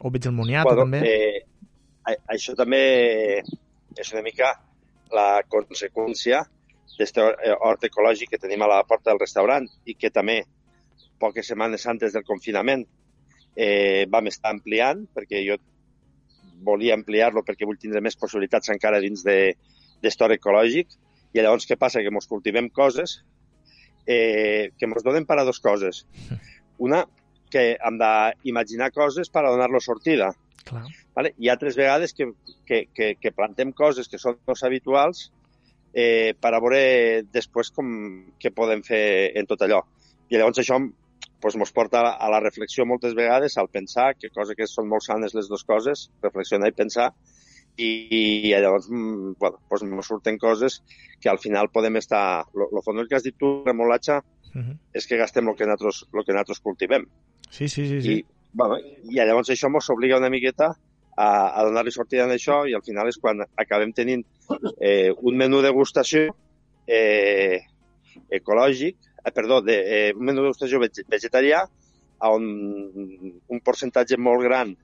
O 0.00 0.10
veig 0.10 0.26
el 0.26 0.34
moniato, 0.34 0.74
també. 0.76 1.02
Eh, 1.06 2.16
això 2.32 2.56
també 2.58 2.82
és 3.42 4.12
una 4.12 4.22
mica 4.24 4.56
la 5.12 5.42
conseqüència 5.48 6.40
d'aquest 6.92 7.18
hort 7.60 7.84
ecològic 7.86 8.32
que 8.32 8.40
tenim 8.40 8.62
a 8.64 8.68
la 8.68 8.82
porta 8.88 9.10
del 9.10 9.20
restaurant 9.20 9.68
i 9.86 9.94
que 9.94 10.10
també 10.10 10.42
poques 11.22 11.46
setmanes 11.46 11.86
antes 11.86 12.12
del 12.16 12.24
confinament 12.26 12.84
eh, 13.56 14.04
vam 14.10 14.28
estar 14.30 14.52
ampliant 14.54 15.04
perquè 15.14 15.42
jo 15.46 15.58
volia 16.62 16.94
ampliar-lo 16.94 17.42
perquè 17.44 17.66
vull 17.66 17.80
tindre 17.80 18.02
més 18.04 18.16
possibilitats 18.16 18.70
encara 18.72 19.00
dins 19.02 19.24
de, 19.26 19.54
d'hort 20.02 20.36
ecològic 20.36 20.94
i 21.32 21.40
llavors 21.40 21.66
què 21.68 21.78
passa? 21.80 22.02
Que 22.04 22.12
mos 22.12 22.28
cultivem 22.28 22.68
coses 22.70 23.20
eh, 24.06 24.70
que 24.76 24.88
ens 24.88 25.04
donen 25.04 25.26
per 25.26 25.38
a 25.38 25.44
dues 25.48 25.60
coses. 25.64 26.04
Una, 26.82 27.04
que 27.52 27.76
hem 27.76 27.98
d'imaginar 28.00 28.90
coses 28.92 29.30
per 29.32 29.44
a 29.44 29.52
donar-los 29.52 29.86
sortida. 29.88 30.32
Clar. 30.66 30.84
Vale? 31.16 31.32
Hi 31.38 31.48
ha 31.48 31.56
altres 31.56 31.76
vegades 31.76 32.14
que, 32.16 32.30
que, 32.68 32.86
que, 32.94 33.14
que 33.20 33.34
plantem 33.36 33.72
coses 33.76 34.08
que 34.08 34.20
són 34.20 34.38
més 34.48 34.62
habituals 34.64 35.26
eh, 35.92 36.32
per 36.40 36.52
a 36.52 36.60
veure 36.62 36.82
després 37.32 37.72
com, 37.76 37.88
què 38.40 38.52
podem 38.54 38.84
fer 38.86 39.04
en 39.38 39.48
tot 39.48 39.64
allò. 39.64 39.82
I 40.32 40.38
llavors 40.38 40.62
això 40.62 40.78
mos 41.58 41.72
porta 41.74 42.02
a 42.14 42.28
la, 42.30 42.40
reflexió 42.40 42.86
moltes 42.86 43.14
vegades, 43.18 43.56
al 43.58 43.68
pensar, 43.68 44.14
que 44.14 44.30
cosa 44.30 44.54
que 44.54 44.68
són 44.70 44.88
molt 44.88 45.02
sanes 45.02 45.34
les 45.34 45.48
dues 45.50 45.64
coses, 45.66 46.10
reflexionar 46.22 46.70
i 46.70 46.76
pensar, 46.78 47.08
i, 47.76 47.88
i 48.12 48.52
llavors 48.52 48.86
mm, 48.90 49.34
bueno, 49.40 49.58
pues, 49.68 49.82
mos 49.82 50.06
surten 50.06 50.38
coses 50.38 50.82
que 51.20 51.30
al 51.32 51.40
final 51.42 51.72
podem 51.72 51.98
estar... 51.98 52.44
Lo 52.54 52.84
fons 52.84 53.08
que 53.08 53.18
has 53.18 53.26
dit 53.26 53.38
tu, 53.38 53.62
remolatge, 53.66 54.20
Uh 54.54 54.60
-huh. 54.60 54.76
és 54.92 55.06
que 55.06 55.16
gastem 55.16 55.48
el 55.48 55.56
que 55.56 55.64
nosaltres, 55.64 56.06
lo 56.12 56.22
que 56.24 56.32
nosaltres 56.32 56.60
cultivem. 56.60 57.06
Sí, 57.48 57.68
sí, 57.68 57.86
sí. 57.88 58.02
sí. 58.02 58.12
I, 58.12 58.24
bueno, 58.52 58.76
I 58.78 59.14
llavors 59.14 59.48
això 59.48 59.68
ens 59.72 59.88
obliga 59.90 60.18
una 60.18 60.28
miqueta 60.28 60.76
a, 61.16 61.28
a 61.58 61.64
donar-li 61.64 61.90
sortida 61.90 62.24
en 62.24 62.32
això 62.32 62.68
i 62.68 62.74
al 62.74 62.82
final 62.82 63.08
és 63.08 63.18
quan 63.18 63.40
acabem 63.56 63.92
tenint 63.92 64.24
eh, 64.80 65.10
un 65.16 65.36
menú 65.36 65.62
de 65.62 65.68
degustació 65.68 66.36
eh, 66.86 67.60
ecològic, 68.30 68.96
eh, 69.24 69.32
perdó, 69.32 69.60
de, 69.62 69.76
eh, 70.08 70.12
un 70.14 70.24
menú 70.24 70.40
de 70.42 70.48
degustació 70.50 70.80
veg- 70.82 71.04
vegetarià 71.08 71.62
on 72.28 72.44
un 72.46 73.60
percentatge 73.64 74.16
molt 74.18 74.42
gran 74.44 74.76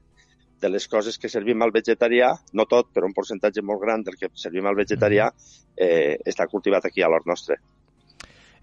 de 0.59 0.69
les 0.69 0.89
coses 0.91 1.19
que 1.19 1.29
servim 1.31 1.63
al 1.63 1.71
vegetarià, 1.71 2.33
no 2.53 2.65
tot, 2.67 2.89
però 2.93 3.07
un 3.07 3.15
percentatge 3.15 3.63
molt 3.63 3.81
gran 3.81 4.03
del 4.03 4.17
que 4.19 4.31
servim 4.35 4.67
al 4.67 4.75
vegetarià 4.75 5.29
eh, 5.77 6.19
està 6.27 6.49
cultivat 6.51 6.85
aquí 6.89 7.03
a 7.03 7.09
l'hort 7.09 7.27
nostre. 7.31 7.61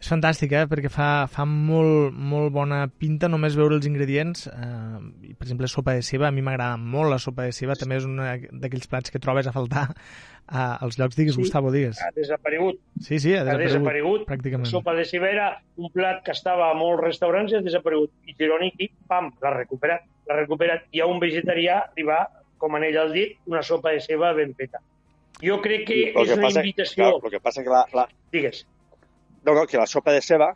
És 0.05 0.09
fantàstic, 0.11 0.51
eh? 0.53 0.67
perquè 0.69 0.89
fa, 0.93 1.05
fa 1.33 1.47
molt, 1.49 2.13
molt 2.13 2.51
bona 2.53 2.83
pinta 3.01 3.25
només 3.25 3.55
veure 3.57 3.73
els 3.79 3.87
ingredients. 3.89 4.43
Eh, 4.51 4.99
i, 5.25 5.33
per 5.33 5.47
exemple, 5.47 5.65
sopa 5.71 5.95
de 5.97 6.03
ceba, 6.05 6.27
a 6.29 6.35
mi 6.35 6.43
m'agrada 6.45 6.75
molt 6.77 7.09
la 7.09 7.17
sopa 7.17 7.47
de 7.47 7.55
ceba, 7.57 7.73
també 7.79 7.97
és 7.97 8.05
un 8.05 8.19
d'aquells 8.61 8.85
plats 8.91 9.09
que 9.09 9.17
trobes 9.23 9.49
a 9.49 9.53
faltar 9.55 9.87
a, 10.45 10.67
als 10.85 10.99
llocs. 11.01 11.17
Digues, 11.17 11.33
Sí. 11.33 11.41
Gustavo, 11.41 11.71
digues. 11.73 11.97
Ha 12.05 12.11
desaparegut. 12.13 12.77
Sí, 13.01 13.17
sí, 13.17 13.33
ha 13.33 13.39
Ha 13.41 13.45
desaparegut, 13.47 13.71
desaparegut. 13.79 14.27
pràcticament. 14.29 14.69
Sopa 14.69 14.93
de 14.93 15.07
ceba 15.09 15.31
era 15.31 15.47
un 15.81 15.89
plat 15.95 16.21
que 16.27 16.35
estava 16.37 16.69
a 16.69 16.77
molts 16.77 17.01
restaurants 17.01 17.55
i 17.55 17.57
ha 17.57 17.63
desaparegut. 17.65 18.13
I 18.29 18.37
Gironi, 18.37 18.69
pam, 19.09 19.31
l'ha 19.41 19.55
recuperat. 19.57 20.05
L'ha 20.29 20.37
recuperat. 20.43 20.85
I 20.93 21.01
a 21.01 21.09
un 21.09 21.17
vegetarià 21.23 21.79
li 21.97 22.05
va, 22.05 22.27
com 22.61 22.77
en 22.77 22.85
ell 22.91 23.01
el 23.07 23.11
dit, 23.17 23.39
una 23.49 23.65
sopa 23.65 23.89
de 23.97 24.05
ceba 24.05 24.35
ben 24.37 24.53
feta. 24.53 24.85
Jo 25.41 25.57
crec 25.65 25.87
que 25.89 25.99
Lo 26.13 26.21
és 26.29 26.37
una 26.37 26.45
passa, 26.45 26.61
invitació... 26.61 27.09
clar, 27.09 27.25
el 27.25 27.31
que 27.39 27.41
passa 27.41 27.65
que 27.65 27.73
la, 27.73 27.87
la, 27.97 28.05
Digues. 28.31 28.67
No, 29.45 29.53
no, 29.53 29.65
que 29.67 29.77
la 29.77 29.85
sopa 29.87 30.11
de 30.11 30.21
ceba, 30.25 30.55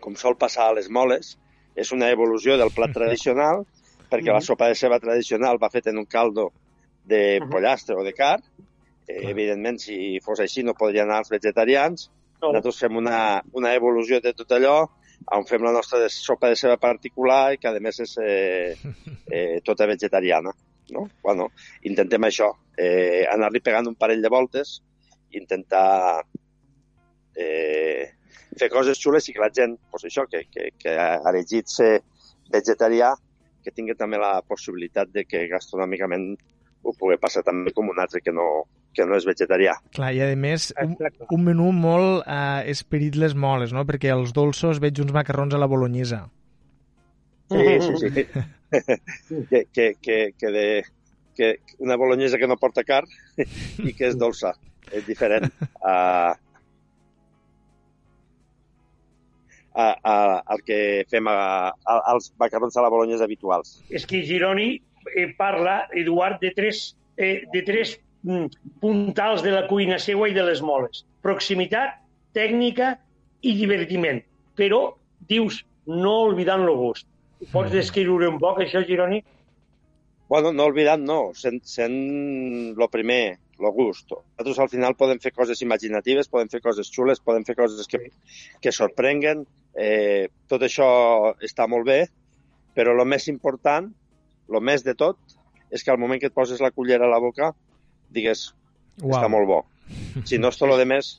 com 0.00 0.14
sol 0.16 0.36
passar 0.38 0.68
a 0.70 0.74
les 0.76 0.88
moles, 0.88 1.34
és 1.76 1.90
una 1.92 2.08
evolució 2.10 2.56
del 2.60 2.70
plat 2.74 2.92
tradicional, 2.98 3.64
perquè 4.10 4.30
la 4.32 4.38
Mhm. 4.40 4.46
sopa 4.46 4.68
de 4.68 4.74
ceba 4.74 4.98
tradicional 5.00 5.58
va 5.62 5.70
fet 5.70 5.86
en 5.88 5.98
un 5.98 6.06
caldo 6.06 6.52
de 7.04 7.40
Mhm. 7.40 7.50
pollastre 7.50 7.96
o 7.96 8.04
de 8.04 8.12
carn. 8.14 8.42
Eh, 9.08 9.30
evidentment, 9.30 9.78
si 9.78 10.20
fos 10.20 10.38
així, 10.40 10.62
no 10.62 10.74
podrien 10.74 11.08
anar 11.08 11.18
els 11.20 11.30
vegetarians. 11.30 12.10
No, 12.40 12.48
Nosaltres 12.52 12.78
fem 12.78 12.96
una, 12.96 13.42
una 13.52 13.74
evolució 13.74 14.20
de 14.20 14.32
tot 14.32 14.48
allò, 14.52 14.88
on 15.32 15.44
fem 15.46 15.62
la 15.62 15.72
nostra 15.72 16.08
sopa 16.08 16.48
de 16.48 16.56
ceba 16.56 16.76
particular 16.78 17.52
i 17.52 17.58
que, 17.58 17.68
a 17.68 17.80
més, 17.80 17.98
és 18.00 18.16
eh, 18.22 18.76
eh, 19.30 19.60
tota 19.64 19.86
vegetariana. 19.86 20.50
No? 20.90 21.08
Bueno, 21.22 21.50
intentem 21.82 22.22
això, 22.22 22.48
eh, 22.76 23.26
anar-li 23.30 23.60
pegant 23.60 23.86
un 23.86 23.94
parell 23.96 24.22
de 24.22 24.28
voltes, 24.28 24.80
intentar 25.32 26.22
eh, 27.40 28.06
fer 28.58 28.68
coses 28.72 29.00
xules 29.00 29.28
i 29.28 29.34
que 29.34 29.42
la 29.42 29.50
gent, 29.54 29.76
pues 29.90 30.06
això, 30.08 30.26
que, 30.30 30.44
que, 30.52 30.70
que 30.78 30.96
ha 30.98 31.20
elegit 31.30 31.70
ser 31.70 31.92
vegetarià, 32.52 33.14
que 33.64 33.72
tingui 33.74 33.96
també 33.98 34.18
la 34.20 34.40
possibilitat 34.46 35.12
de 35.14 35.26
que 35.28 35.46
gastronòmicament 35.50 36.32
ho 36.80 36.94
pugui 36.96 37.18
passar 37.20 37.42
també 37.44 37.74
com 37.76 37.90
un 37.92 38.00
altre 38.00 38.22
que 38.24 38.32
no, 38.32 38.46
que 38.96 39.04
no 39.06 39.16
és 39.18 39.26
vegetarià. 39.28 39.76
Clar, 39.94 40.12
i 40.16 40.22
a 40.24 40.28
més, 40.36 40.70
un, 40.82 40.96
un 41.36 41.44
menú 41.44 41.70
molt 41.76 42.24
eh, 42.24 42.70
esperit 42.72 43.18
les 43.20 43.36
moles, 43.36 43.74
no? 43.76 43.84
Perquè 43.88 44.12
els 44.14 44.32
dolços 44.36 44.80
veig 44.82 45.02
uns 45.04 45.12
macarrons 45.16 45.54
a 45.54 45.60
la 45.60 45.68
bolognesa. 45.70 46.24
Sí, 47.50 47.66
sí, 47.84 48.10
sí. 48.14 48.26
que, 49.50 49.64
que, 49.74 49.86
que, 50.00 50.18
que, 50.38 50.50
de, 50.54 50.66
que 51.36 51.56
una 51.78 51.96
bolognesa 52.00 52.38
que 52.38 52.48
no 52.48 52.58
porta 52.60 52.86
carn 52.86 53.10
i 53.36 53.92
que 53.92 54.10
és 54.10 54.18
dolça. 54.18 54.54
És 54.90 55.04
diferent 55.06 55.46
a, 55.86 56.34
a, 59.74 59.86
a, 60.02 60.14
al 60.46 60.62
que 60.66 61.04
fem 61.10 61.28
a, 61.30 61.70
a, 61.70 61.98
als 62.12 62.30
macarrons 62.40 62.76
a 62.76 62.84
la 62.84 62.90
bolognesa 62.92 63.26
habituals. 63.26 63.78
És 63.90 64.06
que 64.08 64.22
Gironi 64.26 64.72
eh, 65.14 65.28
parla, 65.38 65.84
Eduard, 65.96 66.40
de 66.42 66.52
tres, 66.56 66.96
eh, 67.16 67.46
de 67.52 67.62
tres 67.66 67.96
mm, 68.22 68.78
puntals 68.82 69.44
de 69.46 69.54
la 69.54 69.66
cuina 69.70 69.98
seua 70.02 70.30
i 70.30 70.36
de 70.36 70.44
les 70.46 70.62
moles. 70.62 71.04
Proximitat, 71.24 72.00
tècnica 72.36 72.96
i 73.42 73.54
divertiment. 73.58 74.22
Però, 74.58 74.82
dius, 75.30 75.62
no 75.86 76.16
oblidant 76.30 76.66
el 76.66 76.74
gust. 76.76 77.06
Pots 77.52 77.72
descriure 77.72 78.28
un 78.28 78.38
poc 78.40 78.60
això, 78.60 78.82
Gironi? 78.84 79.22
Bueno, 80.30 80.52
no 80.54 80.68
oblidant, 80.70 81.02
no, 81.02 81.32
sent, 81.34 81.58
sent 81.66 81.94
lo 82.78 82.86
primer, 82.92 83.38
lo 83.60 83.72
gust. 83.76 84.12
Nosaltres 84.12 84.60
al 84.62 84.70
final 84.72 84.96
podem 84.98 85.20
fer 85.22 85.32
coses 85.36 85.62
imaginatives, 85.64 86.30
podem 86.32 86.50
fer 86.52 86.62
coses 86.64 86.90
xules, 86.92 87.22
podem 87.24 87.44
fer 87.46 87.56
coses 87.58 87.88
que, 87.90 88.02
que 88.60 88.72
sorprenguen, 88.72 89.44
eh, 89.74 90.28
tot 90.50 90.64
això 90.66 90.88
està 91.44 91.68
molt 91.70 91.88
bé, 91.88 92.00
però 92.76 92.94
el 92.96 93.04
més 93.08 93.28
important, 93.32 93.90
el 94.50 94.62
més 94.64 94.84
de 94.86 94.96
tot, 94.98 95.18
és 95.70 95.84
que 95.84 95.92
al 95.92 96.00
moment 96.02 96.20
que 96.20 96.30
et 96.30 96.36
poses 96.36 96.62
la 96.62 96.72
cullera 96.74 97.06
a 97.06 97.12
la 97.12 97.20
boca, 97.22 97.52
digues, 98.10 98.50
Uau. 99.02 99.14
està 99.14 99.28
molt 99.30 99.48
bo. 99.50 99.60
Si 100.26 100.38
no 100.38 100.50
és 100.50 100.58
tot 100.58 100.70
lo 100.70 100.78
de 100.78 100.86
més, 100.86 101.18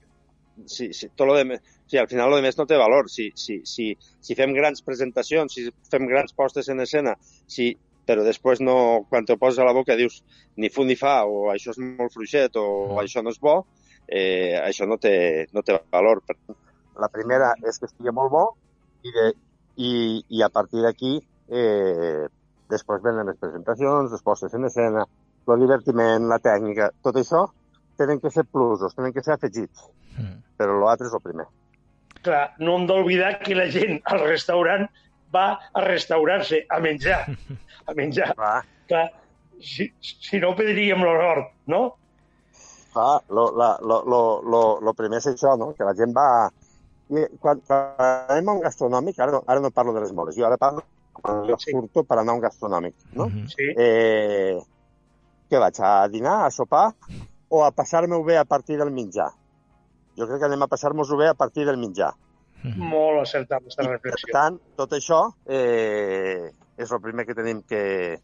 si, 0.65 0.91
si, 0.93 1.09
tot 1.15 1.27
lo 1.27 1.35
de 1.37 1.45
més, 1.47 1.61
si 1.91 1.99
al 1.99 2.07
final 2.07 2.29
lo 2.31 2.37
de 2.39 2.45
més 2.45 2.57
no 2.57 2.65
té 2.67 2.77
valor. 2.79 3.09
Si, 3.11 3.29
si, 3.35 3.61
si, 3.67 3.91
si 4.23 4.37
fem 4.39 4.53
grans 4.55 4.83
presentacions, 4.85 5.53
si 5.55 5.67
fem 5.91 6.07
grans 6.07 6.35
postes 6.35 6.69
en 6.71 6.83
escena, 6.83 7.17
si, 7.47 7.71
però 8.07 8.23
després 8.25 8.59
no, 8.61 9.05
quan 9.09 9.25
te 9.25 9.37
poses 9.37 9.59
a 9.59 9.65
la 9.67 9.73
boca 9.73 9.95
dius 9.95 10.23
ni 10.57 10.69
fu 10.69 10.83
ni 10.83 10.95
fa, 10.95 11.23
o 11.25 11.49
això 11.53 11.71
és 11.71 11.79
molt 11.79 12.13
fluixet, 12.13 12.55
o 12.55 12.65
Mm. 12.91 12.97
això 13.03 13.23
no 13.23 13.29
és 13.29 13.39
bo, 13.39 13.65
eh, 14.07 14.59
això 14.59 14.87
no 14.87 14.97
té, 14.97 15.47
no 15.53 15.61
té 15.61 15.79
valor. 15.91 16.21
La 16.99 17.07
primera 17.09 17.53
és 17.63 17.79
que 17.79 17.85
estigui 17.85 18.11
molt 18.11 18.31
bo 18.31 18.43
i, 19.03 19.11
de, 19.11 19.31
i, 19.77 19.91
i 20.29 20.41
a 20.43 20.49
partir 20.49 20.81
d'aquí 20.83 21.21
eh, 21.49 22.27
després 22.69 23.01
venen 23.03 23.27
les 23.27 23.37
presentacions, 23.39 24.11
les 24.11 24.21
postes 24.21 24.53
en 24.53 24.65
escena, 24.65 25.05
el 25.47 25.59
divertiment, 25.59 26.27
la 26.29 26.39
tècnica, 26.39 26.91
tot 27.03 27.15
això 27.19 27.45
tenen 27.97 28.19
que 28.21 28.29
ser 28.31 28.45
plusos, 28.45 28.93
tenen 28.95 29.13
que 29.13 29.23
ser 29.23 29.33
afegits, 29.35 29.87
Mm. 30.17 30.41
però 30.59 30.73
l'altre 30.79 31.07
és 31.07 31.13
el 31.13 31.21
primer. 31.23 31.45
Clar, 32.21 32.53
no 32.59 32.75
hem 32.77 32.85
d'oblidar 32.85 33.39
que 33.39 33.55
la 33.55 33.69
gent 33.71 34.01
al 34.05 34.19
restaurant 34.27 34.83
va 35.33 35.59
a 35.73 35.81
restaurar-se, 35.85 36.65
a 36.69 36.79
menjar, 36.79 37.25
a 37.87 37.93
menjar. 37.97 38.33
Clar, 38.35 38.61
Clar, 38.87 39.07
si, 39.61 39.91
si 40.01 40.39
no 40.39 40.53
perdríem 40.57 41.03
l'honor, 41.03 41.45
no? 41.67 41.81
clar 42.91 43.21
lo, 43.29 43.51
la, 43.55 43.77
lo, 43.81 44.01
lo, 44.03 44.21
lo, 44.43 44.61
lo 44.83 44.93
primer 44.93 45.21
és 45.21 45.27
això, 45.31 45.53
no? 45.57 45.71
que 45.77 45.85
la 45.87 45.93
gent 45.95 46.11
va... 46.15 46.25
I 47.11 47.25
quan, 47.43 47.59
quan 47.67 47.93
anem 48.31 48.49
a 48.49 48.53
un 48.57 48.61
gastronòmic, 48.63 49.17
ara 49.19 49.31
no, 49.35 49.41
ara 49.47 49.59
no 49.63 49.71
parlo 49.75 49.93
de 49.95 50.01
les 50.03 50.11
moles, 50.15 50.35
jo 50.35 50.45
ara 50.47 50.57
parlo 50.59 50.83
quan 51.15 51.41
jo 51.47 51.57
Sí. 51.59 51.71
surto 51.71 52.03
per 52.07 52.17
anar 52.19 52.31
a 52.33 52.35
un 52.39 52.43
gastronòmic, 52.43 52.95
no? 53.19 53.27
Mhm. 53.27 53.47
Sí. 53.51 53.67
Eh, 53.77 54.59
què 55.51 55.59
vaig, 55.59 55.79
a 55.83 56.07
dinar, 56.07 56.37
a 56.45 56.51
sopar 56.51 56.93
o 57.49 57.63
a 57.65 57.71
passar-me-ho 57.75 58.23
bé 58.23 58.37
a 58.39 58.45
partir 58.45 58.77
del 58.79 58.91
menjar? 58.95 59.27
Jo 60.17 60.27
crec 60.27 60.39
que 60.39 60.47
anem 60.47 60.63
a 60.63 60.67
passar-nos-ho 60.71 61.17
bé 61.19 61.27
a 61.27 61.33
partir 61.35 61.65
del 61.67 61.77
Mhm. 62.63 62.89
Molt 62.91 63.21
acertada 63.23 63.61
aquesta 63.61 63.83
I, 63.83 63.87
per 63.87 63.93
reflexió. 63.95 64.33
tant, 64.33 64.59
tot 64.77 64.91
això 64.93 65.21
eh, 65.45 66.51
és 66.77 66.91
el 66.91 67.01
primer 67.01 67.25
que 67.25 67.35
tenim 67.37 67.61
que, 67.67 68.19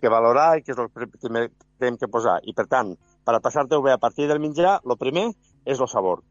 que 0.00 0.08
valorar 0.12 0.58
i 0.58 0.62
que 0.62 0.72
és 0.72 0.78
el 0.78 0.88
primer 0.90 1.48
que 1.50 1.66
tenim 1.78 1.98
que 2.00 2.08
posar. 2.08 2.38
I, 2.44 2.54
per 2.56 2.66
tant, 2.66 2.94
per 3.24 3.34
a 3.36 3.40
passar-te-ho 3.40 3.82
bé 3.82 3.92
a 3.92 3.98
partir 3.98 4.28
del 4.28 4.40
menjar, 4.40 4.80
el 4.84 4.96
primer 5.00 5.30
és 5.64 5.80
el 5.80 5.88
sabor. 5.88 6.22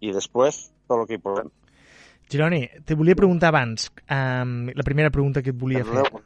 I 0.00 0.12
després, 0.12 0.72
tot 0.88 1.00
el 1.00 1.06
que 1.06 1.18
hi 1.18 1.22
posem. 1.22 1.50
Gironi, 2.32 2.62
te 2.84 2.94
volia 2.96 3.14
preguntar 3.14 3.50
abans, 3.52 3.90
um, 4.08 4.70
la 4.72 4.84
primera 4.84 5.10
pregunta 5.10 5.42
que 5.42 5.50
et 5.52 5.58
volia 5.58 5.84
fer. 5.84 6.02
Perdoneu, 6.02 6.22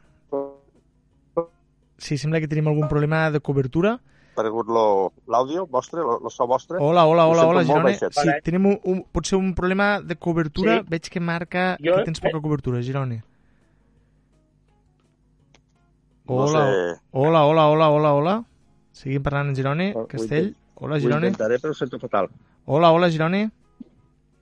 Sí, 1.97 2.17
sembla 2.21 2.39
que 2.39 2.47
tenim 2.47 2.67
algun 2.69 2.87
problema 2.87 3.31
de 3.33 3.39
cobertura. 3.41 3.95
Ha 4.37 4.41
aparegut 4.41 4.67
lo- 4.67 5.13
l'àudio 5.27 5.65
vostre, 5.67 5.99
lo 6.01 6.29
so 6.29 6.45
vostre. 6.47 6.77
Hola, 6.79 7.05
hola, 7.05 7.25
Ho 7.25 7.31
hola, 7.31 7.45
hola, 7.47 7.83
baixet. 7.83 8.13
Sí, 8.13 8.19
Vale. 8.27 8.41
tenim 8.41 8.65
un, 8.67 8.79
un, 8.83 9.03
potser 9.11 9.37
un 9.37 9.53
problema 9.55 9.99
de 10.01 10.15
cobertura. 10.15 10.79
Sí. 10.81 10.85
Veig 10.89 11.09
que 11.09 11.19
marca 11.19 11.77
Jo- 11.83 11.95
que 11.97 12.03
tens 12.03 12.19
poca 12.19 12.39
cobertura, 12.41 12.81
Gironi. 12.81 13.17
No 16.25 16.35
Hola, 16.35 16.65
sé. 16.95 17.01
hola, 17.11 17.45
hola, 17.45 17.67
hola, 17.69 17.89
hola, 17.89 18.13
hola. 18.13 18.43
Seguim 18.91 19.23
parlant 19.23 19.49
en 19.49 19.55
Gironi. 19.55 19.91
Ho 19.95 20.07
Castell. 20.07 20.55
Hola, 20.75 20.95
Ho 20.95 20.99
Gironi. 20.99 21.27
intentaré, 21.27 21.59
però 21.59 21.71
ho 21.71 21.73
sento 21.75 21.97
fatal. 21.99 22.29
Hola, 22.65 22.91
hola, 22.91 23.09
Gironi. 23.09 23.43
Ja 23.45 23.51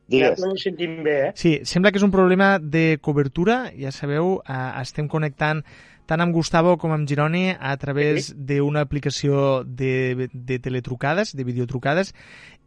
Digues. 0.08 0.40
no 0.40 0.52
ens 0.52 0.62
sentim 0.62 1.04
bé, 1.04 1.30
eh? 1.30 1.32
Sí, 1.36 1.60
sembla 1.66 1.92
que 1.92 1.98
és 1.98 2.04
un 2.04 2.12
problema 2.12 2.60
de 2.60 3.00
cobertura. 3.02 3.72
Ja 3.78 3.92
sabeu, 3.92 4.42
eh, 4.48 4.82
estem 4.82 5.08
connectant 5.08 5.64
tant 6.06 6.22
amb 6.24 6.34
Gustavo 6.36 6.76
com 6.82 6.94
amb 6.96 7.08
Gironi 7.10 7.50
a 7.54 7.76
través 7.82 8.32
d'una 8.36 8.84
aplicació 8.86 9.64
de, 9.66 10.30
de 10.32 10.60
teletrucades, 10.60 11.36
de 11.36 11.46
videotrucades, 11.48 12.14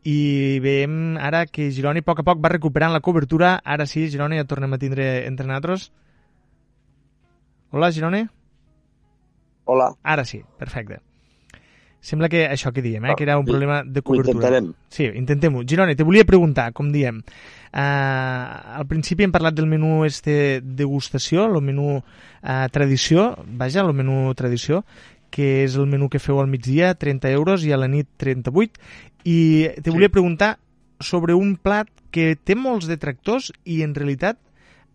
i 0.07 0.59
veiem 0.63 1.17
ara 1.19 1.45
que 1.47 1.71
Gironi 1.75 2.05
a 2.05 2.07
poc 2.07 2.23
a 2.23 2.27
poc 2.27 2.43
va 2.45 2.53
recuperant 2.55 2.95
la 2.95 3.03
cobertura. 3.05 3.57
Ara 3.65 3.87
sí, 3.87 4.09
Gironi, 4.11 4.39
ja 4.39 4.47
tornem 4.49 4.75
a 4.75 4.81
tindre 4.83 5.09
entre 5.27 5.47
nosaltres. 5.47 5.91
Hola, 7.71 7.93
Gironi? 7.93 8.25
Hola. 9.69 9.93
Ara 10.03 10.25
sí, 10.25 10.43
perfecte. 10.59 11.03
Sembla 12.01 12.29
que 12.31 12.45
això 12.49 12.71
que 12.73 12.81
diem, 12.81 13.05
eh, 13.07 13.15
que 13.17 13.25
era 13.25 13.37
un 13.39 13.43
Ho- 13.43 13.51
problema 13.51 13.83
de 13.85 14.01
Ho 14.01 14.03
cobertura. 14.03 14.37
intentarem. 14.37 14.73
Sí, 14.89 15.05
intentem-ho. 15.05 15.65
Girona, 15.67 15.95
te 15.97 16.05
volia 16.07 16.25
preguntar, 16.25 16.73
com 16.73 16.93
diem, 16.93 17.19
uh, 17.19 18.77
al 18.79 18.87
principi 18.87 19.25
hem 19.27 19.33
parlat 19.35 19.55
del 19.55 19.67
menú 19.67 20.05
este 20.07 20.61
degustació, 20.63 21.45
el 21.47 21.61
menú 21.63 21.99
uh, 21.99 22.69
tradició, 22.71 23.37
vaja, 23.47 23.83
el 23.83 23.93
menú 23.95 24.33
tradició, 24.39 24.85
que 25.31 25.65
és 25.65 25.75
el 25.77 25.87
menú 25.87 26.09
que 26.09 26.21
feu 26.23 26.39
al 26.41 26.49
migdia, 26.49 26.95
30 26.95 27.31
euros, 27.35 27.65
i 27.67 27.73
a 27.75 27.77
la 27.81 27.89
nit 27.91 28.09
38, 28.17 28.79
i 29.29 29.69
te 29.83 29.91
volia 29.91 30.09
preguntar 30.09 30.59
sobre 31.01 31.35
un 31.35 31.57
plat 31.61 31.89
que 32.11 32.37
té 32.37 32.55
molts 32.57 32.87
detractors 32.89 33.53
i 33.65 33.83
en 33.83 33.95
realitat 33.95 34.39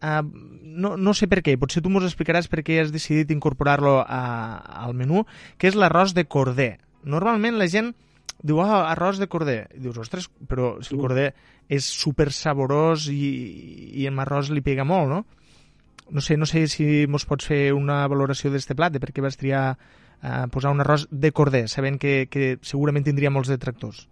Uh, 0.04 0.20
no, 0.68 0.98
no 1.00 1.14
sé 1.16 1.30
per 1.32 1.38
què, 1.40 1.54
potser 1.56 1.80
tu 1.80 1.88
mos 1.88 2.04
explicaràs 2.04 2.50
per 2.52 2.60
què 2.60 2.82
has 2.82 2.90
decidit 2.92 3.30
incorporar-lo 3.32 4.02
al 4.04 4.92
menú, 5.00 5.22
que 5.56 5.70
és 5.72 5.78
l'arròs 5.80 6.12
de 6.12 6.26
corder. 6.28 6.74
Normalment 7.04 7.58
la 7.60 7.68
gent 7.72 7.94
diu, 8.44 8.60
ah, 8.64 8.90
arròs 8.92 9.20
de 9.22 9.30
corder. 9.32 9.68
I 9.76 9.82
dius, 9.84 10.00
ostres, 10.04 10.30
però 10.50 10.76
si 10.84 10.96
el 10.96 11.02
corder 11.02 11.32
és 11.72 11.86
super 11.88 12.30
saborós 12.36 13.08
i, 13.12 13.24
i 14.02 14.08
amb 14.10 14.24
arròs 14.24 14.52
li 14.52 14.64
pega 14.66 14.86
molt, 14.88 15.10
no? 15.10 15.24
No 16.14 16.22
sé, 16.22 16.36
no 16.38 16.46
sé 16.46 16.66
si 16.68 17.06
mos 17.08 17.26
pots 17.26 17.48
fer 17.48 17.72
una 17.74 18.04
valoració 18.12 18.52
d'este 18.52 18.76
plat, 18.76 18.92
de 18.92 19.00
per 19.00 19.14
què 19.16 19.24
vas 19.24 19.40
triar 19.40 19.64
uh, 19.74 20.46
posar 20.52 20.74
un 20.76 20.84
arròs 20.84 21.08
de 21.10 21.32
corder, 21.32 21.64
sabent 21.72 21.98
que, 22.02 22.28
que 22.30 22.58
segurament 22.62 23.08
tindria 23.08 23.32
molts 23.32 23.54
detractors. 23.54 24.04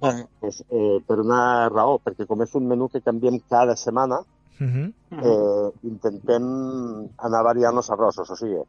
Bueno, 0.00 0.26
pues, 0.40 0.62
eh, 0.72 0.98
per 1.06 1.20
una 1.20 1.68
raó, 1.68 1.98
perquè 2.02 2.26
com 2.26 2.42
és 2.42 2.54
un 2.58 2.66
menú 2.66 2.88
que 2.88 3.04
canviem 3.04 3.38
cada 3.48 3.76
setmana, 3.76 4.24
Uh 4.60 4.66
-huh. 4.66 4.92
eh, 5.24 5.88
intentem 5.88 6.44
anar 7.16 7.42
variant 7.42 7.76
els 7.76 7.90
arrossos, 7.90 8.28
o 8.28 8.36
sigui, 8.36 8.60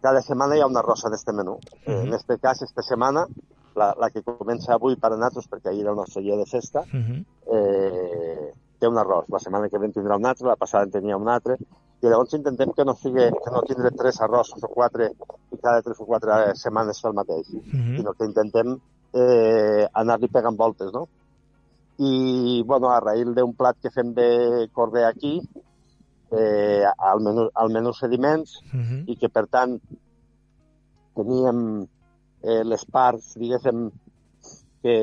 cada 0.00 0.20
setmana 0.22 0.56
hi 0.56 0.60
ha 0.60 0.66
una 0.66 0.80
arrossa 0.80 1.08
d'este 1.08 1.32
menú. 1.32 1.58
Eh, 1.84 1.90
Mhm. 1.90 2.06
En 2.08 2.14
este 2.14 2.38
cas, 2.38 2.60
esta 2.62 2.82
setmana, 2.82 3.26
la, 3.74 3.94
la 3.98 4.10
que 4.10 4.22
comença 4.22 4.74
avui 4.74 4.96
per 4.96 5.12
a 5.12 5.16
nosaltres, 5.16 5.48
perquè 5.48 5.68
ahir 5.70 5.80
era 5.82 5.90
el 5.90 5.96
nostre 5.96 6.22
dia 6.22 6.36
de 6.36 6.44
festa, 6.46 6.80
Uh 6.80 6.98
-huh. 6.98 7.24
eh, 7.52 8.52
té 8.78 8.86
un 8.88 8.96
arròs. 8.96 9.24
La 9.28 9.38
setmana 9.38 9.68
que 9.68 9.78
ve 9.78 9.86
en 9.86 9.92
tindrà 9.92 10.16
un 10.16 10.26
altre, 10.26 10.46
la 10.46 10.56
passada 10.56 10.84
en 10.84 10.90
tenia 10.90 11.16
un 11.16 11.28
altre, 11.28 11.56
i 12.00 12.06
llavors 12.06 12.32
intentem 12.34 12.72
que 12.72 12.84
no, 12.84 12.94
sigui, 12.94 13.28
que 13.44 13.50
no 13.50 13.62
tindre 13.62 13.90
tres 13.90 14.20
arrossos 14.20 14.62
o 14.62 14.68
quatre 14.68 15.10
i 15.52 15.56
cada 15.58 15.82
tres 15.82 15.98
o 16.00 16.04
quatre 16.06 16.54
setmanes 16.54 17.00
fer 17.00 17.08
el 17.10 17.14
mateix, 17.14 17.48
Uh 17.50 17.60
-huh. 17.62 17.96
sinó 17.96 18.12
que 18.14 18.24
intentem 18.24 18.78
eh, 19.12 19.86
anar-li 19.92 20.28
pegant 20.28 20.56
voltes, 20.56 20.92
no? 20.92 21.08
I, 21.98 22.62
bueno, 22.64 22.90
a 22.90 23.00
raïl 23.00 23.34
d'un 23.34 23.54
plat 23.54 23.76
que 23.82 23.90
fem 23.90 24.12
de 24.14 24.68
corder 24.72 25.04
aquí, 25.06 25.40
eh, 26.32 26.84
al, 26.98 27.20
menú, 27.20 27.48
al 27.54 27.70
menú 27.70 27.92
sediments, 27.92 28.58
Uh 28.72 28.80
-huh. 28.80 29.04
i 29.06 29.16
que, 29.16 29.28
per 29.28 29.46
tant, 29.48 29.80
teníem 31.14 31.86
eh, 32.42 32.62
les 32.64 32.84
parts, 32.86 33.34
diguéssim, 33.38 33.90
que 34.82 34.94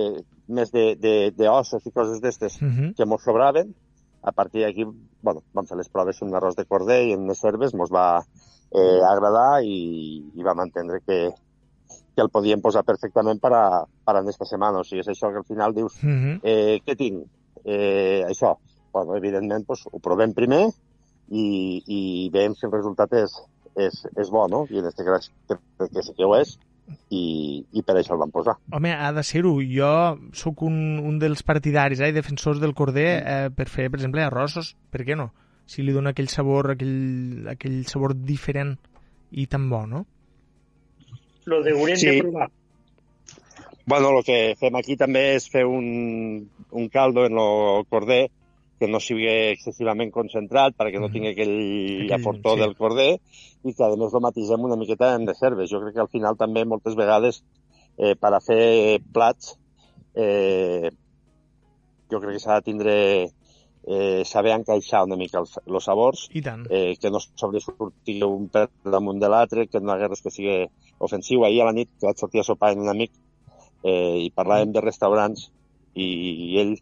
més 0.48 0.72
de, 0.72 0.96
de, 0.96 1.32
de 1.36 1.50
ossos 1.50 1.86
i 1.86 1.92
coses 1.92 2.22
d'estes 2.22 2.62
Uh 2.62 2.68
-huh. 2.68 2.96
que 2.96 3.06
mos 3.06 3.24
sobraven. 3.24 3.74
A 4.22 4.32
partir 4.32 4.64
d'aquí, 4.64 4.84
bueno, 5.22 5.44
vam 5.54 5.66
fer 5.68 5.78
les 5.78 5.90
proves 5.90 6.22
amb 6.22 6.32
un 6.32 6.38
arròs 6.38 6.56
de 6.56 6.66
corder 6.66 7.08
i 7.08 7.14
amb 7.14 7.28
les 7.28 7.44
herbes, 7.44 7.74
mos 7.74 7.90
va 7.92 8.24
eh, 8.72 9.02
agradar 9.06 9.62
i, 9.64 10.32
i 10.36 10.44
vam 10.44 10.60
entendre 10.62 11.00
que, 11.06 11.30
que 12.16 12.22
el 12.22 12.30
podíem 12.30 12.62
posar 12.62 12.84
perfectament 12.84 13.40
per 13.40 13.54
a, 13.54 13.86
per 14.06 14.16
a 14.16 14.20
aquesta 14.20 14.46
setmana. 14.46 14.80
O 14.80 14.84
sigui, 14.84 15.02
és 15.02 15.08
això 15.08 15.30
que 15.32 15.38
al 15.38 15.44
final 15.46 15.74
dius, 15.74 16.02
Uh 16.04 16.10
-huh. 16.10 16.40
eh, 16.44 16.82
què 16.86 16.96
tinc? 16.96 17.28
Eh, 17.64 18.24
això. 18.28 18.58
Bueno, 18.94 19.16
evidentment, 19.16 19.66
pues, 19.66 19.86
ho 19.92 20.00
provem 20.00 20.34
primer 20.34 20.70
i, 21.30 21.82
i 21.88 22.00
veiem 22.34 22.56
si 22.56 22.66
el 22.68 22.74
resultat 22.74 23.14
és, 23.18 23.34
és, 23.76 24.02
és 24.18 24.32
bo, 24.32 24.46
no? 24.52 24.66
I 24.70 24.80
en 24.82 24.90
aquest 24.92 25.08
cas 25.08 25.30
crec 25.50 25.92
que 25.94 26.04
sí 26.06 26.14
que 26.18 26.26
ho 26.28 26.36
és 26.38 26.58
i, 27.10 27.66
i 27.74 27.82
per 27.86 27.96
això 27.98 28.14
el 28.14 28.22
vam 28.22 28.34
posar. 28.34 28.58
Home, 28.74 28.92
ha 28.94 29.12
de 29.16 29.24
ser-ho. 29.26 29.56
Jo 29.66 29.92
sóc 30.38 30.62
un, 30.68 31.00
un 31.02 31.18
dels 31.22 31.42
partidaris 31.48 32.02
eh, 32.02 32.12
i 32.12 32.16
defensors 32.16 32.62
del 32.62 32.76
corder 32.78 33.08
eh, 33.18 33.40
per 33.56 33.68
fer, 33.72 33.90
per 33.90 34.00
exemple, 34.00 34.24
arrossos. 34.26 34.76
Per 34.94 35.06
què 35.08 35.18
no? 35.18 35.32
Si 35.66 35.82
li 35.82 35.96
dona 35.96 36.14
aquell 36.14 36.30
sabor, 36.30 36.76
aquell, 36.76 37.48
aquell 37.50 37.80
sabor 37.90 38.14
diferent 38.14 38.76
i 39.34 39.48
tan 39.50 39.66
bo, 39.72 39.82
no? 39.90 40.06
Lo 41.50 41.64
deurem 41.66 41.98
Sí. 41.98 42.08
de 42.12 42.22
provar. 42.22 42.52
Bueno, 43.86 44.10
el 44.18 44.24
que 44.26 44.38
fem 44.58 44.76
aquí 44.78 44.96
també 44.98 45.36
és 45.36 45.46
fer 45.50 45.62
un, 45.70 46.48
un 46.72 46.88
caldo 46.90 47.26
en 47.30 47.38
el 47.38 47.84
corder 47.90 48.24
que 48.80 48.90
no 48.92 49.00
sigui 49.00 49.28
excessivament 49.54 50.12
concentrat 50.12 50.76
perquè 50.78 51.00
no 51.00 51.12
tingui 51.14 51.32
aquell, 51.32 52.12
aportó 52.18 52.56
sí. 52.56 52.62
del 52.64 52.76
corder 52.76 53.12
i 53.64 53.74
que 53.74 53.86
a 53.86 53.94
més 53.96 54.14
lo 54.14 54.22
matisem 54.24 54.68
una 54.68 54.78
miqueta 54.80 55.14
amb 55.16 55.30
les 55.32 55.42
herbes. 55.42 55.72
Jo 55.72 55.82
crec 55.84 55.96
que 55.96 56.04
al 56.04 56.12
final 56.12 56.38
també 56.40 56.66
moltes 56.68 56.98
vegades 57.00 57.42
eh, 57.98 58.16
per 58.20 58.34
a 58.36 58.44
fer 58.44 59.00
plats 59.16 59.56
eh, 60.16 60.92
jo 62.12 62.22
crec 62.22 62.38
que 62.38 62.44
s'ha 62.44 62.60
de 62.60 62.66
tindre 62.68 62.96
eh, 63.86 64.24
saber 64.26 64.54
encaixar 64.56 65.04
una 65.06 65.18
mica 65.20 65.40
els, 65.42 65.58
els 65.66 65.88
sabors 65.88 66.26
I 66.34 66.42
tant. 66.46 66.66
eh, 66.70 66.96
que 67.00 67.12
no 67.14 67.22
sobresurti 67.22 68.18
un 68.26 68.50
per 68.54 68.68
damunt 68.84 69.22
de 69.22 69.30
l'altre, 69.30 69.68
que 69.68 69.82
no 69.82 69.94
hi 69.94 69.98
hagi 69.98 70.12
res 70.12 70.26
que 70.26 70.34
sigui 70.34 70.58
ofensiu. 71.00 71.46
Ahir 71.46 71.62
a 71.64 71.70
la 71.70 71.76
nit 71.78 71.92
vaig 72.02 72.20
sortir 72.20 72.42
a 72.42 72.48
sopar 72.48 72.74
amb 72.74 72.86
un 72.86 72.92
amic 72.94 73.14
eh, 73.84 74.26
i 74.26 74.32
parlàvem 74.36 74.74
de 74.74 74.84
restaurants 74.86 75.50
i, 75.94 76.06
i 76.06 76.60
ell, 76.64 76.76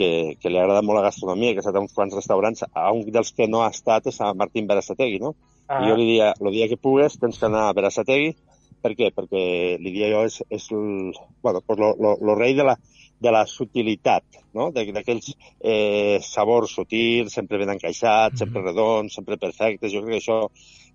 que, 0.00 0.10
que 0.40 0.48
li 0.48 0.56
agrada 0.58 0.80
molt 0.86 0.96
la 0.96 1.06
gastronomia, 1.10 1.52
que 1.52 1.60
ha 1.60 1.64
estat 1.66 1.76
a 1.76 1.82
uns 1.84 1.92
quants 1.96 2.16
restaurants, 2.16 2.64
a 2.72 2.90
un 2.96 3.04
dels 3.12 3.34
que 3.36 3.48
no 3.48 3.60
ha 3.64 3.70
estat 3.74 4.08
és 4.08 4.20
a 4.24 4.32
Martín 4.32 4.68
Berasategui, 4.70 5.20
no? 5.20 5.34
Ah, 5.68 5.82
I 5.84 5.90
jo 5.90 5.98
li 6.00 6.06
dia, 6.14 6.30
el 6.40 6.54
dia 6.54 6.68
que 6.70 6.80
pugues 6.80 7.18
tens 7.20 7.36
que 7.38 7.46
anar 7.46 7.68
a 7.68 7.74
Berasategui. 7.76 8.32
Per 8.80 8.94
què? 8.96 9.10
Perquè 9.12 9.42
li 9.76 9.92
dia 9.92 10.08
jo 10.08 10.24
és, 10.24 10.38
és 10.48 10.70
el, 10.72 11.12
bueno, 11.44 11.60
pues 11.66 11.78
lo, 11.78 11.92
lo, 12.00 12.14
lo 12.24 12.34
rei 12.38 12.56
de 12.56 12.64
la, 12.64 12.78
de 13.20 13.32
la 13.34 13.44
sutilitat, 13.46 14.40
no? 14.56 14.70
De- 14.72 14.86
d'aquells 14.96 15.34
eh, 15.60 16.16
sabors 16.24 16.72
sutils, 16.78 17.36
sempre 17.36 17.60
ben 17.60 17.74
encaixats, 17.76 18.40
sempre 18.40 18.64
redons, 18.64 19.12
sempre 19.14 19.36
perfectes. 19.36 19.92
Jo 19.92 20.00
crec 20.06 20.16
que 20.16 20.22
això 20.24 20.40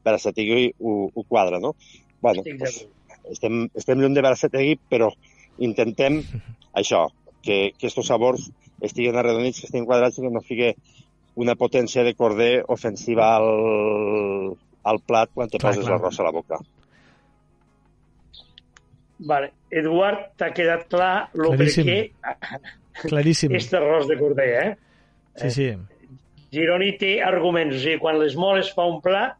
Berasategui 0.06 0.72
ho, 0.82 0.98
ho 1.14 1.24
quadra, 1.30 1.62
no? 1.62 1.76
Bueno, 2.26 2.42
estic 2.42 2.58
pues, 2.64 2.82
estem, 3.38 3.68
estem 3.78 4.02
lluny 4.02 4.18
de 4.18 4.26
Berasategui, 4.26 4.80
però 4.90 5.12
intentem 5.62 6.24
això, 6.82 7.06
que, 7.46 7.76
que 7.78 7.88
estos 7.94 8.10
sabors 8.10 8.50
estiguen 8.90 9.18
arredonits, 9.20 9.62
que 9.62 9.70
estiguin 9.70 9.88
quadrats 9.90 10.20
i 10.20 10.26
que 10.26 10.32
no 10.34 10.44
sigui 10.46 10.72
una 11.42 11.56
potència 11.60 12.06
de 12.08 12.14
corder 12.16 12.64
ofensiva 12.72 13.34
al, 13.36 14.56
al 14.88 15.02
plat 15.04 15.32
quan 15.34 15.52
te 15.52 15.60
poses 15.62 15.88
l'arròs 15.88 16.20
a 16.20 16.28
la 16.28 16.34
boca. 16.36 16.60
Vale. 19.26 19.52
Eduard, 19.72 20.32
t'ha 20.40 20.52
quedat 20.56 20.88
clar 20.92 21.30
lo 21.34 21.52
per 21.54 21.66
Claríssim. 21.66 21.90
què 21.90 23.04
Claríssim. 23.10 23.56
este 23.60 23.80
arròs 23.80 24.08
de 24.08 24.18
corder, 24.20 24.50
eh? 24.64 24.76
Sí, 25.42 25.52
sí. 25.52 25.70
Gironi 26.56 26.94
té 27.00 27.18
arguments, 27.24 27.76
o 27.76 27.82
sigui, 27.84 28.00
quan 28.00 28.20
les 28.22 28.38
moles 28.40 28.72
fa 28.76 28.86
un 28.88 29.02
plat 29.04 29.36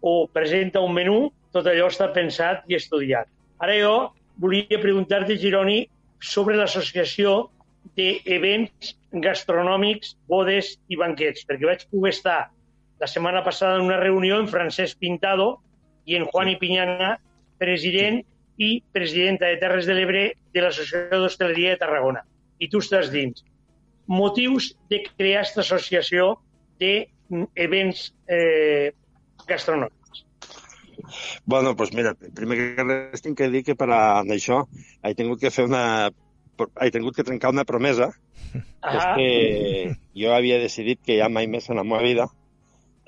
o 0.00 0.28
presenta 0.32 0.80
un 0.84 0.94
menú, 0.96 1.18
tot 1.52 1.66
allò 1.68 1.90
està 1.92 2.08
pensat 2.14 2.64
i 2.70 2.76
estudiat. 2.78 3.28
Ara 3.60 3.76
jo 3.80 3.92
volia 4.40 4.80
preguntar-te, 4.80 5.36
Gironi, 5.40 5.82
sobre 6.20 6.56
l'associació 6.56 7.50
d'events 7.96 8.94
gastronòmics, 9.22 10.16
bodes 10.28 10.74
i 10.90 10.98
banquets, 11.00 11.46
perquè 11.48 11.68
vaig 11.68 11.84
poder 11.92 12.12
estar 12.14 12.38
la 13.00 13.08
setmana 13.10 13.42
passada 13.44 13.78
en 13.78 13.86
una 13.86 14.00
reunió 14.00 14.40
amb 14.40 14.50
Francesc 14.50 14.98
Pintado 14.98 15.56
i 16.06 16.16
en 16.16 16.24
Juan 16.30 16.50
i 16.52 16.56
Piñana, 16.60 17.16
president 17.60 18.22
i 18.56 18.80
presidenta 18.92 19.50
de 19.50 19.58
Terres 19.60 19.88
de 19.88 19.96
l'Ebre 19.96 20.24
de 20.54 20.64
l'Associació 20.64 21.20
d'Hostaleria 21.20 21.74
de 21.74 21.82
Tarragona. 21.82 22.24
I 22.58 22.70
tu 22.72 22.80
estàs 22.80 23.10
dins. 23.12 23.44
Motius 24.06 24.72
de 24.90 25.02
crear 25.08 25.42
aquesta 25.42 25.64
associació 25.64 26.36
d'events 26.80 28.08
eh, 28.32 28.92
gastronòmics. 29.48 29.96
Bueno, 31.44 31.74
doncs 31.74 31.92
mira, 31.94 32.14
primer 32.34 32.56
que 32.58 32.86
res 32.86 33.22
tinc 33.22 33.38
que 33.38 33.50
dir 33.52 33.62
que 33.66 33.76
per 33.78 33.90
a 33.94 34.22
això 34.22 34.64
he 35.02 35.14
tingut 35.18 35.42
que 35.42 35.52
fer 35.54 35.66
una... 35.68 36.10
he 36.80 36.90
tingut 36.90 37.16
que 37.16 37.24
trencar 37.24 37.50
una 37.52 37.64
promesa, 37.64 38.10
que 38.52 38.58
és 38.96 39.04
Ah, 39.04 39.14
que 39.16 39.96
jo 40.16 40.32
havia 40.32 40.58
decidit 40.58 41.00
que 41.04 41.18
ja 41.18 41.28
mai 41.28 41.46
més 41.46 41.68
en 41.70 41.76
la 41.76 41.84
meva 41.84 42.02
vida 42.02 42.28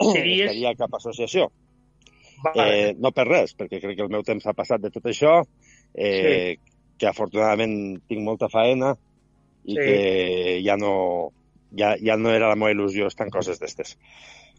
Series- 0.01 0.51
estaria 0.51 0.75
cap 0.77 0.95
associació. 0.95 1.51
vale. 2.45 2.91
Eh, 2.91 2.95
no 2.99 3.11
per 3.13 3.27
res, 3.27 3.57
perquè 3.57 3.81
crec 3.81 3.97
que 3.97 4.03
el 4.05 4.11
meu 4.11 4.23
temps 4.23 4.47
ha 4.47 4.53
passat 4.55 4.81
de 4.81 4.91
tot 4.95 5.03
això, 5.11 5.43
eh, 5.95 6.57
que 6.99 7.07
afortunadament 7.07 8.01
tinc 8.07 8.21
molta 8.23 8.49
faena 8.49 8.93
i 9.65 9.75
Sí. 9.75 9.81
que 9.81 10.63
ja 10.65 10.77
no, 10.77 11.31
ja, 11.77 11.97
ja 11.99 12.17
no 12.17 12.31
era 12.31 12.49
la 12.49 12.55
meva 12.57 12.71
il·lusió 12.73 13.07
estar 13.09 13.27
en 13.27 13.31
coses 13.31 13.59
d'estes. 13.59 13.97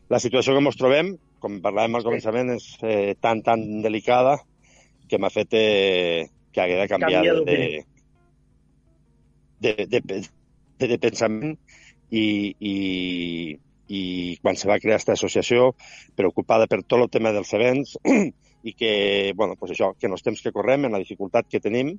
La 0.10 0.20
situació 0.20 0.54
que 0.54 0.60
ens 0.66 0.76
trobem, 0.78 1.18
com 1.40 1.62
parlàvem 1.62 1.96
al 1.96 2.02
Sí. 2.02 2.08
començament, 2.08 2.52
és 2.56 2.78
eh, 2.84 3.16
tan, 3.20 3.42
tan 3.44 3.82
delicada 3.82 4.40
que 5.08 5.18
m'ha 5.18 5.30
fet 5.30 5.48
eh, 5.54 6.28
que 6.52 6.62
hagué 6.62 6.76
de 6.82 6.88
canviar 6.88 7.24
Canvia 7.24 7.34
de, 7.34 7.46
de, 7.46 7.86
de, 9.60 9.76
de, 9.88 10.02
de, 10.02 10.88
de 10.88 11.00
pensament 11.02 11.58
i, 12.10 12.28
i, 12.60 12.76
i 13.90 14.04
quan 14.42 14.58
se 14.58 14.70
va 14.70 14.80
crear 14.82 14.98
aquesta 14.98 15.18
associació 15.18 15.74
preocupada 16.18 16.68
per 16.70 16.84
tot 16.84 17.02
el 17.04 17.12
tema 17.14 17.34
dels 17.36 17.52
events 17.58 17.98
i 18.62 18.74
que, 18.76 19.32
bueno, 19.36 19.56
pues 19.56 19.72
això, 19.72 19.94
que 19.96 20.08
en 20.10 20.16
els 20.18 20.24
temps 20.24 20.42
que 20.44 20.52
correm, 20.52 20.84
en 20.86 20.92
la 20.92 21.00
dificultat 21.00 21.48
que 21.48 21.62
tenim, 21.64 21.94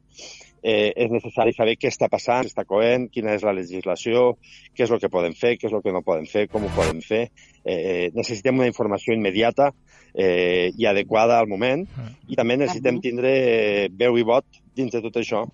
eh, 0.60 0.92
és 0.92 1.12
necessari 1.12 1.54
saber 1.56 1.78
què 1.80 1.88
està 1.88 2.10
passant, 2.12 2.44
què 2.44 2.52
està 2.52 2.66
coent, 2.68 3.06
quina 3.12 3.32
és 3.32 3.46
la 3.46 3.54
legislació, 3.56 4.34
què 4.76 4.84
és 4.84 4.92
el 4.92 5.00
que 5.00 5.08
podem 5.12 5.32
fer, 5.32 5.54
què 5.56 5.70
és 5.70 5.76
el 5.76 5.80
que 5.80 5.94
no 5.94 6.04
podem 6.04 6.26
fer, 6.28 6.46
com 6.52 6.66
ho 6.66 6.72
podem 6.76 7.00
fer. 7.00 7.22
Eh, 7.64 8.10
necessitem 8.12 8.60
una 8.60 8.68
informació 8.68 9.16
immediata 9.16 9.70
eh, 10.12 10.68
i 10.76 10.88
adequada 10.88 11.38
al 11.40 11.48
moment 11.48 11.86
i 12.28 12.36
també 12.36 12.58
necessitem 12.60 13.00
tindre 13.00 13.32
eh, 13.32 13.88
veu 13.92 14.18
i 14.20 14.26
vot 14.26 14.60
dins 14.76 14.92
de 14.92 15.02
tot 15.04 15.16
això 15.20 15.46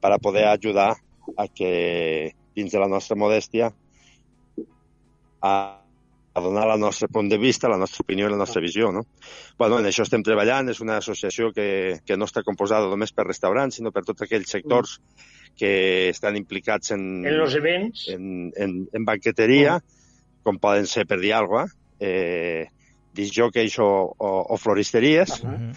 per 0.00 0.14
a 0.14 0.20
poder 0.22 0.46
ajudar 0.48 0.94
a 1.36 1.48
que 1.48 2.32
dins 2.56 2.72
de 2.72 2.80
la 2.80 2.88
nostra 2.90 3.16
modèstia 3.18 3.70
a, 5.40 5.52
a 6.34 6.40
donar 6.40 6.68
el 6.72 6.80
nostre 6.80 7.08
punt 7.08 7.28
de 7.28 7.38
vista, 7.38 7.68
la 7.68 7.78
nostra 7.78 8.02
opinió 8.02 8.26
i 8.26 8.32
la 8.32 8.40
nostra 8.40 8.62
visió. 8.62 8.90
No? 8.92 9.04
Bueno, 9.58 9.78
en 9.78 9.88
això 9.90 10.06
estem 10.06 10.24
treballant, 10.26 10.70
és 10.72 10.80
una 10.84 10.98
associació 11.02 11.52
que, 11.54 11.98
que 12.06 12.16
no 12.16 12.28
està 12.28 12.44
composada 12.46 12.90
només 12.90 13.14
per 13.14 13.26
restaurants, 13.28 13.78
sinó 13.78 13.92
per 13.94 14.04
tots 14.06 14.26
aquells 14.26 14.50
sectors 14.50 14.98
que 15.58 16.08
estan 16.10 16.38
implicats 16.38 16.94
en, 16.94 17.04
En 17.26 17.40
els 17.42 17.54
events, 17.58 18.06
en, 18.14 18.50
en, 18.56 18.80
en 18.94 19.06
banqueteria, 19.06 19.78
com 20.46 20.60
poden 20.62 20.86
ser, 20.86 21.06
per 21.10 21.18
dir 21.20 21.34
alguna 21.34 21.66
cosa, 21.66 21.78
eh, 21.98 22.68
disjockeys 23.18 23.78
o, 23.82 23.88
o, 24.14 24.30
o 24.54 24.56
floristeries. 24.56 25.42
Mhm. 25.42 25.72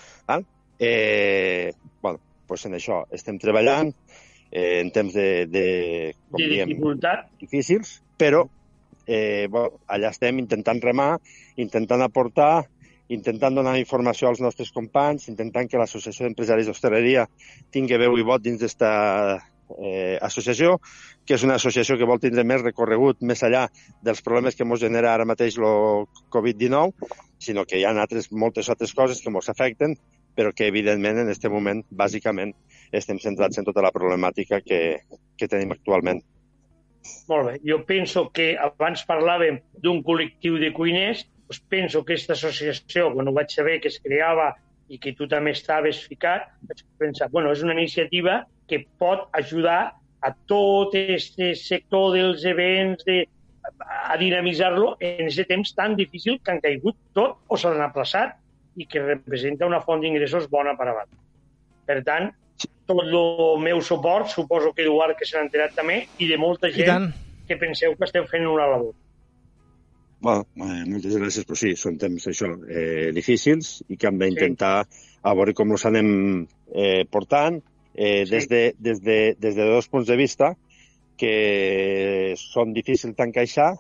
Eh, 0.84 1.74
bueno, 2.02 2.20
pues 2.48 2.66
en 2.66 2.74
això 2.74 3.04
estem 3.14 3.38
treballant 3.38 3.92
eh, 4.52 4.82
en 4.82 4.92
temps 4.92 5.14
de, 5.16 5.48
de, 5.48 5.66
com 6.30 6.42
de 6.44 6.50
diem, 6.52 6.74
dificultat, 6.74 7.30
difícils, 7.42 8.00
però 8.20 8.46
eh, 9.08 9.48
bueno, 9.50 9.80
allà 9.88 10.12
estem 10.12 10.40
intentant 10.44 10.82
remar, 10.84 11.16
intentant 11.62 12.04
aportar, 12.06 12.68
intentant 13.12 13.56
donar 13.58 13.78
informació 13.80 14.30
als 14.30 14.42
nostres 14.44 14.72
companys, 14.72 15.28
intentant 15.32 15.68
que 15.68 15.80
l'Associació 15.80 16.28
d'Empresaris 16.28 16.70
d'Hostaleria 16.70 17.26
tingui 17.72 18.00
veu 18.00 18.16
i 18.20 18.28
vot 18.28 18.44
dins 18.44 18.62
d'esta 18.62 18.92
eh, 19.80 20.18
associació, 20.22 20.78
que 21.26 21.36
és 21.36 21.44
una 21.48 21.58
associació 21.60 21.98
que 22.00 22.08
vol 22.08 22.22
tindre 22.24 22.46
més 22.48 22.64
recorregut 22.64 23.22
més 23.22 23.44
enllà 23.44 23.68
dels 24.04 24.24
problemes 24.24 24.56
que 24.56 24.68
ens 24.68 24.84
genera 24.84 25.14
ara 25.14 25.28
mateix 25.28 25.60
el 25.60 26.08
Covid-19, 26.34 27.12
sinó 27.42 27.66
que 27.66 27.80
hi 27.80 27.86
ha 27.86 27.94
altres, 27.96 28.32
moltes 28.32 28.70
altres 28.70 28.94
coses 28.94 29.22
que 29.22 29.34
ens 29.34 29.50
afecten, 29.50 29.98
però 30.36 30.54
que 30.56 30.70
evidentment 30.72 31.20
en 31.20 31.32
aquest 31.32 31.50
moment, 31.52 31.84
bàsicament, 31.92 32.54
estem 32.92 33.20
centrats 33.24 33.60
en 33.60 33.68
tota 33.68 33.84
la 33.86 33.92
problemàtica 33.96 34.62
que, 34.66 34.82
que 35.38 35.48
tenim 35.48 35.72
actualment. 35.76 36.22
molt 37.28 37.48
bé. 37.48 37.54
Jo 37.66 37.80
penso 37.86 38.28
que 38.30 38.56
abans 38.60 39.06
parlàvem 39.08 39.60
d'un 39.84 40.04
col·lectiu 40.06 40.60
de 40.62 40.72
cuiners, 40.74 41.24
doncs 41.48 41.62
penso 41.70 42.04
que 42.04 42.14
aquesta 42.14 42.34
associació, 42.34 43.10
quan 43.14 43.28
ho 43.28 43.34
vaig 43.34 43.50
saber 43.50 43.80
que 43.82 43.90
es 43.90 44.00
creava 44.00 44.52
i 44.88 45.00
que 45.00 45.14
tu 45.18 45.28
també 45.28 45.52
estaves 45.56 46.04
ficat, 46.08 46.52
vaig 46.68 46.84
pensar, 47.00 47.30
bueno, 47.32 47.52
és 47.52 47.64
una 47.64 47.74
iniciativa 47.74 48.44
que 48.68 48.84
pot 49.00 49.28
ajudar 49.34 49.94
a 50.22 50.32
tot 50.48 50.96
aquest 50.96 51.40
sector 51.58 52.12
dels 52.16 52.46
events, 52.46 53.04
de, 53.08 53.24
a 54.12 54.18
dinamitzar-lo 54.20 54.96
en 55.00 55.26
aquest 55.28 55.50
temps 55.50 55.74
tan 55.78 55.96
difícil 55.96 56.40
que 56.44 56.54
han 56.54 56.62
caigut 56.62 56.98
tot 57.18 57.40
o 57.48 57.58
s'han 57.58 57.82
aplaçat 57.82 58.38
i 58.80 58.88
que 58.88 59.04
representa 59.04 59.68
una 59.68 59.82
font 59.84 60.04
d'ingressos 60.04 60.48
bona 60.52 60.76
per 60.80 60.88
avant. 60.92 61.10
Per 61.88 62.00
tant, 62.08 62.30
tot 62.88 63.02
el 63.04 63.62
meu 63.64 63.82
suport, 63.82 64.28
suposo 64.30 64.74
que 64.74 64.84
Eduard 64.84 65.18
que 65.18 65.26
se 65.26 65.38
n'ha 65.38 65.46
enterat 65.48 65.74
també, 65.78 66.08
i 66.20 66.28
de 66.28 66.38
molta 66.38 66.68
I 66.70 66.76
gent 66.76 66.90
tant. 66.90 67.08
que 67.48 67.58
penseu 67.58 67.96
que 67.96 68.06
esteu 68.08 68.26
fent 68.30 68.46
una 68.48 68.68
labor. 68.68 68.94
Bueno, 70.22 70.46
eh, 70.62 70.84
moltes 70.86 71.16
gràcies, 71.18 71.46
però 71.50 71.58
sí, 71.58 71.72
són 71.76 71.98
temps 71.98 72.28
això, 72.30 72.52
eh, 72.70 73.10
difícils 73.16 73.80
i 73.90 73.98
que 73.98 74.08
hem 74.08 74.20
d'intentar 74.22 74.86
a 75.24 75.34
veure 75.34 75.54
com 75.58 75.72
els 75.74 75.86
anem 75.90 76.12
eh, 76.76 77.06
portant 77.10 77.58
eh, 77.96 78.26
Sí. 78.26 78.32
des, 78.32 78.48
de, 78.48 78.62
des, 78.78 79.02
de, 79.02 79.36
des 79.40 79.56
de 79.56 79.66
dos 79.66 79.88
punts 79.90 80.08
de 80.08 80.16
vista 80.20 80.54
que 81.18 82.34
són 82.38 82.74
difícils 82.74 83.16
d'encaixar, 83.18 83.76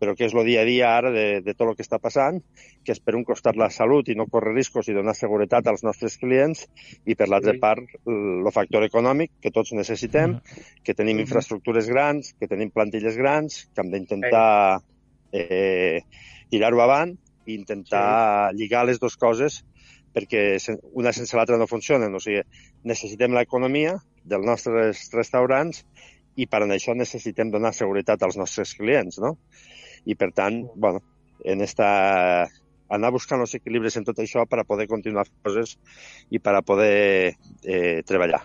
però 0.00 0.14
que 0.16 0.24
és 0.26 0.34
el 0.34 0.46
dia 0.48 0.62
a 0.62 0.66
dia 0.68 0.90
ara 0.96 1.12
de, 1.12 1.26
de 1.44 1.52
tot 1.54 1.68
el 1.68 1.76
que 1.76 1.84
està 1.84 2.00
passant, 2.00 2.40
que 2.84 2.94
és 2.94 3.00
per 3.04 3.14
un 3.18 3.24
costat 3.28 3.58
la 3.60 3.68
salut 3.70 4.08
i 4.08 4.16
no 4.16 4.26
córrer 4.32 4.54
riscos 4.56 4.88
i 4.88 4.96
donar 4.96 5.14
seguretat 5.16 5.68
als 5.68 5.84
nostres 5.84 6.16
clients, 6.20 6.64
i 7.04 7.14
per 7.14 7.28
l'altra 7.28 7.54
part 7.60 7.98
el 8.08 8.48
factor 8.54 8.86
econòmic 8.88 9.36
que 9.44 9.52
tots 9.52 9.74
necessitem, 9.76 10.38
que 10.82 10.96
tenim 10.96 11.20
infraestructures 11.20 11.90
grans, 11.92 12.32
que 12.40 12.48
tenim 12.48 12.72
plantilles 12.72 13.18
grans, 13.20 13.66
que 13.74 13.84
hem 13.84 13.92
d'intentar 13.92 14.80
eh, 15.36 16.00
tirar-ho 16.50 16.80
avant 16.82 17.12
i 17.46 17.56
intentar 17.58 18.52
lligar 18.56 18.86
les 18.88 19.00
dues 19.02 19.16
coses 19.20 19.60
perquè 20.10 20.58
una 20.98 21.12
sense 21.14 21.36
l'altra 21.36 21.58
no 21.58 21.68
funcionen. 21.70 22.14
O 22.16 22.20
sigui, 22.22 22.42
necessitem 22.88 23.36
l'economia 23.36 23.94
dels 24.26 24.46
nostres 24.46 25.06
restaurants 25.14 25.84
i 26.40 26.46
per 26.48 26.62
això 26.64 26.94
necessitem 26.96 27.50
donar 27.52 27.74
seguretat 27.76 28.22
als 28.24 28.38
nostres 28.40 28.72
clients, 28.78 29.20
no? 29.20 29.36
I 30.08 30.16
per 30.16 30.30
tant, 30.32 30.62
bueno, 30.74 31.02
en 31.44 31.60
esta 31.60 31.90
anar 32.90 33.12
buscant 33.14 33.42
els 33.44 33.54
equilibris 33.54 33.96
en 34.00 34.06
tot 34.06 34.18
això 34.18 34.44
per 34.50 34.60
a 34.60 34.66
poder 34.66 34.88
continuar 34.90 35.28
coses 35.44 35.76
i 36.30 36.40
per 36.42 36.56
a 36.58 36.62
poder 36.66 37.36
eh, 37.62 38.00
treballar. 38.06 38.42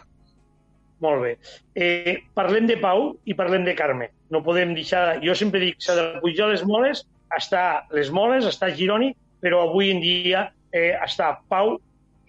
Molt 1.03 1.23
bé. 1.23 1.31
Eh, 1.75 2.21
parlem 2.37 2.69
de 2.69 2.77
Pau 2.81 3.09
i 3.25 3.35
parlem 3.35 3.65
de 3.65 3.73
Carme. 3.75 4.11
No 4.31 4.43
podem 4.45 4.73
deixar... 4.77 5.17
Jo 5.25 5.35
sempre 5.35 5.63
dic, 5.63 5.81
s'ha 5.83 5.97
de 5.97 6.05
pujar 6.21 6.51
les 6.51 6.63
moles, 6.67 7.03
està 7.35 7.85
les 7.95 8.11
moles, 8.13 8.45
està 8.47 8.69
Gironi, 8.77 9.11
però 9.43 9.65
avui 9.65 9.91
en 9.91 9.99
dia 10.03 10.47
eh, 10.71 10.93
està 11.03 11.33
Pau 11.51 11.75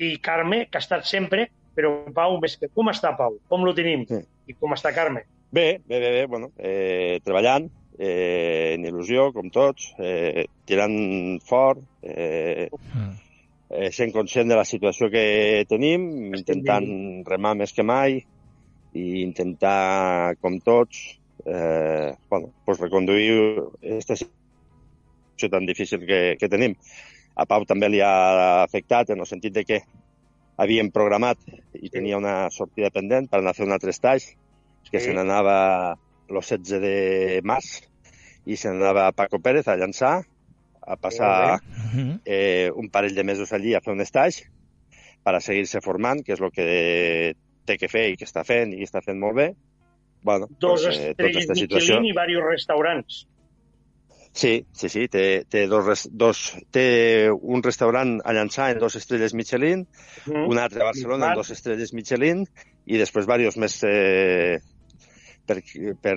i 0.02 0.16
Carme, 0.24 0.64
que 0.70 0.80
ha 0.80 0.84
estat 0.84 1.06
sempre, 1.08 1.46
però 1.76 1.92
Pau, 2.16 2.40
més 2.42 2.56
que 2.58 2.72
com 2.72 2.90
està 2.92 3.12
Pau? 3.16 3.38
Com 3.52 3.64
lo 3.64 3.76
tenim? 3.76 4.08
Sí. 4.08 4.24
I 4.50 4.56
com 4.56 4.74
està 4.74 4.92
Carme? 4.96 5.26
Bé, 5.50 5.80
bé, 5.86 6.00
bé, 6.00 6.10
bé 6.10 6.26
bueno, 6.26 6.50
eh, 6.58 7.20
treballant, 7.24 7.68
eh, 7.98 8.74
en 8.74 8.84
il·lusió, 8.84 9.30
com 9.32 9.50
tots, 9.50 9.92
eh, 9.98 10.46
tirant 10.66 11.38
fort, 11.46 11.80
eh, 12.02 12.68
eh, 13.70 13.90
sent 13.90 14.12
conscient 14.12 14.48
de 14.48 14.56
la 14.58 14.64
situació 14.64 15.08
que 15.10 15.64
tenim, 15.68 16.34
intentant 16.34 16.88
remar 17.26 17.54
més 17.56 17.72
que 17.72 17.86
mai 17.86 18.18
i 18.96 19.06
intentar, 19.22 20.34
com 20.40 20.58
tots, 20.60 21.18
eh, 21.44 22.14
bueno, 22.28 22.52
pues 22.64 22.80
reconduir 22.80 23.36
aquesta 23.82 24.16
situació 24.16 25.52
tan 25.52 25.66
difícil 25.66 26.06
que, 26.06 26.36
que 26.40 26.48
tenim. 26.48 26.74
A 27.36 27.44
Pau 27.44 27.64
també 27.68 27.88
li 27.92 28.00
ha 28.00 28.64
afectat 28.64 29.10
en 29.12 29.20
el 29.20 29.28
sentit 29.28 29.52
de 29.52 29.64
que 29.68 29.82
havíem 30.56 30.88
programat 30.90 31.38
i 31.76 31.90
tenia 31.92 32.16
una 32.16 32.48
sortida 32.50 32.90
pendent 32.90 33.28
per 33.28 33.42
anar 33.42 33.52
a 33.52 33.58
fer 33.58 33.66
un 33.66 33.76
altre 33.76 33.92
estage, 33.92 34.34
que 34.90 35.00
Sí. 35.00 35.06
se 35.06 35.14
n'anava 35.14 35.96
el 36.28 36.34
16 36.40 36.80
de 36.80 37.40
març 37.44 37.82
i 38.46 38.56
se 38.56 38.68
n'anava 38.70 39.12
Paco 39.12 39.38
Pérez 39.40 39.66
a 39.68 39.76
llançar, 39.76 40.24
a 40.86 40.96
passar 40.96 41.60
Mhm. 41.94 42.20
eh, 42.24 42.70
un 42.74 42.88
parell 42.90 43.14
de 43.14 43.24
mesos 43.24 43.52
allí 43.52 43.74
a 43.74 43.80
fer 43.80 43.92
un 43.92 44.00
stage 44.02 44.44
per 45.24 45.34
a 45.34 45.40
seguir-se 45.40 45.80
formant, 45.80 46.22
que 46.24 46.32
és 46.34 46.40
el 46.40 46.50
que 46.52 47.34
té 47.64 47.76
que 47.76 47.88
fer 47.88 48.10
i 48.12 48.16
que 48.16 48.24
està 48.24 48.44
fent 48.44 48.72
i 48.72 48.82
està 48.84 49.02
fent 49.02 49.18
molt 49.18 49.34
bé. 49.34 49.54
Bueno, 50.22 50.46
Dos 50.60 50.82
pues, 50.84 50.96
eh, 50.96 51.14
tota 51.14 51.26
estrelles 51.28 51.36
aquesta 51.36 51.52
Michelin 51.54 51.68
situació... 51.68 51.98
i 51.98 52.12
diversos 52.12 52.44
restaurants. 52.50 53.26
Sí, 54.32 54.66
sí, 54.72 54.88
sí, 54.90 55.08
té, 55.08 55.44
té, 55.48 55.66
dos, 55.66 56.08
dos, 56.12 56.56
té 56.70 57.30
un 57.32 57.62
restaurant 57.62 58.20
a 58.22 58.32
llançar 58.34 58.70
en 58.72 58.78
dos 58.78 58.94
estrelles 58.96 59.32
Michelin, 59.34 59.86
Mm. 60.26 60.46
un 60.50 60.58
altre 60.58 60.82
a 60.82 60.84
Barcelona 60.90 61.26
Bar. 61.26 61.32
en 61.32 61.38
dos 61.40 61.50
estrelles 61.50 61.92
Michelin 61.94 62.44
i 62.86 62.98
després 62.98 63.26
diversos 63.26 63.56
més 63.56 63.82
eh, 63.84 64.58
per, 65.46 65.60
per, 66.02 66.16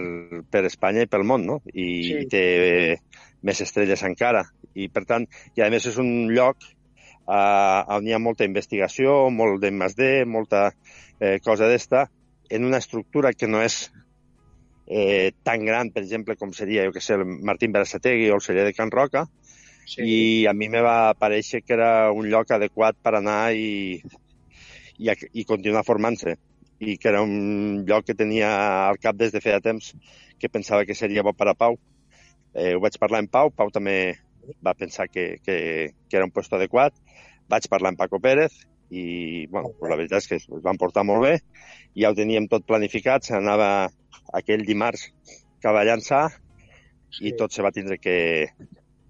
per 0.51 0.63
Espanya 0.67 1.05
i 1.05 1.09
pel 1.11 1.23
món, 1.27 1.45
no? 1.47 1.61
I, 1.73 1.85
Sí. 2.03 2.17
i 2.23 2.27
té 2.31 2.43
eh, 2.65 2.97
més 3.45 3.61
estrelles 3.61 4.03
encara. 4.03 4.43
I, 4.75 4.89
per 4.93 5.05
tant, 5.09 5.25
i 5.55 5.63
a 5.65 5.69
més 5.71 5.85
és 5.89 5.97
un 6.01 6.29
lloc 6.33 6.65
eh, 6.65 7.95
on 7.95 8.07
hi 8.07 8.13
ha 8.15 8.19
molta 8.21 8.47
investigació, 8.47 9.29
molt 9.29 9.61
de 9.61 9.71
D, 9.95 10.09
molta 10.25 10.69
eh, 11.19 11.39
cosa 11.43 11.67
d'esta, 11.67 12.09
en 12.49 12.65
una 12.65 12.77
estructura 12.81 13.33
que 13.33 13.47
no 13.47 13.61
és 13.61 13.91
eh, 14.89 15.31
tan 15.43 15.65
gran, 15.65 15.91
per 15.91 16.03
exemple, 16.03 16.35
com 16.35 16.51
seria, 16.53 16.85
jo 16.85 16.91
que 16.91 17.01
sé, 17.01 17.13
el 17.15 17.25
Martín 17.25 17.71
Berasategui 17.71 18.29
o 18.29 18.35
el 18.39 18.41
celler 18.41 18.65
de 18.65 18.73
Can 18.73 18.91
Roca, 18.91 19.27
Sí. 19.89 20.03
i 20.05 20.45
a 20.45 20.51
mi 20.53 20.67
me 20.69 20.83
va 20.85 21.15
parèixer 21.17 21.63
que 21.65 21.73
era 21.73 22.11
un 22.13 22.27
lloc 22.29 22.51
adequat 22.53 22.93
per 23.01 23.15
anar 23.17 23.55
i, 23.57 23.97
i, 25.01 25.09
i 25.09 25.45
continuar 25.49 25.81
formant-se. 25.87 26.35
I 26.79 26.95
que 26.97 27.09
era 27.11 27.21
un 27.21 27.83
lloc 27.87 28.07
que 28.07 28.15
tenia 28.15 28.49
al 28.87 28.99
cap 29.03 29.17
des 29.19 29.33
de 29.35 29.41
feia 29.43 29.59
temps 29.59 29.93
que 30.39 30.49
pensava 30.49 30.85
que 30.87 30.95
seria 30.95 31.23
bo 31.23 31.33
per 31.35 31.49
a 31.51 31.55
Pau. 31.57 31.77
Eh, 32.55 32.73
ho 32.75 32.81
vaig 32.83 32.95
parlar 32.99 33.19
amb 33.23 33.31
Pau, 33.31 33.51
Pau 33.51 33.71
també 33.75 34.15
va 34.65 34.73
pensar 34.73 35.09
que, 35.11 35.37
que, 35.43 35.91
que 36.09 36.17
era 36.17 36.25
un 36.25 36.33
lloc 36.33 36.55
adequat. 36.57 36.95
Vaig 37.51 37.67
parlar 37.69 37.91
amb 37.91 37.99
Paco 37.99 38.19
Pérez 38.23 38.55
i 38.89 39.45
bueno, 39.47 39.73
pues 39.77 39.91
la 39.91 39.97
veritat 39.99 40.23
és 40.23 40.29
que 40.29 40.39
es 40.39 40.47
van 40.65 40.79
portar 40.81 41.03
molt 41.05 41.25
bé. 41.25 41.35
Ja 41.99 42.11
ho 42.11 42.17
teníem 42.17 42.47
tot 42.49 42.65
planificat, 42.65 43.27
s'anava 43.27 43.89
aquell 44.33 44.65
dimarts 44.65 45.09
que 45.59 45.73
va 45.75 45.85
llançar 45.85 46.29
sí. 46.31 47.29
i 47.29 47.35
tot 47.37 47.53
se 47.53 47.65
va 47.65 47.73
tindre 47.75 47.99
que, 47.99 48.17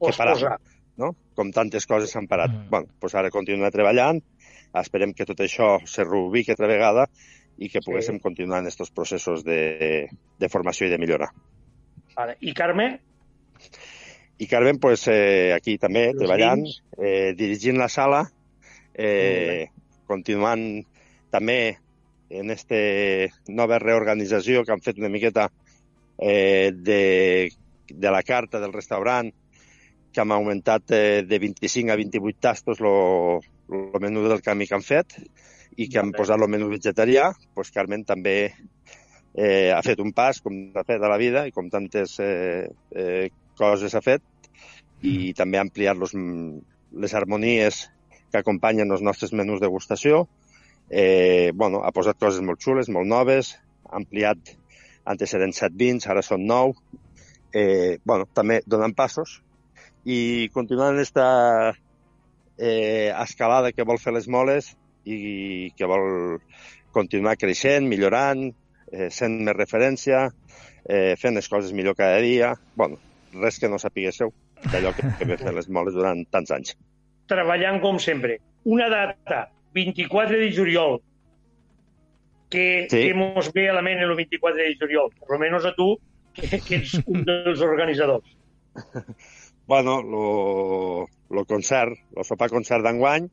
que 0.01 0.13
parar. 0.17 0.57
No? 0.99 1.13
Com 1.37 1.53
tantes 1.55 1.85
coses 1.87 2.11
s'han 2.11 2.27
parat. 2.27 2.51
Mm. 2.51 2.69
Bueno, 2.73 2.91
pues 2.99 3.15
ara 3.15 3.31
continua 3.31 3.71
treballant, 3.71 4.19
esperem 4.81 5.13
que 5.15 5.27
tot 5.29 5.39
això 5.45 5.77
se 5.87 6.03
reubiqui 6.03 6.51
altra 6.51 6.67
vegada 6.67 7.07
i 7.59 7.69
que 7.69 7.81
poguéssim 7.83 8.17
sí. 8.17 8.23
continuar 8.23 8.61
en 8.61 8.69
aquests 8.69 8.93
processos 8.95 9.43
de, 9.43 10.07
de 10.39 10.49
formació 10.49 10.87
i 10.87 10.93
de 10.93 10.99
millora. 11.01 11.27
Vale. 12.15 12.37
I 12.39 12.53
Carme? 12.55 12.87
I 14.39 14.47
Carmen, 14.47 14.79
pues, 14.79 15.03
eh, 15.11 15.51
aquí 15.51 15.77
també, 15.77 16.07
Los 16.13 16.21
treballant, 16.21 16.63
eh, 16.97 17.33
dirigint 17.35 17.77
la 17.77 17.89
sala, 17.91 18.23
eh, 18.95 19.67
continuant 20.07 20.63
també 21.29 21.59
en 22.29 22.53
aquesta 22.53 22.79
nova 23.51 23.81
reorganització 23.83 24.63
que 24.63 24.71
han 24.71 24.85
fet 24.85 25.01
una 25.01 25.11
miqueta 25.11 25.49
eh, 26.17 26.71
de, 26.71 27.51
de 27.89 28.11
la 28.15 28.23
carta 28.23 28.63
del 28.63 28.73
restaurant, 28.73 29.33
que 30.13 30.23
hem 30.23 30.31
augmentat 30.31 30.95
eh, 30.95 31.21
de 31.27 31.39
25 31.43 31.91
a 31.91 31.99
28 31.99 32.39
tastos 32.39 32.79
el 32.81 34.01
menú 34.01 34.23
del 34.29 34.41
canvi 34.41 34.67
que 34.69 34.77
han 34.79 34.85
fet 34.85 35.19
i 35.77 35.87
que 35.89 35.99
han 36.01 36.13
posat 36.15 36.41
el 36.41 36.51
menú 36.51 36.69
vegetarià, 36.71 37.29
pues 37.55 37.71
Carmen 37.75 38.05
també 38.07 38.37
eh, 39.33 39.71
ha 39.71 39.81
fet 39.85 40.01
un 40.03 40.11
pas, 40.15 40.41
com 40.41 40.57
ha 40.75 40.85
fet 40.87 41.03
a 41.03 41.11
la 41.11 41.19
vida 41.21 41.45
i 41.47 41.53
com 41.55 41.69
tantes 41.69 42.17
eh, 42.23 42.67
eh, 42.95 43.29
coses 43.59 43.95
ha 43.95 44.03
fet, 44.03 44.23
i 45.01 45.29
mm. 45.29 45.37
també 45.37 45.59
ha 45.59 45.65
ampliat 45.67 45.99
los, 45.99 46.15
les 46.91 47.15
harmonies 47.15 47.85
que 48.31 48.41
acompanyen 48.41 48.91
els 48.91 49.03
nostres 49.05 49.33
menús 49.33 49.61
de 49.61 49.71
gustació. 49.71 50.27
Eh, 50.89 51.51
bueno, 51.55 51.83
ha 51.85 51.93
posat 51.93 52.19
coses 52.19 52.41
molt 52.45 52.61
xules, 52.61 52.89
molt 52.89 53.09
noves, 53.09 53.55
ha 53.89 53.97
ampliat, 54.01 54.55
antes 55.09 55.33
eren 55.37 55.53
7 55.55 55.77
vins, 55.77 56.07
ara 56.09 56.23
són 56.25 56.45
9. 56.49 56.75
Eh, 57.53 57.97
bueno, 58.05 58.27
també 58.33 58.59
donant 58.69 58.93
passos 58.93 59.39
i 60.05 60.49
continuant 60.53 60.93
aquesta 60.93 61.25
eh, 62.57 63.09
escalada 63.09 63.71
que 63.73 63.85
vol 63.87 63.97
fer 63.97 64.13
les 64.13 64.27
moles 64.29 64.75
i 65.15 65.71
que 65.77 65.89
vol 65.89 66.39
continuar 66.95 67.37
creixent, 67.37 67.87
millorant, 67.89 68.47
eh, 68.91 69.09
sent 69.13 69.39
més 69.45 69.57
referència, 69.57 70.27
eh, 70.85 71.15
fent 71.19 71.37
les 71.37 71.49
coses 71.49 71.73
millor 71.73 71.97
cada 71.97 72.21
dia. 72.25 72.53
bueno, 72.75 72.97
res 73.33 73.59
que 73.61 73.69
no 73.69 73.77
sapiguéssiu 73.77 74.33
d'allò 74.71 74.93
que, 74.97 75.05
que 75.19 75.37
fer 75.37 75.53
les 75.53 75.69
moles 75.69 75.93
durant 75.93 76.23
tants 76.33 76.51
anys 76.51 76.73
treballant 77.29 77.79
com 77.83 77.99
sempre. 78.01 78.39
Una 78.65 78.89
data, 78.91 79.45
24 79.77 80.41
de 80.41 80.49
juliol, 80.55 80.99
que, 82.49 82.87
sí. 82.89 83.03
que 83.05 83.13
mos 83.13 83.51
ve 83.53 83.69
a 83.69 83.75
la 83.77 83.85
ment 83.85 84.01
el 84.03 84.15
24 84.17 84.57
de 84.65 84.75
juliol, 84.81 85.11
per 85.15 85.37
almenys 85.37 85.69
a 85.69 85.75
tu, 85.77 85.93
que, 86.35 86.49
que 86.65 86.81
ets 86.81 86.97
un 87.05 87.25
dels 87.27 87.65
organitzadors. 87.65 88.35
Bueno, 89.69 89.99
lo, 90.01 91.03
lo 91.29 91.43
concert, 91.45 91.93
el 92.17 92.25
sopar 92.25 92.47
concert 92.49 92.81
d'enguany, 92.81 93.27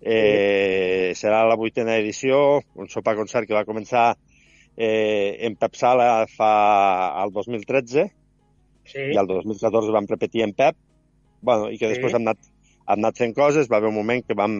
eh, 0.00 1.12
sí. 1.12 1.20
serà 1.22 1.44
la 1.48 1.58
vuitena 1.58 1.96
edició, 2.00 2.62
un 2.74 2.90
sopar 2.92 3.16
concert 3.18 3.48
que 3.48 3.56
va 3.56 3.66
començar 3.68 4.14
eh, 4.76 5.36
en 5.46 5.56
Pep 5.56 5.76
Sala 5.78 6.26
fa 6.30 6.52
el 7.22 7.32
2013 7.32 8.08
sí. 8.86 9.06
i 9.14 9.16
el 9.16 9.30
2014 9.30 9.94
vam 9.94 10.08
repetir 10.10 10.44
en 10.44 10.52
Pep, 10.56 10.76
bueno, 11.40 11.70
i 11.70 11.78
que 11.78 11.88
sí. 11.88 11.96
després 11.96 12.16
hem 12.16 12.26
anat 12.28 12.52
hem 12.86 13.00
anat 13.00 13.18
fent 13.18 13.34
coses, 13.34 13.70
va 13.70 13.80
haver 13.80 13.90
un 13.90 13.98
moment 13.98 14.22
que 14.22 14.36
vam, 14.38 14.58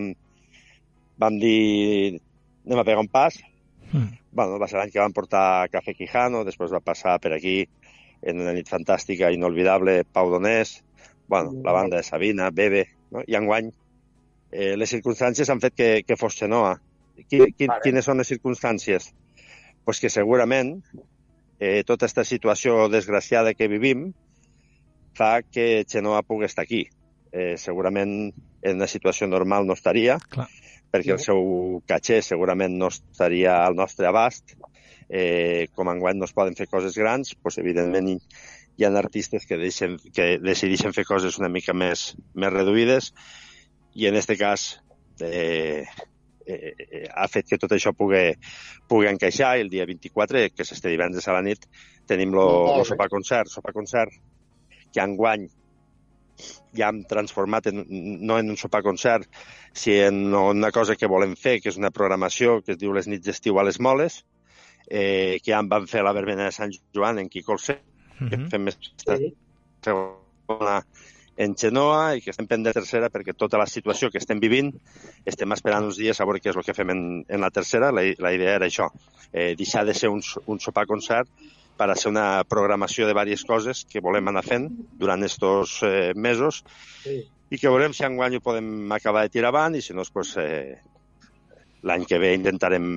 vam 1.22 1.36
dir 1.38 2.18
anem 2.66 2.82
a 2.82 2.86
pegar 2.86 3.04
un 3.04 3.10
pas. 3.10 3.38
Mm. 3.92 4.18
Bueno, 4.36 4.58
va 4.58 4.66
ser 4.68 4.80
l'any 4.80 4.90
que 4.92 5.00
vam 5.00 5.14
portar 5.14 5.68
Café 5.70 5.94
Quijano, 5.94 6.42
després 6.44 6.74
va 6.74 6.82
passar 6.82 7.16
per 7.22 7.36
aquí 7.36 7.60
en 8.26 8.42
una 8.42 8.54
nit 8.56 8.68
fantàstica, 8.68 9.30
inolvidable, 9.30 10.00
Pau 10.12 10.32
Donés, 10.32 10.80
bueno, 11.28 11.52
mm. 11.52 11.62
la 11.64 11.76
banda 11.76 12.00
de 12.00 12.02
Sabina, 12.02 12.50
Bebe, 12.50 12.86
no? 13.14 13.22
i 13.26 13.38
enguany 13.38 13.70
eh, 14.52 14.74
les 14.76 14.90
circumstàncies 14.90 15.50
han 15.50 15.62
fet 15.62 15.76
que, 15.76 15.90
que 16.06 16.16
fos 16.20 16.36
Xenoa. 16.38 16.76
Qui, 17.16 17.40
qui, 17.56 17.66
vale. 17.66 17.80
Quines 17.84 18.04
són 18.04 18.20
les 18.20 18.28
circumstàncies? 18.28 19.12
pues 19.86 20.00
que 20.02 20.10
segurament 20.10 20.80
eh, 21.62 21.84
tota 21.86 22.08
aquesta 22.08 22.24
situació 22.26 22.88
desgraciada 22.90 23.54
que 23.54 23.68
vivim 23.70 24.08
fa 25.14 25.44
que 25.46 25.86
Xenoa 25.86 26.24
pugui 26.26 26.48
estar 26.50 26.64
aquí 26.66 26.88
eh, 27.30 27.54
segurament 27.56 28.32
en 28.66 28.80
una 28.80 28.88
situació 28.90 29.28
normal 29.30 29.68
no 29.68 29.76
estaria, 29.78 30.18
Clar. 30.18 30.48
perquè 30.90 31.14
el 31.14 31.22
seu 31.22 31.78
caché 31.86 32.18
segurament 32.18 32.74
no 32.80 32.90
estaria 32.90 33.60
al 33.62 33.78
nostre 33.78 34.10
abast. 34.10 34.56
Eh, 35.06 35.68
com 35.78 35.86
enguany 35.86 36.18
no 36.18 36.26
es 36.26 36.34
poden 36.34 36.56
fer 36.58 36.66
coses 36.66 36.96
grans, 36.98 37.30
doncs, 37.38 37.60
evidentment 37.62 38.08
hi, 38.10 38.16
hi 38.74 38.84
ha 38.84 38.90
artistes 38.98 39.46
que, 39.46 39.54
deixen, 39.60 40.00
que 40.16 40.40
decideixen 40.42 40.96
fer 40.96 41.06
coses 41.06 41.38
una 41.38 41.52
mica 41.52 41.76
més, 41.78 42.16
més 42.34 42.50
reduïdes 42.50 43.12
i 43.96 44.06
en 44.08 44.16
aquest 44.18 44.36
cas 44.38 44.64
eh, 45.24 45.84
eh, 46.46 47.08
ha 47.08 47.26
fet 47.32 47.48
que 47.48 47.58
tot 47.60 47.72
això 47.72 47.92
pugui, 47.96 48.34
pugui 48.88 49.08
encaixar 49.10 49.56
el 49.60 49.70
dia 49.72 49.86
24, 49.88 50.46
que 50.52 50.66
és 50.66 50.72
este 50.76 50.92
divendres 50.92 51.28
a 51.28 51.36
la 51.36 51.44
nit, 51.46 51.64
tenim 52.06 52.36
el 52.36 52.84
sopar 52.88 53.08
concert, 53.12 53.50
sopar 53.50 53.74
concert 53.76 54.12
que 54.92 55.02
enguany 55.02 55.48
ja 56.76 56.90
hem 56.92 57.02
transformat 57.08 57.70
en, 57.70 57.84
no 58.28 58.36
en 58.38 58.52
un 58.52 58.60
sopar 58.60 58.82
concert, 58.84 59.28
si 59.72 59.96
en 60.04 60.34
una 60.36 60.70
cosa 60.72 60.96
que 60.96 61.08
volem 61.08 61.34
fer, 61.40 61.58
que 61.62 61.72
és 61.72 61.80
una 61.80 61.92
programació 61.94 62.60
que 62.62 62.74
es 62.76 62.80
diu 62.80 62.92
les 62.92 63.08
nits 63.08 63.24
d'estiu 63.24 63.58
a 63.58 63.64
les 63.64 63.80
moles, 63.80 64.20
eh, 64.86 65.40
que 65.40 65.52
ja 65.52 65.62
en 65.64 65.72
vam 65.72 65.88
fer 65.88 66.04
la 66.04 66.14
verbena 66.16 66.46
de 66.46 66.54
Sant 66.54 66.76
Joan 66.94 67.18
en 67.22 67.32
Quicolse, 67.32 67.80
uh 67.80 68.20
-huh. 68.20 68.28
que 68.28 68.36
mhm. 68.36 68.50
fem 68.50 68.62
més 68.62 68.78
sí. 68.80 69.34
segona 69.82 70.82
en 71.36 71.54
Xenoa 71.58 72.16
i 72.16 72.22
que 72.24 72.32
estem 72.32 72.48
pendent 72.48 72.70
de 72.70 72.80
tercera 72.80 73.10
perquè 73.12 73.34
tota 73.36 73.60
la 73.60 73.68
situació 73.68 74.08
que 74.10 74.20
estem 74.22 74.40
vivint 74.40 74.72
estem 75.28 75.52
esperant 75.52 75.84
uns 75.84 75.98
dies 76.00 76.20
a 76.20 76.26
veure 76.28 76.40
què 76.40 76.50
és 76.52 76.56
el 76.56 76.64
que 76.64 76.74
fem 76.76 76.92
en, 76.94 77.02
en 77.28 77.44
la 77.44 77.52
tercera. 77.52 77.92
La, 77.92 78.06
la 78.24 78.32
idea 78.32 78.56
era 78.56 78.70
això, 78.70 78.88
eh, 79.32 79.54
deixar 79.58 79.84
de 79.84 79.94
ser 79.94 80.10
un, 80.12 80.24
un 80.46 80.60
sopar 80.60 80.86
concert 80.88 81.28
per 81.76 81.90
a 81.92 81.96
ser 81.96 82.08
una 82.08 82.42
programació 82.48 83.04
de 83.04 83.12
diverses 83.12 83.44
coses 83.44 83.84
que 83.84 84.00
volem 84.00 84.32
anar 84.32 84.44
fent 84.46 84.70
durant 84.96 85.22
aquests 85.26 85.78
eh, 85.84 86.12
mesos 86.16 86.62
sí. 87.04 87.20
i 87.50 87.60
que 87.60 87.68
veurem 87.68 87.92
si 87.92 88.06
enguany 88.08 88.38
ho 88.38 88.44
podem 88.44 88.92
acabar 88.96 89.26
de 89.26 89.34
tirar 89.36 89.52
avant 89.52 89.76
i 89.76 89.84
si 89.84 89.92
no, 89.92 90.06
pues, 90.12 90.32
eh, 90.40 90.80
l'any 91.86 92.06
que 92.08 92.18
ve 92.18 92.32
intentarem, 92.34 92.88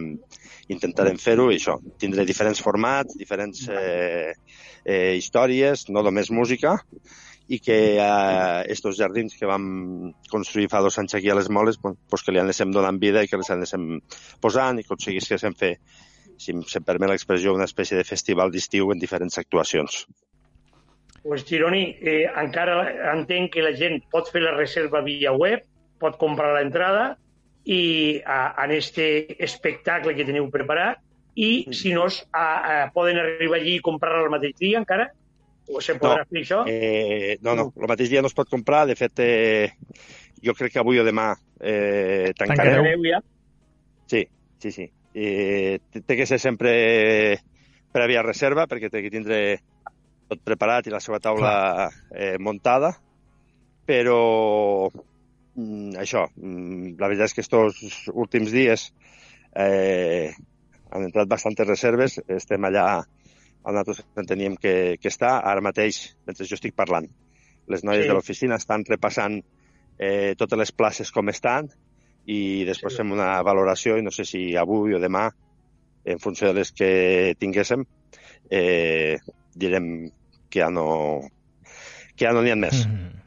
intentarem 0.72 1.20
fer-ho 1.22 1.50
i 1.52 1.60
això, 1.60 1.78
tindré 2.02 2.26
diferents 2.26 2.62
formats, 2.64 3.18
diferents 3.20 3.68
eh, 3.70 4.34
eh, 4.86 5.14
històries, 5.20 5.90
no 5.94 6.04
només 6.06 6.32
música, 6.32 6.80
i 7.50 7.58
que 7.66 7.98
eh, 7.98 8.64
estos 8.70 8.98
jardins 9.00 9.34
que 9.34 9.50
vam 9.50 10.14
construir 10.30 10.70
fa 10.70 10.84
dos 10.86 11.00
anys 11.02 11.16
aquí 11.18 11.32
a 11.34 11.38
les 11.38 11.50
moles, 11.50 11.80
pues, 11.82 12.24
que 12.24 12.36
li 12.36 12.42
anesem 12.42 12.70
donant 12.72 13.02
vida 13.02 13.24
i 13.26 13.30
que 13.32 13.40
les 13.42 13.50
anesem 13.50 13.96
posant 14.42 14.78
i 14.78 14.86
aconseguíssim 14.86 15.58
fer 15.58 15.78
si 16.40 16.54
em 16.54 16.86
permet 16.88 17.10
l'expressió, 17.12 17.54
una 17.54 17.68
espècie 17.68 17.98
de 17.98 18.08
festival 18.08 18.52
d'estiu 18.54 18.94
en 18.94 19.02
diferents 19.02 19.38
actuacions. 19.42 20.06
Pues 21.24 21.44
Gironi, 21.44 21.98
eh, 22.00 22.30
encara 22.42 22.78
entenc 23.12 23.52
que 23.54 23.66
la 23.66 23.74
gent 23.76 24.00
pot 24.14 24.30
fer 24.32 24.46
la 24.46 24.56
reserva 24.56 25.02
via 25.04 25.34
web, 25.36 25.66
pot 26.00 26.16
comprar 26.22 26.54
l'entrada 26.56 27.18
i 27.66 28.22
a, 28.24 28.56
en 28.64 28.72
este 28.72 29.36
espectacle 29.44 30.16
que 30.16 30.26
teniu 30.26 30.48
preparat 30.54 31.02
i 31.36 31.66
mm. 31.68 31.76
si 31.76 31.92
no, 31.94 32.06
a, 32.32 32.46
a, 32.46 32.78
poden 32.96 33.20
arribar 33.20 33.60
allí 33.60 33.76
i 33.78 33.84
comprar 33.84 34.22
el 34.22 34.32
mateix 34.32 34.56
dia 34.62 34.80
encara? 34.80 35.10
O 35.70 35.82
se 35.86 35.96
podrà 36.02 36.24
no, 36.24 36.30
fer 36.34 36.42
això? 36.42 36.64
Eh, 36.68 37.38
no, 37.46 37.54
no, 37.58 37.68
el 37.78 37.92
mateix 37.92 38.10
dia 38.10 38.24
no 38.26 38.32
es 38.32 38.38
pot 38.38 38.50
comprar. 38.50 38.86
De 38.90 38.98
fet, 38.98 39.22
eh, 39.22 39.70
jo 40.42 40.58
crec 40.58 40.74
que 40.74 40.82
avui 40.82 40.98
o 40.98 41.06
demà 41.06 41.32
eh, 41.62 42.32
tancareu. 42.38 42.82
Tancareu 42.82 43.06
ja? 43.12 43.22
Sí, 44.10 44.24
sí, 44.64 44.74
sí 44.74 44.90
i 45.14 45.80
té 46.06 46.16
que 46.16 46.28
ser 46.30 46.40
sempre 46.40 47.40
prèvia 47.94 48.24
reserva 48.26 48.68
perquè 48.70 48.90
té 48.92 49.02
que 49.02 49.12
tindre 49.14 49.40
tot 50.30 50.42
preparat 50.46 50.88
i 50.88 50.94
la 50.94 51.02
seva 51.02 51.20
taula 51.20 51.90
eh, 52.14 52.38
muntada, 52.38 52.92
però 53.90 54.90
mm, 54.94 55.98
això, 55.98 56.28
mm, 56.38 56.94
la 57.00 57.10
veritat 57.10 57.32
és 57.32 57.34
que 57.34 57.42
aquests 57.42 58.12
últims 58.14 58.54
dies 58.54 58.92
eh, 59.58 60.30
han 60.94 61.08
entrat 61.08 61.30
bastantes 61.30 61.68
reserves, 61.68 62.20
estem 62.30 62.70
allà 62.70 63.02
nosaltres 63.66 64.04
teníem 64.28 64.56
que, 64.58 64.98
que 65.02 65.12
estar, 65.12 65.40
ara 65.46 65.62
mateix, 65.62 66.16
mentre 66.28 66.48
jo 66.48 66.58
estic 66.58 66.76
parlant. 66.76 67.10
Les 67.70 67.84
noies 67.84 68.06
sí. 68.06 68.10
de 68.10 68.16
l'oficina 68.16 68.58
estan 68.58 68.86
repassant 68.88 69.40
eh, 70.00 70.34
totes 70.40 70.60
les 70.60 70.72
places 70.72 71.12
com 71.12 71.30
estan 71.30 71.70
i 72.30 72.66
després 72.68 72.96
sí. 72.96 73.02
fem 73.02 73.12
una 73.14 73.32
valoració 73.46 73.98
i 73.98 74.06
no 74.06 74.14
sé 74.16 74.26
si 74.26 74.44
avui 74.58 74.96
o 74.96 75.02
demà 75.02 75.28
en 76.10 76.22
funció 76.24 76.50
de 76.50 76.62
les 76.62 76.72
que 76.72 77.36
tinguéssim, 77.38 77.84
eh, 78.50 79.20
direm 79.54 80.10
que 80.50 80.64
ja 80.64 80.70
no 80.74 80.88
que 82.16 82.26
ja 82.26 82.34
no 82.34 82.42
n'hi 82.44 82.52
ha 82.52 82.60
més. 82.60 82.86
Mm 82.86 82.96
-hmm. 82.96 83.20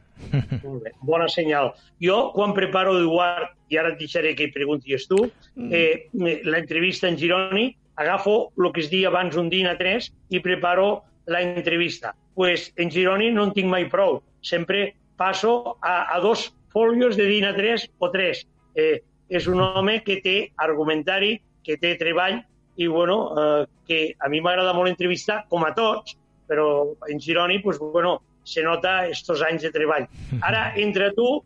Molt 0.63 0.83
bé, 0.83 0.91
bona 1.01 1.27
senyal. 1.27 1.73
Jo, 2.01 2.31
quan 2.33 2.53
preparo, 2.53 2.97
Eduard, 2.97 3.55
i 3.69 3.77
ara 3.77 3.93
et 3.93 3.99
deixaré 3.99 4.35
que 4.35 4.51
preguntis 4.53 5.07
tu, 5.07 5.19
mm. 5.55 5.71
eh, 5.73 6.09
l'entrevista 6.43 7.07
en 7.07 7.17
Gironi, 7.17 7.75
agafo 7.95 8.51
el 8.57 8.71
que 8.73 8.81
es 8.81 8.89
dia 8.89 9.09
abans 9.09 9.35
un 9.37 9.49
dia 9.49 9.71
a 9.71 9.77
tres 9.77 10.11
i 10.29 10.39
preparo 10.39 11.03
la 11.25 11.41
entrevista. 11.41 12.15
pues 12.33 12.73
en 12.75 12.91
Gironi 12.91 13.31
no 13.31 13.45
en 13.45 13.53
tinc 13.53 13.69
mai 13.69 13.85
prou. 13.89 14.21
Sempre 14.41 14.95
passo 15.17 15.77
a, 15.81 16.15
a 16.15 16.19
dos 16.19 16.53
folios 16.73 17.15
de 17.15 17.25
DINA 17.25 17.53
3 17.55 17.89
o 17.99 18.09
3. 18.11 18.43
Eh, 18.75 19.03
és 19.29 19.47
un 19.47 19.61
home 19.61 20.01
que 20.03 20.19
té 20.25 20.37
argumentari, 20.57 21.37
que 21.63 21.77
té 21.77 21.95
treball 21.99 22.41
i 22.75 22.87
bueno, 22.89 23.17
eh, 23.37 23.65
que 23.87 24.01
a 24.19 24.29
mi 24.29 24.41
m'agrada 24.41 24.73
molt 24.73 24.89
entrevistar, 24.89 25.43
com 25.49 25.65
a 25.65 25.73
tots, 25.77 26.17
però 26.49 26.95
en 27.07 27.21
Gironi, 27.21 27.59
pues, 27.59 27.79
bueno, 27.79 28.21
se 28.43 28.63
nota 28.63 29.07
estos 29.07 29.41
anys 29.41 29.63
de 29.63 29.71
treball. 29.71 30.09
Ara, 30.41 30.73
entra 30.75 31.13
tu, 31.13 31.43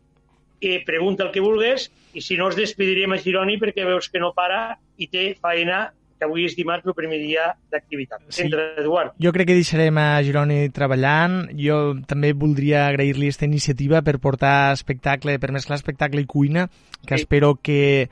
eh, 0.60 0.82
pregunta 0.84 1.24
el 1.24 1.32
que 1.32 1.44
vulgues, 1.44 1.90
i 2.16 2.24
si 2.24 2.36
no, 2.40 2.48
es 2.48 2.56
despedirem 2.56 3.12
a 3.12 3.20
Gironi 3.20 3.58
perquè 3.60 3.84
veus 3.86 4.08
que 4.08 4.18
no 4.18 4.32
para 4.34 4.78
i 4.96 5.06
té 5.06 5.34
feina 5.38 5.92
que 6.18 6.26
avui 6.26 6.44
és 6.48 6.56
dimarts 6.58 6.86
el 6.86 6.96
primer 6.98 7.20
dia 7.22 7.52
d'activitat. 7.72 8.24
Sí. 8.28 8.44
Entra, 8.46 8.72
Eduard. 8.82 9.14
Jo 9.22 9.32
crec 9.34 9.50
que 9.50 9.58
deixarem 9.58 10.00
a 10.02 10.08
Gironi 10.26 10.58
treballant. 10.74 11.40
Jo 11.58 11.78
també 12.10 12.34
voldria 12.34 12.86
agrair-li 12.88 13.30
aquesta 13.30 13.46
iniciativa 13.48 14.02
per 14.02 14.18
portar 14.22 14.72
espectacle, 14.74 15.38
per 15.38 15.52
mesclar 15.54 15.78
espectacle 15.78 16.24
i 16.24 16.28
cuina, 16.28 16.68
que 17.06 17.16
sí. 17.16 17.22
espero 17.22 17.54
que, 17.62 18.10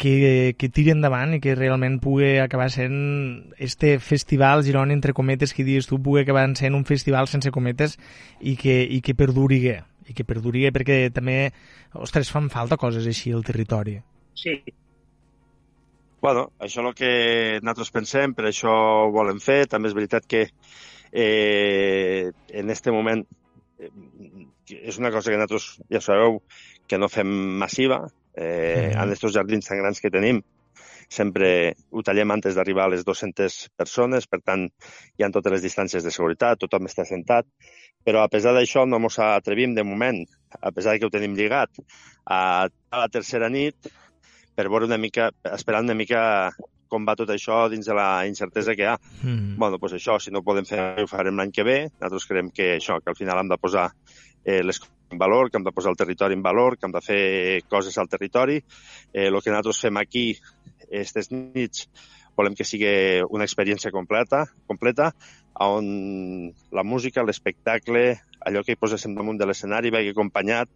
que, 0.00 0.54
que 0.56 0.70
tiri 0.72 0.94
endavant 0.94 1.34
i 1.36 1.40
que 1.44 1.56
realment 1.58 1.98
pugui 2.00 2.38
acabar 2.40 2.70
sent 2.72 3.52
este 3.58 3.98
festival 4.00 4.64
Girona, 4.64 4.94
entre 4.96 5.12
cometes, 5.12 5.52
que 5.52 5.66
dius 5.66 5.90
tu, 5.90 6.00
pugui 6.00 6.24
acabar 6.24 6.46
sent 6.56 6.78
un 6.78 6.86
festival 6.88 7.28
sense 7.28 7.52
cometes 7.52 7.98
i 8.40 8.56
que, 8.56 8.80
i 8.80 9.02
que 9.04 9.14
perduri 9.18 9.60
i 10.10 10.14
que 10.16 10.24
perduri 10.26 10.64
perquè 10.74 11.04
també, 11.14 11.52
ostres, 11.94 12.32
fan 12.32 12.48
falta 12.50 12.78
coses 12.80 13.06
així 13.06 13.34
al 13.36 13.44
territori. 13.46 14.00
Sí, 14.34 14.56
Bueno, 16.20 16.50
això 16.60 16.82
és 16.82 16.86
el 16.86 16.94
que 16.96 17.12
nosaltres 17.62 17.92
pensem, 17.94 18.34
per 18.36 18.44
això 18.50 18.72
ho 19.06 19.10
volem 19.14 19.40
fer. 19.40 19.64
També 19.72 19.88
és 19.88 19.96
veritat 19.96 20.26
que 20.28 20.44
eh, 21.12 22.30
en 22.60 22.68
aquest 22.68 22.90
moment 22.92 23.24
eh, 23.80 23.90
és 24.76 25.00
una 25.00 25.12
cosa 25.14 25.32
que 25.32 25.40
nosaltres 25.40 25.70
ja 25.88 26.02
sabeu 26.04 26.42
que 26.86 27.00
no 27.00 27.08
fem 27.08 27.30
massiva. 27.62 28.02
Eh, 28.36 28.92
en 28.92 29.06
aquests 29.06 29.32
jardins 29.34 29.66
tan 29.66 29.80
grans 29.80 30.00
que 30.00 30.12
tenim 30.12 30.44
sempre 31.10 31.74
ho 31.90 32.04
tallem 32.06 32.30
antes 32.30 32.54
d'arribar 32.54 32.84
a 32.86 32.92
les 32.92 33.02
200 33.04 33.56
persones, 33.76 34.28
per 34.30 34.38
tant 34.46 34.68
hi 35.18 35.24
ha 35.26 35.30
totes 35.34 35.56
les 35.56 35.64
distàncies 35.64 36.06
de 36.06 36.12
seguretat, 36.14 36.60
tothom 36.62 36.86
està 36.86 37.04
sentat, 37.08 37.48
però 38.06 38.22
a 38.22 38.30
pesar 38.30 38.54
d'això 38.54 38.86
no 38.86 39.00
ens 39.02 39.18
atrevim 39.24 39.74
de 39.74 39.82
moment, 39.84 40.22
a 40.60 40.70
pesar 40.70 40.96
que 40.98 41.08
ho 41.08 41.10
tenim 41.10 41.34
lligat, 41.34 41.82
a, 42.24 42.68
a 42.70 43.02
la 43.02 43.10
tercera 43.10 43.50
nit 43.50 43.90
per 44.60 44.68
veure 44.68 44.84
una 44.90 45.00
mica, 45.00 45.30
esperant 45.56 45.88
una 45.88 45.96
mica 45.96 46.22
com 46.90 47.06
va 47.06 47.14
tot 47.16 47.30
això 47.32 47.62
dins 47.72 47.86
de 47.86 47.94
la 47.96 48.26
incertesa 48.28 48.74
que 48.76 48.84
hi 48.84 48.88
ha. 48.90 48.96
Mm. 49.22 49.56
bueno, 49.56 49.78
doncs 49.78 49.94
això, 49.96 50.18
si 50.20 50.32
no 50.34 50.42
podem 50.44 50.66
fer, 50.68 50.80
ho 51.00 51.06
farem 51.08 51.38
l'any 51.38 51.52
que 51.54 51.64
ve. 51.64 51.78
Nosaltres 51.94 52.26
creiem 52.28 52.50
que 52.52 52.74
això, 52.76 52.98
que 53.00 53.12
al 53.12 53.16
final 53.16 53.40
hem 53.40 53.52
de 53.52 53.60
posar 53.62 53.86
eh, 54.44 54.60
les 54.66 54.82
en 55.10 55.18
valor, 55.18 55.50
que 55.50 55.58
hem 55.58 55.64
de 55.66 55.72
posar 55.74 55.90
el 55.90 55.98
territori 55.98 56.36
en 56.36 56.42
valor, 56.42 56.76
que 56.76 56.86
hem 56.86 56.92
de 56.94 57.02
fer 57.02 57.22
coses 57.70 57.96
al 57.98 58.10
territori. 58.10 58.60
Eh, 59.12 59.26
el 59.30 59.40
que 59.40 59.50
nosaltres 59.50 59.80
fem 59.86 59.96
aquí, 60.02 60.26
aquestes 60.84 61.30
nits, 61.32 61.88
volem 62.40 62.56
que 62.56 62.66
sigui 62.66 62.90
una 63.28 63.46
experiència 63.46 63.92
completa, 63.94 64.46
completa 64.66 65.12
on 65.60 66.52
la 66.72 66.84
música, 66.84 67.24
l'espectacle, 67.26 68.20
allò 68.48 68.62
que 68.64 68.72
hi 68.72 68.80
poséssim 68.80 69.14
damunt 69.16 69.38
de 69.40 69.48
l'escenari 69.48 69.92
vagi 69.92 70.14
acompanyat 70.14 70.70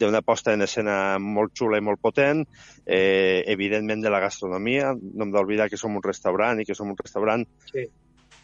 d'una 0.00 0.24
posta 0.26 0.54
en 0.56 0.64
escena 0.66 1.18
molt 1.22 1.54
xula 1.54 1.78
i 1.78 1.84
molt 1.84 2.02
potent, 2.02 2.42
eh, 2.84 3.44
evidentment 3.46 4.02
de 4.02 4.10
la 4.10 4.20
gastronomia. 4.24 4.92
No 4.94 5.26
hem 5.26 5.34
d'oblidar 5.34 5.68
que 5.70 5.78
som 5.78 5.94
un 5.94 6.02
restaurant 6.02 6.60
i 6.60 6.66
que 6.66 6.74
som 6.74 6.90
un 6.90 6.98
restaurant 6.98 7.46
sí. 7.70 7.86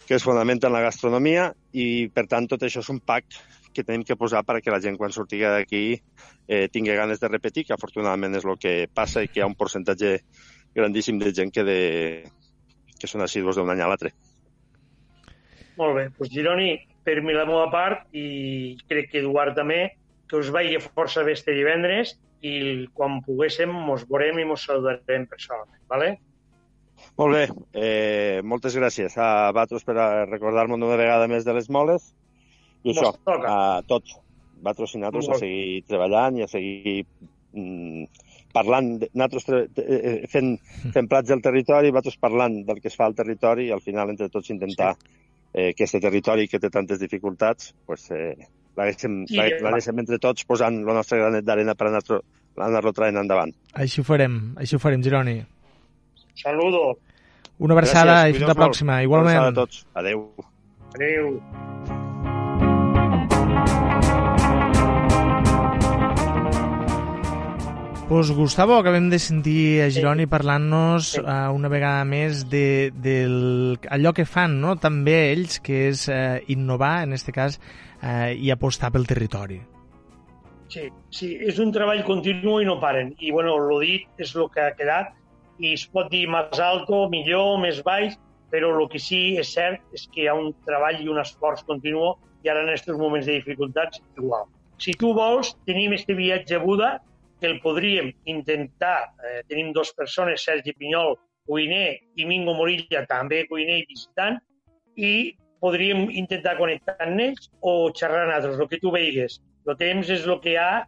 que 0.06 0.14
es 0.14 0.22
fonamenta 0.22 0.68
en 0.68 0.76
la 0.76 0.84
gastronomia 0.86 1.50
i, 1.72 2.06
per 2.14 2.28
tant, 2.30 2.46
tot 2.46 2.62
això 2.62 2.84
és 2.84 2.92
un 2.94 3.00
pack 3.00 3.40
que 3.74 3.84
tenim 3.86 4.04
que 4.06 4.18
posar 4.18 4.44
perquè 4.46 4.70
la 4.70 4.80
gent 4.82 4.96
quan 4.98 5.12
surti 5.14 5.42
d'aquí 5.42 5.84
eh, 6.46 6.68
tingui 6.70 6.94
ganes 6.94 7.20
de 7.20 7.28
repetir, 7.28 7.66
que 7.66 7.74
afortunadament 7.74 8.38
és 8.38 8.46
el 8.46 8.58
que 8.58 8.86
passa 8.94 9.22
i 9.22 9.30
que 9.30 9.40
hi 9.40 9.42
ha 9.42 9.50
un 9.50 9.58
percentatge 9.58 10.20
grandíssim 10.74 11.18
de 11.18 11.34
gent 11.34 11.50
que, 11.54 11.66
de, 11.66 11.80
que 13.00 13.08
són 13.10 13.24
assidus 13.24 13.58
d'un 13.58 13.72
any 13.72 13.82
a 13.82 13.88
l'altre. 13.90 14.12
Molt 15.80 15.96
bé, 15.96 16.08
doncs 16.18 16.32
Gironi, 16.34 16.72
per 17.04 17.20
mi 17.24 17.34
la 17.36 17.46
meva 17.48 17.68
part, 17.72 18.06
i 18.12 18.76
crec 18.90 19.10
que 19.12 19.22
Eduard 19.22 19.56
també, 19.56 19.82
que 20.28 20.38
us 20.38 20.50
vagi 20.54 20.78
força 20.84 21.24
bé 21.26 21.34
este 21.34 21.56
divendres 21.56 22.14
i 22.46 22.86
quan 22.96 23.18
poguéssim 23.24 23.72
mos 23.88 24.04
veurem 24.08 24.38
i 24.40 24.46
mos 24.48 24.64
saludarem 24.68 25.26
personalment, 25.28 25.80
¿vale? 25.90 26.14
Molt 27.18 27.36
bé, 27.36 27.44
eh, 27.74 28.40
moltes 28.44 28.76
gràcies 28.76 29.16
a 29.18 29.50
vosaltres 29.52 29.84
per 29.88 29.96
recordar-me 30.28 30.76
una 30.76 30.96
vegada 31.00 31.28
més 31.28 31.46
de 31.48 31.54
les 31.56 31.68
moles 31.72 32.12
i 32.84 32.92
això, 32.92 33.12
a 33.26 33.80
tots, 33.88 34.16
vosaltres 34.60 34.94
i 34.94 35.00
nosaltres 35.00 35.28
a 35.28 35.40
seguir 35.40 35.82
treballant 35.88 36.38
i 36.38 36.44
a 36.44 36.48
seguir 36.48 36.96
mm, 37.56 38.04
parlant, 38.52 38.92
nosaltres 39.12 39.48
eh, 39.80 40.26
fent, 40.30 40.54
fent 40.94 41.08
plats 41.10 41.30
del 41.30 41.42
territori, 41.44 41.92
vosaltres 41.94 42.20
parlant 42.20 42.60
del 42.66 42.80
que 42.82 42.90
es 42.90 42.98
fa 42.98 43.06
al 43.06 43.16
territori 43.18 43.68
i 43.68 43.74
al 43.74 43.82
final 43.84 44.12
entre 44.12 44.28
tots 44.32 44.50
intentar 44.54 44.94
sí 44.98 45.18
eh, 45.52 45.70
aquest 45.70 45.98
territori 46.00 46.48
que 46.48 46.60
té 46.62 46.70
tantes 46.70 47.00
dificultats, 47.00 47.72
pues, 47.86 48.08
eh, 48.14 48.34
l'haguéssim 48.78 49.24
sí, 49.28 49.40
entre 49.40 50.18
tots 50.22 50.46
posant 50.48 50.82
el 50.82 50.94
nostre 50.94 51.18
granet 51.18 51.46
d'arena 51.46 51.74
per 51.74 51.90
anar-lo 51.90 52.20
anar 52.60 52.92
traient 52.94 53.20
endavant. 53.20 53.54
Així 53.74 54.00
ho 54.00 54.06
farem, 54.06 54.40
així 54.58 54.76
ho 54.76 54.82
farem, 54.82 55.02
Gironi. 55.02 55.40
Saludo. 56.40 56.98
Una 57.60 57.74
abraçada 57.76 58.22
Gràcies, 58.22 58.36
i 58.36 58.38
fins 58.38 58.48
la 58.48 58.58
pròxima, 58.62 59.00
igualment. 59.04 59.36
Una 59.36 59.48
abraçada 59.48 59.60
a 59.60 59.66
tots. 59.66 59.86
Adéu. 59.94 60.30
Adéu. 60.94 61.98
Pues 68.10 68.32
Gustavo, 68.32 68.74
acabem 68.74 69.08
de 69.08 69.20
sentir 69.22 69.84
a 69.84 69.88
Gironi 69.94 70.24
parlant-nos 70.26 71.12
sí. 71.12 71.20
uh, 71.22 71.52
una 71.54 71.68
vegada 71.70 72.02
més 72.02 72.40
de, 72.50 72.90
de 72.90 73.12
allò 73.86 74.10
que 74.10 74.24
fan 74.26 74.56
no? 74.58 74.72
també 74.82 75.12
ells, 75.28 75.60
que 75.62 75.84
és 75.92 76.08
uh, 76.10 76.40
innovar, 76.50 77.04
en 77.04 77.14
aquest 77.14 77.30
cas, 77.36 77.58
uh, 78.02 78.32
i 78.34 78.50
apostar 78.50 78.88
pel 78.90 79.06
territori. 79.06 79.60
Sí, 80.74 80.88
sí, 81.14 81.28
és 81.38 81.60
un 81.62 81.70
treball 81.70 82.02
continu 82.08 82.56
i 82.58 82.66
no 82.66 82.80
paren. 82.82 83.12
I, 83.22 83.30
bueno, 83.30 83.52
el 83.62 83.84
dit 83.84 84.24
és 84.26 84.32
el 84.34 84.48
que 84.50 84.64
ha 84.64 84.72
quedat 84.74 85.12
i 85.62 85.76
es 85.76 85.84
pot 85.94 86.10
dir 86.10 86.24
més 86.34 86.58
alto, 86.66 87.04
millor, 87.12 87.60
més 87.62 87.78
baix, 87.86 88.16
però 88.50 88.72
el 88.74 88.88
que 88.90 88.98
sí 88.98 89.36
és 89.38 89.52
cert 89.54 89.94
és 89.94 90.08
que 90.10 90.24
hi 90.24 90.26
ha 90.26 90.34
un 90.34 90.50
treball 90.66 90.98
i 90.98 91.06
un 91.14 91.22
esforç 91.22 91.62
continu 91.68 92.16
i 92.42 92.50
ara 92.50 92.66
en 92.66 92.72
aquests 92.74 92.90
moments 92.90 93.30
de 93.30 93.38
dificultats 93.38 94.02
igual. 94.18 94.50
Si 94.82 94.96
tu 94.98 95.14
vols, 95.14 95.54
tenim 95.70 95.94
este 95.94 96.18
viatge 96.18 96.58
a 96.58 96.64
Buda 96.66 96.90
que 97.40 97.48
el 97.48 97.58
podríem 97.60 98.12
intentar, 98.30 99.10
eh, 99.24 99.42
tenim 99.48 99.72
dues 99.72 99.92
persones, 99.96 100.44
Sergi 100.44 100.74
Pinyol, 100.76 101.16
cuiner, 101.48 101.98
i 102.16 102.26
Mingo 102.28 102.54
Morilla, 102.54 103.04
també 103.08 103.46
cuiner 103.48 103.80
i 103.80 103.86
visitant, 103.88 104.38
i 104.96 105.12
podríem 105.60 106.08
intentar 106.22 106.56
connectar 106.58 106.96
amb 107.04 107.20
ells 107.26 107.50
o 107.60 107.92
xerrar 107.96 108.26
amb 108.26 108.36
altres, 108.38 108.60
el 108.60 108.68
que 108.68 108.80
tu 108.82 108.92
veigues. 108.94 109.40
El 109.68 109.76
temps 109.80 110.08
és 110.08 110.26
el 110.26 110.38
que 110.40 110.54
hi 110.54 110.60
ha 110.60 110.84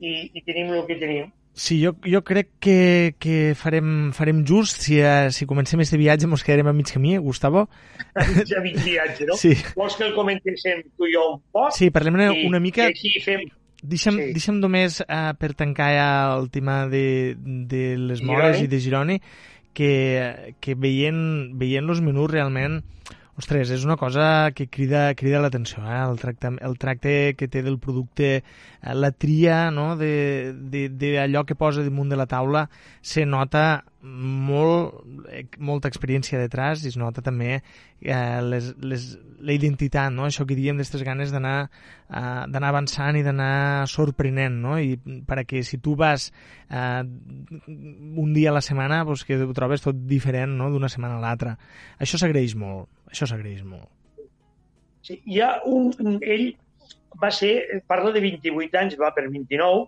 i, 0.00 0.14
i 0.34 0.42
tenim 0.46 0.72
el 0.74 0.86
que 0.88 0.98
tenim. 1.00 1.32
Sí, 1.56 1.78
jo, 1.80 1.94
jo 2.04 2.20
crec 2.20 2.50
que, 2.60 3.14
que 3.16 3.54
farem, 3.56 4.10
farem 4.12 4.42
just, 4.44 4.82
si, 4.84 4.98
uh, 5.00 5.30
si 5.32 5.46
comencem 5.48 5.80
este 5.80 5.96
viatge 5.96 6.28
ens 6.28 6.44
quedarem 6.44 6.68
a 6.68 6.74
mig 6.76 6.90
camí, 6.92 7.14
Gustavo. 7.16 7.62
A 8.12 8.26
mig 8.60 8.76
viatge, 8.84 9.24
no? 9.24 9.38
Sí. 9.40 9.54
Vols 9.72 9.96
que 9.96 10.04
el 10.04 10.12
comentéssim 10.18 10.84
tu 10.92 11.08
i 11.08 11.14
jo 11.14 11.22
un 11.30 11.40
poc? 11.56 11.72
Sí, 11.78 11.88
parlem 11.94 12.18
una, 12.20 12.28
una 12.50 12.60
mica... 12.60 12.90
I 12.90 12.92
així 12.92 13.24
fem 13.24 13.46
Deixa'm, 13.82 14.16
sí. 14.16 14.30
deixa'm 14.36 14.60
només, 14.62 15.02
uh, 15.04 15.34
per 15.38 15.52
tancar 15.58 15.90
ja 15.92 16.08
el 16.36 16.48
tema 16.50 16.86
de, 16.88 17.36
de 17.36 17.82
les 18.00 18.22
moles 18.24 18.62
i 18.64 18.70
de 18.72 18.80
Gironi, 18.80 19.18
que, 19.76 20.54
que 20.64 20.74
veient, 20.80 21.52
veient 21.60 21.92
els 21.92 22.00
menús 22.04 22.30
realment, 22.32 22.80
Ostres, 23.36 23.68
és 23.68 23.82
una 23.84 23.98
cosa 24.00 24.50
que 24.56 24.64
crida, 24.72 25.10
crida 25.12 25.42
l'atenció, 25.44 25.82
eh? 25.84 25.98
el, 26.08 26.16
tracte, 26.16 26.54
el 26.64 26.78
tracte 26.80 27.10
que 27.36 27.48
té 27.52 27.60
del 27.60 27.76
producte, 27.78 28.30
eh, 28.40 28.94
la 28.96 29.10
tria 29.12 29.66
no? 29.68 29.90
d'allò 30.00 31.42
que 31.44 31.58
posa 31.60 31.84
damunt 31.84 32.08
de 32.08 32.16
la 32.16 32.24
taula, 32.30 32.62
se 33.04 33.26
nota 33.28 33.84
molt, 34.00 35.04
eh, 35.28 35.44
molta 35.60 35.92
experiència 35.92 36.40
detrás 36.40 36.80
i 36.80 36.88
es 36.88 36.96
nota 36.96 37.20
també 37.20 37.58
eh, 37.58 38.40
les, 38.40 38.72
les, 38.80 39.06
la 39.44 39.52
identitat, 39.52 40.16
no? 40.16 40.24
això 40.24 40.48
que 40.48 40.56
diem 40.56 40.80
d'aquestes 40.80 41.04
ganes 41.04 41.36
d'anar 41.36 41.68
eh, 41.68 42.48
d'anar 42.48 42.72
avançant 42.72 43.20
i 43.20 43.24
d'anar 43.26 43.84
sorprenent, 43.92 44.62
no? 44.64 44.80
i 44.80 44.96
perquè 45.28 45.60
si 45.60 45.76
tu 45.84 45.92
vas 45.92 46.30
eh, 46.72 47.04
un 47.04 48.32
dia 48.32 48.48
a 48.48 48.56
la 48.56 48.64
setmana 48.64 49.04
pues, 49.04 49.28
que 49.28 49.36
ho 49.44 49.52
trobes 49.52 49.84
tot 49.84 50.06
diferent 50.08 50.56
no? 50.56 50.72
d'una 50.72 50.88
setmana 50.88 51.20
a 51.20 51.26
l'altra. 51.28 51.58
Això 52.00 52.16
s'agraeix 52.16 52.56
molt, 52.56 52.88
això 53.10 53.28
s'agraeix 53.28 53.62
molt. 53.66 53.88
Sí, 55.06 55.20
hi 55.24 55.40
ha 55.40 55.50
un... 55.70 55.92
Ell 56.22 56.48
va 57.20 57.30
ser, 57.32 57.80
parla 57.88 58.12
de 58.12 58.20
28 58.24 58.78
anys, 58.80 58.96
va 59.00 59.12
per 59.16 59.24
29, 59.28 59.86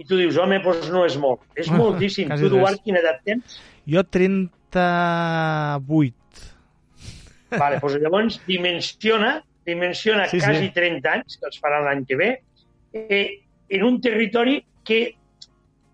i 0.00 0.04
tu 0.08 0.16
dius, 0.16 0.38
home, 0.40 0.58
doncs 0.64 0.88
no 0.94 1.02
és 1.04 1.16
molt. 1.20 1.40
És 1.58 1.68
ah, 1.68 1.76
moltíssim. 1.76 2.30
Tu, 2.30 2.46
Eduard, 2.48 2.80
quina 2.84 2.98
edat 3.02 3.18
tens? 3.26 3.58
Jo 3.90 4.02
38. 4.06 6.14
Vale, 7.50 7.80
doncs 7.82 7.96
llavors 8.00 8.34
dimensiona, 8.46 9.30
dimensiona 9.66 10.28
sí, 10.30 10.38
quasi 10.40 10.66
sí. 10.68 10.74
30 10.76 11.14
anys, 11.18 11.38
que 11.40 11.46
els 11.50 11.58
farà 11.62 11.78
l'any 11.84 12.02
que 12.08 12.16
ve, 12.20 12.30
eh, 12.94 13.28
en 13.70 13.80
un 13.86 14.00
territori 14.00 14.56
que 14.86 15.00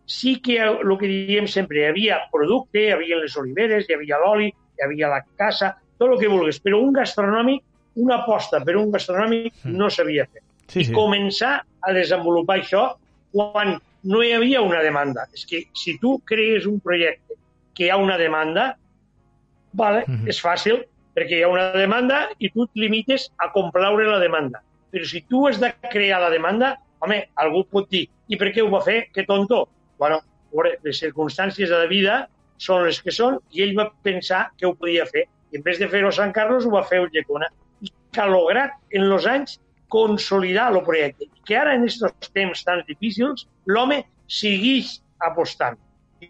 sí 0.07 0.37
que 0.41 0.61
el 0.63 0.93
que 1.01 1.09
diem 1.11 1.49
sempre, 1.51 1.81
hi 1.81 1.89
havia 1.89 2.21
producte, 2.31 2.85
hi 2.85 2.93
havia 2.95 3.19
les 3.19 3.35
oliveres, 3.41 3.89
hi 3.89 3.97
havia 3.97 4.21
l'oli, 4.23 4.53
hi 4.53 4.87
havia 4.87 5.11
la 5.11 5.23
casa, 5.41 5.73
tot 5.99 6.13
el 6.13 6.21
que 6.21 6.31
vulguis, 6.31 6.61
però 6.63 6.81
un 6.83 6.93
gastronòmic, 6.97 7.63
una 8.03 8.21
aposta 8.23 8.61
per 8.65 8.77
un 8.77 8.91
gastronòmic 8.93 9.53
mm. 9.65 9.77
no 9.77 9.91
s'havia 9.91 10.27
fet. 10.29 10.45
Sí, 10.67 10.83
I 10.83 10.89
sí. 10.89 10.95
començar 10.95 11.61
a 11.63 11.93
desenvolupar 11.95 12.59
això 12.61 12.89
quan 13.33 13.77
no 14.07 14.23
hi 14.23 14.33
havia 14.37 14.63
una 14.63 14.83
demanda. 14.85 15.27
És 15.35 15.47
que 15.49 15.65
si 15.75 15.97
tu 16.03 16.19
crees 16.29 16.67
un 16.67 16.81
projecte 16.81 17.39
que 17.77 17.87
hi 17.87 17.91
ha 17.91 17.99
una 18.01 18.17
demanda, 18.19 18.75
vale, 19.73 20.05
mm 20.07 20.15
-hmm. 20.15 20.29
és 20.29 20.43
fàcil, 20.43 20.85
perquè 21.15 21.39
hi 21.39 21.43
ha 21.43 21.49
una 21.49 21.73
demanda 21.73 22.29
i 22.39 22.51
tu 22.51 22.65
et 22.65 22.71
limites 22.75 23.31
a 23.39 23.51
complaure 23.53 24.07
la 24.07 24.19
demanda. 24.19 24.63
Però 24.93 25.05
si 25.05 25.23
tu 25.23 25.47
has 25.47 25.61
de 25.61 25.73
crear 25.91 26.21
la 26.21 26.31
demanda, 26.31 26.77
home, 27.01 27.29
algú 27.35 27.65
pot 27.65 27.89
dir, 27.91 28.09
i 28.29 28.37
per 28.37 28.53
què 28.53 28.63
ho 28.63 28.71
va 28.71 28.83
fer? 28.83 29.09
Que 29.13 29.25
tonto. 29.25 29.69
Bueno, 29.99 30.21
les 30.83 30.99
circumstàncies 30.99 31.69
de 31.69 31.79
la 31.79 31.87
vida 31.87 32.29
són 32.59 32.85
les 32.87 33.01
que 33.03 33.13
són 33.13 33.39
i 33.53 33.63
ell 33.63 33.75
va 33.77 33.91
pensar 34.03 34.51
que 34.57 34.67
ho 34.67 34.75
podia 34.75 35.07
fer. 35.07 35.27
I 35.53 35.61
en 35.61 35.65
vez 35.67 35.79
de 35.83 35.89
fer-ho 35.93 36.11
a 36.11 36.17
Sant 36.17 36.35
Carlos, 36.37 36.67
ho 36.67 36.75
va 36.75 36.85
fer 36.89 37.01
a 37.01 37.07
Ullecona. 37.07 37.49
I 37.85 37.93
que 38.13 38.23
ha 38.23 38.29
lograt 38.31 38.77
en 38.97 39.07
els 39.07 39.27
anys 39.31 39.59
consolidar 39.93 40.71
el 40.73 40.83
projecte. 40.87 41.29
I 41.29 41.47
que 41.47 41.59
ara, 41.59 41.75
en 41.77 41.87
aquests 41.87 42.33
temps 42.35 42.65
tan 42.67 42.83
difícils, 42.89 43.47
l'home 43.67 44.03
segueix 44.27 44.97
apostant. 45.27 45.79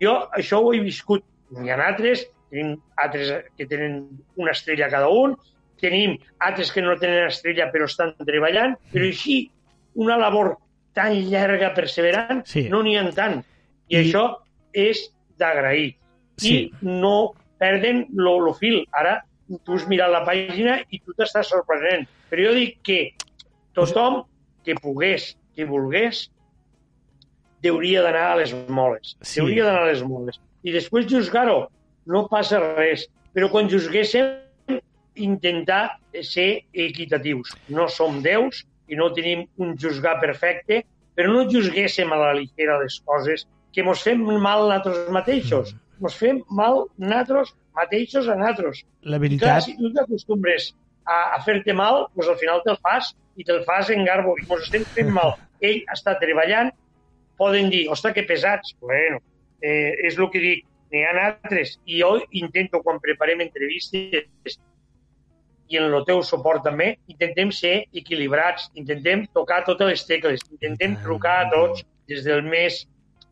Jo 0.03 0.19
això 0.37 0.61
ho 0.61 0.73
he 0.75 0.83
viscut. 0.85 1.25
N'hi 1.57 1.71
ha 1.71 1.79
altres 1.87 2.27
tenim 2.51 2.77
altres 2.97 3.33
que 3.57 3.67
tenen 3.67 4.07
una 4.37 4.53
estrella 4.53 4.89
cada 4.91 5.09
un, 5.09 5.37
tenim 5.81 6.17
altres 6.39 6.73
que 6.73 6.83
no 6.83 6.97
tenen 7.01 7.27
estrella 7.29 7.69
però 7.73 7.89
estan 7.91 8.15
treballant, 8.25 8.77
però 8.93 9.09
així 9.11 9.51
una 9.97 10.17
labor 10.21 10.57
tan 10.97 11.13
llarga, 11.29 11.75
perseverant, 11.77 12.43
sí. 12.49 12.67
no 12.73 12.83
n'hi 12.85 12.97
ha 12.97 13.05
tant. 13.17 13.43
I, 13.89 13.97
I 13.97 13.99
això 14.01 14.25
és 14.73 15.03
d'agrair. 15.41 15.95
Sí. 16.41 16.55
I 16.57 16.95
no 17.03 17.35
perden 17.59 18.07
el 18.13 18.55
fil. 18.61 18.85
Ara 18.93 19.21
tu 19.65 19.77
has 19.77 19.87
mirat 19.87 20.11
la 20.11 20.25
pàgina 20.27 20.81
i 20.91 21.01
tu 21.01 21.15
t'estàs 21.15 21.49
sorprenent. 21.53 22.07
Però 22.31 22.49
jo 22.49 22.55
dic 22.57 22.81
que 22.83 23.01
tothom 23.75 24.25
que 24.65 24.75
pogués, 24.75 25.37
que 25.55 25.65
volgués, 25.65 26.27
hauria 27.67 28.03
d'anar 28.03 28.33
a 28.33 28.37
les 28.41 28.53
moles. 28.69 29.17
Sí. 29.23 29.41
Hauria 29.41 29.65
d'anar 29.67 29.85
a 29.87 29.91
les 29.91 30.03
moles. 30.07 30.41
I 30.67 30.75
després 30.75 31.07
juzgar-ho 31.11 31.67
no 32.07 32.27
passa 32.31 32.61
res. 32.63 33.07
Però 33.35 33.49
quan 33.53 33.69
juzguéssim, 33.69 34.79
intentar 35.17 35.99
ser 36.23 36.67
equitatius. 36.73 37.55
No 37.73 37.89
som 37.93 38.21
déus 38.25 38.63
i 38.89 38.97
no 38.99 39.11
tenim 39.17 39.47
un 39.63 39.75
juzgar 39.81 40.19
perfecte, 40.21 40.83
però 41.17 41.33
no 41.33 41.47
juzguéssim 41.51 42.13
a 42.13 42.21
la 42.21 42.33
ligera 42.37 42.79
les 42.83 42.99
coses 43.05 43.47
que 43.73 43.85
mos 43.85 44.03
fem 44.05 44.23
mal 44.23 44.67
nosaltres 44.67 45.11
mateixos. 45.13 45.73
Mm. 45.73 45.86
Mos 46.03 46.17
fem 46.19 46.43
mal 46.51 46.85
nosaltres 46.99 47.55
mateixos 47.77 48.29
a 48.29 48.37
nosaltres. 48.37 48.83
La 49.03 49.21
veritat... 49.23 49.47
I 49.47 49.51
clar, 49.51 49.63
si 49.65 49.77
tu 49.79 49.93
t'acostumbres 49.95 50.71
a, 51.05 51.19
a 51.37 51.41
fer-te 51.47 51.77
mal, 51.77 52.07
doncs 52.15 52.33
al 52.33 52.39
final 52.41 52.63
te'l 52.67 52.79
fas 52.85 53.13
i 53.37 53.45
te'l 53.47 53.63
fas 53.69 53.93
en 53.95 54.05
garbo 54.09 54.37
i 54.41 54.47
mos 54.49 54.65
estem 54.67 54.85
fent 54.97 55.13
mal. 55.17 55.37
Ell 55.67 55.83
està 55.93 56.17
treballant, 56.21 56.73
poden 57.41 57.71
dir, 57.73 57.87
ostres, 57.93 58.17
que 58.17 58.27
pesats. 58.29 58.75
Bueno, 58.81 59.21
eh, 59.63 59.93
és 60.09 60.19
el 60.19 60.31
que 60.33 60.43
dic, 60.43 60.65
n'hi 60.93 61.05
ha 61.05 61.15
altres. 61.27 61.77
I 61.89 62.01
jo 62.03 62.17
intento, 62.41 62.83
quan 62.85 63.01
preparem 63.03 63.43
entrevistes 63.45 64.59
i 65.69 65.79
en 65.81 65.91
el 65.91 66.05
teu 66.07 66.23
suport 66.23 66.63
també, 66.67 66.93
intentem 67.11 67.51
ser 67.55 67.75
equilibrats, 67.97 68.69
intentem 68.79 69.25
tocar 69.35 69.65
totes 69.67 69.91
les 69.91 70.05
tecles, 70.07 70.45
intentem 70.53 70.95
trucar 71.03 71.41
a 71.43 71.49
tots 71.51 71.83
des 72.07 72.23
del 72.27 72.45
més 72.47 72.85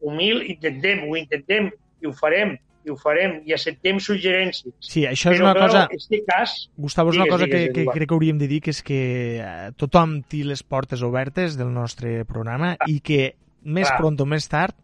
humil, 0.02 0.42
intentem, 0.50 1.04
ho 1.06 1.14
intentem 1.16 1.70
i 2.05 2.09
ho 2.09 2.12
farem, 2.16 2.55
i 2.85 2.93
ho 2.93 2.97
farem, 3.01 3.39
i 3.48 3.55
acceptem 3.56 3.98
suggerències. 4.02 4.74
Sí, 4.85 5.06
això 5.09 5.32
és 5.32 5.40
Però, 5.40 5.51
una 5.51 5.55
cosa... 5.56 5.86
Este 5.97 6.20
cas, 6.28 6.55
Gustavo, 6.76 7.14
és 7.14 7.20
una 7.22 7.31
cosa 7.31 7.48
digues, 7.48 7.72
que, 7.72 7.85
que 7.85 7.97
crec 7.97 8.10
que 8.10 8.18
hauríem 8.18 8.40
de 8.40 8.48
dir, 8.51 8.60
que 8.64 8.74
és 8.76 8.82
que 8.85 9.01
eh, 9.40 9.72
tothom 9.81 10.20
té 10.28 10.44
les 10.44 10.62
portes 10.62 11.02
obertes 11.06 11.59
del 11.60 11.72
nostre 11.72 12.20
programa 12.28 12.74
ah, 12.76 12.90
i 12.90 13.01
que 13.01 13.35
més 13.64 13.89
clar. 13.89 14.02
pront 14.02 14.20
o 14.20 14.28
més 14.28 14.51
tard 14.52 14.76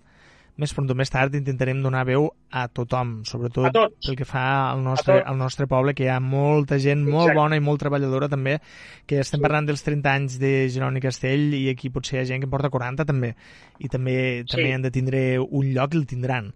més 0.61 0.75
pront 0.77 0.91
o 0.93 0.97
més 0.99 1.11
tard 1.13 1.35
intentarem 1.39 1.79
donar 1.81 2.03
veu 2.09 2.27
a 2.53 2.67
tothom, 2.69 3.21
sobretot 3.29 3.73
pel 3.73 4.17
que 4.19 4.27
fa 4.29 4.43
al 4.73 4.83
nostre, 4.85 5.21
al 5.23 5.39
nostre 5.41 5.67
poble, 5.71 5.95
que 5.97 6.05
hi 6.05 6.11
ha 6.13 6.19
molta 6.21 6.77
gent 6.83 7.05
Exacte. 7.05 7.15
molt 7.17 7.37
bona 7.39 7.57
i 7.57 7.65
molt 7.65 7.81
treballadora 7.81 8.29
també, 8.33 8.59
que 9.09 9.23
estem 9.23 9.41
sí. 9.41 9.45
parlant 9.47 9.71
dels 9.71 9.85
30 9.87 10.13
anys 10.13 10.37
de 10.43 10.53
Jeroni 10.73 11.01
Castell 11.05 11.57
i 11.57 11.65
aquí 11.73 11.93
potser 11.95 12.19
hi 12.19 12.23
ha 12.23 12.29
gent 12.33 12.45
que 12.45 12.51
porta 12.53 12.73
40 12.73 13.09
també, 13.09 13.33
i 13.79 13.89
també 13.93 14.17
sí. 14.43 14.51
també 14.53 14.75
han 14.77 14.85
de 14.85 14.93
tindre 14.95 15.25
un 15.41 15.73
lloc 15.73 15.97
i 15.97 16.01
el 16.03 16.07
tindran. 16.11 16.53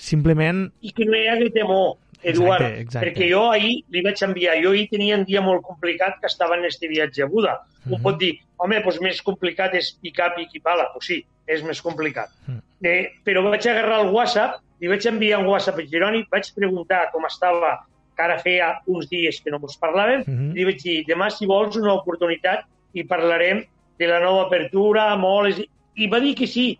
Simplement... 0.00 0.70
I 0.80 0.94
que 0.96 1.04
no 1.04 1.18
hi 1.18 1.26
hagi 1.28 1.50
temor, 1.52 1.98
Eduard, 2.22 2.60
exacte, 2.60 2.80
exacte. 2.84 3.06
perquè 3.06 3.28
jo 3.30 3.46
ahir 3.48 3.78
li 3.88 4.02
vaig 4.04 4.20
enviar, 4.26 4.58
jo 4.60 4.74
ahir 4.74 4.86
tenia 4.90 5.16
un 5.16 5.24
dia 5.28 5.40
molt 5.44 5.62
complicat 5.64 6.18
que 6.20 6.28
estava 6.28 6.58
en 6.58 6.66
este 6.68 6.88
viatge 6.88 7.22
a 7.24 7.26
Buda. 7.26 7.54
Uh 7.54 7.60
-huh. 7.60 7.92
Un 7.92 7.98
mhm. 7.98 8.02
pot 8.02 8.18
dir, 8.18 8.34
home, 8.56 8.80
doncs 8.82 9.00
més 9.00 9.22
complicat 9.22 9.74
és 9.74 9.92
picar, 10.02 10.34
pic 10.34 10.54
i 10.54 10.60
pala. 10.60 10.90
Pues 10.92 11.06
sí, 11.06 11.24
és 11.46 11.62
més 11.62 11.80
complicat. 11.80 12.28
Uh 12.46 12.54
-huh. 12.54 12.60
eh, 12.82 13.12
però 13.24 13.42
vaig 13.42 13.66
agarrar 13.66 14.00
el 14.04 14.12
WhatsApp, 14.12 14.60
li 14.80 14.88
vaig 14.88 15.06
enviar 15.06 15.40
un 15.40 15.46
WhatsApp 15.46 15.78
a 15.78 15.86
Gironi, 15.86 16.26
vaig 16.30 16.54
preguntar 16.54 17.10
com 17.12 17.24
estava, 17.24 17.86
que 18.16 18.22
ara 18.22 18.38
feia 18.38 18.80
uns 18.86 19.08
dies 19.08 19.40
que 19.40 19.50
no 19.50 19.58
ens 19.62 19.78
parlàvem, 19.80 20.20
uh 20.20 20.26
-huh. 20.26 20.50
i 20.52 20.54
li 20.54 20.64
vaig 20.64 20.82
dir, 20.82 21.04
demà 21.06 21.30
si 21.30 21.46
vols 21.46 21.76
una 21.76 21.94
oportunitat 21.94 22.64
i 22.92 23.04
parlarem 23.04 23.64
de 23.98 24.06
la 24.06 24.20
nova 24.20 24.46
apertura, 24.46 25.16
moles... 25.16 25.60
I 25.96 26.06
va 26.06 26.20
dir 26.20 26.34
que 26.34 26.46
sí, 26.46 26.78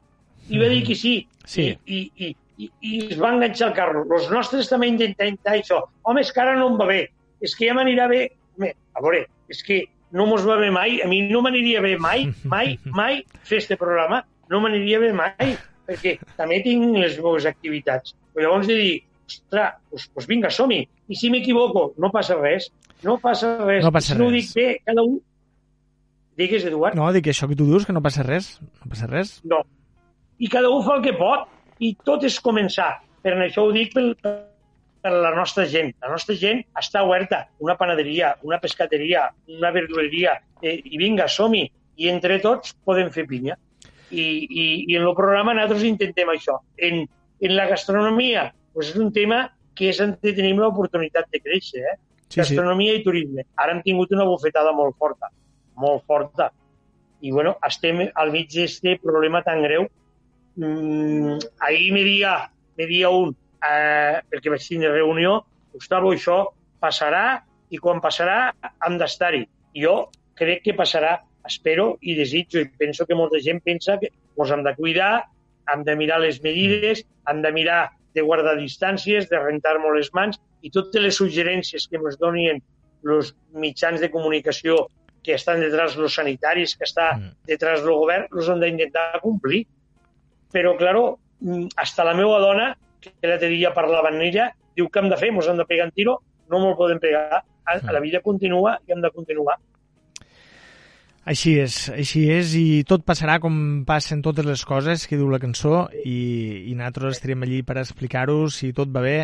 i 0.49 0.59
va 0.59 0.69
dir 0.69 0.83
que 0.87 0.95
sí. 0.95 1.27
Sí. 1.45 1.77
I, 1.87 1.99
i, 2.17 2.27
i, 2.27 2.37
i, 2.61 2.69
i 2.85 2.99
es 3.07 3.19
va 3.21 3.33
enganxar 3.35 3.71
el 3.71 3.77
carro. 3.79 4.05
Els 4.17 4.29
nostres 4.33 4.69
també 4.71 4.91
intentem 4.91 5.39
això. 5.53 5.81
Home, 6.03 6.25
és 6.25 6.33
que 6.35 6.43
ara 6.43 6.59
no 6.59 6.71
em 6.73 6.79
va 6.81 6.89
bé. 6.91 7.01
És 7.41 7.57
que 7.57 7.69
ja 7.71 7.77
m'anirà 7.77 8.09
bé. 8.11 8.27
Home, 8.59 8.75
a 8.97 9.05
veure, 9.05 9.25
és 9.53 9.63
que 9.67 9.83
no 10.17 10.27
mos 10.29 10.45
va 10.47 10.59
bé 10.61 10.71
mai. 10.75 11.01
A 11.05 11.09
mi 11.11 11.23
no 11.29 11.43
m'aniria 11.45 11.83
bé 11.85 11.97
mai, 12.01 12.29
mai, 12.45 12.77
mai 12.85 13.23
fer 13.47 13.63
este 13.63 13.79
programa. 13.81 14.23
No 14.51 14.61
m'aniria 14.65 15.01
bé 15.03 15.13
mai, 15.17 15.55
perquè 15.89 16.17
també 16.37 16.61
tinc 16.67 16.99
les 16.99 17.17
meves 17.23 17.47
activitats. 17.51 18.15
Però 18.35 18.49
llavors 18.49 18.69
de 18.71 18.77
dir, 18.79 18.95
ostres, 19.31 19.81
doncs, 19.91 20.07
doncs 20.15 20.31
vinga, 20.31 20.53
som-hi. 20.55 20.85
I 21.11 21.19
si 21.19 21.31
m'equivoco, 21.33 21.91
no 22.03 22.13
passa 22.15 22.39
res. 22.39 22.71
No 23.07 23.17
passa 23.23 23.57
res. 23.65 23.85
No 23.87 23.93
passa 23.95 24.13
si 24.13 24.19
res. 24.19 24.23
no 24.23 24.31
dic 24.35 24.55
bé, 24.57 24.69
cada 24.87 25.07
un... 25.07 25.19
Digues, 26.41 26.65
Eduard. 26.65 26.97
No, 26.97 27.09
dic 27.13 27.29
això 27.31 27.49
que 27.51 27.57
tu 27.59 27.67
dius, 27.69 27.85
que 27.87 27.95
no 27.95 28.03
passa 28.05 28.25
res. 28.25 28.55
No 28.81 28.91
passa 28.93 29.09
res. 29.11 29.39
No. 29.49 29.61
I 30.41 30.49
cada 30.49 30.71
un 30.73 30.85
fa 30.87 30.97
el 30.97 31.03
que 31.05 31.13
pot 31.19 31.49
i 31.81 31.95
tot 32.05 32.25
és 32.29 32.39
començar. 32.45 32.93
Per 33.25 33.35
això 33.37 33.65
ho 33.67 33.73
dic 33.75 33.93
per, 33.97 34.05
per 34.21 35.13
la 35.13 35.33
nostra 35.37 35.67
gent. 35.69 35.93
La 36.05 36.13
nostra 36.13 36.37
gent 36.37 36.63
està 36.79 37.03
oberta. 37.07 37.45
Una 37.65 37.77
panaderia, 37.81 38.35
una 38.47 38.61
pescateria, 38.61 39.29
una 39.49 39.73
verduleria, 39.75 40.37
eh, 40.63 40.77
i 40.85 41.01
vinga, 41.01 41.29
som-hi. 41.29 41.67
I 42.01 42.09
entre 42.13 42.39
tots 42.41 42.75
podem 42.87 43.11
fer 43.13 43.27
pinya. 43.29 43.57
I, 44.11 44.23
i, 44.23 44.65
i 44.91 44.97
en 44.99 45.07
el 45.07 45.17
programa 45.17 45.55
nosaltres 45.55 45.85
intentem 45.89 46.31
això. 46.33 46.59
En, 46.77 47.05
en 47.41 47.57
la 47.57 47.69
gastronomia 47.71 48.51
pues 48.75 48.93
és 48.93 49.01
un 49.01 49.11
tema 49.13 49.45
que 49.77 49.91
és 49.91 50.01
on 50.03 50.15
tenim 50.23 50.61
l'oportunitat 50.61 51.29
de 51.33 51.41
créixer. 51.43 51.83
Eh? 51.93 51.97
Sí, 52.29 52.41
gastronomia 52.41 52.95
sí. 52.95 53.01
i 53.01 53.05
turisme. 53.05 53.47
Ara 53.59 53.75
hem 53.75 53.83
tingut 53.87 54.13
una 54.15 54.27
bufetada 54.29 54.73
molt 54.77 54.97
forta, 54.99 55.31
molt 55.81 56.05
forta. 56.07 56.51
I 57.21 57.33
bueno, 57.35 57.57
estem 57.67 58.07
al 58.15 58.31
mig 58.33 58.49
d'aquest 58.53 59.03
problema 59.05 59.43
tan 59.45 59.65
greu 59.67 59.89
mm, 60.61 61.39
ahir 61.67 61.93
me 61.93 62.05
dia, 62.05 62.35
me 62.77 62.87
dia 62.87 63.11
un, 63.11 63.35
eh, 63.65 64.21
perquè 64.31 64.53
vaig 64.53 64.67
tindre 64.67 64.93
reunió, 64.95 65.41
Gustavo, 65.73 66.13
això 66.15 66.43
passarà 66.81 67.41
i 67.71 67.79
quan 67.79 68.01
passarà 68.03 68.51
hem 68.87 68.99
d'estar-hi. 69.01 69.45
Jo 69.77 70.11
crec 70.39 70.65
que 70.65 70.77
passarà, 70.77 71.19
espero 71.47 71.95
i 72.01 72.15
desitjo, 72.19 72.61
i 72.61 72.69
penso 72.81 73.07
que 73.07 73.17
molta 73.17 73.41
gent 73.41 73.63
pensa 73.65 73.99
que 74.01 74.11
ens 74.11 74.51
hem 74.51 74.65
de 74.65 74.75
cuidar, 74.77 75.15
hem 75.73 75.85
de 75.87 75.97
mirar 75.97 76.21
les 76.21 76.41
medides, 76.43 77.05
hem 77.31 77.43
de 77.43 77.53
mirar 77.53 77.81
de 78.15 78.23
guardar 78.27 78.57
distàncies, 78.59 79.29
de 79.31 79.39
rentar 79.39 79.77
molt 79.79 79.97
les 79.97 80.11
mans, 80.17 80.41
i 80.63 80.71
totes 80.75 81.03
les 81.03 81.17
suggerències 81.17 81.87
que 81.89 82.01
ens 82.01 82.19
donien 82.21 82.61
els 83.07 83.35
mitjans 83.55 84.01
de 84.01 84.11
comunicació 84.11 84.89
que 85.23 85.35
estan 85.37 85.61
detrás 85.61 85.97
los 85.97 86.15
sanitaris, 86.17 86.75
que 86.77 86.89
està 86.89 87.13
mm. 87.17 87.45
detrás 87.49 87.85
del 87.85 87.95
govern, 87.95 88.27
els 88.33 88.49
hem 88.49 88.63
d'intentar 88.65 89.21
complir. 89.23 89.67
Però, 90.53 90.77
claro, 90.77 91.19
mm, 91.41 91.75
hasta 91.77 92.05
la 92.05 92.15
meva 92.15 92.39
dona, 92.43 92.75
que 93.01 93.13
l'altre 93.27 93.49
dia 93.49 93.73
parlava 93.75 94.11
amb 94.11 94.23
ella, 94.23 94.51
diu 94.77 94.89
que 94.89 95.01
hem 95.01 95.09
de 95.11 95.19
fer, 95.21 95.31
ens 95.33 95.49
hem 95.49 95.59
de 95.61 95.67
pegar 95.67 95.89
en 95.89 95.95
tiro, 95.97 96.21
no 96.51 96.61
me'l 96.61 96.77
podem 96.77 97.01
pegar. 97.01 97.43
Mm. 97.71 97.93
La 97.95 98.01
vida 98.01 98.21
continua 98.21 98.79
i 98.87 98.93
hem 98.93 99.03
de 99.03 99.11
continuar. 99.15 99.59
Així 101.31 101.59
és, 101.61 101.75
així 101.93 102.25
és, 102.33 102.55
i 102.57 102.83
tot 102.89 103.05
passarà 103.07 103.37
com 103.39 103.85
passen 103.87 104.23
totes 104.25 104.47
les 104.47 104.63
coses 104.65 105.05
que 105.07 105.19
diu 105.21 105.29
la 105.31 105.39
cançó, 105.39 105.85
i, 106.03 106.67
i 106.71 106.75
nosaltres 106.75 107.19
estarem 107.19 107.45
allí 107.45 107.61
per 107.63 107.77
explicar-ho 107.79 108.49
si 108.51 108.73
tot 108.73 108.89
va 108.91 109.03
bé, 109.05 109.19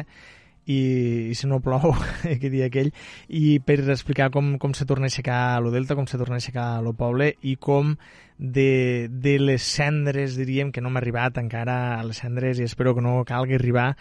i, 0.66 1.30
i 1.30 1.34
si 1.38 1.48
no 1.48 1.62
plou, 1.64 1.94
que 2.42 2.50
dia 2.52 2.68
aquell, 2.68 2.92
i 3.28 3.58
per 3.64 3.80
explicar 3.86 4.28
com, 4.34 4.56
com 4.62 4.76
se 4.76 4.86
torna 4.86 5.08
a 5.08 5.12
aixecar 5.12 5.40
lo 5.64 5.72
Delta, 5.74 5.96
com 5.96 6.06
se 6.10 6.20
torna 6.20 6.36
a 6.36 6.42
aixecar 6.42 6.68
lo 6.84 6.92
poble 6.98 7.32
i 7.42 7.56
com 7.56 7.96
de, 8.38 9.08
de 9.10 9.38
les 9.40 9.62
cendres, 9.62 10.36
diríem, 10.36 10.72
que 10.72 10.82
no 10.84 10.90
m'ha 10.92 11.00
arribat 11.02 11.40
encara 11.40 11.96
a 11.96 12.04
les 12.06 12.20
cendres 12.22 12.60
i 12.60 12.66
espero 12.68 12.94
que 12.94 13.04
no 13.04 13.24
calgui 13.28 13.56
arribar, 13.56 13.94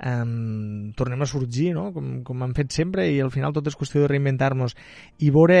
um, 0.00 0.92
tornem 0.96 1.22
a 1.22 1.28
sorgir, 1.28 1.72
no? 1.76 1.90
com, 1.92 2.18
com 2.24 2.44
hem 2.46 2.54
fet 2.56 2.72
sempre, 2.72 3.06
i 3.12 3.20
al 3.20 3.32
final 3.34 3.54
tot 3.56 3.68
és 3.68 3.78
qüestió 3.78 4.04
de 4.04 4.10
reinventar-nos. 4.10 4.76
I 5.20 5.30
veure, 5.34 5.60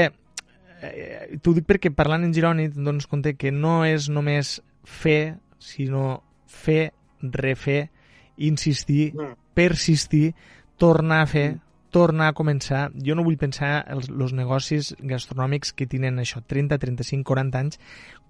eh, 0.80 1.38
t'ho 1.42 1.54
dic 1.56 1.68
perquè 1.68 1.92
parlant 1.94 2.26
en 2.26 2.34
Gironi 2.36 2.70
doncs 2.74 3.08
compte 3.10 3.36
que 3.36 3.52
no 3.52 3.82
és 3.84 4.08
només 4.08 4.58
fer, 4.84 5.36
sinó 5.60 6.22
fer, 6.48 6.92
refer, 7.20 7.88
insistir, 8.36 9.12
mm 9.14 9.40
persistir, 9.54 10.34
tornar 10.76 11.22
a 11.22 11.26
fer, 11.30 11.48
tornar 11.94 12.32
a 12.32 12.34
començar. 12.34 12.88
Jo 13.06 13.14
no 13.14 13.22
vull 13.22 13.38
pensar 13.38 13.84
els, 13.94 14.10
els 14.10 14.34
negocis 14.34 14.92
gastronòmics 14.98 15.70
que 15.78 15.86
tenen 15.86 16.18
això, 16.18 16.42
30, 16.42 16.80
35, 16.82 17.22
40 17.28 17.60
anys, 17.60 17.78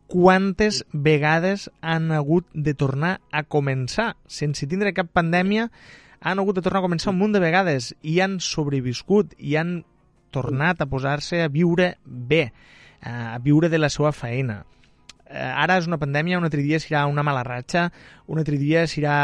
quantes 0.06 0.82
vegades 0.92 1.70
han 1.80 2.12
hagut 2.12 2.46
de 2.52 2.74
tornar 2.76 3.14
a 3.32 3.44
començar 3.48 4.12
sense 4.28 4.68
tindre 4.68 4.92
cap 4.92 5.08
pandèmia 5.16 5.70
han 6.20 6.40
hagut 6.40 6.58
de 6.58 6.64
tornar 6.64 6.82
a 6.82 6.86
començar 6.86 7.12
un 7.14 7.20
munt 7.22 7.32
de 7.32 7.40
vegades 7.40 7.94
i 8.02 8.18
han 8.20 8.36
sobreviscut 8.40 9.32
i 9.38 9.56
han 9.60 9.78
tornat 10.34 10.82
a 10.82 10.88
posar-se 10.90 11.40
a 11.40 11.48
viure 11.48 11.94
bé, 12.04 12.50
a 13.00 13.38
viure 13.40 13.70
de 13.72 13.80
la 13.80 13.88
seva 13.92 14.12
feina 14.12 14.62
ara 15.34 15.78
és 15.80 15.88
una 15.90 15.98
pandèmia, 15.98 16.38
un 16.38 16.46
altre 16.46 16.62
dia 16.62 16.78
serà 16.82 17.04
una 17.10 17.24
mala 17.26 17.42
ratxa, 17.46 17.88
un 18.30 18.40
altre 18.40 18.58
dia 18.60 18.86
serà, 18.90 19.16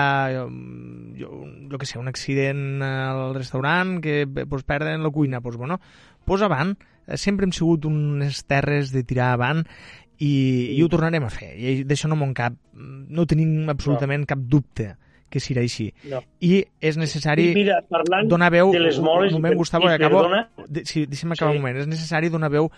mm, 0.46 1.16
jo, 1.20 1.30
jo 1.70 1.80
que 1.80 1.88
sé, 1.88 1.98
un 1.98 2.10
accident 2.10 2.82
al 2.82 3.34
restaurant 3.34 3.98
que 4.02 4.26
pues, 4.26 4.64
perden 4.64 5.02
la 5.02 5.10
cuina. 5.10 5.40
Pues, 5.40 5.56
bueno, 5.56 5.80
pues 6.24 6.42
avant, 6.42 6.76
eh, 7.06 7.16
sempre 7.16 7.46
hem 7.46 7.52
sigut 7.52 7.86
unes 7.86 8.44
terres 8.44 8.92
de 8.92 9.04
tirar 9.04 9.32
avant 9.34 9.64
i, 10.18 10.76
i 10.76 10.82
ho 10.82 10.88
tornarem 10.88 11.24
a 11.24 11.30
fer. 11.32 11.54
I 11.56 11.84
d'això 11.88 12.10
no 12.10 12.18
m'ho 12.18 12.32
cap, 12.34 12.56
no 12.74 13.26
tenim 13.26 13.70
absolutament 13.72 14.26
cap 14.28 14.42
dubte 14.42 14.94
que 15.30 15.40
serà 15.42 15.62
així. 15.64 15.90
No. 16.10 16.20
I 16.42 16.64
és 16.82 16.98
necessari 17.00 17.50
I 17.52 17.54
mira, 17.56 17.78
donar 18.28 18.50
veu... 18.52 18.72
De 18.74 18.82
les 18.82 18.98
moles, 19.02 19.32
un 19.32 19.40
moment, 19.40 19.56
Gustavo, 19.58 19.88
i 19.88 19.94
acabo... 19.94 20.24
De, 20.66 20.84
sí, 20.88 21.06
deixa'm 21.08 21.36
acabar 21.36 21.54
sí. 21.54 21.58
un 21.58 21.62
moment. 21.62 21.78
És 21.84 21.88
necessari 21.90 22.32
donar 22.32 22.50
veu 22.52 22.70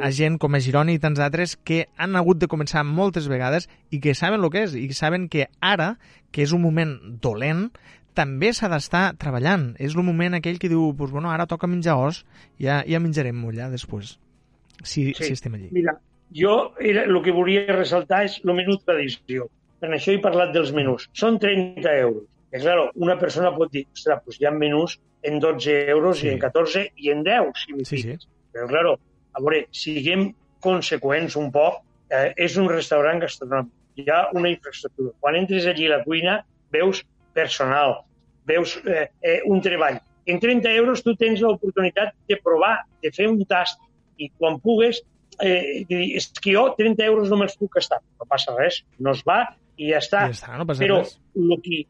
a 0.00 0.10
gent 0.16 0.40
com 0.40 0.56
a 0.56 0.62
Gironi 0.64 0.96
i 0.96 1.02
tants 1.02 1.20
altres 1.22 1.54
que 1.56 1.84
han 2.00 2.18
hagut 2.18 2.40
de 2.40 2.48
començar 2.50 2.82
moltes 2.88 3.28
vegades 3.30 3.68
i 3.92 4.00
que 4.02 4.16
saben 4.16 4.40
el 4.40 4.50
que 4.52 4.64
és 4.66 4.76
i 4.80 4.88
que 4.90 4.96
saben 4.96 5.28
que 5.32 5.46
ara, 5.60 5.94
que 6.32 6.44
és 6.46 6.56
un 6.56 6.64
moment 6.64 6.96
dolent, 7.22 7.68
també 8.16 8.52
s'ha 8.56 8.70
d'estar 8.72 9.04
treballant. 9.20 9.70
És 9.78 9.94
el 9.94 10.04
moment 10.06 10.36
aquell 10.38 10.58
que 10.58 10.72
diu, 10.72 10.90
pues, 10.96 11.12
bueno, 11.12 11.30
ara 11.30 11.48
toca 11.50 11.70
menjar 11.70 12.00
os, 12.00 12.24
ja, 12.60 12.82
ja 12.88 13.00
menjarem 13.02 13.36
mullar 13.36 13.70
després, 13.72 14.16
si, 14.82 15.10
sí. 15.12 15.24
si 15.24 15.32
estem 15.36 15.56
allí. 15.56 15.70
Mira, 15.76 15.98
jo 16.34 16.72
era, 16.80 17.04
el 17.04 17.22
que 17.24 17.34
volia 17.34 17.66
ressaltar 17.74 18.24
és 18.26 18.40
el 18.44 18.54
minut 18.56 18.84
d'edició 18.88 19.48
per 19.80 19.90
això 19.94 20.14
he 20.14 20.20
parlat 20.22 20.52
dels 20.54 20.72
menús. 20.76 21.08
Són 21.16 21.38
30 21.42 21.94
euros. 22.02 22.26
I, 22.50 22.58
clar, 22.58 22.90
una 22.98 23.16
persona 23.18 23.52
pot 23.54 23.70
dir, 23.72 23.84
ostres, 23.94 24.20
doncs 24.24 24.40
hi 24.40 24.48
ha 24.48 24.52
menús 24.54 24.98
en 25.26 25.38
12 25.42 25.76
euros 25.92 26.18
sí. 26.18 26.26
i 26.26 26.32
en 26.34 26.40
14 26.42 26.86
i 26.96 27.12
en 27.14 27.22
10, 27.26 27.50
si 27.62 27.76
m'hi 27.76 27.86
sí, 27.86 28.00
sí. 28.02 28.16
Però, 28.54 28.66
clar, 28.70 28.96
a 29.38 29.42
veure, 29.44 29.62
siguem 29.76 30.30
conseqüents 30.64 31.36
un 31.40 31.50
poc. 31.54 31.80
Eh, 32.10 32.32
és 32.46 32.56
un 32.58 32.66
restaurant 32.70 33.20
gastronòmic. 33.22 33.70
Hi 34.00 34.06
ha 34.10 34.20
una 34.34 34.50
infraestructura. 34.50 35.12
Quan 35.22 35.38
entres 35.38 35.68
allí 35.70 35.86
a 35.86 35.96
la 35.96 36.00
cuina, 36.02 36.40
veus 36.74 37.04
personal, 37.36 38.00
veus 38.50 38.74
eh, 38.82 39.06
eh, 39.22 39.38
un 39.46 39.62
treball. 39.62 40.00
En 40.26 40.40
30 40.42 40.74
euros 40.78 41.04
tu 41.06 41.14
tens 41.18 41.40
l'oportunitat 41.42 42.12
de 42.28 42.38
provar, 42.42 42.80
de 43.02 43.12
fer 43.14 43.28
un 43.30 43.38
tast, 43.48 43.78
i 44.18 44.28
quan 44.36 44.58
pugues, 44.62 45.00
eh, 45.40 45.86
és 45.88 46.28
que 46.42 46.54
jo 46.54 46.66
30 46.76 47.06
euros 47.06 47.30
no 47.30 47.38
me'ls 47.40 47.56
puc 47.60 47.78
gastar. 47.78 48.00
No 48.18 48.26
passa 48.28 48.54
res, 48.58 48.82
no 48.98 49.14
es 49.14 49.22
va 49.26 49.44
i 49.76 49.90
ja 49.92 50.00
està. 50.02 50.26
Ja 50.30 50.36
està 50.36 50.58
no 50.58 50.66
Però 50.72 51.00
res. 51.02 51.16
Lo 51.38 51.58
que, 51.62 51.84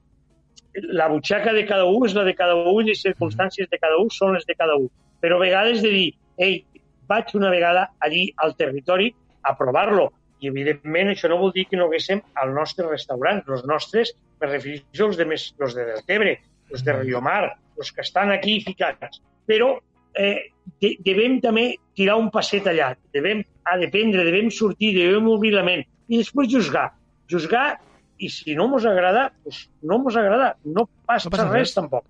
la 0.74 1.08
butxaca 1.08 1.52
de 1.52 1.64
cada 1.66 1.86
un 1.90 2.06
és 2.06 2.14
la 2.14 2.24
de 2.24 2.34
cada 2.38 2.56
un 2.56 2.86
i 2.86 2.92
les 2.92 3.02
circumstàncies 3.02 3.66
mm. 3.66 3.72
de 3.72 3.80
cada 3.82 3.98
un 4.02 4.10
són 4.14 4.36
les 4.36 4.46
de 4.46 4.56
cada 4.58 4.76
un. 4.78 4.88
Però 5.20 5.36
a 5.36 5.44
vegades 5.44 5.82
de 5.84 5.90
dir, 5.94 6.08
ei, 6.38 6.62
vaig 7.10 7.34
una 7.34 7.50
vegada 7.50 7.90
allí 7.98 8.28
al 8.36 8.54
territori 8.56 9.10
a 9.42 9.56
provar-lo. 9.58 10.10
I, 10.40 10.48
evidentment, 10.48 11.10
això 11.12 11.28
no 11.28 11.40
vol 11.40 11.52
dir 11.52 11.66
que 11.68 11.76
no 11.76 11.88
haguéssim 11.88 12.22
al 12.40 12.54
nostre 12.56 12.86
restaurant. 12.88 13.42
Els 13.48 13.66
nostres, 13.68 14.14
me 14.40 14.48
refereixo 14.48 15.10
als 15.10 15.18
de, 15.20 15.26
més, 15.28 15.50
els 15.60 15.76
de 15.76 15.84
Deltebre, 15.90 16.38
els 16.70 16.84
de 16.86 16.94
Riomar, 16.96 17.50
els 17.76 17.92
que 17.92 18.04
estan 18.06 18.32
aquí 18.32 18.56
ficats. 18.64 19.20
Però 19.48 19.74
eh, 20.14 20.48
de, 20.80 20.94
devem 21.04 21.40
també 21.44 21.66
tirar 21.98 22.16
un 22.20 22.30
passet 22.32 22.70
allà. 22.70 22.94
Devem 23.12 23.42
a 23.68 23.76
dependre, 23.80 24.24
devem 24.24 24.48
sortir, 24.54 24.94
devem 24.96 25.28
obrir 25.28 25.52
la 25.56 25.66
ment 25.66 25.84
i 26.10 26.18
després 26.18 26.48
juzgar 26.50 26.88
juzgar 27.30 27.78
i 28.20 28.28
si 28.28 28.54
no 28.54 28.68
mos 28.68 28.84
agrada, 28.84 29.30
pues 29.42 29.68
no 29.82 29.98
mos 29.98 30.16
agrada. 30.16 30.56
No 30.64 30.88
passa, 31.06 31.28
no 31.28 31.34
passa 31.34 31.46
res, 31.48 31.54
res, 31.54 31.74
tampoc. 31.74 32.04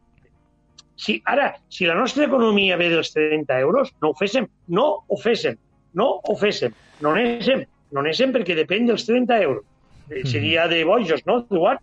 Si, 1.00 1.20
ara, 1.24 1.54
si 1.72 1.86
la 1.88 1.94
nostra 1.94 2.26
economia 2.26 2.76
ve 2.76 2.90
dels 2.92 3.12
30 3.14 3.60
euros, 3.60 3.92
no 4.02 4.10
ho 4.10 4.16
féssim. 4.18 4.48
No 4.68 4.88
ho 5.06 5.16
féssim. 5.16 5.56
No 5.96 6.08
ho 6.20 6.36
féssim. 6.36 6.74
No 7.00 7.14
anéssim. 7.14 7.62
No 7.94 8.02
anéssim 8.02 8.34
perquè 8.34 8.56
depèn 8.58 8.90
dels 8.90 9.06
30 9.08 9.38
euros. 9.46 9.64
Mm. 10.10 10.26
Seria 10.28 10.66
de 10.68 10.82
bojos, 10.84 11.22
no, 11.26 11.38
Eduard? 11.46 11.80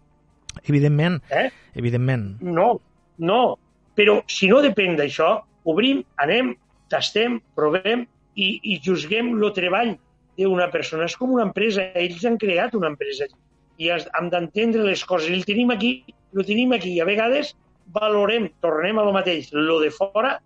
Evidentment. 0.68 1.22
Eh? 1.32 1.48
Evidentment. 1.80 2.36
No, 2.44 2.76
no. 3.18 3.42
Però 3.98 4.20
si 4.30 4.52
no 4.52 4.62
depèn 4.62 5.00
d'això, 5.00 5.38
obrim, 5.66 6.04
anem, 6.22 6.54
tastem, 6.92 7.40
provem 7.58 8.06
i, 8.36 8.60
i 8.62 8.78
juzguem 8.84 9.34
el 9.34 9.54
treball 9.56 9.96
d'una 10.38 10.70
persona. 10.74 11.08
És 11.10 11.18
com 11.18 11.34
una 11.34 11.48
empresa. 11.50 11.90
Ells 11.98 12.26
han 12.26 12.38
creat 12.42 12.76
una 12.78 12.92
empresa 12.94 13.28
i 13.78 13.90
hem 13.94 14.30
d'entendre 14.34 14.86
les 14.86 15.04
coses. 15.06 15.30
I 15.30 15.40
el 15.40 15.48
tenim 15.48 15.74
aquí, 15.74 15.92
el 16.36 16.46
tenim 16.46 16.74
aquí. 16.78 16.96
I 16.98 17.02
a 17.02 17.10
vegades 17.10 17.56
valorem, 17.94 18.50
tornem 18.62 19.00
a 19.00 19.06
lo 19.08 19.14
mateix, 19.16 19.52
lo 19.54 19.80
de 19.80 19.92
fora, 19.94 20.38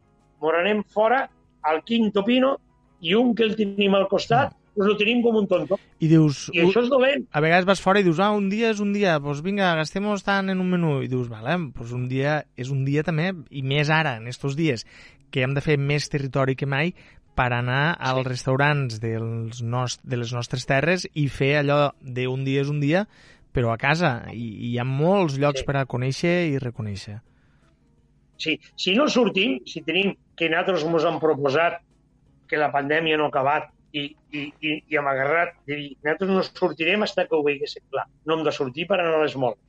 moranem 0.42 0.84
fora 0.84 1.26
al 1.64 1.84
quinto 1.86 2.24
pino 2.26 2.58
i 3.02 3.16
un 3.18 3.34
que 3.36 3.46
el 3.48 3.56
tenim 3.58 3.96
al 3.98 4.08
costat, 4.10 4.54
pues 4.76 4.88
lo 4.88 4.96
tenim 4.98 5.22
com 5.24 5.36
un 5.36 5.48
tonto. 5.50 5.78
I 6.00 6.10
dius... 6.12 6.46
I 6.54 6.62
això 6.64 6.84
és 6.86 6.92
dolent. 6.92 7.26
A 7.34 7.42
vegades 7.44 7.68
vas 7.68 7.82
fora 7.84 8.02
i 8.02 8.06
dius, 8.06 8.22
ah, 8.24 8.32
un 8.36 8.48
dia 8.52 8.72
és 8.72 8.82
un 8.84 8.94
dia, 8.96 9.18
doncs 9.20 9.42
vinga, 9.46 9.74
gastemos 9.80 10.24
tant 10.24 10.52
en 10.54 10.62
un 10.64 10.70
menú. 10.72 11.00
I 11.04 11.10
dius, 11.12 11.30
vale, 11.32 11.58
doncs 11.76 11.96
un 11.98 12.08
dia 12.12 12.42
és 12.56 12.72
un 12.74 12.86
dia 12.88 13.04
també, 13.08 13.32
i 13.50 13.66
més 13.66 13.92
ara, 13.92 14.16
en 14.22 14.30
estos 14.32 14.56
dies, 14.60 14.86
que 15.32 15.44
hem 15.44 15.56
de 15.56 15.64
fer 15.64 15.78
més 15.80 16.08
territori 16.12 16.58
que 16.60 16.70
mai, 16.70 16.94
per 17.42 17.50
anar 17.58 17.96
als 17.98 18.28
restaurants 18.28 19.00
dels 19.02 19.64
nost 19.66 20.04
de 20.06 20.20
les 20.22 20.32
nostres 20.36 20.68
terres 20.70 21.08
i 21.18 21.26
fer 21.26 21.56
allò 21.62 21.80
d'un 22.02 22.44
dia 22.46 22.62
és 22.62 22.70
un 22.70 22.78
dia, 22.84 23.08
però 23.56 23.72
a 23.74 23.80
casa. 23.82 24.12
I, 24.30 24.46
i 24.46 24.72
hi 24.72 24.78
ha 24.78 24.86
molts 24.86 25.40
llocs 25.42 25.64
sí. 25.64 25.66
per 25.66 25.80
a 25.80 25.88
conèixer 25.90 26.36
i 26.52 26.60
reconèixer. 26.62 27.18
Sí, 28.42 28.58
si 28.78 28.94
no 28.98 29.08
sortim, 29.10 29.58
si 29.70 29.82
tenim 29.86 30.14
que 30.38 30.50
nosaltres 30.54 30.86
ens 30.86 31.08
hem 31.10 31.20
proposat 31.22 31.82
que 32.50 32.62
la 32.62 32.70
pandèmia 32.74 33.18
no 33.18 33.30
ha 33.30 33.34
acabat 33.34 33.70
i, 33.98 34.06
i, 34.38 34.46
i, 34.62 34.78
i 34.92 35.00
hem 35.00 35.10
agarrat 35.10 35.58
de 35.70 35.78
dir, 35.80 35.90
nosaltres 36.04 36.32
no 36.32 36.46
sortirem 36.46 37.06
fins 37.08 37.18
que 37.28 37.38
ho 37.38 37.44
veiéssim 37.48 37.86
clar. 37.90 38.06
No 38.26 38.38
hem 38.38 38.46
de 38.46 38.54
sortir 38.54 38.86
per 38.90 39.00
anar 39.00 39.18
a 39.18 39.24
les 39.26 39.38
moles. 39.38 39.62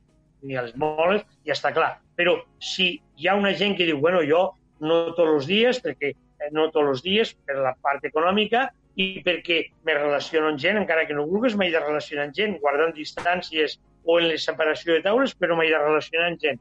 Ni 0.43 0.59
a 0.59 0.65
les 0.65 0.75
moles, 0.77 1.25
ja 1.47 1.57
està 1.57 1.73
clar. 1.73 1.95
Però 2.19 2.37
si 2.61 2.91
hi 3.17 3.29
ha 3.29 3.37
una 3.39 3.53
gent 3.57 3.73
que 3.79 3.89
diu, 3.89 3.97
bueno, 4.03 4.21
jo 4.29 4.51
no 4.83 4.99
tots 5.17 5.39
els 5.39 5.49
dies, 5.49 5.81
perquè 5.81 6.13
no 6.51 6.69
tots 6.71 6.89
els 6.95 7.03
dies, 7.05 7.33
per 7.45 7.59
la 7.61 7.75
part 7.81 8.03
econòmica 8.09 8.67
i 8.99 9.23
perquè 9.25 9.59
me 9.87 9.95
relaciono 9.97 10.51
amb 10.51 10.61
gent, 10.61 10.77
encara 10.77 11.07
que 11.09 11.15
no 11.17 11.25
vulguis, 11.29 11.55
m'he 11.57 11.71
de 11.73 11.81
relacionar 11.81 12.27
amb 12.27 12.37
gent, 12.37 12.59
guardant 12.61 12.93
distàncies 12.97 13.79
o 14.03 14.19
en 14.19 14.27
la 14.29 14.37
separació 14.37 14.97
de 14.97 15.05
taules, 15.05 15.33
però 15.39 15.57
m'he 15.57 15.69
de 15.71 15.79
relacionar 15.79 16.27
amb 16.29 16.41
gent. 16.43 16.59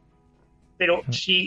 Però 0.81 1.01
mm. 1.03 1.17
si 1.19 1.39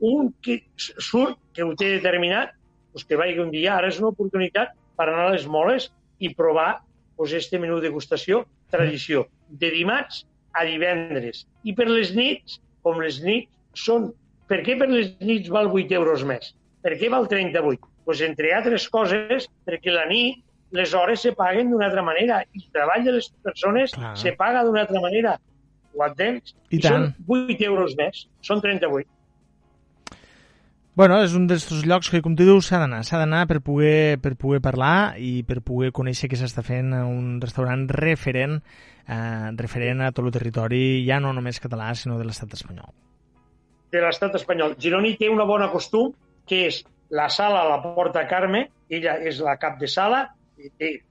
un 0.00 0.32
que 0.42 0.62
surt, 0.78 1.38
que 1.54 1.66
ho 1.66 1.74
té 1.76 1.90
determinat, 1.96 2.54
pues 2.92 3.04
que 3.04 3.18
vagi 3.20 3.38
un 3.38 3.50
dia. 3.52 3.76
Ara 3.76 3.90
és 3.90 4.00
una 4.00 4.10
oportunitat 4.14 4.72
per 4.96 5.08
anar 5.08 5.28
a 5.28 5.34
les 5.34 5.46
moles 5.46 5.90
i 6.18 6.32
provar 6.34 6.80
pues, 7.16 7.34
este 7.36 7.60
menú 7.60 7.80
degustació 7.80 8.44
tradició, 8.72 9.26
de 9.48 9.70
dimarts 9.74 10.24
a 10.56 10.64
divendres. 10.66 11.44
I 11.66 11.74
per 11.76 11.88
les 11.90 12.14
nits, 12.16 12.60
com 12.86 13.02
les 13.02 13.20
nits 13.24 13.50
són... 13.86 14.10
Per 14.50 14.64
què 14.66 14.74
per 14.78 14.88
les 14.90 15.12
nits 15.22 15.50
val 15.52 15.68
8 15.70 15.94
euros 15.94 16.24
més? 16.26 16.54
Per 16.80 16.96
què 16.96 17.10
val 17.12 17.28
38? 17.28 17.90
Pues, 18.04 18.22
entre 18.26 18.54
altres 18.56 18.88
coses, 18.90 19.46
perquè 19.68 19.92
la 19.94 20.06
nit 20.10 20.40
les 20.70 20.92
hores 20.94 21.22
se 21.22 21.32
paguen 21.34 21.70
d'una 21.70 21.86
altra 21.88 22.02
manera 22.02 22.40
i 22.54 22.62
el 22.62 22.68
treball 22.74 23.04
de 23.04 23.16
les 23.16 23.28
persones 23.42 23.94
Clar. 23.94 24.16
se 24.18 24.32
paga 24.38 24.64
d'una 24.64 24.84
altra 24.86 25.00
manera. 25.02 25.36
Ho 25.94 26.04
entens? 26.06 26.54
I 26.70 26.78
són 26.78 27.08
tant. 27.08 27.24
8 27.26 27.66
euros 27.66 27.96
més, 27.98 28.28
són 28.46 28.62
38. 28.62 29.08
Bueno, 30.94 31.16
és 31.24 31.34
un 31.34 31.46
d'aquests 31.50 31.84
llocs 31.86 32.10
que, 32.12 32.20
com 32.22 32.34
tu 32.38 32.46
dius, 32.46 32.68
s'ha 32.68 32.78
d'anar. 32.82 33.02
S'ha 33.06 33.18
d'anar 33.18 33.44
per 33.50 33.60
poder, 33.66 34.18
per 34.22 34.34
poder 34.38 34.60
parlar 34.62 35.18
i 35.18 35.42
per 35.46 35.60
poder 35.66 35.90
conèixer 35.96 36.30
què 36.30 36.38
s'està 36.38 36.62
fent 36.66 36.94
a 36.94 37.04
un 37.08 37.38
restaurant 37.42 37.86
referent, 37.90 38.58
eh, 39.06 39.50
referent 39.58 40.02
a 40.02 40.10
tot 40.14 40.26
el 40.26 40.34
territori, 40.34 41.04
ja 41.06 41.18
no 41.22 41.32
només 41.34 41.62
català, 41.62 41.92
sinó 41.94 42.18
de 42.18 42.26
l'estat 42.26 42.58
espanyol. 42.58 42.90
de 43.90 43.98
l'estat 43.98 44.34
espanyol. 44.38 44.76
Gironi 44.78 45.16
té 45.18 45.28
una 45.28 45.42
bona 45.42 45.66
costum, 45.72 46.12
que 46.48 46.66
és 46.68 46.82
la 47.10 47.28
sala 47.28 47.64
la 47.68 47.80
porta 47.82 48.26
Carme, 48.30 48.68
ella 48.90 49.16
és 49.26 49.40
la 49.42 49.56
cap 49.58 49.78
de 49.80 49.88
sala, 49.90 50.28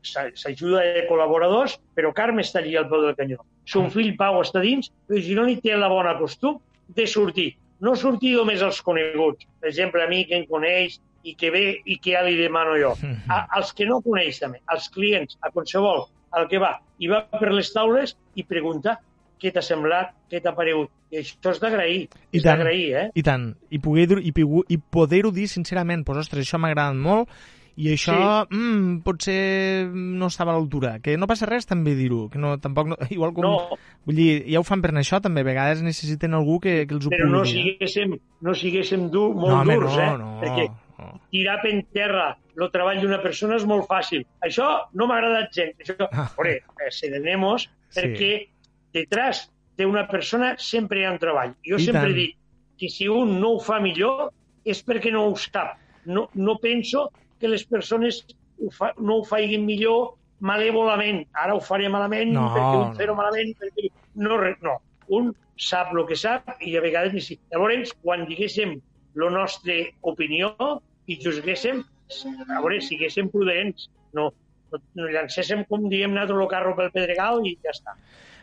s'ajuda 0.03 0.83
de 0.95 1.05
col·laboradors, 1.09 1.77
però 1.95 2.11
Carme 2.15 2.43
està 2.45 2.61
allí 2.61 2.75
al 2.77 2.87
peu 2.89 3.01
del 3.03 3.17
canyó. 3.17 3.41
Son 3.65 3.89
fill 3.93 4.15
Pau 4.17 4.39
està 4.41 4.61
dins, 4.63 4.91
però 5.07 5.21
Gironi 5.25 5.57
té 5.61 5.75
la 5.77 5.89
bona 5.91 6.15
costum 6.19 6.59
de 6.95 7.05
sortir. 7.07 7.51
No 7.79 7.95
sortir 7.95 8.35
només 8.35 8.61
als 8.65 8.81
coneguts. 8.83 9.47
Per 9.59 9.69
exemple, 9.69 10.03
a 10.03 10.09
mi 10.11 10.25
que 10.27 10.37
em 10.39 10.45
coneix 10.49 10.99
i 11.23 11.35
que 11.35 11.51
ve 11.51 11.63
i 11.85 11.97
que 11.99 12.15
ja 12.15 12.23
li 12.25 12.37
demano 12.39 12.77
jo. 12.79 12.95
A, 13.27 13.45
als 13.59 13.73
que 13.75 13.87
no 13.87 14.01
coneix 14.05 14.39
també, 14.39 14.61
als 14.67 14.89
clients, 14.89 15.37
a 15.41 15.51
qualsevol, 15.51 16.07
al 16.31 16.47
que 16.47 16.59
va. 16.61 16.77
I 16.99 17.07
va 17.11 17.23
per 17.31 17.51
les 17.53 17.71
taules 17.73 18.15
i 18.35 18.43
pregunta 18.43 18.97
què 19.39 19.51
t'ha 19.55 19.63
semblat, 19.65 20.11
què 20.31 20.41
t'ha 20.43 20.55
paregut. 20.57 20.91
I 21.09 21.21
això 21.23 21.53
és 21.55 21.61
d'agrair, 21.61 22.01
és 22.35 22.43
d'agrair, 22.45 22.89
eh? 22.95 23.05
I 23.17 23.23
tant. 23.25 23.53
I, 23.73 23.79
poder, 23.81 24.19
i, 24.21 24.29
i 24.29 24.77
poder-ho 24.77 25.31
dir 25.33 25.47
sincerament, 25.49 26.03
pues, 26.05 26.19
ostres, 26.25 26.45
això 26.45 26.59
m'ha 26.61 26.69
agradat 26.73 26.99
molt 26.99 27.31
i 27.79 27.93
això 27.93 28.15
sí. 28.43 28.57
mm, 28.57 28.97
potser 29.05 29.87
no 29.93 30.27
estava 30.27 30.51
a 30.51 30.57
l'altura. 30.57 30.97
Que 30.99 31.15
no 31.17 31.29
passa 31.31 31.47
res 31.47 31.65
també 31.69 31.93
dir-ho, 31.95 32.25
que 32.29 32.41
no, 32.41 32.57
tampoc 32.59 32.91
no, 32.91 32.97
igual 33.15 33.31
com... 33.33 33.45
No, 33.47 33.79
Vull 34.05 34.19
dir, 34.19 34.29
ja 34.51 34.59
ho 34.59 34.65
fan 34.67 34.83
per 34.83 34.91
això 34.99 35.21
també, 35.23 35.41
a 35.45 35.47
vegades 35.47 35.81
necessiten 35.85 36.35
algú 36.35 36.59
que, 36.63 36.83
que 36.89 36.95
els 36.97 37.07
ho 37.07 37.13
però 37.13 37.29
no 37.31 37.45
siguéssim, 37.47 38.17
no 38.43 38.53
siguéssim 38.57 39.07
dur, 39.13 39.31
molt 39.35 39.53
no, 39.53 39.57
home, 39.61 39.79
durs, 39.79 39.95
no, 39.95 40.03
eh? 40.03 40.13
no, 40.19 40.29
Perquè 40.43 40.67
no. 40.99 41.09
tirar 41.31 41.57
per 41.63 41.73
terra 41.95 42.27
el 42.59 42.71
treball 42.73 42.99
d'una 42.99 43.21
persona 43.23 43.55
és 43.55 43.65
molt 43.69 43.87
fàcil. 43.87 44.25
Això 44.43 44.67
no 44.99 45.07
m'ha 45.07 45.19
agradat 45.21 45.53
gens. 45.55 45.77
Això, 45.79 46.09
Ah. 46.11 46.27
veure, 46.35 46.57
eh, 46.59 46.89
serenemos, 46.91 47.69
Sí. 47.89 48.01
perquè 48.01 48.31
detrás 48.93 49.47
d'una 49.79 50.07
persona 50.09 50.55
sempre 50.59 50.99
hi 51.01 51.05
ha 51.07 51.13
un 51.15 51.19
treball. 51.21 51.55
Jo 51.65 51.79
I 51.79 51.85
sempre 51.85 52.09
tant. 52.09 52.17
dic 52.17 52.35
que 52.79 52.89
si 52.91 53.07
un 53.11 53.39
no 53.39 53.55
ho 53.55 53.59
fa 53.63 53.79
millor 53.83 54.29
és 54.65 54.81
perquè 54.85 55.11
no 55.11 55.25
ho 55.27 55.35
sap. 55.39 55.77
No, 56.05 56.29
no 56.33 56.57
penso 56.59 57.09
que 57.39 57.47
les 57.47 57.63
persones 57.67 58.23
ho 58.59 58.69
fa, 58.75 58.93
no 58.99 59.19
ho 59.19 59.23
faiguin 59.27 59.65
millor 59.65 60.15
malèvolament. 60.43 61.25
Ara 61.35 61.55
ho 61.55 61.61
faré 61.63 61.89
malament 61.91 62.33
No, 62.35 62.49
perquè 62.55 62.75
un 62.79 62.87
no. 62.89 62.97
fer-ho 62.99 63.15
malament 63.15 63.55
perquè 63.59 63.89
no, 64.15 64.39
no. 64.63 64.75
Un 65.15 65.31
sap 65.59 65.91
el 65.95 66.05
que 66.07 66.15
sap 66.15 66.53
i 66.63 66.75
a 66.77 66.83
vegades 66.83 67.15
ni 67.15 67.23
si. 67.23 67.39
Llavors, 67.51 67.91
quan 68.03 68.25
diguéssim 68.29 68.77
la 69.19 69.29
nostra 69.33 69.75
opinió 70.07 70.53
i 71.09 71.17
juzguéssim, 71.19 71.81
a 71.83 72.61
veure, 72.61 72.79
siguéssim 72.85 73.27
prudents, 73.33 73.89
no, 74.13 74.29
no, 74.71 74.79
no 74.95 75.09
llancéssim, 75.11 75.65
com 75.69 75.89
diem 75.91 76.13
nosaltres, 76.13 76.43
el 76.45 76.51
carro 76.53 76.75
pel 76.77 76.91
pedregal 76.95 77.41
i 77.45 77.55
ja 77.63 77.73
està. 77.73 77.95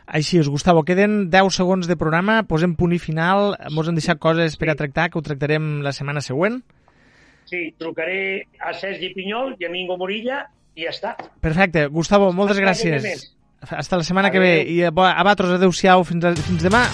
Així 0.07 0.39
és, 0.39 0.47
Gustavo, 0.47 0.85
queden 0.87 1.27
10 1.33 1.51
segons 1.59 1.87
de 1.89 1.97
programa, 1.99 2.39
posem 2.47 2.77
punt 2.79 2.95
i 2.95 2.99
final, 3.03 3.57
mos 3.75 3.89
han 3.89 3.97
deixat 3.99 4.21
coses 4.23 4.55
per 4.55 4.71
a 4.71 4.77
tractar, 4.79 5.09
que 5.11 5.19
ho 5.19 5.23
tractarem 5.25 5.81
la 5.83 5.91
setmana 5.91 6.23
següent. 6.23 6.61
Sí, 7.47 7.73
trucaré 7.79 8.47
a 8.59 8.73
Sergi 8.75 9.11
Pinyol 9.15 9.55
i 9.59 9.67
a 9.67 9.71
Mingo 9.71 9.99
Morilla 9.99 10.45
i 10.75 10.87
ja 10.87 10.95
està. 10.95 11.13
Perfecte, 11.43 11.87
Gustavo, 11.91 12.31
moltes 12.31 12.59
Hasta 12.59 12.65
gràcies. 12.67 13.29
Hasta 13.67 13.99
la 13.99 14.07
setmana 14.07 14.31
que 14.31 14.39
ve. 14.39 14.57
I 14.63 14.83
a, 14.87 14.91
a 14.91 15.23
vosaltres, 15.23 15.57
adeu-siau, 15.59 16.07
fins, 16.07 16.27
a, 16.27 16.35
fins 16.35 16.67
demà. 16.67 16.85